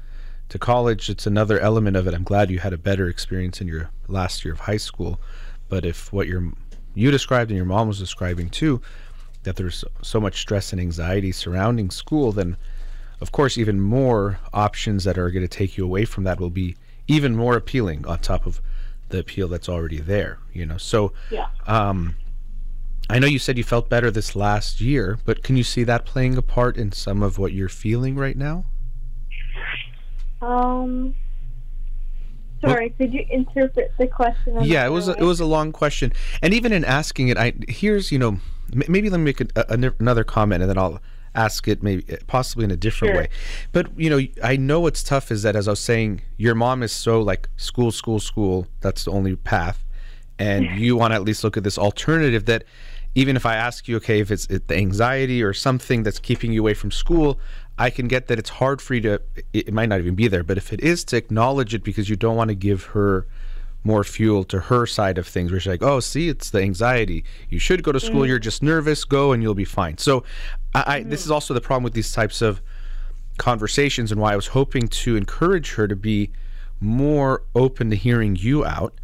to 0.51 0.59
college, 0.59 1.09
it's 1.09 1.27
another 1.27 1.59
element 1.61 1.97
of 1.97 2.07
it. 2.07 2.13
I'm 2.13 2.25
glad 2.25 2.51
you 2.51 2.59
had 2.59 2.75
a 2.75 2.79
better 2.79 3.09
experience 3.09 3.63
in 3.63 3.69
your 3.69 3.91
last 4.07 4.45
year 4.45 4.53
of 4.53 4.61
high 4.61 4.77
school, 4.77 5.19
but 5.71 5.87
if 5.87 6.13
what 6.13 6.27
your 6.27 6.53
you 6.95 7.11
described 7.11 7.51
and 7.51 7.57
your 7.57 7.65
mom 7.65 7.89
was 7.89 7.99
describing 7.99 8.51
too, 8.51 8.83
that 9.45 9.57
there's 9.57 9.83
so 10.03 10.21
much 10.21 10.39
stress 10.39 10.71
and 10.73 10.81
anxiety 10.81 11.33
surrounding 11.33 11.91
school, 11.91 12.33
then 12.33 12.59
of 13.23 13.33
course 13.33 13.57
even 13.57 13.81
more 13.81 14.39
options 14.53 15.05
that 15.05 15.17
are 15.17 15.31
going 15.31 15.43
to 15.43 15.49
take 15.49 15.79
you 15.79 15.85
away 15.85 16.05
from 16.05 16.25
that 16.25 16.39
will 16.39 16.51
be 16.51 16.77
even 17.09 17.37
more 17.37 17.57
appealing 17.57 18.07
on 18.07 18.19
top 18.21 18.47
of 18.47 18.61
the 19.09 19.19
appeal 19.19 19.49
that's 19.49 19.69
already 19.69 19.99
there. 20.01 20.39
You 20.53 20.67
know, 20.67 20.77
so 20.79 21.13
Yeah. 21.31 21.47
um, 21.67 22.17
I 23.11 23.19
know 23.19 23.27
you 23.27 23.39
said 23.39 23.59
you 23.59 23.65
felt 23.65 23.89
better 23.89 24.11
this 24.11 24.35
last 24.37 24.81
year, 24.81 25.19
but 25.25 25.43
can 25.43 25.57
you 25.57 25.65
see 25.65 25.85
that 25.85 26.07
playing 26.07 26.37
a 26.37 26.43
part 26.43 26.77
in 26.77 26.93
some 26.93 27.23
of 27.23 27.37
what 27.39 27.53
you're 27.53 27.69
feeling 27.69 28.17
right 28.17 28.37
now? 28.37 28.65
Um. 30.41 31.15
Sorry, 32.65 32.91
could 32.91 33.13
you 33.13 33.27
interpret 33.29 33.93
the 33.99 34.07
question? 34.07 34.57
yeah, 34.63 34.87
it 34.87 34.91
was 34.91 35.09
a, 35.09 35.13
it 35.15 35.25
was 35.25 35.41
a 35.41 35.45
long 35.45 35.73
question, 35.73 36.13
and 36.43 36.55
even 36.55 36.73
in 36.73 36.85
asking 36.85 37.27
it, 37.29 37.37
I 37.37 37.55
here's 37.67 38.13
you 38.13 38.21
know 38.21 38.39
m- 38.73 38.83
maybe 38.89 39.11
let 39.11 39.19
me 39.19 39.25
make 39.25 39.41
a, 39.41 39.47
a, 39.57 39.93
another 39.99 40.23
comment, 40.23 40.63
and 40.63 40.71
then 40.71 40.79
I'll 40.79 41.01
ask 41.35 41.67
it 41.69 41.83
maybe 41.83 42.05
eh, 42.09 42.17
possibly 42.27 42.65
in 42.65 42.71
a 42.71 42.77
different 42.77 43.15
Sure. 43.15 43.23
way. 43.23 43.29
But 43.73 43.99
you 43.99 44.11
know, 44.11 44.21
I 44.43 44.57
know 44.57 44.81
what's 44.81 45.03
tough 45.03 45.31
is 45.31 45.43
that 45.43 45.57
as 45.57 45.69
I 45.69 45.73
was 45.73 45.81
saying, 45.81 46.23
your 46.37 46.55
mom 46.55 46.83
is 46.83 46.93
so 46.93 47.21
like 47.21 47.49
school, 47.57 47.91
school, 47.91 48.21
school. 48.21 48.67
That's 48.81 49.05
the 49.05 49.13
only 49.13 49.37
path, 49.37 49.85
and 50.39 50.67
you 50.79 50.97
want 50.97 51.13
to 51.13 51.17
at 51.17 51.23
least 51.23 51.45
look 51.45 51.57
at 51.57 51.65
this 51.65 51.79
alternative 51.79 52.47
that. 52.47 52.65
Even 53.15 53.37
if 53.37 53.45
I 53.45 53.57
ask 53.57 53.89
you, 53.89 53.97
okay, 53.97 54.21
if 54.21 54.31
it's 54.31 54.47
it, 54.47 54.69
the 54.69 54.75
anxiety 54.75 55.43
or 55.43 55.53
something 55.53 56.03
that's 56.03 56.19
keeping 56.19 56.51
you 56.51 56.63
away 56.63 56.73
from 56.73 56.91
school, 56.91 57.39
I 57.77 57.91
can 57.91 58.09
get 58.09 58.29
that 58.29 58.39
it's 58.39 58.49
hard 58.49 58.81
for 58.81 58.95
you 58.95 59.03
to. 59.03 59.21
It, 59.53 59.69
it 59.69 59.75
might 59.75 59.91
not 59.91 60.01
even 60.01 60.15
be 60.15 60.29
there, 60.29 60.43
but 60.43 60.57
if 60.57 60.73
it 60.73 60.81
is, 60.81 61.05
to 61.05 61.19
acknowledge 61.19 61.75
it 61.75 61.85
because 61.85 62.09
you 62.09 62.17
don't 62.17 62.37
want 62.37 62.49
to 62.49 62.55
give 62.55 62.85
her 62.85 63.27
more 63.85 64.05
fuel 64.05 64.45
to 64.45 64.61
her 64.61 64.87
side 64.87 65.19
of 65.19 65.27
things 65.27 65.51
where 65.51 65.61
she's 65.61 65.71
like 65.71 65.83
oh 65.83 66.01
see 66.01 66.29
it's 66.29 66.51
the 66.51 66.61
anxiety. 66.61 67.25
You 67.49 67.59
should 67.59 67.83
go 67.83 67.93
to 67.93 68.01
school 68.01 68.27
you're 68.27 68.39
just 68.39 68.63
nervous 68.63 69.05
go 69.05 69.33
and 69.33 69.43
you'll 69.43 69.55
be 69.55 69.65
fine. 69.65 69.99
So 69.99 70.25
I, 70.75 70.97
I 70.97 71.03
this 71.03 71.25
is 71.25 71.31
also 71.31 71.55
the 71.55 71.61
problem 71.61 71.85
with 71.85 71.95
these 71.95 72.13
types 72.13 72.43
of 72.43 72.61
conversations 73.39 74.13
and 74.13 74.21
why 74.21 74.33
i 74.33 74.37
was 74.37 74.49
hoping 74.49 74.87
to 74.87 75.17
encourage 75.17 75.73
her 75.75 75.89
to 75.89 75.97
be 75.97 76.31
more 76.81 77.43
open 77.55 77.91
to 77.91 77.97
hearing 77.97 78.37
you 78.37 78.65
out 78.65 78.95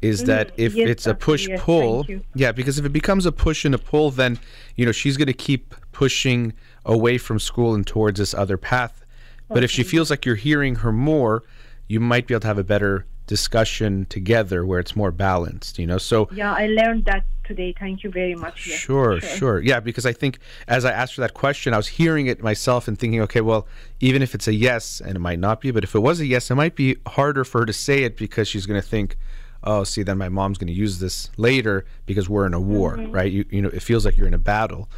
is 0.00 0.24
that 0.24 0.52
if 0.56 0.74
Yes, 0.74 0.88
it's 0.90 1.06
a 1.06 1.14
push 1.14 1.48
yes, 1.48 1.60
pull 1.62 2.06
yeah 2.34 2.52
because 2.52 2.78
if 2.78 2.84
it 2.84 2.90
becomes 2.90 3.26
a 3.26 3.32
push 3.32 3.64
and 3.64 3.74
a 3.74 3.78
pull 3.78 4.10
then 4.10 4.38
you 4.76 4.86
know 4.86 4.92
she's 4.92 5.16
going 5.16 5.26
to 5.26 5.32
keep 5.32 5.74
pushing 5.92 6.52
away 6.84 7.18
from 7.18 7.38
school 7.38 7.74
and 7.74 7.86
towards 7.86 8.18
this 8.18 8.34
other 8.34 8.58
path. 8.58 9.04
But 9.48 9.62
if 9.62 9.70
she 9.70 9.82
feels 9.82 10.10
like 10.10 10.26
you're 10.26 10.34
hearing 10.34 10.76
her 10.76 10.92
more 10.92 11.42
you 11.88 12.00
might 12.00 12.26
be 12.26 12.34
able 12.34 12.40
to 12.40 12.46
have 12.46 12.58
a 12.58 12.64
better 12.64 13.06
discussion 13.26 14.06
together 14.06 14.66
where 14.66 14.80
it's 14.80 14.94
more 14.94 15.10
balanced 15.10 15.78
you 15.78 15.86
know 15.86 15.98
so 15.98 16.28
Yeah, 16.32 16.52
I 16.52 16.66
learned 16.66 17.04
that 17.06 17.24
today. 17.44 17.74
Thank 17.78 18.02
you 18.02 18.10
very 18.10 18.34
much. 18.34 18.66
Yes, 18.66 18.78
Sure, 18.78 19.20
sure. 19.20 19.60
Yeah, 19.60 19.80
because 19.80 20.06
I 20.06 20.12
think 20.12 20.38
as 20.66 20.84
I 20.84 20.90
asked 20.90 21.16
her 21.16 21.20
that 21.20 21.34
question, 21.34 21.72
I 21.74 21.76
was 21.76 21.88
hearing 21.88 22.26
it 22.26 22.42
myself 22.42 22.88
and 22.88 22.98
thinking, 22.98 23.20
okay, 23.22 23.40
well, 23.40 23.68
even 24.00 24.22
if 24.22 24.34
it's 24.34 24.48
a 24.48 24.54
yes, 24.54 25.00
and 25.00 25.16
it 25.16 25.20
might 25.20 25.38
not 25.38 25.60
be, 25.60 25.70
but 25.70 25.84
if 25.84 25.94
it 25.94 26.00
was 26.00 26.20
a 26.20 26.26
yes, 26.26 26.50
it 26.50 26.54
might 26.54 26.74
be 26.74 26.96
harder 27.06 27.44
for 27.44 27.60
her 27.60 27.66
to 27.66 27.72
say 27.72 28.02
it 28.02 28.16
because 28.16 28.48
she's 28.48 28.66
going 28.66 28.80
to 28.80 28.86
think, 28.86 29.16
oh, 29.62 29.84
see, 29.84 30.02
then 30.02 30.18
my 30.18 30.28
mom's 30.28 30.58
going 30.58 30.68
to 30.68 30.74
use 30.74 30.98
this 30.98 31.30
later 31.36 31.84
because 32.06 32.28
we're 32.28 32.46
in 32.46 32.54
a 32.54 32.60
war, 32.60 32.96
mm-hmm. 32.96 33.12
right? 33.12 33.30
You, 33.30 33.44
you 33.50 33.62
know, 33.62 33.70
it 33.70 33.82
feels 33.82 34.04
like 34.04 34.16
you're 34.16 34.26
in 34.26 34.34
a 34.34 34.38
battle. 34.38 34.88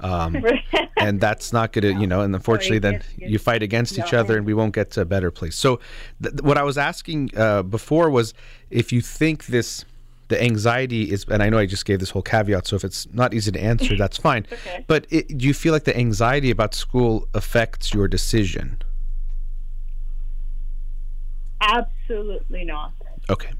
Um, 0.00 0.44
and 0.98 1.20
that's 1.20 1.52
not 1.52 1.72
going 1.72 1.94
to, 1.94 2.00
you 2.00 2.06
know, 2.06 2.20
and 2.20 2.34
unfortunately, 2.34 2.78
then 2.78 3.02
you 3.16 3.38
fight 3.38 3.62
against 3.62 3.98
each 3.98 4.12
other 4.12 4.36
and 4.36 4.46
we 4.46 4.54
won't 4.54 4.74
get 4.74 4.90
to 4.92 5.00
a 5.00 5.04
better 5.04 5.30
place. 5.30 5.56
So, 5.56 5.80
th- 6.22 6.42
what 6.42 6.58
I 6.58 6.62
was 6.62 6.76
asking 6.76 7.30
uh, 7.36 7.62
before 7.62 8.10
was 8.10 8.34
if 8.70 8.92
you 8.92 9.00
think 9.00 9.46
this 9.46 9.84
the 10.28 10.42
anxiety 10.42 11.12
is 11.12 11.24
and 11.30 11.40
i 11.40 11.48
know 11.48 11.56
i 11.56 11.66
just 11.66 11.84
gave 11.84 12.00
this 12.00 12.10
whole 12.10 12.20
caveat 12.22 12.66
so 12.66 12.74
if 12.74 12.82
it's 12.82 13.06
not 13.12 13.32
easy 13.32 13.52
to 13.52 13.60
answer 13.60 13.96
that's 14.02 14.16
fine 14.16 14.44
Okay. 14.52 14.84
but 14.88 15.06
it, 15.10 15.38
do 15.38 15.46
you 15.46 15.54
feel 15.54 15.72
like 15.72 15.84
the 15.84 15.96
anxiety 15.96 16.50
about 16.50 16.74
school 16.74 17.28
affects 17.34 17.94
your 17.94 18.08
decision 18.08 18.82
Absolutely 21.60 22.64
not. 22.64 22.92
okay 23.30 23.50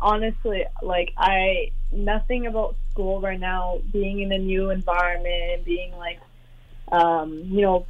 honestly, 0.00 0.64
like 0.82 1.12
I 1.16 1.70
nothing 1.92 2.46
about 2.46 2.76
school 2.90 3.20
right 3.20 3.38
now. 3.38 3.80
Being 3.92 4.20
in 4.20 4.32
a 4.32 4.38
new 4.38 4.70
environment, 4.70 5.64
being 5.64 5.92
like, 5.96 6.20
um, 6.92 7.44
you 7.46 7.62
know, 7.62 7.86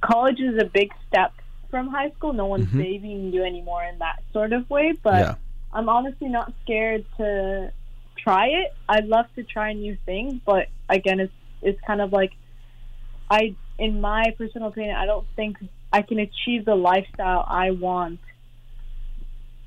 college 0.00 0.40
is 0.40 0.60
a 0.60 0.64
big 0.66 0.92
step 1.08 1.32
from 1.70 1.88
high 1.88 2.10
school. 2.10 2.32
No 2.32 2.46
one's 2.46 2.68
Mhm. 2.68 2.78
babying 2.78 3.32
you 3.32 3.44
anymore 3.44 3.84
in 3.84 3.98
that 3.98 4.22
sort 4.32 4.52
of 4.52 4.68
way. 4.70 4.92
But 5.02 5.20
Yeah. 5.20 5.34
I'm 5.72 5.88
honestly 5.88 6.28
not 6.28 6.52
scared 6.62 7.04
to 7.18 7.72
try 8.16 8.46
it. 8.48 8.74
I'd 8.88 9.06
love 9.06 9.26
to 9.36 9.44
try 9.44 9.72
new 9.72 9.96
things, 10.06 10.40
but 10.44 10.68
again, 10.88 11.20
it's 11.20 11.32
it's 11.62 11.80
kind 11.86 12.00
of 12.00 12.12
like 12.12 12.32
I, 13.30 13.56
in 13.78 14.00
my 14.00 14.34
personal 14.38 14.68
opinion, 14.68 14.96
I 14.96 15.06
don't 15.06 15.26
think 15.34 15.58
I 15.92 16.02
can 16.02 16.18
achieve 16.18 16.64
the 16.64 16.74
lifestyle 16.76 17.44
I 17.46 17.72
want 17.72 18.20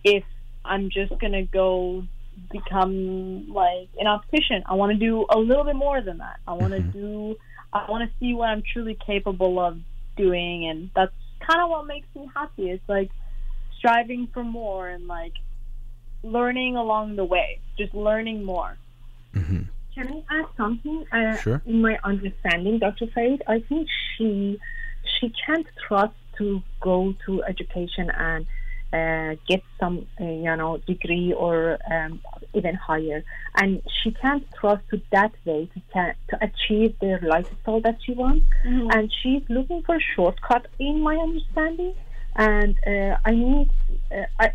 if 0.03 0.23
I'm 0.69 0.89
just 0.89 1.17
gonna 1.19 1.43
go 1.43 2.03
become 2.51 3.51
like 3.51 3.89
an 3.99 4.07
optician. 4.07 4.63
I 4.65 4.75
want 4.75 4.91
to 4.93 4.97
do 4.97 5.25
a 5.29 5.37
little 5.37 5.63
bit 5.63 5.75
more 5.75 5.99
than 6.01 6.19
that. 6.19 6.39
I 6.47 6.53
want 6.53 6.73
to 6.73 6.79
Mhm. 6.81 6.93
do. 6.93 7.35
I 7.73 7.85
want 7.91 8.09
to 8.09 8.17
see 8.19 8.33
what 8.33 8.49
I'm 8.49 8.61
truly 8.73 8.95
capable 8.95 9.59
of 9.59 9.77
doing, 10.15 10.65
and 10.67 10.89
that's 10.95 11.13
kind 11.39 11.61
of 11.61 11.69
what 11.69 11.85
makes 11.85 12.07
me 12.15 12.29
happy. 12.35 12.69
It's 12.69 12.87
like 12.87 13.11
striving 13.77 14.27
for 14.27 14.43
more 14.43 14.87
and 14.89 15.07
like 15.07 15.33
learning 16.23 16.75
along 16.75 17.15
the 17.15 17.25
way, 17.25 17.59
just 17.77 17.93
learning 17.93 18.43
more. 18.43 18.77
Mm-hmm. 19.35 19.63
Can 19.95 20.23
I 20.29 20.39
add 20.39 20.45
something? 20.57 21.05
Uh, 21.11 21.35
Sure. 21.37 21.61
In 21.65 21.81
my 21.81 21.97
understanding, 22.03 22.79
Dr. 22.79 23.07
Farid, 23.07 23.41
I 23.47 23.59
think 23.61 23.87
she 24.17 24.59
she 25.19 25.29
can't 25.45 25.67
trust 25.87 26.15
to 26.37 26.61
go 26.79 27.13
to 27.25 27.43
education 27.43 28.09
and 28.11 28.45
uh, 28.91 29.35
get 29.47 29.61
some, 29.79 30.07
uh, 30.19 30.23
you 30.23 30.55
know, 30.55 30.77
degree 30.87 31.33
or 31.33 31.77
um, 31.91 32.21
even 32.53 32.75
higher, 32.75 33.23
and 33.55 33.81
she 34.01 34.11
can't 34.11 34.45
trust 34.59 34.83
to 34.89 35.01
that 35.11 35.31
way 35.45 35.69
to 35.73 35.81
can, 35.93 36.15
to 36.29 36.37
achieve 36.41 36.95
the 36.99 37.19
lifestyle 37.21 37.81
that 37.81 37.97
she 38.03 38.13
wants. 38.13 38.45
And 38.63 39.13
she's 39.21 39.43
looking 39.49 39.83
for 39.83 39.95
a 39.95 39.99
shortcut, 40.15 40.67
in 40.79 41.01
my 41.01 41.15
understanding. 41.15 41.93
And 42.35 42.75
uh, 42.87 43.17
I 43.25 43.31
need, 43.31 43.69
uh, 44.11 44.23
I, 44.39 44.53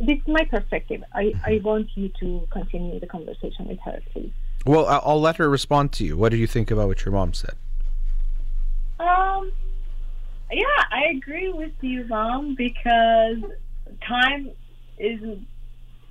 this 0.00 0.18
is 0.18 0.26
my 0.26 0.44
perspective. 0.44 1.02
I, 1.12 1.34
I 1.44 1.60
want 1.64 1.88
you 1.94 2.10
to 2.20 2.46
continue 2.50 3.00
the 3.00 3.06
conversation 3.06 3.68
with 3.68 3.80
her, 3.80 4.00
please. 4.12 4.32
Well, 4.66 4.86
I- 4.86 5.00
I'll 5.04 5.20
let 5.20 5.36
her 5.36 5.48
respond 5.48 5.92
to 5.92 6.04
you. 6.04 6.16
What 6.16 6.30
do 6.30 6.36
you 6.36 6.46
think 6.46 6.70
about 6.70 6.88
what 6.88 7.04
your 7.04 7.12
mom 7.12 7.34
said? 7.34 7.54
Um, 9.00 9.52
yeah, 10.50 10.84
I 10.90 11.16
agree 11.16 11.52
with 11.52 11.72
you, 11.80 12.04
Mom, 12.06 12.54
because 12.54 13.38
time 14.06 14.50
is 14.98 15.20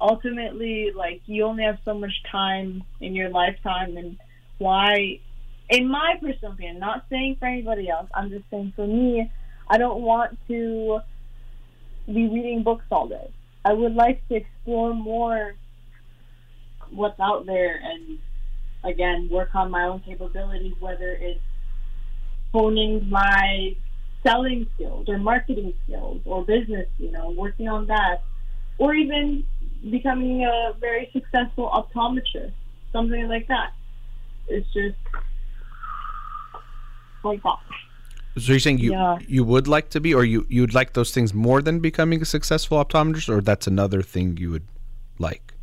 ultimately 0.02 0.92
like 0.96 1.22
you 1.26 1.46
only 1.46 1.64
have 1.64 1.78
so 1.86 1.94
much 1.94 2.12
time 2.32 2.84
in 3.00 3.16
your 3.16 3.30
lifetime, 3.30 3.98
and 3.98 4.18
why, 4.58 5.20
in 5.70 5.88
my 5.88 6.16
personal 6.22 6.54
opinion, 6.54 6.80
not 6.80 7.06
saying 7.10 7.38
for 7.40 7.48
anybody 7.48 7.90
else, 7.90 8.10
I'm 8.14 8.30
just 8.30 8.46
saying 8.52 8.74
for 8.76 8.88
me, 8.88 9.32
I 9.70 9.78
don't 9.78 10.02
want 10.02 10.38
to 10.48 11.00
be 12.08 12.28
reading 12.28 12.64
books 12.64 12.86
all 12.92 13.08
day. 13.08 13.32
I 13.64 13.72
would 13.74 13.94
like 13.94 14.28
to 14.28 14.36
explore 14.36 14.94
more 14.94 15.56
what's 16.92 17.20
out 17.20 17.46
there 17.46 17.80
and 17.82 18.20
again 18.84 19.30
work 19.32 19.56
on 19.56 19.72
my 19.72 19.84
own 19.84 20.02
capabilities, 20.02 20.74
whether 20.80 21.12
it's 21.12 21.40
honing 22.52 23.10
my 23.10 23.76
selling 24.24 24.68
skills 24.76 25.08
or 25.10 25.18
marketing 25.18 25.74
skills 25.84 26.22
or 26.26 26.44
business, 26.46 26.88
you 26.98 27.12
know, 27.12 27.32
working 27.32 27.68
on 27.68 27.86
that, 27.88 28.24
or 28.78 28.94
even 28.94 29.46
becoming 29.92 30.46
a 30.46 30.74
very 30.80 31.10
successful 31.12 31.70
optometrist, 31.70 32.54
something 32.92 33.28
like 33.28 33.48
that. 33.50 33.74
It's 34.48 34.68
just 34.74 34.96
like 37.24 37.44
that. 37.44 37.60
So 38.38 38.54
you're 38.54 38.60
saying 38.60 38.80
you 38.80 38.94
Yeah. 38.94 39.20
you 39.28 39.44
would 39.44 39.68
like 39.68 39.90
to 39.90 40.00
be, 40.00 40.14
or 40.14 40.24
you 40.26 40.46
you'd 40.50 40.74
like 40.74 40.94
those 40.94 41.12
things 41.12 41.34
more 41.34 41.62
than 41.62 41.80
becoming 41.80 42.22
a 42.22 42.26
successful 42.26 42.84
optometrist, 42.84 43.30
or 43.30 43.42
that's 43.42 43.68
another 43.68 44.02
thing 44.02 44.38
you 44.38 44.50
would 44.50 44.68
like? 45.20 45.54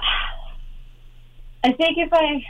I 1.64 1.72
think 1.72 1.98
if 1.98 2.12
I 2.12 2.44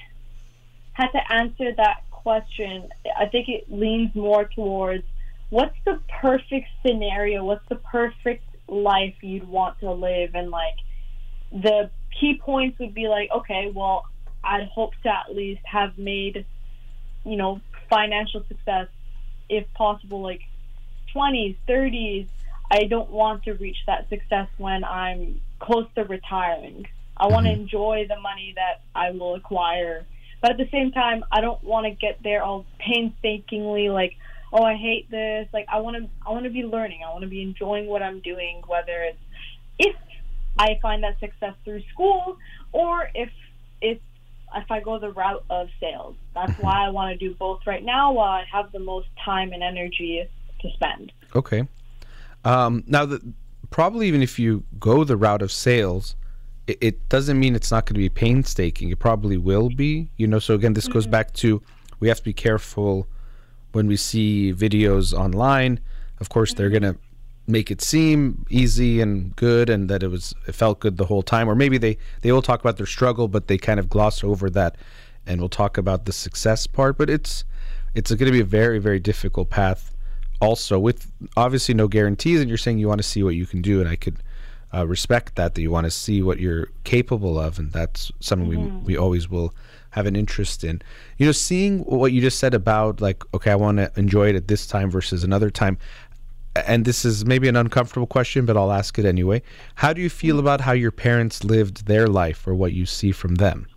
had 0.92 1.08
to 1.08 1.32
answer 1.32 1.74
that 1.76 2.06
question, 2.27 2.89
I 3.16 3.27
think 3.27 3.48
it 3.48 3.66
leans 3.70 4.12
more 4.16 4.51
towards 4.53 5.05
what's 5.51 5.77
the 5.85 6.01
perfect 6.20 6.66
scenario, 6.85 7.44
what's 7.44 7.65
the 7.69 7.77
perfect 7.77 8.43
life 8.66 9.15
you'd 9.23 9.47
want 9.47 9.78
to 9.78 9.93
live, 9.93 10.31
and 10.35 10.51
like 10.51 10.74
the 11.53 11.89
key 12.19 12.40
points 12.44 12.81
would 12.81 12.94
be 12.94 13.07
like, 13.07 13.28
okay, 13.32 13.70
well, 13.73 14.07
I'd 14.43 14.69
hope 14.74 14.90
to 15.05 15.09
at 15.09 15.36
least 15.36 15.61
have 15.66 15.97
made, 15.97 16.44
you 17.24 17.36
know, 17.36 17.61
financial 17.89 18.43
success, 18.48 18.89
if 19.48 19.65
possible, 19.74 20.20
like 20.20 20.40
20s, 21.15 21.57
30s. 21.69 22.27
I 22.73 22.86
don't 22.90 23.11
want 23.11 23.44
to 23.44 23.53
reach 23.53 23.78
that 23.86 24.09
success 24.09 24.48
when 24.59 24.82
I'm 24.82 25.40
close 25.61 25.86
to 25.94 26.03
retiring. 26.03 26.86
I 27.16 27.28
want 27.28 27.47
to 27.47 27.53
Mhm. 27.53 27.61
enjoy 27.61 28.07
the 28.09 28.19
money 28.20 28.53
that 28.57 28.82
I 28.97 29.12
will 29.12 29.36
acquire. 29.36 30.05
But 30.47 30.52
at 30.52 30.59
the 30.59 30.70
same 30.70 30.93
time, 30.93 31.24
I 31.32 31.40
don't 31.40 31.60
want 31.64 31.86
to 31.86 31.90
get 31.90 32.23
there 32.23 32.40
all 32.40 32.66
painstakingly 32.78 33.89
like, 33.89 34.12
oh, 34.52 34.62
I 34.62 34.77
hate 34.77 35.10
this. 35.10 35.48
Like 35.52 35.66
I 35.68 35.81
want 35.81 35.97
to 35.97 36.09
I 36.24 36.31
want 36.31 36.44
to 36.44 36.51
be 36.51 36.62
learning. 36.62 37.01
I 37.05 37.10
want 37.10 37.23
to 37.23 37.28
be 37.28 37.43
enjoying 37.43 37.89
what 37.89 38.01
I'm 38.01 38.20
doing 38.20 38.62
whether 38.68 38.93
it's 39.02 39.18
if 39.81 39.97
I 40.56 40.78
find 40.81 41.02
that 41.02 41.18
success 41.18 41.55
through 41.64 41.82
school 41.93 42.39
or 42.70 43.10
if 43.12 43.28
it's 43.81 44.01
if 44.55 44.70
I 44.70 44.78
go 44.78 45.01
the 45.01 45.10
route 45.10 45.44
of 45.51 45.66
sales. 45.81 46.14
That's 46.32 46.56
why 46.60 46.86
I 46.86 46.90
want 46.90 47.18
to 47.18 47.28
do 47.28 47.35
both 47.35 47.66
right 47.66 47.82
now 47.82 48.12
while 48.12 48.31
I 48.31 48.44
have 48.52 48.70
the 48.70 48.78
most 48.78 49.09
time 49.24 49.52
and 49.52 49.64
energy 49.64 50.28
to 50.60 50.70
spend. 50.74 51.10
Okay. 51.35 51.66
Um, 52.44 52.85
now, 52.86 53.05
the, 53.05 53.20
probably 53.70 54.06
even 54.06 54.23
if 54.23 54.39
you 54.39 54.62
go 54.78 55.02
the 55.02 55.16
route 55.16 55.43
of 55.43 55.51
sales, 55.51 56.14
it, 56.66 56.78
it 56.80 57.09
doesn't 57.09 57.38
mean 57.38 57.55
it's 57.55 57.70
not 57.70 57.86
going 57.86 57.94
to 57.94 58.01
be 58.01 58.09
painstaking. 58.09 58.90
It 58.90 58.98
probably 58.98 59.36
will 59.36 59.68
be. 59.68 60.09
You 60.16 60.26
know. 60.26 60.38
So 60.38 60.55
again, 60.55 60.74
this 60.74 60.88
goes 60.88 61.05
mm-hmm. 61.05 61.12
back 61.12 61.32
to 61.34 61.62
we 62.01 62.09
have 62.09 62.18
to 62.18 62.24
be 62.24 62.32
careful 62.32 63.06
when 63.72 63.86
we 63.86 63.97
see 63.97 64.52
videos 64.52 65.12
online. 65.12 65.80
Of 66.20 66.28
course, 66.28 66.55
they're 66.55 66.70
mm-hmm. 66.70 66.84
going 66.84 66.94
to 66.94 67.01
make 67.47 67.70
it 67.70 67.80
seem 67.80 68.44
easy 68.51 69.01
and 69.01 69.34
good, 69.36 69.70
and 69.70 69.88
that 69.88 70.02
it 70.02 70.09
was 70.09 70.34
it 70.47 70.55
felt 70.55 70.80
good 70.80 70.97
the 70.97 71.06
whole 71.06 71.22
time. 71.22 71.48
Or 71.48 71.55
maybe 71.55 71.78
they 71.78 71.98
they 72.22 72.32
will 72.32 72.43
talk 72.43 72.60
about 72.60 72.76
their 72.76 72.86
struggle, 72.86 73.28
but 73.28 73.47
they 73.47 73.59
kind 73.59 73.80
of 73.80 73.88
gloss 73.88 74.24
over 74.24 74.51
that, 74.51 74.76
and 75.26 75.40
we'll 75.40 75.48
talk 75.48 75.78
about 75.78 76.05
the 76.05 76.12
success 76.12 76.66
part. 76.66 76.98
But 76.98 77.10
it's 77.10 77.44
it's 77.94 78.10
going 78.10 78.26
to 78.26 78.32
be 78.32 78.40
a 78.40 78.44
very 78.44 78.78
very 78.78 79.01
difficult 79.01 79.51
path 79.51 79.93
also 80.40 80.78
with 80.78 81.10
obviously 81.36 81.74
no 81.74 81.88
guarantees 81.88 82.40
and 82.40 82.48
you're 82.51 82.59
saying 82.59 82.78
you 82.78 82.86
want 82.86 82.98
to 82.98 83.06
see 83.06 83.22
what 83.22 83.34
you 83.34 83.47
can 83.47 83.62
do 83.62 83.80
and 83.80 83.88
i 83.88 83.97
could 83.97 84.22
uh, 84.77 84.86
respect 84.86 85.36
that 85.36 85.55
that 85.55 85.62
you 85.62 85.70
want 85.70 85.85
to 85.85 85.90
see 85.90 86.23
what 86.23 86.39
you're 86.39 86.69
capable 86.85 87.39
of 87.39 87.59
and 87.59 87.73
that's 87.73 88.12
something 88.20 88.48
we, 88.48 88.57
we 88.85 88.97
always 88.97 89.28
will 89.28 89.55
have 89.90 90.07
an 90.07 90.15
interest 90.15 90.65
in. 90.65 90.82
You 91.16 91.27
know 91.27 91.32
seeing 91.32 91.81
what 91.81 92.12
you 92.12 92.20
just 92.20 92.39
said 92.39 92.53
about 92.53 93.01
like 93.01 93.23
okay 93.32 93.51
i 93.51 93.55
want 93.55 93.78
to 93.78 93.90
enjoy 93.97 94.28
it 94.28 94.36
at 94.36 94.48
this 94.48 94.66
time 94.66 94.90
versus 94.90 95.24
another 95.24 95.51
time 95.51 95.78
and 96.66 96.85
this 96.85 97.05
is 97.05 97.24
maybe 97.24 97.48
an 97.48 97.57
uncomfortable 97.57 98.07
question 98.07 98.44
but 98.44 98.57
i'll 98.57 98.73
ask 98.73 98.98
it 98.98 99.05
anyway. 99.05 99.43
How 99.77 99.93
do 99.93 100.03
you 100.03 100.11
feel 100.11 100.39
about 100.39 100.61
how 100.61 100.73
your 100.73 100.93
parents 100.93 101.44
lived 101.44 101.86
their 101.86 102.07
life 102.07 102.47
or 102.47 102.55
what 102.55 102.73
you 102.73 102.86
see 102.86 103.12
from 103.12 103.36
them? 103.36 103.66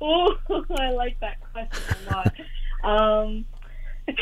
Oh, 0.00 0.36
I 0.78 0.90
like 0.90 1.18
that 1.20 1.38
question 1.52 1.96
a 2.08 2.12
lot. 2.12 2.34
Um, 2.84 3.44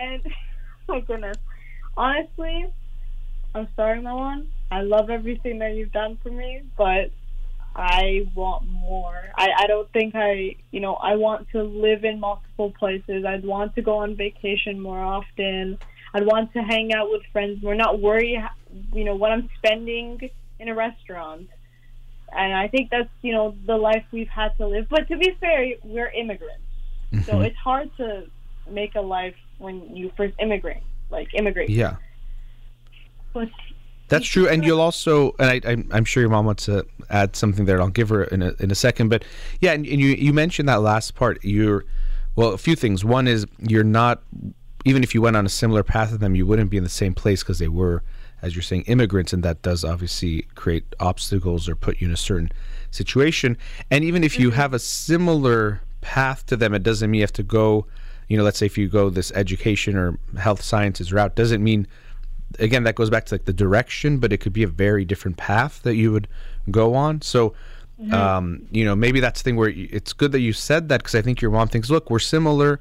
and 0.00 0.22
my 0.88 1.00
goodness, 1.00 1.38
honestly, 1.96 2.66
I'm 3.54 3.68
sorry, 3.76 4.00
Melon. 4.02 4.48
I 4.70 4.82
love 4.82 5.10
everything 5.10 5.58
that 5.60 5.74
you've 5.74 5.92
done 5.92 6.18
for 6.22 6.30
me, 6.30 6.62
but 6.76 7.12
I 7.74 8.28
want 8.34 8.66
more. 8.66 9.20
I, 9.36 9.48
I 9.60 9.66
don't 9.66 9.90
think 9.92 10.14
I, 10.14 10.56
you 10.70 10.80
know, 10.80 10.94
I 10.94 11.16
want 11.16 11.48
to 11.52 11.62
live 11.62 12.04
in 12.04 12.20
multiple 12.20 12.72
places. 12.78 13.24
I'd 13.26 13.44
want 13.44 13.74
to 13.76 13.82
go 13.82 13.98
on 13.98 14.16
vacation 14.16 14.80
more 14.80 15.00
often. 15.00 15.78
I'd 16.14 16.26
want 16.26 16.52
to 16.54 16.60
hang 16.60 16.92
out 16.94 17.10
with 17.10 17.22
friends 17.32 17.62
more, 17.62 17.74
not 17.74 18.00
worry, 18.00 18.42
you 18.92 19.04
know, 19.04 19.14
what 19.14 19.32
I'm 19.32 19.48
spending 19.58 20.18
in 20.58 20.68
a 20.68 20.74
restaurant. 20.74 21.48
And 22.32 22.54
I 22.54 22.68
think 22.68 22.90
that's, 22.90 23.10
you 23.22 23.32
know, 23.32 23.56
the 23.66 23.76
life 23.76 24.04
we've 24.12 24.28
had 24.34 24.50
to 24.58 24.66
live. 24.66 24.86
But 24.90 25.08
to 25.08 25.16
be 25.16 25.32
fair, 25.40 25.66
we're 25.84 26.10
immigrants. 26.10 26.64
So 27.26 27.40
Mhm. 27.40 27.42
it's 27.42 27.56
hard 27.62 27.88
to 27.98 28.24
make 28.70 28.94
a 28.96 29.00
life 29.00 29.34
when 29.58 29.94
you 29.94 30.10
first 30.16 30.34
immigrate, 30.38 30.82
like 31.10 31.28
immigrate. 31.34 31.70
yeah 31.70 31.96
But 33.32 33.48
That's 34.08 34.26
true, 34.26 34.48
and 34.48 34.64
you'll 34.64 34.80
also, 34.80 35.34
and 35.38 35.50
I, 35.50 35.60
I'm, 35.70 35.88
I'm 35.92 36.04
sure 36.04 36.22
your 36.22 36.30
mom 36.30 36.46
wants 36.46 36.66
to 36.66 36.86
add 37.10 37.36
something 37.36 37.64
there. 37.64 37.76
and 37.76 37.82
I'll 37.82 37.90
give 37.90 38.08
her 38.08 38.24
in 38.24 38.42
a, 38.42 38.52
in 38.60 38.70
a 38.70 38.74
second, 38.74 39.08
but 39.08 39.24
yeah, 39.60 39.72
and, 39.72 39.86
and 39.86 40.00
you 40.00 40.08
you 40.08 40.32
mentioned 40.32 40.68
that 40.68 40.82
last 40.82 41.14
part. 41.14 41.44
You're, 41.44 41.84
well, 42.36 42.50
a 42.50 42.58
few 42.58 42.76
things. 42.76 43.04
One 43.04 43.26
is 43.26 43.46
you're 43.58 43.84
not 43.84 44.22
even 44.86 45.02
if 45.02 45.14
you 45.14 45.20
went 45.20 45.36
on 45.36 45.44
a 45.44 45.48
similar 45.48 45.82
path 45.82 46.10
to 46.10 46.16
them, 46.16 46.36
you 46.36 46.46
wouldn't 46.46 46.70
be 46.70 46.76
in 46.76 46.84
the 46.84 46.88
same 46.88 47.12
place 47.12 47.42
because 47.42 47.58
they 47.58 47.66
were, 47.66 48.04
as 48.40 48.54
you're 48.54 48.62
saying, 48.62 48.82
immigrants, 48.82 49.32
and 49.32 49.42
that 49.42 49.60
does 49.60 49.84
obviously 49.84 50.42
create 50.54 50.84
obstacles 51.00 51.68
or 51.68 51.74
put 51.74 52.00
you 52.00 52.06
in 52.06 52.14
a 52.14 52.16
certain 52.16 52.52
situation. 52.92 53.58
And 53.90 54.04
even 54.04 54.22
if 54.22 54.34
mm-hmm. 54.34 54.42
you 54.42 54.50
have 54.52 54.72
a 54.72 54.78
similar 54.78 55.80
path 56.02 56.46
to 56.46 56.56
them, 56.56 56.72
it 56.72 56.84
doesn't 56.84 57.10
mean 57.10 57.18
you 57.18 57.24
have 57.24 57.32
to 57.32 57.42
go. 57.42 57.86
You 58.28 58.36
know, 58.36 58.44
let's 58.44 58.58
say 58.58 58.66
if 58.66 58.76
you 58.76 58.88
go 58.88 59.10
this 59.10 59.30
education 59.32 59.96
or 59.96 60.18
health 60.38 60.62
sciences 60.62 61.12
route, 61.12 61.34
doesn't 61.36 61.62
mean 61.62 61.86
again 62.58 62.84
that 62.84 62.94
goes 62.94 63.10
back 63.10 63.26
to 63.26 63.34
like 63.34 63.44
the 63.44 63.52
direction, 63.52 64.18
but 64.18 64.32
it 64.32 64.38
could 64.38 64.52
be 64.52 64.62
a 64.62 64.68
very 64.68 65.04
different 65.04 65.36
path 65.36 65.82
that 65.82 65.96
you 65.96 66.12
would 66.12 66.28
go 66.70 66.94
on. 66.94 67.22
So. 67.22 67.54
Um, 68.12 68.68
you 68.70 68.84
know, 68.84 68.94
maybe 68.94 69.20
that's 69.20 69.40
the 69.40 69.44
thing 69.44 69.56
where 69.56 69.70
it's 69.70 70.12
good 70.12 70.30
that 70.32 70.40
you 70.40 70.52
said 70.52 70.90
that 70.90 70.98
because 70.98 71.14
I 71.14 71.22
think 71.22 71.40
your 71.40 71.50
mom 71.50 71.68
thinks, 71.68 71.88
look, 71.88 72.10
we're 72.10 72.18
similar. 72.18 72.78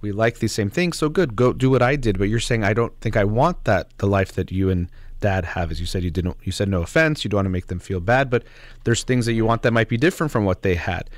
We 0.00 0.10
like 0.10 0.40
these 0.40 0.52
same 0.52 0.68
things. 0.68 0.98
So 0.98 1.08
good. 1.08 1.36
Go 1.36 1.52
do 1.52 1.70
what 1.70 1.80
i 1.80 1.94
did. 1.94 2.18
But 2.18 2.24
you're 2.24 2.40
saying 2.40 2.64
i 2.64 2.72
don't 2.72 2.92
think 3.00 3.16
i 3.16 3.22
want 3.22 3.64
that 3.64 3.96
the 3.98 4.06
life 4.06 4.32
that 4.32 4.50
you 4.50 4.68
and 4.70 4.88
dad 5.20 5.44
have. 5.44 5.70
As 5.70 5.80
you 5.80 5.86
said 5.86 6.02
you 6.02 6.10
didn't 6.10 6.36
you 6.42 6.52
said 6.52 6.68
no 6.68 6.82
offense. 6.82 7.24
You 7.24 7.30
don't 7.30 7.38
want 7.38 7.46
to 7.46 7.50
make 7.50 7.68
them 7.68 7.78
feel 7.78 8.00
bad. 8.00 8.30
But 8.30 8.44
there's 8.84 9.02
things 9.02 9.26
that 9.26 9.34
you 9.34 9.44
want 9.44 9.62
that 9.62 9.72
might 9.72 9.88
be 9.88 9.96
different 9.96 10.32
from 10.32 10.44
what 10.44 10.62
they 10.62 10.74
had 10.74 11.08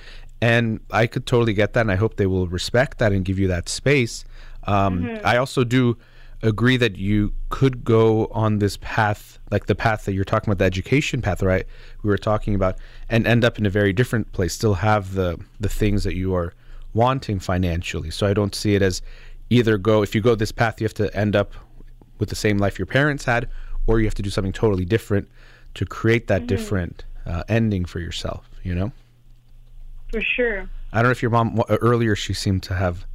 and 0.40 0.80
i 0.90 1.06
could 1.06 1.26
totally 1.26 1.52
get 1.52 1.72
that 1.72 1.82
and 1.82 1.92
i 1.92 1.96
hope 1.96 2.16
they 2.16 2.26
will 2.26 2.46
respect 2.48 2.98
that 2.98 3.12
and 3.12 3.24
give 3.24 3.38
you 3.38 3.48
that 3.48 3.68
space 3.68 4.24
um, 4.64 5.18
i 5.24 5.36
also 5.36 5.64
do 5.64 5.96
agree 6.42 6.78
that 6.78 6.96
you 6.96 7.32
could 7.50 7.84
go 7.84 8.26
on 8.32 8.58
this 8.58 8.78
path 8.80 9.38
like 9.50 9.66
the 9.66 9.74
path 9.74 10.04
that 10.06 10.14
you're 10.14 10.24
talking 10.24 10.48
about 10.48 10.58
the 10.58 10.64
education 10.64 11.20
path 11.20 11.42
right 11.42 11.66
we 12.02 12.08
were 12.08 12.18
talking 12.18 12.54
about 12.54 12.76
and 13.08 13.26
end 13.26 13.44
up 13.44 13.58
in 13.58 13.66
a 13.66 13.70
very 13.70 13.92
different 13.92 14.30
place 14.32 14.54
still 14.54 14.74
have 14.74 15.14
the 15.14 15.38
the 15.58 15.68
things 15.68 16.04
that 16.04 16.14
you 16.14 16.34
are 16.34 16.54
wanting 16.94 17.38
financially. 17.38 18.10
So 18.10 18.26
I 18.26 18.34
don't 18.34 18.54
see 18.54 18.74
it 18.74 18.82
as 18.82 19.02
either 19.48 19.78
go 19.78 20.02
if 20.02 20.14
you 20.14 20.20
go 20.20 20.34
this 20.34 20.52
path 20.52 20.80
you 20.80 20.84
have 20.84 20.94
to 20.94 21.14
end 21.16 21.34
up 21.36 21.54
with 22.18 22.28
the 22.28 22.36
same 22.36 22.58
life 22.58 22.78
your 22.78 22.86
parents 22.86 23.24
had 23.24 23.48
or 23.86 23.98
you 23.98 24.06
have 24.06 24.14
to 24.14 24.22
do 24.22 24.30
something 24.30 24.52
totally 24.52 24.84
different 24.84 25.28
to 25.74 25.86
create 25.86 26.26
that 26.28 26.46
different 26.46 27.04
uh, 27.26 27.42
ending 27.48 27.84
for 27.84 28.00
yourself, 28.00 28.48
you 28.62 28.74
know? 28.74 28.92
For 30.10 30.20
sure. 30.20 30.68
I 30.92 30.96
don't 30.98 31.04
know 31.04 31.10
if 31.10 31.22
your 31.22 31.30
mom 31.30 31.62
earlier 31.68 32.16
she 32.16 32.34
seemed 32.34 32.62
to 32.64 32.74
have 32.74 33.06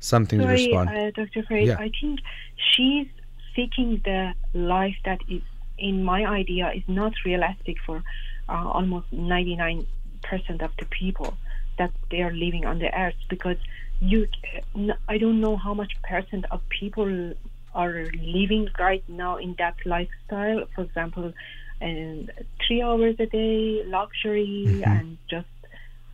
something 0.00 0.38
to 0.40 0.44
Sorry, 0.44 0.54
respond. 0.72 0.90
uh, 0.90 1.10
Dr. 1.12 1.42
Farid. 1.44 1.68
Yeah. 1.68 1.76
I 1.78 1.90
think 2.00 2.20
she's 2.56 3.06
seeking 3.54 4.00
the 4.04 4.34
life 4.54 4.96
that 5.04 5.20
is, 5.28 5.42
in 5.78 6.02
my 6.04 6.24
idea, 6.24 6.72
is 6.74 6.82
not 6.88 7.12
realistic 7.24 7.76
for 7.86 8.02
uh, 8.48 8.68
almost 8.68 9.10
99% 9.12 9.86
of 10.60 10.70
the 10.78 10.86
people 10.90 11.36
that 11.78 11.92
they 12.10 12.22
are 12.22 12.32
living 12.32 12.66
on 12.66 12.78
the 12.78 12.92
earth 12.98 13.14
because 13.28 13.56
you, 14.00 14.26
n- 14.74 14.94
I 15.08 15.18
don't 15.18 15.40
know 15.40 15.56
how 15.56 15.74
much 15.74 15.92
percent 16.02 16.44
of 16.50 16.60
people 16.68 17.34
are 17.74 18.10
living 18.20 18.68
right 18.78 19.04
now 19.08 19.36
in 19.36 19.54
that 19.58 19.76
lifestyle. 19.86 20.64
For 20.74 20.82
example, 20.82 21.32
and 21.80 22.30
three 22.66 22.82
hours 22.82 23.16
a 23.18 23.26
day, 23.26 23.82
luxury, 23.86 24.82
and 24.84 25.18
just 25.30 25.46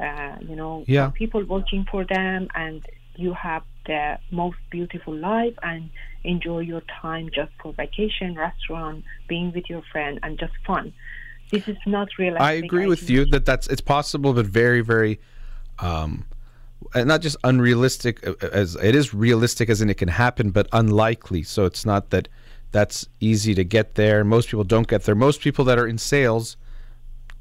uh, 0.00 0.36
you 0.40 0.56
know, 0.56 0.84
Yeah. 0.86 1.10
people 1.10 1.44
working 1.44 1.86
for 1.90 2.04
them, 2.04 2.48
and 2.54 2.84
you 3.16 3.34
have 3.34 3.62
the 3.86 4.18
most 4.30 4.58
beautiful 4.70 5.14
life 5.14 5.54
and 5.62 5.90
enjoy 6.24 6.60
your 6.60 6.82
time 7.02 7.30
just 7.34 7.50
for 7.60 7.72
vacation, 7.72 8.34
restaurant, 8.34 9.04
being 9.28 9.52
with 9.52 9.64
your 9.68 9.82
friend, 9.92 10.20
and 10.22 10.38
just 10.38 10.52
fun. 10.66 10.92
This 11.50 11.62
is 11.66 11.76
not 11.86 12.08
realistic. 12.18 12.42
I 12.42 12.52
agree 12.52 12.86
with 12.86 13.08
you 13.08 13.24
that 13.26 13.44
that's 13.44 13.66
it's 13.68 13.80
possible, 13.80 14.34
but 14.34 14.46
very, 14.46 14.82
very, 14.82 15.18
um, 15.78 16.26
not 16.94 17.22
just 17.22 17.36
unrealistic 17.42 18.26
uh, 18.26 18.34
as 18.52 18.76
it 18.76 18.94
is 18.94 19.14
realistic 19.14 19.68
as 19.70 19.80
in 19.80 19.88
it 19.90 19.96
can 19.96 20.08
happen, 20.08 20.50
but 20.50 20.68
unlikely. 20.72 21.42
So 21.42 21.64
it's 21.64 21.86
not 21.86 22.10
that 22.10 22.28
that's 22.70 23.08
easy 23.20 23.54
to 23.54 23.64
get 23.64 23.94
there. 23.94 24.24
Most 24.24 24.48
people 24.48 24.64
don't 24.64 24.86
get 24.86 25.04
there. 25.04 25.14
Most 25.14 25.40
people 25.40 25.64
that 25.64 25.78
are 25.78 25.86
in 25.86 25.98
sales 25.98 26.56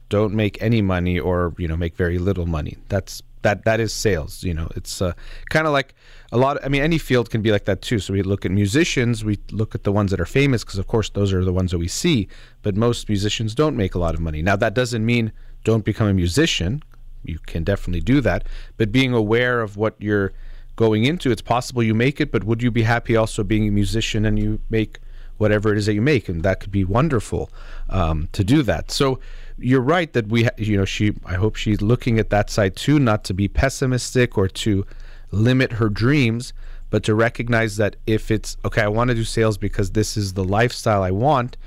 don't 0.10 0.34
make 0.34 0.62
any 0.62 0.82
money 0.82 1.20
or 1.20 1.54
you 1.58 1.68
know 1.68 1.78
make 1.78 1.96
very 1.96 2.18
little 2.18 2.46
money. 2.46 2.78
That's 2.90 3.22
that 3.42 3.66
that 3.66 3.80
is 3.80 3.94
sales. 3.94 4.44
You 4.44 4.54
know, 4.54 4.70
it's 4.76 5.02
uh, 5.02 5.14
kind 5.50 5.68
of 5.68 5.74
like 5.74 5.94
a 6.32 6.38
lot. 6.38 6.64
I 6.64 6.70
mean, 6.70 6.82
any 6.82 6.98
field 6.98 7.30
can 7.30 7.42
be 7.42 7.52
like 7.52 7.66
that 7.66 7.82
too. 7.82 8.00
So 8.00 8.14
we 8.14 8.22
look 8.22 8.46
at 8.46 8.52
musicians. 8.52 9.24
We 9.24 9.40
look 9.52 9.76
at 9.76 9.84
the 9.84 9.92
ones 9.92 10.12
that 10.12 10.20
are 10.20 10.26
famous 10.26 10.64
because, 10.64 10.80
of 10.80 10.88
course, 10.88 11.10
those 11.10 11.34
are 11.34 11.44
the 11.44 11.54
ones 11.54 11.72
that 11.72 11.78
we 11.78 11.88
see. 11.88 12.28
But 12.62 12.76
most 12.76 13.10
musicians 13.10 13.56
don't 13.56 13.78
make 13.78 13.96
a 13.96 14.00
lot 14.00 14.16
of 14.16 14.22
money. 14.22 14.42
Now 14.42 14.56
that 14.56 14.74
doesn't 14.74 15.06
mean 15.06 15.32
don't 15.64 15.86
become 15.86 16.08
a 16.08 16.14
musician. 16.14 16.84
You 17.24 17.40
can 17.46 17.64
definitely 17.64 18.02
do 18.02 18.22
that. 18.22 18.46
But 18.78 18.92
being 18.92 19.14
aware 19.14 19.62
of 19.62 19.78
what 19.78 19.96
you're 20.00 20.34
going 20.76 21.04
into, 21.06 21.32
it's 21.32 21.42
possible 21.42 21.84
you 21.84 21.94
make 21.94 22.22
it. 22.22 22.32
But 22.32 22.44
would 22.44 22.62
you 22.62 22.72
be 22.72 22.84
happy 22.84 23.16
also 23.16 23.44
being 23.44 23.68
a 23.68 23.72
musician 23.72 24.26
and 24.26 24.40
you 24.40 24.60
make 24.70 25.00
whatever 25.38 25.72
it 25.72 25.78
is 25.78 25.86
that 25.86 25.94
you 25.94 26.02
make, 26.02 26.28
and 26.28 26.42
that 26.44 26.60
could 26.60 26.72
be 26.72 26.84
wonderful 26.84 27.50
um, 27.90 28.28
to 28.32 28.44
do 28.44 28.64
that. 28.64 28.90
So 28.92 29.20
you're 29.58 29.82
right 29.82 30.12
that 30.14 30.28
we, 30.28 30.44
ha- 30.44 30.52
you 30.58 30.78
know, 30.78 30.86
she. 30.86 31.14
I 31.26 31.36
hope 31.36 31.56
she's 31.56 31.82
looking 31.82 32.20
at 32.20 32.30
that 32.30 32.50
side 32.50 32.76
too, 32.76 33.00
not 33.00 33.24
to 33.26 33.34
be 33.34 33.48
pessimistic 33.48 34.38
or 34.38 34.48
to 34.48 34.86
limit 35.32 35.74
her 35.74 35.90
dreams, 35.90 36.54
but 36.90 37.04
to 37.04 37.16
recognize 37.16 37.78
that 37.78 37.96
if 38.06 38.32
it's 38.32 38.58
okay, 38.66 38.82
I 38.82 38.88
want 38.88 39.10
to 39.10 39.16
do 39.16 39.24
sales 39.24 39.58
because 39.58 39.92
this 39.92 40.18
is 40.18 40.34
the 40.34 40.44
lifestyle 40.44 41.04
I 41.04 41.12
want. 41.12 41.58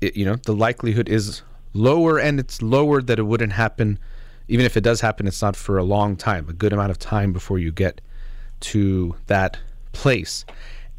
It, 0.00 0.16
you 0.16 0.24
know, 0.24 0.36
the 0.36 0.54
likelihood 0.54 1.08
is 1.08 1.42
lower, 1.72 2.18
and 2.18 2.40
it's 2.40 2.62
lower 2.62 3.02
that 3.02 3.18
it 3.18 3.22
wouldn't 3.22 3.52
happen. 3.52 3.98
Even 4.48 4.66
if 4.66 4.76
it 4.76 4.80
does 4.80 5.00
happen, 5.00 5.26
it's 5.26 5.42
not 5.42 5.54
for 5.54 5.78
a 5.78 5.84
long 5.84 6.16
time, 6.16 6.48
a 6.48 6.52
good 6.52 6.72
amount 6.72 6.90
of 6.90 6.98
time 6.98 7.32
before 7.32 7.58
you 7.58 7.70
get 7.70 8.00
to 8.60 9.14
that 9.26 9.58
place. 9.92 10.44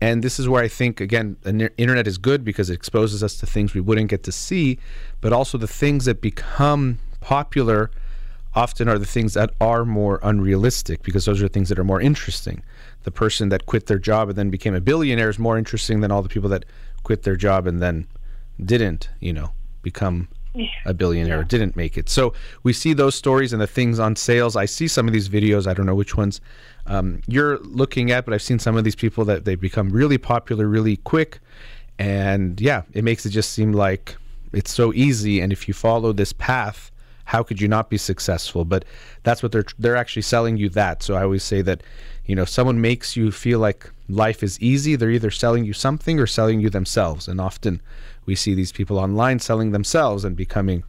And 0.01 0.23
this 0.23 0.39
is 0.39 0.49
where 0.49 0.63
I 0.63 0.67
think, 0.67 0.99
again, 0.99 1.37
the 1.43 1.71
internet 1.77 2.07
is 2.07 2.17
good 2.17 2.43
because 2.43 2.71
it 2.71 2.73
exposes 2.73 3.23
us 3.23 3.37
to 3.37 3.45
things 3.45 3.75
we 3.75 3.81
wouldn't 3.81 4.09
get 4.09 4.23
to 4.23 4.31
see, 4.31 4.79
but 5.21 5.31
also 5.31 5.59
the 5.59 5.67
things 5.67 6.05
that 6.05 6.21
become 6.21 6.97
popular 7.19 7.91
often 8.55 8.89
are 8.89 8.97
the 8.97 9.05
things 9.05 9.35
that 9.35 9.51
are 9.61 9.85
more 9.85 10.19
unrealistic 10.23 11.03
because 11.03 11.25
those 11.25 11.39
are 11.39 11.47
the 11.47 11.53
things 11.53 11.69
that 11.69 11.77
are 11.77 11.83
more 11.83 12.01
interesting. 12.01 12.63
The 13.03 13.11
person 13.11 13.49
that 13.49 13.67
quit 13.67 13.85
their 13.85 13.99
job 13.99 14.29
and 14.29 14.37
then 14.37 14.49
became 14.49 14.73
a 14.73 14.81
billionaire 14.81 15.29
is 15.29 15.39
more 15.39 15.57
interesting 15.57 16.01
than 16.01 16.11
all 16.11 16.23
the 16.23 16.29
people 16.29 16.49
that 16.49 16.65
quit 17.03 17.21
their 17.21 17.35
job 17.35 17.67
and 17.67 17.81
then 17.81 18.07
didn't, 18.63 19.09
you 19.19 19.31
know, 19.31 19.51
become 19.83 20.27
a 20.85 20.93
billionaire 20.93 21.39
or 21.39 21.43
didn't 21.43 21.75
make 21.75 21.97
it. 21.97 22.09
So 22.09 22.33
we 22.63 22.73
see 22.73 22.93
those 22.93 23.15
stories 23.15 23.53
and 23.53 23.61
the 23.61 23.67
things 23.67 23.99
on 23.99 24.15
sales. 24.15 24.55
I 24.55 24.65
see 24.65 24.87
some 24.87 25.07
of 25.07 25.13
these 25.13 25.29
videos. 25.29 25.67
I 25.67 25.73
don't 25.73 25.85
know 25.85 25.95
which 25.95 26.17
ones 26.17 26.41
um, 26.87 27.21
you're 27.27 27.59
looking 27.59 28.11
at, 28.11 28.25
but 28.25 28.33
I've 28.33 28.41
seen 28.41 28.59
some 28.59 28.75
of 28.75 28.83
these 28.83 28.95
people 28.95 29.23
that 29.25 29.45
they 29.45 29.55
become 29.55 29.89
really 29.89 30.17
popular 30.17 30.67
really 30.67 30.97
quick. 30.97 31.39
And 31.99 32.59
yeah, 32.59 32.81
it 32.93 33.03
makes 33.03 33.25
it 33.25 33.29
just 33.29 33.51
seem 33.51 33.73
like 33.73 34.15
it's 34.53 34.73
so 34.73 34.93
easy. 34.93 35.39
And 35.39 35.53
if 35.53 35.67
you 35.67 35.73
follow 35.73 36.11
this 36.11 36.33
path, 36.33 36.91
how 37.25 37.43
could 37.43 37.61
you 37.61 37.67
not 37.67 37.89
be 37.89 37.97
successful? 37.97 38.65
But 38.65 38.83
that's 39.23 39.41
what 39.41 39.51
they're 39.51 39.65
they're 39.79 39.95
actually 39.95 40.23
selling 40.23 40.57
you 40.57 40.67
that. 40.69 41.03
So 41.03 41.15
I 41.15 41.23
always 41.23 41.43
say 41.43 41.61
that, 41.61 41.81
you 42.25 42.35
know, 42.35 42.41
if 42.41 42.49
someone 42.49 42.81
makes 42.81 43.15
you 43.15 43.31
feel 43.31 43.59
like 43.59 43.89
life 44.09 44.43
is 44.43 44.59
easy, 44.59 44.95
they're 44.95 45.11
either 45.11 45.31
selling 45.31 45.63
you 45.63 45.73
something 45.73 46.19
or 46.19 46.27
selling 46.27 46.59
you 46.59 46.69
themselves. 46.69 47.27
And 47.27 47.39
often 47.39 47.81
we 48.25 48.35
see 48.35 48.53
these 48.53 48.71
people 48.71 48.99
online 48.99 49.39
selling 49.39 49.71
themselves 49.71 50.23
and 50.25 50.35
becoming 50.35 50.83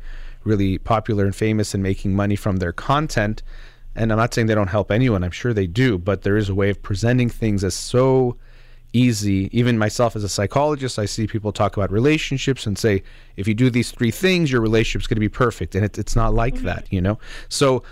really 0.44 0.78
popular 0.78 1.24
and 1.24 1.34
famous 1.34 1.74
and 1.74 1.82
making 1.82 2.14
money 2.14 2.36
from 2.36 2.56
their 2.56 2.72
content. 2.72 3.42
And 3.94 4.10
I'm 4.10 4.18
not 4.18 4.32
saying 4.32 4.46
they 4.46 4.54
don't 4.54 4.68
help 4.68 4.90
anyone, 4.90 5.22
I'm 5.22 5.30
sure 5.30 5.52
they 5.52 5.66
do, 5.66 5.98
but 5.98 6.22
there 6.22 6.36
is 6.36 6.48
a 6.48 6.54
way 6.54 6.70
of 6.70 6.82
presenting 6.82 7.28
things 7.28 7.62
as 7.62 7.74
so 7.74 8.36
easy. 8.94 9.48
Even 9.52 9.78
myself 9.78 10.16
as 10.16 10.24
a 10.24 10.28
psychologist, 10.28 10.98
I 10.98 11.06
see 11.06 11.26
people 11.26 11.52
talk 11.52 11.76
about 11.76 11.90
relationships 11.90 12.66
and 12.66 12.78
say, 12.78 13.02
if 13.36 13.46
you 13.48 13.54
do 13.54 13.70
these 13.70 13.90
three 13.90 14.10
things, 14.10 14.50
your 14.50 14.60
relationship's 14.60 15.06
going 15.06 15.16
to 15.16 15.20
be 15.20 15.28
perfect. 15.28 15.74
And 15.74 15.84
it, 15.84 15.98
it's 15.98 16.16
not 16.16 16.34
like 16.34 16.54
mm-hmm. 16.54 16.66
that, 16.66 16.92
you 16.92 17.00
know? 17.00 17.18
So 17.48 17.82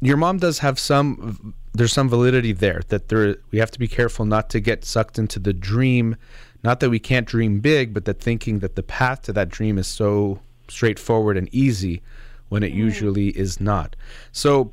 your 0.00 0.16
mom 0.16 0.38
does 0.38 0.58
have 0.58 0.78
some, 0.78 1.54
there's 1.72 1.92
some 1.92 2.08
validity 2.08 2.52
there 2.52 2.82
that 2.88 3.08
there, 3.08 3.36
we 3.50 3.58
have 3.58 3.70
to 3.70 3.78
be 3.78 3.88
careful 3.88 4.24
not 4.24 4.50
to 4.50 4.60
get 4.60 4.84
sucked 4.84 5.18
into 5.18 5.38
the 5.38 5.52
dream. 5.52 6.16
Not 6.62 6.80
that 6.80 6.90
we 6.90 6.98
can't 6.98 7.26
dream 7.26 7.60
big, 7.60 7.94
but 7.94 8.04
that 8.04 8.20
thinking 8.20 8.58
that 8.58 8.76
the 8.76 8.82
path 8.82 9.22
to 9.22 9.32
that 9.32 9.48
dream 9.48 9.78
is 9.78 9.86
so 9.86 10.40
straightforward 10.68 11.36
and 11.36 11.48
easy 11.52 12.02
when 12.48 12.62
it 12.62 12.72
mm. 12.72 12.76
usually 12.76 13.28
is 13.28 13.60
not. 13.60 13.96
So, 14.32 14.72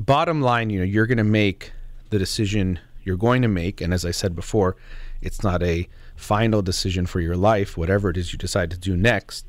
bottom 0.00 0.40
line, 0.40 0.70
you 0.70 0.78
know, 0.78 0.84
you're 0.84 1.06
going 1.06 1.18
to 1.18 1.24
make 1.24 1.72
the 2.10 2.18
decision 2.18 2.78
you're 3.04 3.16
going 3.16 3.42
to 3.42 3.48
make. 3.48 3.80
And 3.80 3.92
as 3.92 4.04
I 4.04 4.10
said 4.10 4.34
before, 4.34 4.76
it's 5.20 5.42
not 5.42 5.62
a 5.62 5.88
final 6.16 6.62
decision 6.62 7.06
for 7.06 7.20
your 7.20 7.36
life, 7.36 7.76
whatever 7.76 8.10
it 8.10 8.16
is 8.16 8.32
you 8.32 8.38
decide 8.38 8.70
to 8.70 8.78
do 8.78 8.96
next. 8.96 9.46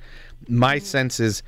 My 0.48 0.78
mm. 0.78 0.82
sense 0.82 1.20
is 1.20 1.44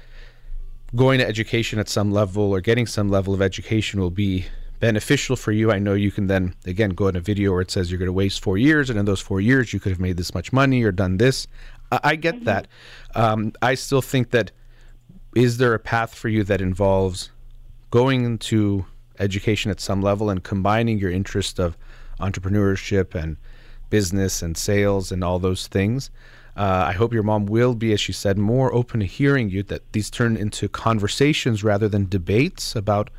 going 0.96 1.20
to 1.20 1.28
education 1.28 1.78
at 1.78 1.88
some 1.88 2.12
level 2.12 2.52
or 2.52 2.62
getting 2.62 2.88
some 2.88 3.10
level 3.10 3.34
of 3.34 3.42
education 3.42 4.00
will 4.00 4.10
be 4.10 4.46
beneficial 4.80 5.36
for 5.36 5.52
you. 5.52 5.72
I 5.72 5.80
know 5.80 5.94
you 5.94 6.12
can 6.12 6.28
then, 6.28 6.56
again, 6.66 6.92
go 6.92 7.08
in 7.08 7.16
a 7.16 7.20
video 7.20 7.52
where 7.52 7.62
it 7.62 7.72
says 7.72 7.92
you're 7.92 8.00
going 8.00 8.08
to 8.08 8.14
waste 8.14 8.42
four 8.42 8.58
years, 8.58 8.90
and 8.90 8.98
in 8.98 9.06
those 9.06 9.22
four 9.22 9.42
years, 9.42 9.74
you 9.74 9.80
could 9.80 9.92
have 9.92 10.00
made 10.00 10.18
this 10.18 10.34
much 10.34 10.54
money 10.54 10.84
or 10.84 10.92
done 10.92 11.18
this. 11.18 11.48
I, 11.92 12.00
I 12.04 12.16
get 12.16 12.46
that. 12.46 12.68
Um, 13.16 13.54
I 13.62 13.76
still 13.76 14.02
think 14.02 14.32
that 14.32 14.52
is 15.36 15.58
there 15.58 15.74
a 15.74 15.80
path 15.80 16.16
for 16.16 16.30
you 16.30 16.44
that 16.46 16.62
involves 16.62 17.30
going 17.92 18.24
into 18.24 18.86
education 19.20 19.70
at 19.70 19.80
some 19.80 20.02
level 20.02 20.30
and 20.30 20.44
combining 20.44 20.98
your 20.98 21.12
interest 21.12 21.60
of 21.60 21.78
entrepreneurship 22.20 23.16
and 23.16 23.38
business 23.90 24.42
and 24.42 24.58
sales 24.58 25.12
and 25.12 25.24
all 25.24 25.40
those 25.40 25.68
things. 25.68 26.10
Uh, 26.56 26.86
I 26.88 26.94
hope 26.94 27.14
your 27.14 27.24
mom 27.24 27.46
will 27.46 27.74
be, 27.74 27.94
as 27.94 28.00
she 28.02 28.12
said, 28.12 28.38
more 28.38 28.74
open 28.74 29.00
to 29.00 29.06
hearing 29.06 29.50
you, 29.50 29.64
that 29.64 29.92
these 29.94 30.10
turn 30.10 30.36
into 30.36 30.68
conversations 30.68 31.64
rather 31.64 31.88
than 31.88 32.10
debates 32.10 32.76
about 32.76 33.10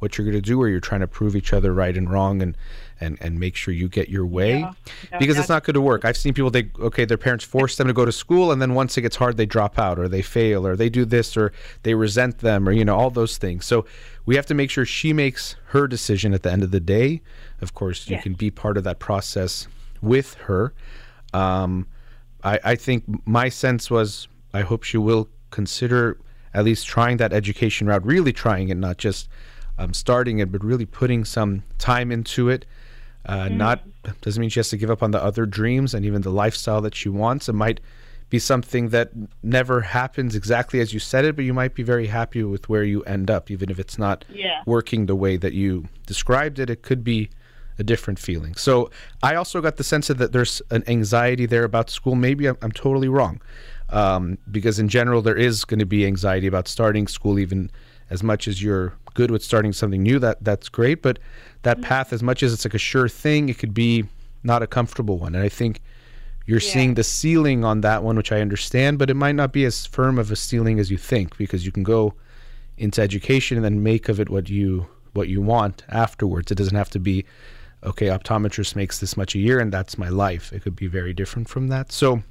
what 0.00 0.18
you're 0.18 0.24
going 0.24 0.36
to 0.36 0.40
do, 0.42 0.60
or 0.60 0.68
you're 0.68 0.80
trying 0.80 1.00
to 1.00 1.06
prove 1.06 1.36
each 1.36 1.52
other 1.52 1.72
right 1.72 1.96
and 1.96 2.10
wrong 2.10 2.42
and, 2.42 2.56
and, 3.00 3.16
and 3.20 3.38
make 3.38 3.54
sure 3.54 3.72
you 3.72 3.88
get 3.88 4.08
your 4.08 4.26
way. 4.26 4.58
Yeah. 4.60 4.72
Yeah, 5.12 5.18
because 5.18 5.38
it's 5.38 5.48
not 5.48 5.62
going 5.64 5.74
to 5.74 5.80
work. 5.80 6.04
I've 6.04 6.16
seen 6.16 6.34
people, 6.34 6.50
they, 6.50 6.70
okay, 6.80 7.04
their 7.04 7.16
parents 7.18 7.44
force 7.44 7.76
them 7.76 7.86
to 7.86 7.92
go 7.92 8.04
to 8.04 8.12
school, 8.12 8.50
and 8.50 8.60
then 8.60 8.74
once 8.74 8.96
it 8.98 9.02
gets 9.02 9.16
hard, 9.16 9.36
they 9.36 9.46
drop 9.46 9.78
out, 9.78 9.98
or 9.98 10.08
they 10.08 10.22
fail, 10.22 10.66
or 10.66 10.74
they 10.74 10.88
do 10.88 11.04
this, 11.04 11.36
or 11.36 11.52
they 11.84 11.94
resent 11.94 12.38
them, 12.38 12.68
or, 12.68 12.72
you 12.72 12.84
know, 12.84 12.96
all 12.96 13.10
those 13.10 13.38
things. 13.38 13.64
So 13.64 13.84
we 14.26 14.36
have 14.36 14.46
to 14.46 14.54
make 14.54 14.70
sure 14.70 14.84
she 14.84 15.12
makes 15.12 15.54
her 15.66 15.86
decision 15.86 16.34
at 16.34 16.42
the 16.42 16.50
end 16.50 16.62
of 16.62 16.70
the 16.72 16.80
day. 16.80 17.22
Of 17.60 17.74
course, 17.74 18.08
you 18.08 18.16
Yes. 18.16 18.22
can 18.24 18.34
be 18.34 18.50
part 18.50 18.76
of 18.76 18.84
that 18.84 18.98
process 18.98 19.68
with 20.02 20.34
her. 20.34 20.72
Um, 21.32 21.86
I, 22.42 22.58
I 22.64 22.74
think 22.74 23.04
my 23.26 23.50
sense 23.50 23.90
was 23.90 24.28
I 24.52 24.62
hope 24.62 24.82
she 24.82 24.96
will 24.96 25.28
consider 25.50 26.18
at 26.54 26.64
least 26.64 26.86
trying 26.86 27.18
that 27.18 27.32
education 27.32 27.86
route, 27.86 28.04
really 28.04 28.32
trying 28.32 28.70
it, 28.70 28.76
not 28.76 28.96
just 28.96 29.28
um, 29.80 29.94
starting 29.94 30.38
it, 30.38 30.52
but 30.52 30.62
really 30.62 30.86
putting 30.86 31.24
some 31.24 31.62
time 31.78 32.12
into 32.12 32.48
it. 32.48 32.66
Uh, 33.26 33.48
Not 33.48 33.82
doesn't 34.22 34.40
mean 34.40 34.50
she 34.50 34.60
has 34.60 34.68
to 34.70 34.76
give 34.76 34.90
up 34.90 35.02
on 35.02 35.10
the 35.10 35.22
other 35.22 35.46
dreams 35.46 35.94
and 35.94 36.04
even 36.04 36.22
the 36.22 36.30
lifestyle 36.30 36.80
that 36.82 36.94
she 36.94 37.08
wants. 37.08 37.48
It 37.48 37.54
might 37.54 37.80
be 38.28 38.38
something 38.38 38.90
that 38.90 39.10
never 39.42 39.80
happens 39.80 40.36
exactly 40.36 40.80
as 40.80 40.92
you 40.94 41.00
said 41.00 41.24
it, 41.24 41.34
but 41.36 41.44
you 41.44 41.52
might 41.52 41.74
be 41.74 41.82
very 41.82 42.06
happy 42.06 42.42
with 42.44 42.68
where 42.68 42.84
you 42.84 43.02
end 43.02 43.30
up, 43.30 43.50
even 43.50 43.70
if 43.70 43.78
it's 43.78 43.98
not 43.98 44.24
Yeah. 44.32 44.62
working 44.66 45.06
the 45.06 45.16
way 45.16 45.36
that 45.36 45.52
you 45.52 45.86
described 46.06 46.58
it. 46.58 46.70
It 46.70 46.82
could 46.82 47.02
be 47.02 47.28
a 47.78 47.82
different 47.82 48.18
feeling. 48.18 48.54
So 48.54 48.90
I 49.22 49.34
also 49.34 49.60
got 49.60 49.76
the 49.76 49.84
sense 49.84 50.08
that 50.08 50.32
there's 50.32 50.62
an 50.70 50.84
anxiety 50.86 51.46
there 51.46 51.64
about 51.64 51.90
school. 51.90 52.14
Maybe 52.14 52.46
I'm, 52.46 52.56
I'm 52.62 52.72
totally 52.72 53.08
wrong, 53.08 53.40
um, 53.88 54.38
because 54.50 54.78
in 54.78 54.88
general 54.88 55.22
there 55.22 55.36
is 55.36 55.64
going 55.64 55.80
to 55.80 55.86
be 55.86 56.06
anxiety 56.06 56.46
about 56.46 56.68
starting 56.68 57.06
school. 57.08 57.38
Even 57.38 57.70
as 58.10 58.22
much 58.22 58.48
as 58.48 58.62
you're 58.62 58.92
good 59.14 59.30
with 59.30 59.42
starting 59.42 59.72
something 59.72 60.02
new, 60.02 60.18
that 60.18 60.42
that's 60.42 60.68
great. 60.68 61.02
But 61.02 61.18
that 61.62 61.78
mm-hmm. 61.78 61.86
path, 61.86 62.12
as 62.12 62.22
much 62.22 62.42
as 62.42 62.52
it's 62.52 62.64
like 62.64 62.74
a 62.74 62.78
sure 62.78 63.08
thing, 63.08 63.48
it 63.48 63.58
could 63.58 63.74
be 63.74 64.04
not 64.42 64.62
a 64.62 64.66
comfortable 64.66 65.18
one. 65.18 65.34
And 65.34 65.44
I 65.44 65.48
think 65.48 65.80
you're 66.46 66.60
Yeah. 66.60 66.72
seeing 66.72 66.94
the 66.94 67.04
ceiling 67.04 67.64
on 67.64 67.82
that 67.82 68.02
one, 68.02 68.16
which 68.16 68.32
I 68.32 68.40
understand, 68.40 68.98
but 68.98 69.10
it 69.10 69.14
might 69.14 69.34
not 69.34 69.52
be 69.52 69.64
as 69.64 69.86
firm 69.86 70.18
of 70.18 70.30
a 70.30 70.36
ceiling 70.36 70.80
as 70.80 70.90
you 70.90 70.96
think, 70.96 71.36
because 71.36 71.64
you 71.64 71.72
can 71.72 71.82
go 71.82 72.14
into 72.76 73.02
education 73.02 73.56
and 73.56 73.64
then 73.64 73.82
make 73.82 74.08
of 74.08 74.18
it 74.18 74.28
what 74.30 74.48
you 74.48 74.86
what 75.12 75.28
you 75.28 75.42
want 75.42 75.84
afterwards. 75.88 76.50
It 76.50 76.54
doesn't 76.54 76.76
have 76.76 76.90
to 76.90 76.98
be 77.00 77.24
okay, 77.84 78.06
optometrist 78.06 78.76
makes 78.76 78.98
this 78.98 79.16
much 79.16 79.34
a 79.34 79.38
year 79.38 79.58
and 79.58 79.72
that's 79.72 79.96
my 79.96 80.08
life. 80.08 80.52
It 80.52 80.62
could 80.62 80.76
be 80.76 80.86
very 80.86 81.12
different 81.14 81.48
from 81.48 81.68
that. 81.68 81.92
So, 81.92 82.22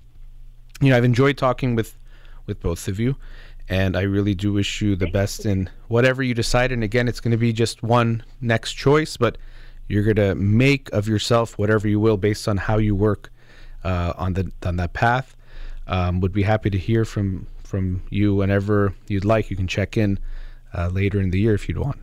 you 0.79 0.89
know, 0.89 0.97
I've 0.97 1.03
enjoyed 1.03 1.37
talking 1.37 1.75
with 1.75 1.97
with 2.45 2.59
both 2.61 2.87
of 2.87 2.99
you 2.99 3.15
and 3.69 3.95
I 3.95 4.01
really 4.01 4.33
do 4.33 4.51
wish 4.51 4.81
you 4.81 4.95
the 4.95 5.07
best 5.07 5.45
in 5.45 5.69
whatever 5.87 6.23
you 6.23 6.33
decide 6.33 6.71
and 6.71 6.83
again, 6.83 7.07
it's 7.07 7.19
going 7.19 7.31
to 7.31 7.37
be 7.37 7.53
just 7.53 7.83
one 7.83 8.23
next 8.41 8.73
choice, 8.73 9.15
but 9.15 9.37
you're 9.87 10.03
going 10.03 10.15
to 10.15 10.35
make 10.35 10.91
of 10.91 11.07
yourself 11.07 11.57
whatever 11.57 11.87
you 11.87 11.99
will 11.99 12.17
based 12.17 12.47
on 12.47 12.57
how 12.57 12.77
you 12.77 12.95
work 12.95 13.31
uh, 13.83 14.13
on 14.17 14.33
the 14.33 14.51
on 14.65 14.77
that 14.77 14.93
path. 14.93 15.35
Um, 15.87 16.19
would 16.21 16.33
be 16.33 16.43
happy 16.43 16.69
to 16.69 16.77
hear 16.77 17.05
from 17.05 17.47
from 17.63 18.03
you 18.09 18.35
whenever 18.35 18.93
you'd 19.07 19.25
like. 19.25 19.49
You 19.49 19.55
can 19.55 19.67
check 19.67 19.97
in 19.97 20.19
uh, 20.73 20.89
later 20.89 21.19
in 21.19 21.31
the 21.31 21.39
year 21.39 21.53
if 21.53 21.67
you'd 21.67 21.77
want. 21.77 21.99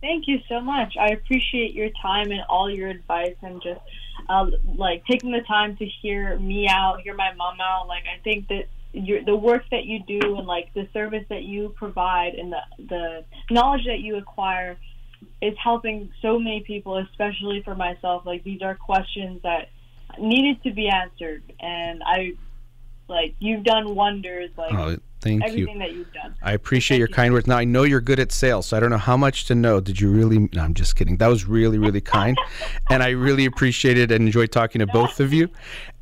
Thank 0.00 0.26
you 0.26 0.40
so 0.48 0.60
much. 0.60 0.96
I 0.98 1.08
appreciate 1.08 1.74
your 1.74 1.90
time 2.00 2.32
and 2.32 2.40
all 2.48 2.68
your 2.68 2.88
advice 2.88 3.36
and 3.42 3.62
just 3.62 3.80
uh, 4.28 4.46
like 4.74 5.04
taking 5.06 5.30
the 5.30 5.42
time 5.42 5.76
to 5.76 5.86
hear 5.86 6.38
me 6.38 6.68
out, 6.68 7.00
hear 7.02 7.14
my 7.14 7.32
mom 7.34 7.60
out. 7.60 7.86
Like 7.86 8.04
I 8.12 8.20
think 8.22 8.48
that 8.48 8.66
your 8.92 9.24
the 9.24 9.36
work 9.36 9.62
that 9.70 9.84
you 9.84 10.02
do 10.06 10.36
and 10.36 10.46
like 10.46 10.72
the 10.74 10.86
service 10.92 11.24
that 11.28 11.42
you 11.42 11.70
provide 11.76 12.34
and 12.34 12.52
the 12.52 12.60
the 12.88 13.24
knowledge 13.50 13.86
that 13.86 14.00
you 14.00 14.16
acquire 14.16 14.76
is 15.40 15.54
helping 15.62 16.12
so 16.20 16.38
many 16.38 16.60
people, 16.60 16.98
especially 16.98 17.62
for 17.62 17.74
myself. 17.74 18.24
Like 18.26 18.44
these 18.44 18.62
are 18.62 18.74
questions 18.74 19.40
that 19.42 19.68
needed 20.18 20.62
to 20.64 20.72
be 20.72 20.88
answered, 20.88 21.42
and 21.60 22.02
I 22.04 22.32
like 23.08 23.34
you've 23.38 23.64
done 23.64 23.94
wonders. 23.94 24.50
Like 24.56 24.74
Oh, 24.74 24.96
thank 25.22 25.56
you. 25.56 25.66
that 25.78 25.92
you've 25.92 26.12
done. 26.12 26.34
I 26.42 26.52
appreciate 26.52 26.98
your 26.98 27.08
you. 27.08 27.14
kind 27.14 27.32
words. 27.32 27.46
Now 27.46 27.56
I 27.56 27.64
know 27.64 27.84
you're 27.84 28.00
good 28.00 28.18
at 28.18 28.32
sales, 28.32 28.66
so 28.66 28.76
I 28.76 28.80
don't 28.80 28.90
know 28.90 28.98
how 28.98 29.16
much 29.16 29.46
to 29.46 29.54
know. 29.54 29.80
Did 29.80 30.00
you 30.00 30.10
really? 30.10 30.48
No, 30.52 30.62
I'm 30.62 30.74
just 30.74 30.96
kidding. 30.96 31.16
That 31.16 31.28
was 31.28 31.46
really, 31.46 31.78
really 31.78 32.00
kind, 32.18 32.36
and 32.90 33.02
I 33.02 33.10
really 33.10 33.44
appreciated 33.44 34.10
and 34.10 34.26
enjoyed 34.26 34.52
talking 34.52 34.80
to 34.80 34.86
both 34.86 35.20
of 35.20 35.32
you. 35.32 35.48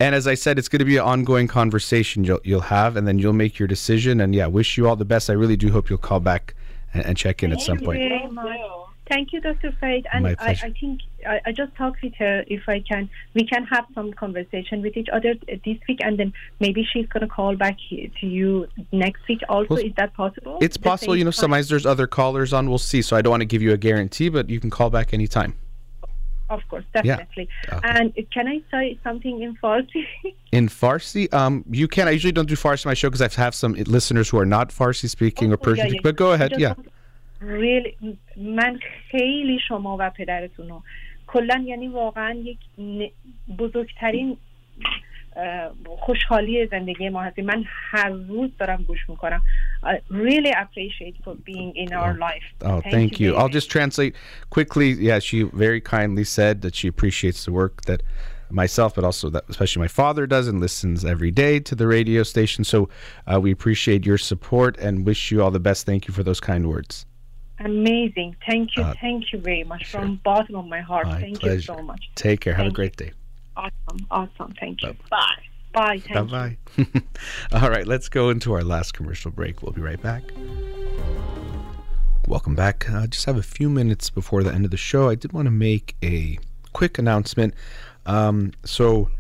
And 0.00 0.14
as 0.14 0.26
I 0.26 0.34
said, 0.34 0.58
it's 0.58 0.68
going 0.68 0.80
to 0.80 0.84
be 0.84 0.96
an 0.96 1.04
ongoing 1.04 1.46
conversation 1.46 2.24
you'll 2.24 2.40
you'll 2.44 2.60
have, 2.62 2.96
and 2.96 3.06
then 3.06 3.18
you'll 3.18 3.32
make 3.32 3.58
your 3.58 3.68
decision. 3.68 4.20
And 4.20 4.34
yeah, 4.34 4.46
wish 4.46 4.76
you 4.76 4.88
all 4.88 4.96
the 4.96 5.04
best. 5.04 5.30
I 5.30 5.34
really 5.34 5.56
do 5.56 5.70
hope 5.70 5.90
you'll 5.90 5.98
call 5.98 6.20
back 6.20 6.54
and, 6.94 7.04
and 7.04 7.16
check 7.16 7.42
in 7.42 7.52
at 7.52 7.60
some 7.60 7.78
Thank 7.78 7.86
point. 7.86 8.79
Thank 9.10 9.32
you. 9.32 9.40
Dr. 9.40 9.72
Farid. 9.80 10.06
And 10.12 10.22
My 10.22 10.30
I, 10.30 10.34
pleasure. 10.36 10.66
I 10.66 10.72
think 10.80 11.00
I, 11.26 11.40
I 11.46 11.52
just 11.52 11.74
talked 11.76 12.00
with 12.02 12.14
her. 12.18 12.44
If 12.46 12.62
I 12.68 12.78
can, 12.80 13.10
we 13.34 13.44
can 13.44 13.64
have 13.66 13.84
some 13.94 14.12
conversation 14.12 14.82
with 14.82 14.96
each 14.96 15.08
other 15.12 15.34
this 15.66 15.78
week, 15.88 15.98
and 16.02 16.16
then 16.18 16.32
maybe 16.60 16.86
she's 16.90 17.06
going 17.08 17.22
to 17.22 17.26
call 17.26 17.56
back 17.56 17.76
to 17.90 18.26
you 18.26 18.68
next 18.92 19.26
week. 19.28 19.40
Also, 19.48 19.74
Well, 19.74 19.78
is 19.84 19.92
that 19.96 20.14
possible? 20.14 20.58
It's 20.62 20.76
The 20.76 20.82
possible, 20.84 21.16
you 21.16 21.24
know. 21.24 21.30
time? 21.32 21.40
Sometimes 21.44 21.68
there's 21.68 21.86
other 21.86 22.06
callers 22.06 22.52
on. 22.52 22.68
We'll 22.68 22.78
see. 22.78 23.02
So 23.02 23.16
I 23.16 23.20
don't 23.22 23.32
want 23.32 23.40
to 23.42 23.46
give 23.46 23.62
you 23.62 23.72
a 23.72 23.76
guarantee, 23.76 24.28
but 24.28 24.48
you 24.48 24.60
can 24.60 24.70
call 24.70 24.90
back 24.90 25.12
anytime. 25.12 25.54
Of 26.48 26.60
course, 26.68 26.84
Yeah. 26.94 27.02
definitely. 27.16 27.48
Okay. 27.72 27.80
And 27.82 28.12
can 28.32 28.46
I 28.48 28.60
say 28.70 28.98
something 29.04 29.42
in 29.42 29.56
Farsi? 29.62 30.04
In 30.52 30.66
Farsi, 30.68 31.32
um, 31.32 31.64
you 31.70 31.86
can. 31.86 32.08
I 32.08 32.10
usually 32.10 32.32
don't 32.32 32.48
do 32.48 32.56
Farsi 32.56 32.84
on 32.86 32.90
my 32.90 32.94
show 32.94 33.08
because 33.08 33.22
I 33.22 33.28
have 33.40 33.54
some 33.54 33.74
listeners 33.74 34.28
who 34.30 34.38
are 34.38 34.46
not 34.46 34.70
Farsi 34.70 35.08
speaking 35.08 35.52
or 35.52 35.54
Oh, 35.54 35.58
Persian 35.58 35.76
yeah, 35.86 35.90
speaking. 35.90 35.96
yeah. 36.04 36.08
But 36.10 36.16
go 36.16 36.32
ahead. 36.32 36.52
Yeah 36.58 36.74
want- 37.41 37.51
Really, 37.51 38.17
من 38.37 38.79
خیلی 39.11 39.59
شما 39.67 39.97
و 39.99 40.09
پدرتون 40.09 40.69
رو 40.69 40.83
کلا 41.27 41.63
یعنی 41.67 41.87
واقعا 41.87 42.33
یک 42.33 42.57
ن- 42.77 43.09
بزرگترین 43.57 44.37
اه، 45.37 45.71
خوشحالی 45.99 46.67
زندگی 46.71 47.09
ما 47.09 47.23
هستی 47.23 47.41
من 47.41 47.63
هر 47.67 48.09
روز 48.09 48.49
دارم 48.59 48.83
گوش 48.83 49.09
میکنم 49.09 49.41
I 49.83 49.95
really 50.11 50.51
appreciate 50.51 51.15
for 51.25 51.33
being 51.35 51.73
in 51.75 51.93
our 51.93 52.13
life 52.13 52.65
Oh, 52.65 52.81
thank, 52.81 53.19
you. 53.19 53.31
very 53.31 53.37
I'll 53.37 53.43
much. 53.43 53.51
just 53.59 53.69
translate 53.69 54.13
quickly. 54.49 54.89
Yeah, 55.09 55.19
she 55.19 55.37
very 55.65 55.81
kindly 55.81 56.23
said 56.23 56.61
that 56.61 56.73
she 56.75 56.87
appreciates 56.87 57.39
the 57.45 57.51
work 57.51 57.75
that 57.89 58.01
myself, 58.63 58.89
but 58.95 59.03
also 59.09 59.25
that 59.35 59.43
especially 59.53 59.81
my 59.87 59.91
father 60.01 60.23
does 60.35 60.45
and 60.51 60.57
listens 60.67 61.03
every 61.13 61.31
day 61.45 61.59
to 61.69 61.73
the 61.81 61.87
radio 61.97 62.21
station. 62.23 62.61
So 62.63 62.79
uh, 63.29 63.39
we 63.45 63.49
appreciate 63.57 64.01
your 64.09 64.19
support 64.31 64.71
and 64.85 64.93
wish 65.09 65.21
you 65.31 65.37
all 65.43 65.51
the 65.59 65.65
best. 65.69 65.79
Thank 65.91 66.01
you 66.07 66.13
for 66.17 66.23
those 66.29 66.39
kind 66.51 66.63
words. 66.73 66.93
amazing 67.60 68.34
thank 68.46 68.76
you 68.76 68.82
Uh, 68.82 68.94
thank 69.00 69.32
you 69.32 69.38
very 69.38 69.64
much 69.64 69.86
sure. 69.86 70.00
from 70.00 70.16
bottom 70.24 70.54
of 70.56 70.66
my 70.66 70.80
heart 70.80 71.06
My 71.06 71.20
thank 71.20 71.40
pleasure. 71.40 71.56
you 71.72 71.78
so 71.78 71.82
much 71.82 72.10
Take 72.14 72.40
care. 72.40 72.54
Have 72.54 72.66
a 72.66 72.70
great 72.70 72.96
day. 72.96 73.12
awesome 73.56 74.06
awesome 74.10 74.54
thank 74.58 74.82
you 74.82 74.94
Bye. 75.10 75.26
bye 75.72 75.98
thank 75.98 76.08
you 76.08 76.14
Bye 76.24 76.56
bye. 76.76 77.02
All 77.62 77.70
right, 77.70 77.86
let's 77.86 78.08
go 78.08 78.30
into 78.30 78.52
our 78.52 78.62
last 78.62 78.92
commercial 78.94 79.30
break. 79.30 79.62
We'll 79.62 79.72
be 79.72 79.82
right 79.82 80.00
back. 80.00 80.22
Welcome 82.26 82.54
back. 82.54 82.88
Uh, 82.88 83.06
just 83.06 83.26
have 83.26 83.36
a 83.36 83.42
few 83.42 83.68
minutes 83.68 84.08
before 84.10 84.42
the 84.42 84.52
end 84.52 84.64
of 84.64 84.70
the 84.70 84.76
show. 84.76 85.08
I 85.08 85.14
did 85.16 85.32
want 85.32 85.46
to 85.46 85.50
make 85.50 85.96
a 86.02 86.38
quick 86.72 86.98
announcement. 86.98 87.54
Um, 88.06 88.52
so, 88.64 89.10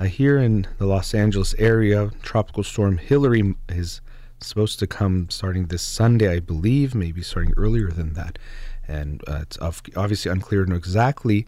uh, 0.00 0.04
here 0.04 0.38
in 0.38 0.66
the 0.78 0.86
Los 0.86 1.14
Angeles 1.14 1.54
area, 1.58 2.10
Tropical 2.22 2.62
Storm 2.62 2.96
Hilary 2.98 3.54
is 3.68 4.00
supposed 4.46 4.78
to 4.78 4.86
come 4.86 5.28
starting 5.30 5.66
this 5.66 5.82
Sunday, 5.82 6.28
I 6.28 6.40
believe, 6.40 6.94
maybe 6.94 7.22
starting 7.22 7.52
earlier 7.56 7.90
than 7.90 8.14
that. 8.14 8.38
And 8.86 9.22
uh, 9.26 9.40
it's 9.42 9.58
obviously 9.60 10.30
unclear 10.30 10.64
to 10.64 10.70
know 10.70 10.76
exactly 10.76 11.46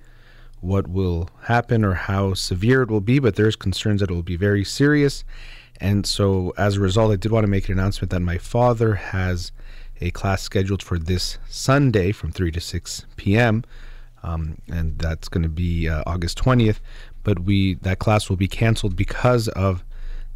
what 0.61 0.89
will 0.89 1.29
happen 1.43 1.85
or 1.85 1.95
how 1.95 2.35
severe 2.35 2.83
it 2.83 2.91
will 2.91 3.01
be, 3.01 3.19
but 3.19 3.37
there's 3.37 3.57
concerns 3.57 4.01
that 4.01 4.11
it 4.11 4.15
will 4.15 4.23
be 4.23 4.37
very 4.37 4.65
serious. 4.65 5.25
And 5.81 6.07
so, 6.07 6.55
as 6.57 6.77
a 6.77 6.81
result, 6.81 7.13
I 7.13 7.17
did 7.17 7.31
want 7.31 7.45
to 7.45 7.51
make 7.51 7.69
an 7.69 7.79
announcement 7.79 8.11
that 8.11 8.21
my 8.21 8.39
father 8.39 8.95
has 8.95 9.53
a 10.01 10.11
class 10.11 10.43
scheduled 10.43 10.83
for 10.83 10.99
this 10.99 11.39
Sunday 11.49 12.13
from 12.13 12.33
3 12.33 12.51
to 12.51 12.61
6 12.61 13.07
p.m. 13.17 13.65
Um, 14.23 14.59
and 14.71 14.99
that's 14.99 15.29
going 15.29 15.43
to 15.43 15.49
be 15.49 15.89
uh, 15.89 16.03
August 16.07 16.39
20th. 16.39 16.79
But 17.23 17.41
we 17.41 17.75
that 17.75 17.99
class 17.99 18.29
will 18.29 18.37
be 18.37 18.49
canceled 18.49 18.97
because 18.97 19.49
of 19.49 19.85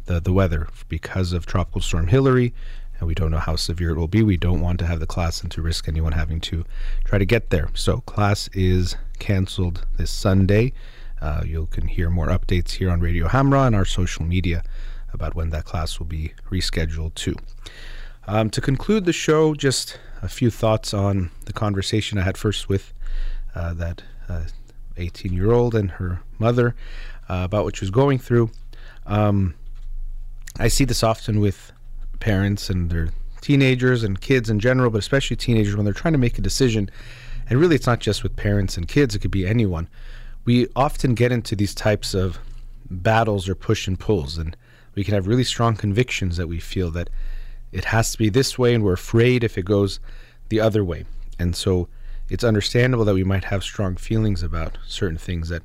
the, 0.05 0.19
the 0.19 0.33
weather, 0.33 0.67
because 0.89 1.33
of 1.33 1.45
Tropical 1.45 1.81
Storm 1.81 2.07
Hilary. 2.07 2.53
And 2.99 3.07
we 3.07 3.15
don't 3.15 3.31
know 3.31 3.39
how 3.39 3.55
severe 3.55 3.91
it 3.91 3.97
will 3.97 4.07
be. 4.07 4.21
We 4.21 4.37
don't 4.37 4.61
want 4.61 4.79
to 4.79 4.85
have 4.85 4.99
the 4.99 5.07
class 5.07 5.41
and 5.41 5.51
to 5.51 5.61
risk 5.61 5.87
anyone 5.87 6.11
having 6.11 6.39
to 6.41 6.65
try 7.03 7.17
to 7.17 7.25
get 7.25 7.49
there. 7.49 7.69
So, 7.73 8.01
class 8.01 8.47
is 8.53 8.95
canceled 9.17 9.85
this 9.97 10.11
Sunday. 10.11 10.73
Uh, 11.19 11.43
you 11.45 11.67
can 11.71 11.87
hear 11.87 12.09
more 12.09 12.27
updates 12.27 12.71
here 12.71 12.89
on 12.89 12.99
Radio 12.99 13.27
Hamrah 13.27 13.67
and 13.67 13.75
our 13.75 13.85
social 13.85 14.25
media 14.25 14.63
about 15.13 15.35
when 15.35 15.49
that 15.49 15.65
class 15.65 15.99
will 15.99 16.05
be 16.05 16.33
rescheduled 16.49 17.15
too. 17.15 17.35
Um, 18.27 18.49
to 18.51 18.61
conclude 18.61 19.05
the 19.05 19.13
show, 19.13 19.53
just 19.55 19.99
a 20.21 20.29
few 20.29 20.49
thoughts 20.51 20.93
on 20.93 21.31
the 21.45 21.53
conversation 21.53 22.17
I 22.17 22.23
had 22.23 22.37
first 22.37 22.69
with 22.69 22.93
uh, 23.55 23.73
that 23.73 24.03
uh, 24.29 24.43
18 24.97 25.33
year 25.33 25.51
old, 25.51 25.75
and 25.75 25.91
her 25.91 26.21
mother 26.39 26.75
uh, 27.29 27.41
about 27.43 27.65
what 27.65 27.77
she 27.77 27.85
was 27.85 27.91
going 27.91 28.19
through. 28.19 28.51
Um, 29.05 29.55
I 30.59 30.67
see 30.67 30.85
this 30.85 31.03
often 31.03 31.39
with 31.39 31.71
parents 32.19 32.69
and 32.69 32.89
their 32.89 33.09
teenagers 33.41 34.03
and 34.03 34.19
kids 34.21 34.49
in 34.49 34.59
general, 34.59 34.91
but 34.91 34.99
especially 34.99 35.35
teenagers 35.35 35.75
when 35.75 35.85
they're 35.85 35.93
trying 35.93 36.13
to 36.13 36.19
make 36.19 36.37
a 36.37 36.41
decision. 36.41 36.89
And 37.49 37.59
really, 37.59 37.75
it's 37.75 37.87
not 37.87 37.99
just 37.99 38.23
with 38.23 38.35
parents 38.35 38.77
and 38.77 38.87
kids, 38.87 39.15
it 39.15 39.19
could 39.19 39.31
be 39.31 39.47
anyone. 39.47 39.89
We 40.45 40.67
often 40.75 41.15
get 41.15 41.31
into 41.31 41.55
these 41.55 41.75
types 41.75 42.13
of 42.13 42.39
battles 42.89 43.49
or 43.49 43.55
push 43.55 43.87
and 43.87 43.99
pulls, 43.99 44.37
and 44.37 44.55
we 44.95 45.03
can 45.03 45.13
have 45.13 45.27
really 45.27 45.43
strong 45.43 45.75
convictions 45.75 46.37
that 46.37 46.47
we 46.47 46.59
feel 46.59 46.91
that 46.91 47.09
it 47.71 47.85
has 47.85 48.11
to 48.11 48.17
be 48.17 48.29
this 48.29 48.57
way, 48.57 48.73
and 48.73 48.83
we're 48.83 48.93
afraid 48.93 49.43
if 49.43 49.57
it 49.57 49.65
goes 49.65 49.99
the 50.49 50.59
other 50.59 50.83
way. 50.83 51.05
And 51.39 51.55
so 51.55 51.87
it's 52.29 52.43
understandable 52.43 53.05
that 53.05 53.13
we 53.13 53.23
might 53.23 53.45
have 53.45 53.63
strong 53.63 53.95
feelings 53.95 54.43
about 54.43 54.77
certain 54.85 55.17
things 55.17 55.49
that 55.49 55.63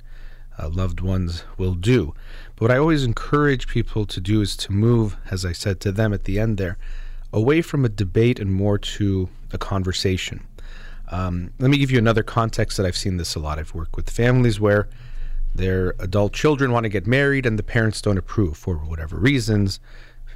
uh, 0.58 0.68
loved 0.68 1.00
ones 1.00 1.44
will 1.58 1.74
do. 1.74 2.14
But 2.56 2.62
what 2.62 2.70
I 2.70 2.78
always 2.78 3.04
encourage 3.04 3.68
people 3.68 4.06
to 4.06 4.20
do 4.20 4.40
is 4.40 4.56
to 4.58 4.72
move, 4.72 5.16
as 5.30 5.44
I 5.44 5.52
said 5.52 5.78
to 5.80 5.92
them 5.92 6.14
at 6.14 6.24
the 6.24 6.38
end 6.38 6.56
there, 6.56 6.78
away 7.32 7.60
from 7.60 7.84
a 7.84 7.88
debate 7.90 8.40
and 8.40 8.52
more 8.52 8.78
to 8.78 9.28
a 9.52 9.58
conversation. 9.58 10.46
Um, 11.10 11.52
let 11.58 11.70
me 11.70 11.76
give 11.76 11.90
you 11.90 11.98
another 11.98 12.22
context 12.22 12.78
that 12.78 12.86
I've 12.86 12.96
seen 12.96 13.18
this 13.18 13.34
a 13.34 13.40
lot. 13.40 13.58
I've 13.58 13.74
worked 13.74 13.94
with 13.94 14.08
families 14.08 14.58
where 14.58 14.88
their 15.54 15.94
adult 15.98 16.32
children 16.32 16.72
want 16.72 16.84
to 16.84 16.88
get 16.88 17.06
married 17.06 17.46
and 17.46 17.58
the 17.58 17.62
parents 17.62 18.00
don't 18.00 18.18
approve 18.18 18.56
for 18.56 18.76
whatever 18.76 19.16
reasons. 19.16 19.78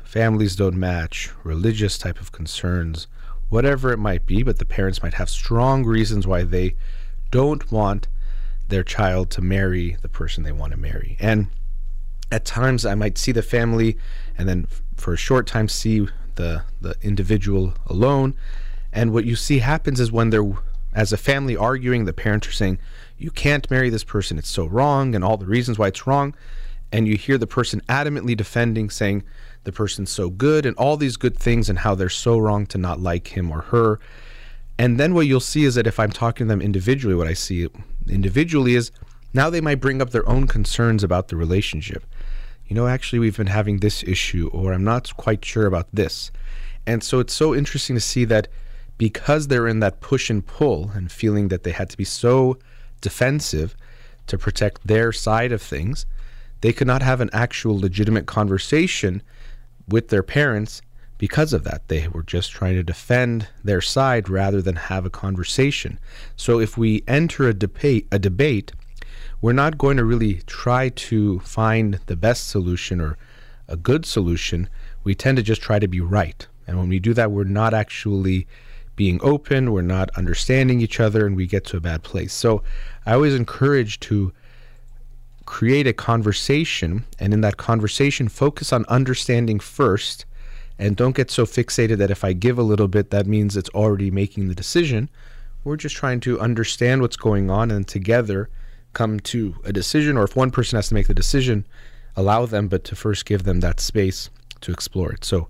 Families 0.05 0.57
don't 0.57 0.77
match, 0.77 1.31
religious 1.45 1.97
type 1.97 2.21
of 2.21 2.33
concerns, 2.33 3.07
whatever 3.49 3.93
it 3.93 3.99
might 3.99 4.27
be, 4.27 4.43
but 4.43 4.59
the 4.59 4.65
parents 4.65 5.03
might 5.03 5.15
have 5.15 5.31
strong 5.31 5.85
reasons 5.85 6.27
why 6.27 6.43
they 6.43 6.75
don't 7.31 7.71
want 7.73 8.09
their 8.69 8.85
child 8.85 9.31
to 9.31 9.41
marry 9.41 9.97
the 10.03 10.09
person 10.09 10.43
they 10.43 10.53
want 10.53 10.73
to 10.73 10.79
marry. 10.79 11.17
And 11.21 11.49
at 12.31 12.45
times 12.45 12.87
I 12.87 12.95
might 12.95 13.19
see 13.19 13.33
the 13.33 13.43
family 13.43 13.99
and 14.37 14.49
then 14.49 14.67
for 14.97 15.13
a 15.13 15.17
short 15.17 15.47
time 15.47 15.69
see 15.69 16.09
the 16.37 16.63
the 16.81 16.95
individual 17.03 17.75
alone. 17.87 18.35
And 18.93 19.13
what 19.13 19.25
you 19.25 19.37
see 19.37 19.59
happens 19.59 20.01
is 20.01 20.11
when 20.11 20.31
they're 20.31 20.53
as 20.93 21.13
a 21.13 21.17
family 21.17 21.57
arguing, 21.57 22.05
the 22.05 22.13
parents 22.13 22.49
are 22.49 22.53
saying, 22.53 22.79
You 23.19 23.31
can't 23.31 23.71
marry 23.71 23.91
this 23.91 24.05
person, 24.05 24.39
it's 24.39 24.49
so 24.49 24.67
wrong, 24.67 25.15
and 25.15 25.25
all 25.25 25.37
the 25.37 25.47
reasons 25.47 25.79
why 25.79 25.89
it's 25.89 26.07
wrong. 26.07 26.35
And 26.93 27.07
you 27.07 27.17
hear 27.17 27.39
the 27.39 27.47
person 27.47 27.81
adamantly 27.89 28.37
defending, 28.37 28.91
saying 28.91 29.23
the 29.63 29.71
person's 29.71 30.11
so 30.11 30.31
good 30.31 30.67
and 30.67 30.77
all 30.77 30.97
these 30.97 31.17
good 31.17 31.37
things 31.37 31.69
and 31.69 31.79
how 31.79 31.95
they're 31.95 32.09
so 32.09 32.39
wrong 32.39 32.67
to 32.67 32.79
not 32.79 32.99
like 32.99 33.37
him 33.37 33.53
or 33.53 33.61
her. 33.63 34.01
And 34.79 34.99
then 34.99 35.15
what 35.15 35.27
you'll 35.27 35.41
see 35.41 35.65
is 35.65 35.77
that 35.77 35.87
if 35.87 36.01
I'm 36.01 36.11
talking 36.11 36.47
to 36.47 36.49
them 36.49 36.63
individually, 36.63 37.15
what 37.15 37.29
I 37.29 37.35
see 37.35 37.69
individually 38.09 38.75
is 38.75 38.91
now 39.33 39.51
they 39.51 39.61
might 39.61 39.81
bring 39.81 40.03
up 40.03 40.11
their 40.11 40.29
own 40.29 40.49
concerns 40.49 41.05
about 41.05 41.29
the 41.29 41.37
relationship. 41.37 42.05
You 42.71 42.77
know, 42.77 42.87
actually, 42.87 43.19
we've 43.19 43.37
been 43.37 43.49
having 43.49 43.79
this 43.79 44.05
issue, 44.05 44.49
or 44.53 44.73
I'm 44.73 44.85
not 44.85 45.17
quite 45.17 45.45
sure 45.45 45.67
about 45.67 45.89
this. 45.93 46.31
And 46.87 47.03
so 47.03 47.19
it's 47.19 47.35
so 47.35 47.53
interesting 47.53 47.97
to 47.97 48.01
see 48.01 48.25
that 48.27 48.47
because 48.97 49.49
they're 49.49 49.67
in 49.67 49.81
that 49.81 50.01
push 50.01 50.31
and 50.31 50.47
pull 50.47 50.93
and 50.95 51.11
feeling 51.11 51.49
that 51.49 51.65
they 51.65 51.73
had 51.73 51.91
to 51.91 51.97
be 51.97 52.05
so 52.05 52.59
defensive 53.01 53.75
to 54.29 54.39
protect 54.39 54.87
their 54.87 55.11
side 55.11 55.51
of 55.51 55.61
things, 55.61 56.07
they 56.61 56.73
could 56.73 56.87
not 56.87 57.03
have 57.03 57.21
an 57.21 57.31
actual 57.33 57.77
legitimate 57.77 58.27
conversation 58.27 59.21
with 59.89 60.11
their 60.11 60.23
parents 60.23 60.81
because 61.19 61.53
of 61.53 61.65
that. 61.65 61.89
They 61.89 62.07
were 62.07 62.23
just 62.23 62.53
trying 62.53 62.77
to 62.77 62.85
defend 62.85 63.49
their 63.65 63.81
side 63.81 64.29
rather 64.29 64.63
than 64.63 64.77
have 64.77 65.05
a 65.05 65.11
conversation. 65.11 65.99
So 66.37 66.61
if 66.61 66.79
we 66.79 67.03
enter 67.09 67.49
a 67.49 67.53
debate, 67.53 68.07
a 68.13 68.21
debate, 68.21 68.71
we're 69.41 69.53
not 69.53 69.79
going 69.79 69.97
to 69.97 70.05
really 70.05 70.43
try 70.47 70.91
to 70.91 71.39
find 71.41 72.01
the 72.07 72.17
best 72.17 72.49
solution 72.49 73.01
or 73.01 73.17
a 73.69 73.77
good 73.77 74.05
solution. 74.05 74.69
We 75.05 75.15
tend 75.15 75.37
to 75.39 75.43
just 75.43 75.63
try 75.63 75.79
to 75.79 75.89
be 75.89 76.01
right. 76.01 76.47
And 76.67 76.79
when 76.79 76.89
we 76.89 76.99
do 76.99 77.15
that, 77.15 77.31
we're 77.31 77.45
not 77.45 77.73
actually 77.73 78.47
being 78.97 79.19
open, 79.23 79.73
we're 79.73 79.81
not 79.81 80.11
understanding 80.17 80.81
each 80.81 81.01
other, 81.01 81.27
and 81.27 81.35
we 81.35 81.47
get 81.47 81.65
to 81.65 81.79
a 81.79 81.81
bad 81.81 82.03
place. 82.03 82.35
So 82.35 82.63
I 83.07 83.15
always 83.15 83.35
encourage 83.35 83.99
to 84.01 84.33
create 85.47 85.87
a 85.87 85.93
conversation, 85.93 87.07
and 87.19 87.33
in 87.33 87.41
that 87.41 87.57
conversation, 87.57 88.29
focus 88.29 88.73
on 88.73 88.85
understanding 88.89 89.59
first 89.59 90.27
and 90.79 90.97
don't 90.97 91.17
get 91.17 91.31
so 91.31 91.45
fixated 91.45 91.99
that 91.99 92.11
if 92.11 92.25
I 92.25 92.33
give 92.33 92.59
a 92.59 92.63
little 92.63 92.89
bit, 92.89 93.11
that 93.11 93.27
means 93.27 93.57
it's 93.57 93.71
already 93.71 94.11
making 94.11 94.49
the 94.49 94.55
decision. 94.55 95.09
We're 95.65 95.77
just 95.77 95.97
trying 95.97 96.21
to 96.21 96.41
understand 96.41 97.01
what's 97.03 97.17
going 97.17 97.51
on 97.51 97.71
and 97.71 97.87
together 97.87 98.49
come 98.93 99.21
to 99.21 99.57
a 99.65 99.73
decision. 99.73 100.17
Or 100.17 100.25
if 100.25 100.37
one 100.37 100.51
person 100.51 100.77
has 100.77 100.89
to 100.89 100.95
make 100.95 101.07
the 101.07 101.15
decision, 101.15 101.67
allow 102.17 102.47
them, 102.47 102.69
but 102.69 102.85
to 102.85 102.97
first 102.97 103.25
give 103.25 103.45
them 103.45 103.61
that 103.61 103.81
space 103.81 104.31
to 104.61 104.73
explore 104.73 105.13
it. 105.13 105.25
So 105.25 105.49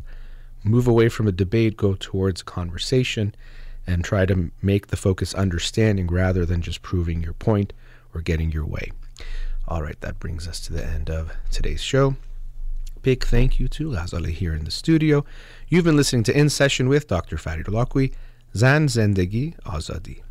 move 0.64 0.86
away 0.86 1.08
from 1.08 1.26
a 1.26 1.32
debate, 1.32 1.76
go 1.76 1.94
towards 1.98 2.42
conversation, 2.42 3.34
and 3.86 4.04
try 4.04 4.26
to 4.26 4.50
make 4.62 4.88
the 4.88 4.96
focus 4.96 5.34
understanding 5.34 6.06
rather 6.06 6.44
than 6.44 6.62
just 6.62 6.82
proving 6.82 7.22
your 7.22 7.32
point 7.34 7.72
or 8.14 8.20
getting 8.20 8.52
your 8.52 8.66
way. 8.66 8.92
All 9.66 9.82
right, 9.82 10.00
that 10.00 10.18
brings 10.18 10.48
us 10.48 10.60
to 10.60 10.72
the 10.72 10.84
end 10.84 11.10
of 11.10 11.32
today's 11.50 11.82
show. 11.82 12.16
Big 13.02 13.24
thank 13.24 13.58
you 13.58 13.66
to 13.68 13.88
Lazale 13.88 14.30
here 14.30 14.52
in 14.52 14.64
the 14.64 14.70
studio. 14.70 15.24
You've 15.68 15.84
been 15.84 15.96
listening 15.96 16.24
to 16.24 16.38
In 16.38 16.50
Session 16.50 16.88
with 16.88 17.08
Dr. 17.08 17.38
Farid 17.38 17.66
Holakouee, 17.66 18.12
Zan 18.54 18.88
Zendegi 18.88 19.58
Azadi. 19.60 20.22